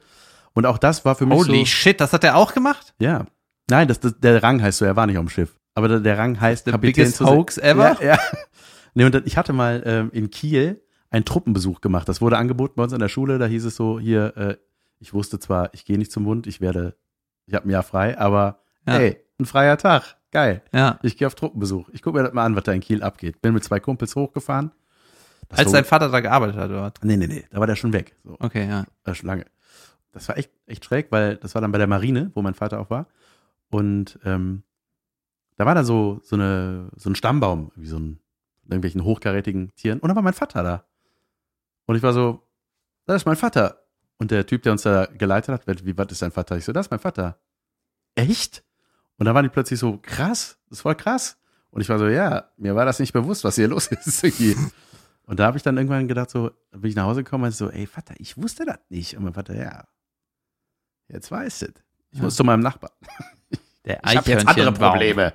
Und 0.54 0.66
auch 0.66 0.78
das 0.78 1.04
war 1.04 1.14
für 1.14 1.26
mich 1.26 1.38
Holy 1.38 1.61
so. 1.61 1.64
shit, 1.66 2.00
das 2.00 2.12
hat 2.12 2.24
er 2.24 2.36
auch 2.36 2.52
gemacht? 2.54 2.94
Ja. 2.98 3.26
Nein, 3.70 3.88
das, 3.88 4.00
das, 4.00 4.18
der 4.20 4.42
Rang 4.42 4.62
heißt 4.62 4.78
so, 4.78 4.84
er 4.84 4.96
war 4.96 5.07
nicht 5.07 5.18
auf 5.18 5.24
dem 5.24 5.28
Schiff. 5.28 5.59
Aber 5.74 5.88
der, 5.88 6.00
der 6.00 6.18
Rang 6.18 6.40
heißt 6.40 6.66
Kapitän 6.66 6.80
biggest 6.80 7.16
zur 7.16 7.26
See. 7.28 7.32
hoax 7.34 7.59
ever? 7.59 7.96
Ja, 8.00 8.14
ja. 8.14 8.18
Nee, 8.94 9.04
und 9.04 9.14
ich 9.26 9.36
hatte 9.36 9.52
mal 9.52 9.82
ähm, 9.84 10.11
in 10.14 10.30
Kiel 10.30 10.80
einen 11.11 11.26
Truppenbesuch 11.26 11.82
gemacht. 11.82 12.09
Das 12.09 12.22
wurde 12.22 12.38
angeboten 12.38 12.72
bei 12.76 12.82
uns 12.84 12.94
in 12.94 12.98
der 12.98 13.11
Schule. 13.11 13.38
Da 13.38 13.44
hieß 13.44 13.66
es 13.66 13.76
so, 13.76 14.00
hier, 14.00 14.34
äh, 14.38 14.57
ich 15.00 15.12
wusste 15.12 15.38
zwar, 15.38 15.68
ich 15.74 15.84
gehe 15.84 15.98
nicht 15.98 16.11
zum 16.11 16.24
Bund, 16.24 16.46
ich 16.46 16.62
werde, 16.62 16.96
ich 17.44 17.52
habe 17.54 17.68
ein 17.68 17.70
Jahr 17.70 17.82
frei, 17.82 18.16
aber 18.18 18.61
Ja. 18.86 18.94
hey, 18.94 19.18
ein 19.38 19.44
freier 19.44 19.76
Tag. 19.76 20.16
Geil. 20.30 20.62
Ja. 20.72 20.98
Ich 21.02 21.18
gehe 21.18 21.26
auf 21.26 21.34
Truppenbesuch. 21.34 21.90
Ich 21.90 22.00
gucke 22.00 22.16
mir 22.16 22.24
das 22.24 22.32
mal 22.32 22.46
an, 22.46 22.57
was 22.57 22.64
da 22.64 22.72
in 22.72 22.80
Kiel 22.80 23.02
abgeht. 23.02 23.42
Bin 23.42 23.52
mit 23.52 23.64
zwei 23.64 23.80
Kumpels 23.80 24.16
hochgefahren. 24.16 24.72
Das 25.49 25.61
Als 25.61 25.66
war- 25.68 25.74
dein 25.74 25.84
Vater 25.84 26.09
da 26.11 26.20
gearbeitet 26.20 26.57
hat, 26.57 26.70
oder? 26.70 26.92
Nee, 27.03 27.16
nee, 27.16 27.26
nee, 27.26 27.44
da 27.51 27.61
war 27.61 27.66
der 27.66 27.76
schon 27.76 27.92
weg. 27.92 28.16
So. 28.24 28.36
Okay, 28.40 28.68
ja. 28.68 28.84
äh, 29.05 29.14
schon 29.14 29.26
lange. 29.28 29.47
Das 30.12 30.28
war 30.28 30.36
echt, 30.38 30.51
echt 30.66 30.84
schräg, 30.84 31.12
weil 31.12 31.36
das 31.36 31.55
war 31.55 31.62
dann 31.62 31.72
bei 31.72 31.78
der 31.78 31.86
Marine, 31.86 32.30
wo 32.34 32.42
mein 32.42 32.55
Vater 32.55 32.80
auch 32.80 32.90
war. 32.90 33.07
Und 33.70 34.18
ähm, 34.24 34.62
da 35.57 35.66
war 35.66 35.74
da 35.74 35.84
so, 35.84 36.20
so, 36.22 36.36
eine, 36.36 36.88
so 36.97 37.11
ein 37.11 37.14
Stammbaum, 37.14 37.70
wie 37.76 37.86
so 37.86 37.99
ein 37.99 38.18
irgendwelchen 38.64 39.05
hochkarätigen 39.05 39.74
Tieren. 39.76 40.01
Und 40.01 40.09
dann 40.09 40.16
war 40.16 40.22
mein 40.22 40.32
Vater 40.34 40.62
da. 40.62 40.84
Und 41.86 41.97
ich 41.97 42.03
war 42.03 42.12
so, 42.12 42.42
das 43.05 43.16
ist 43.22 43.26
mein 43.26 43.36
Vater. 43.36 43.82
Und 44.18 44.30
der 44.30 44.47
Typ, 44.47 44.62
der 44.62 44.72
uns 44.72 44.82
da 44.82 45.07
geleitet 45.07 45.51
hat, 45.66 45.84
wie, 45.84 45.97
was 45.97 46.07
ist 46.11 46.22
dein 46.22 46.32
Vater? 46.32 46.57
Ich 46.57 46.64
so, 46.64 46.72
das 46.72 46.86
ist 46.86 46.90
mein 46.90 46.99
Vater. 47.01 47.38
Echt? 48.14 48.64
Und 49.18 49.26
dann 49.26 49.34
waren 49.34 49.44
die 49.44 49.51
plötzlich 49.51 49.78
so, 49.78 49.99
krass, 49.99 50.59
das 50.68 50.78
ist 50.78 50.82
voll 50.82 50.94
krass. 50.94 51.38
Und 51.70 51.82
ich 51.82 51.88
war 51.88 51.99
so, 51.99 52.09
ja, 52.09 52.51
mir 52.57 52.74
war 52.74 52.86
das 52.86 52.99
nicht 52.99 53.12
bewusst, 53.12 53.44
was 53.44 53.55
hier 53.57 53.68
los 53.68 53.86
ist. 53.88 54.24
und 55.27 55.39
da 55.41 55.47
habe 55.47 55.57
ich 55.57 55.62
dann 55.62 55.77
irgendwann 55.77 56.09
gedacht, 56.09 56.31
so, 56.31 56.51
bin 56.72 56.89
ich 56.91 56.97
nach 56.97 57.05
Hause 57.05 57.22
gekommen 57.22 57.45
und 57.45 57.53
so, 57.55 57.70
ey, 57.70 57.87
Vater, 57.87 58.14
ich 58.18 58.37
wusste 58.41 58.64
das 58.64 58.79
nicht. 58.89 59.16
Und 59.16 59.24
mein 59.24 59.35
Vater, 59.35 59.55
ja, 59.57 59.85
jetzt 61.09 61.31
weißt 61.31 61.62
du. 61.62 61.66
Ich 62.11 62.18
Ja. 62.18 62.24
muss 62.24 62.37
zu 62.37 62.45
meinem 62.45 62.61
Nachbarn. 62.61 62.93
Der 63.85 64.01
Ich 64.05 64.16
habe 64.16 64.31
jetzt 64.31 64.47
andere 64.49 64.72
Probleme. 64.72 65.33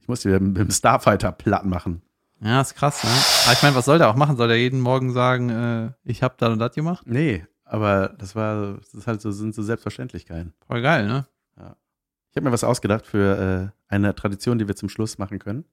Ich 0.00 0.08
muss 0.08 0.20
die 0.20 0.28
mit 0.28 0.56
dem 0.56 0.70
Starfighter 0.70 1.32
platt 1.32 1.64
machen. 1.64 2.02
Ja, 2.40 2.60
ist 2.60 2.74
krass, 2.74 3.02
ne? 3.02 3.10
Aber 3.44 3.52
ich 3.54 3.62
meine, 3.62 3.74
was 3.74 3.86
soll 3.86 3.98
der 3.98 4.08
auch 4.10 4.14
machen? 4.16 4.36
Soll 4.36 4.48
der 4.48 4.58
jeden 4.58 4.80
Morgen 4.80 5.12
sagen, 5.12 5.48
äh, 5.50 5.92
ich 6.04 6.22
habe 6.22 6.34
da 6.38 6.48
und 6.52 6.58
das 6.58 6.74
gemacht? 6.74 7.06
Nee, 7.06 7.46
aber 7.64 8.10
das 8.18 8.36
war, 8.36 8.74
das 8.74 8.94
ist 8.94 9.06
halt 9.06 9.20
so, 9.22 9.30
sind 9.32 9.54
so 9.54 9.62
Selbstverständlichkeiten. 9.62 10.52
Voll 10.66 10.82
geil, 10.82 11.06
ne? 11.06 11.26
Ich 11.56 12.36
habe 12.38 12.50
mir 12.50 12.52
was 12.52 12.64
ausgedacht 12.64 13.06
für 13.06 13.72
äh, 13.72 13.92
eine 13.92 14.14
Tradition, 14.14 14.58
die 14.58 14.68
wir 14.68 14.76
zum 14.76 14.90
Schluss 14.90 15.16
machen 15.16 15.38
können. 15.38 15.64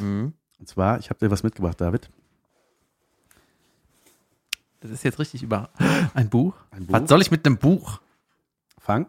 Mhm. 0.00 0.34
Und 0.58 0.68
zwar, 0.68 0.98
ich 0.98 1.08
habe 1.08 1.20
dir 1.20 1.30
was 1.30 1.44
mitgebracht, 1.44 1.80
David. 1.80 2.10
Das 4.80 4.90
ist 4.90 5.04
jetzt 5.04 5.18
richtig 5.18 5.42
über 5.42 5.70
ein 6.14 6.30
Buch. 6.30 6.54
Ein 6.70 6.86
Buch. 6.86 6.94
Was 6.94 7.08
soll 7.08 7.20
ich 7.20 7.30
mit 7.30 7.46
einem 7.46 7.58
Buch? 7.58 8.00
Fang. 8.78 9.06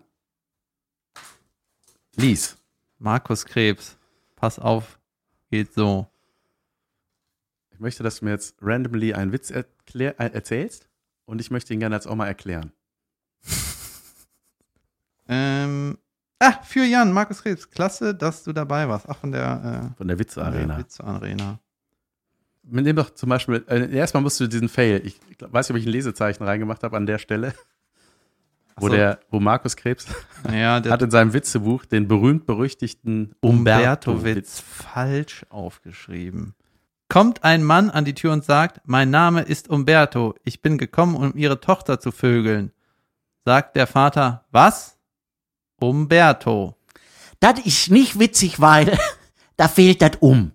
Lies. 2.15 2.57
Markus 2.99 3.45
Krebs. 3.45 3.97
Pass 4.35 4.59
auf, 4.59 4.99
geht 5.49 5.73
so. 5.73 6.07
Ich 7.71 7.79
möchte, 7.79 8.03
dass 8.03 8.19
du 8.19 8.25
mir 8.25 8.31
jetzt 8.31 8.55
randomly 8.61 9.13
einen 9.13 9.31
Witz 9.31 9.49
erklär, 9.49 10.19
äh, 10.19 10.31
erzählst 10.33 10.87
und 11.25 11.39
ich 11.39 11.51
möchte 11.51 11.73
ihn 11.73 11.79
gerne 11.79 11.95
jetzt 11.95 12.07
auch 12.07 12.15
mal 12.15 12.27
erklären. 12.27 12.71
Ähm, 15.33 15.97
ah, 16.39 16.61
für 16.63 16.83
Jan, 16.83 17.13
Markus 17.13 17.41
Krebs. 17.41 17.69
Klasse, 17.69 18.13
dass 18.13 18.43
du 18.43 18.51
dabei 18.51 18.89
warst. 18.89 19.07
Ach, 19.07 19.15
von 19.15 19.31
der, 19.31 19.93
Von 19.95 20.09
der 20.09 20.17
äh, 20.17 20.19
Witze-Arena. 20.19 21.59
Witze-Arena. 22.71 22.81
Nimm 22.81 22.95
doch 22.95 23.09
zum 23.11 23.29
Beispiel, 23.29 23.63
äh, 23.67 23.95
erstmal 23.95 24.23
musst 24.23 24.39
du 24.39 24.47
diesen 24.47 24.69
Fail, 24.69 25.01
ich 25.05 25.19
glaub, 25.37 25.53
weiß 25.53 25.69
nicht, 25.69 25.75
ob 25.75 25.79
ich 25.81 25.87
ein 25.87 25.91
Lesezeichen 25.91 26.43
reingemacht 26.43 26.83
habe 26.83 26.97
an 26.97 27.05
der 27.05 27.17
Stelle, 27.17 27.53
wo, 28.77 28.87
so. 28.87 28.93
der, 28.93 29.19
wo 29.29 29.39
Markus 29.39 29.75
Krebs 29.75 30.07
Ja, 30.51 30.79
der 30.79 30.91
hat 30.91 31.01
in 31.01 31.11
seinem 31.11 31.33
Witzebuch 31.33 31.85
den 31.85 32.07
berühmt-berüchtigten 32.07 33.35
Umberto-Witz 33.41 34.61
falsch 34.61 35.45
aufgeschrieben. 35.49 36.55
Kommt 37.09 37.43
ein 37.43 37.63
Mann 37.63 37.89
an 37.89 38.05
die 38.05 38.13
Tür 38.13 38.31
und 38.31 38.45
sagt, 38.45 38.81
mein 38.85 39.09
Name 39.09 39.41
ist 39.41 39.69
Umberto, 39.69 40.33
ich 40.45 40.61
bin 40.61 40.77
gekommen, 40.77 41.15
um 41.15 41.35
ihre 41.35 41.59
Tochter 41.59 41.99
zu 41.99 42.11
vögeln. 42.11 42.71
Sagt 43.43 43.75
der 43.75 43.87
Vater, 43.87 44.45
was? 44.51 44.97
Umberto. 45.77 46.77
Das 47.41 47.59
ist 47.59 47.89
nicht 47.89 48.17
witzig, 48.17 48.61
weil 48.61 48.97
da 49.57 49.67
fehlt 49.67 50.01
das 50.01 50.11
um. 50.21 50.53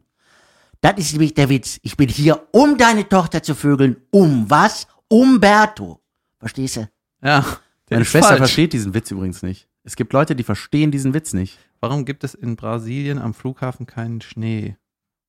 Das 0.86 0.98
ist 0.98 1.12
nämlich 1.14 1.34
der 1.34 1.48
Witz. 1.48 1.80
Ich 1.82 1.96
bin 1.96 2.08
hier, 2.08 2.46
um 2.52 2.78
deine 2.78 3.08
Tochter 3.08 3.42
zu 3.42 3.56
vögeln. 3.56 3.96
Um 4.12 4.48
was? 4.48 4.86
Umberto. 5.08 6.00
Verstehst 6.38 6.76
du? 6.76 6.88
Ja. 7.24 7.44
Meine 7.90 8.02
ist 8.02 8.08
Schwester 8.08 8.28
falsch. 8.28 8.38
versteht 8.38 8.72
diesen 8.72 8.94
Witz 8.94 9.10
übrigens 9.10 9.42
nicht. 9.42 9.66
Es 9.82 9.96
gibt 9.96 10.12
Leute, 10.12 10.36
die 10.36 10.44
verstehen 10.44 10.92
diesen 10.92 11.12
Witz 11.12 11.32
nicht. 11.32 11.58
Warum 11.80 12.04
gibt 12.04 12.22
es 12.22 12.34
in 12.34 12.54
Brasilien 12.54 13.18
am 13.18 13.34
Flughafen 13.34 13.86
keinen 13.86 14.20
Schnee? 14.20 14.76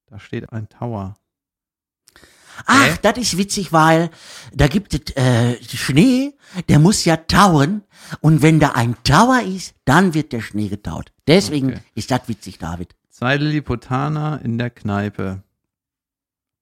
Da 0.05 0.19
steht 0.19 0.53
ein 0.53 0.69
Tower. 0.69 1.15
Ach, 2.67 2.85
Hä? 2.89 2.99
das 3.01 3.17
ist 3.17 3.35
witzig, 3.39 3.73
weil 3.73 4.11
da 4.53 4.67
gibt 4.67 4.93
es 4.93 5.15
äh, 5.15 5.57
Schnee, 5.63 6.35
der 6.69 6.77
muss 6.77 7.03
ja 7.03 7.17
tauen. 7.17 7.81
Und 8.21 8.43
wenn 8.43 8.59
da 8.59 8.73
ein 8.73 8.95
Tower 9.03 9.41
ist, 9.41 9.73
dann 9.85 10.13
wird 10.13 10.33
der 10.33 10.41
Schnee 10.41 10.67
getaut. 10.67 11.11
Deswegen 11.25 11.69
Okay. 11.69 11.81
ist 11.95 12.11
das 12.11 12.27
witzig, 12.27 12.59
David. 12.59 12.93
Zwei 13.09 13.37
Lilliputaner 13.37 14.39
in 14.43 14.59
der 14.59 14.69
Kneipe. 14.69 15.41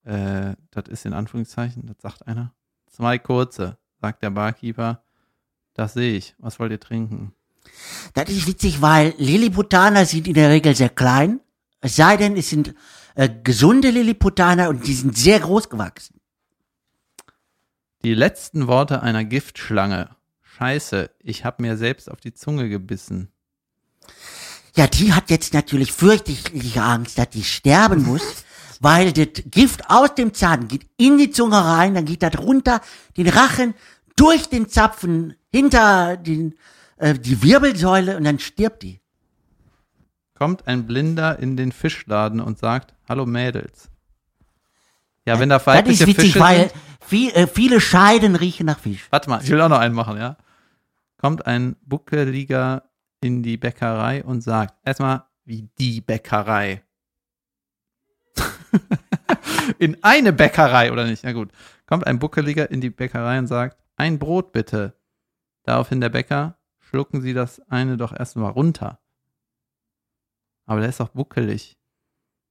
Äh, 0.06 0.54
das 0.70 0.88
ist 0.88 1.04
in 1.04 1.12
Anführungszeichen, 1.12 1.86
das 1.86 1.96
sagt 2.00 2.26
einer. 2.26 2.54
Zwei 2.86 3.18
kurze, 3.18 3.76
sagt 4.00 4.22
der 4.22 4.30
Barkeeper. 4.30 5.02
Das 5.74 5.94
sehe 5.94 6.16
ich. 6.16 6.34
Was 6.38 6.58
wollt 6.58 6.70
ihr 6.70 6.80
trinken? 6.80 7.32
Das 8.14 8.30
ist 8.30 8.46
witzig, 8.46 8.80
weil 8.80 9.14
Lilliputaner 9.18 10.06
sind 10.06 10.28
in 10.28 10.34
der 10.34 10.50
Regel 10.50 10.74
sehr 10.74 10.88
klein. 10.88 11.40
Es 11.80 11.96
sei 11.96 12.16
denn, 12.16 12.36
es 12.36 12.48
sind 12.48 12.74
äh, 13.16 13.28
gesunde 13.42 13.90
Lilliputaner 13.90 14.68
und 14.68 14.86
die 14.86 14.94
sind 14.94 15.16
sehr 15.16 15.40
groß 15.40 15.68
gewachsen. 15.68 16.20
Die 18.04 18.14
letzten 18.14 18.68
Worte 18.68 19.02
einer 19.02 19.24
Giftschlange. 19.24 20.10
Scheiße, 20.42 21.10
ich 21.18 21.44
hab 21.44 21.60
mir 21.60 21.76
selbst 21.76 22.10
auf 22.10 22.20
die 22.20 22.32
Zunge 22.32 22.68
gebissen. 22.68 23.32
Ja, 24.76 24.86
die 24.86 25.12
hat 25.12 25.30
jetzt 25.30 25.52
natürlich 25.52 25.92
fürchterliche 25.92 26.82
Angst, 26.82 27.18
dass 27.18 27.30
die 27.30 27.44
sterben 27.44 28.04
muss, 28.04 28.22
weil 28.82 29.12
das 29.12 29.42
Gift 29.50 29.88
aus 29.90 30.14
dem 30.14 30.34
Zahn 30.34 30.68
geht 30.68 30.86
in 30.96 31.18
die 31.18 31.30
Zunge 31.30 31.64
rein, 31.64 31.94
dann 31.94 32.04
geht 32.04 32.22
das 32.22 32.38
runter, 32.38 32.80
den 33.16 33.28
Rachen, 33.28 33.74
durch 34.16 34.48
den 34.48 34.68
Zapfen, 34.68 35.34
hinter 35.52 36.16
den, 36.16 36.54
äh, 36.96 37.14
die 37.14 37.42
Wirbelsäule 37.42 38.16
und 38.16 38.24
dann 38.24 38.38
stirbt 38.38 38.82
die. 38.82 39.00
Kommt 40.34 40.66
ein 40.66 40.86
Blinder 40.86 41.38
in 41.38 41.56
den 41.56 41.72
Fischladen 41.72 42.40
und 42.40 42.58
sagt, 42.58 42.94
hallo 43.08 43.26
Mädels. 43.26 43.90
Ja, 45.24 45.38
wenn 45.40 45.48
da 45.48 45.64
weibliche 45.64 46.04
das 46.04 46.08
ist 46.08 46.16
witzig, 46.18 46.32
Fische 46.32 46.40
weil 46.40 46.70
viel, 47.00 47.30
äh, 47.30 47.46
viele 47.46 47.80
Scheiden 47.80 48.36
riechen 48.36 48.66
nach 48.66 48.78
Fisch. 48.78 49.06
Warte 49.10 49.28
mal, 49.30 49.42
ich 49.42 49.50
will 49.50 49.60
auch 49.60 49.68
noch 49.68 49.78
einen 49.78 49.94
machen, 49.94 50.18
ja. 50.18 50.36
Kommt 51.18 51.46
ein 51.46 51.76
Buckeliger 51.84 52.84
in 53.20 53.42
die 53.42 53.56
Bäckerei 53.56 54.22
und 54.22 54.42
sagt, 54.42 54.74
erstmal, 54.84 55.24
wie 55.44 55.68
die 55.78 56.00
Bäckerei. 56.00 56.82
in 59.78 60.02
eine 60.02 60.32
Bäckerei, 60.32 60.92
oder 60.92 61.04
nicht? 61.04 61.24
Na 61.24 61.32
gut. 61.32 61.50
Kommt 61.86 62.06
ein 62.06 62.18
Buckeliger 62.18 62.70
in 62.70 62.80
die 62.80 62.90
Bäckerei 62.90 63.38
und 63.38 63.46
sagt, 63.46 63.82
ein 63.96 64.18
Brot 64.18 64.52
bitte. 64.52 64.94
Daraufhin 65.62 66.00
der 66.00 66.08
Bäcker, 66.08 66.58
schlucken 66.78 67.20
Sie 67.20 67.34
das 67.34 67.60
eine 67.70 67.96
doch 67.96 68.12
erstmal 68.12 68.52
runter. 68.52 69.00
Aber 70.66 70.80
der 70.80 70.88
ist 70.88 71.00
doch 71.00 71.10
buckelig 71.10 71.78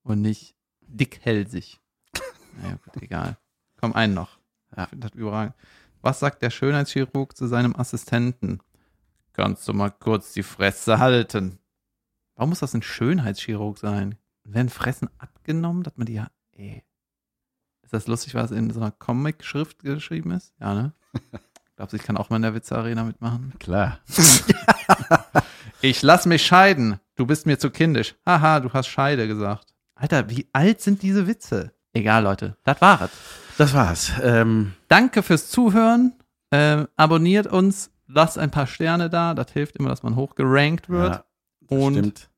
und 0.04 0.22
nicht 0.22 0.56
dickhälsig. 0.82 1.80
Naja, 2.58 2.78
gut, 2.86 3.04
egal. 3.04 3.38
Komm, 3.82 3.92
einen 3.92 4.14
noch. 4.14 4.40
Ja, 4.78 4.88
das 4.96 5.12
überragend. 5.12 5.56
Was 6.02 6.22
sagt 6.22 6.42
der 6.42 6.52
Schönheitschirurg 6.52 7.36
zu 7.36 7.48
seinem 7.48 7.76
Assistenten? 7.76 8.62
Kannst 9.34 9.68
du 9.68 9.74
mal 9.74 9.90
kurz 9.90 10.32
die 10.32 10.44
Fresse 10.44 11.00
halten? 11.00 11.60
Warum 12.36 12.52
muss 12.52 12.60
das 12.60 12.74
ein 12.74 12.82
Schönheitschirurg 12.82 13.78
sein? 13.78 14.18
Werden 14.46 14.70
Fressen 14.70 15.10
abgenommen, 15.18 15.84
dass 15.84 15.98
man 15.98 16.06
die 16.06 16.14
ja. 16.14 16.28
Ey. 16.54 16.84
Ist 17.82 17.94
das 17.94 18.08
lustig, 18.08 18.34
was 18.36 18.52
in 18.52 18.72
so 18.72 18.80
einer 18.80 18.92
Comic-Schrift 18.92 19.80
geschrieben 19.84 20.32
ist? 20.32 20.54
Ja, 20.60 20.74
ne? 20.74 20.94
Glaubst 21.76 21.94
du, 21.94 21.98
ich 21.98 22.04
kann 22.04 22.16
auch 22.18 22.30
mal 22.30 22.38
in 22.38 22.42
der 22.44 22.54
Witze-Arena 22.56 23.04
mitmachen? 23.04 23.54
Klar. 23.60 24.00
Ich 25.82 26.02
lass 26.02 26.26
mich 26.26 26.44
scheiden. 26.46 27.00
Du 27.16 27.26
bist 27.28 27.46
mir 27.46 27.60
zu 27.60 27.70
kindisch. 27.70 28.16
Haha, 28.26 28.60
du 28.60 28.74
hast 28.74 28.88
Scheide 28.88 29.28
gesagt. 29.28 29.76
Alter, 29.94 30.30
wie 30.30 30.48
alt 30.52 30.82
sind 30.82 31.02
diese 31.04 31.28
Witze? 31.28 31.74
Egal, 31.94 32.24
Leute. 32.24 32.58
Das 32.64 32.82
war 32.82 33.02
es. 33.04 33.12
Das 33.58 33.74
war's. 33.74 34.12
Ähm, 34.24 34.74
Danke 34.88 35.22
fürs 35.22 35.50
Zuhören. 35.50 36.14
Ähm, 36.52 36.88
abonniert 36.96 37.48
uns. 37.48 37.92
Lasst 38.08 38.40
ein 38.40 38.52
paar 38.52 38.68
Sterne 38.68 39.10
da. 39.10 39.34
Das 39.36 39.52
hilft 39.52 39.76
immer, 39.78 39.90
dass 39.90 40.02
man 40.02 40.16
hochgerankt 40.16 40.90
wird. 40.90 41.16
ja, 41.16 41.26
Und 41.68 41.94
stimmt. 41.94 42.30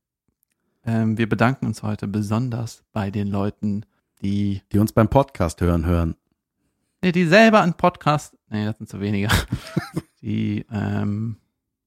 Ähm, 0.88 1.18
wir 1.18 1.30
bedanken 1.30 1.66
uns 1.68 1.84
heute 1.84 2.08
besonders 2.08 2.84
bei 2.94 3.12
den 3.12 3.28
Leuten, 3.28 3.86
die, 4.22 4.62
Die 4.72 4.80
uns 4.80 4.92
beim 4.94 5.08
Podcast 5.10 5.62
hören, 5.62 5.86
hören. 5.86 6.16
nee, 7.04 7.12
die 7.12 7.26
selber 7.26 7.62
einen 7.62 7.76
Podcast, 7.76 8.36
nee, 8.50 8.66
das 8.66 8.78
sind 8.78 8.90
zu 8.90 9.00
wenige, 9.00 9.28
die, 10.22 10.66
ähm, 10.72 11.38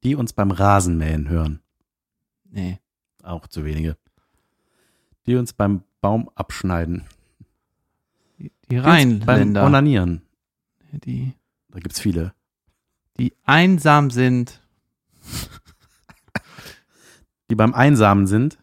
Die 0.05 0.15
uns 0.15 0.33
beim 0.33 0.51
Rasenmähen 0.53 1.29
hören. 1.29 1.61
nee, 2.45 2.79
Auch 3.23 3.47
zu 3.49 3.65
wenige. 3.65 3.97
Die 5.27 5.35
uns 5.37 5.53
beim 5.53 5.83
Baum 6.01 6.31
abschneiden. 6.35 7.05
die, 8.39 8.51
die 8.65 8.69
Die 8.71 8.77
uns 8.77 8.85
beim 8.87 9.27
Rheinländer, 9.27 9.65
Onanieren. 9.67 10.23
die, 10.93 11.35
Da 11.71 11.81
gibt's 11.81 12.01
viele. 12.01 12.33
die 13.19 13.35
einsam 13.45 14.11
sind, 14.11 14.61
Die 17.51 17.57
beim 17.57 17.75
Einsamen 17.75 18.27
sind. 18.29 18.60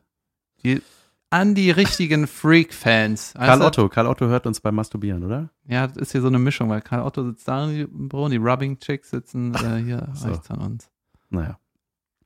Die 0.75 0.81
an 1.29 1.55
die 1.55 1.71
richtigen 1.71 2.25
Freak-Fans. 2.41 3.33
Karl 3.35 3.59
du? 3.59 3.65
Otto. 3.65 3.89
Karl 3.89 4.07
Otto 4.07 4.27
hört 4.27 4.45
uns 4.47 4.59
beim 4.61 4.75
Masturbieren, 4.75 5.23
oder? 5.23 5.49
Ja, 5.67 5.87
das 5.87 5.97
ist 5.97 6.11
hier 6.13 6.21
so 6.21 6.27
eine 6.27 6.39
Mischung, 6.39 6.69
weil 6.69 6.81
Karl 6.81 7.01
Otto 7.01 7.23
sitzt 7.25 7.47
da 7.47 7.69
im 7.69 8.07
Büro 8.09 8.25
und 8.25 8.31
die 8.31 8.37
Rubbing-Chicks 8.37 9.09
sitzen 9.09 9.53
äh, 9.55 9.77
hier 9.83 10.07
So. 10.13 10.29
rechts 10.29 10.49
an 10.51 10.59
uns. 10.59 10.89
Naja. 11.29 11.59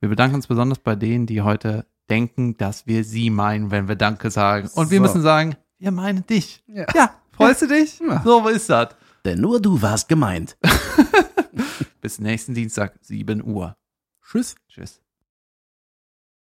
Wir 0.00 0.08
bedanken 0.08 0.36
uns 0.36 0.46
besonders 0.46 0.78
bei 0.78 0.94
denen, 0.96 1.26
die 1.26 1.42
heute 1.42 1.86
denken, 2.10 2.56
dass 2.56 2.86
wir 2.86 3.04
sie 3.04 3.30
meinen, 3.30 3.70
wenn 3.70 3.88
wir 3.88 3.96
Danke 3.96 4.30
sagen. 4.30 4.68
Und 4.74 4.90
wir 4.90 4.98
So. 4.98 5.02
müssen 5.02 5.22
sagen, 5.22 5.56
wir 5.78 5.90
meinen 5.90 6.24
dich. 6.26 6.62
Ja. 6.68 6.86
Ja, 6.94 7.14
freust 7.32 7.62
du 7.62 7.66
dich? 7.68 7.98
Ja. 8.00 8.22
So 8.24 8.46
ist 8.48 8.68
das. 8.70 8.94
Denn 9.24 9.40
nur 9.40 9.60
du 9.60 9.80
warst 9.82 10.08
gemeint. 10.08 10.56
Bis 12.00 12.18
nächsten 12.18 12.54
Dienstag, 12.54 12.94
7 13.00 13.42
Uhr. 13.44 13.76
Tschüss. 14.24 14.54
Tschüss. 14.68 15.00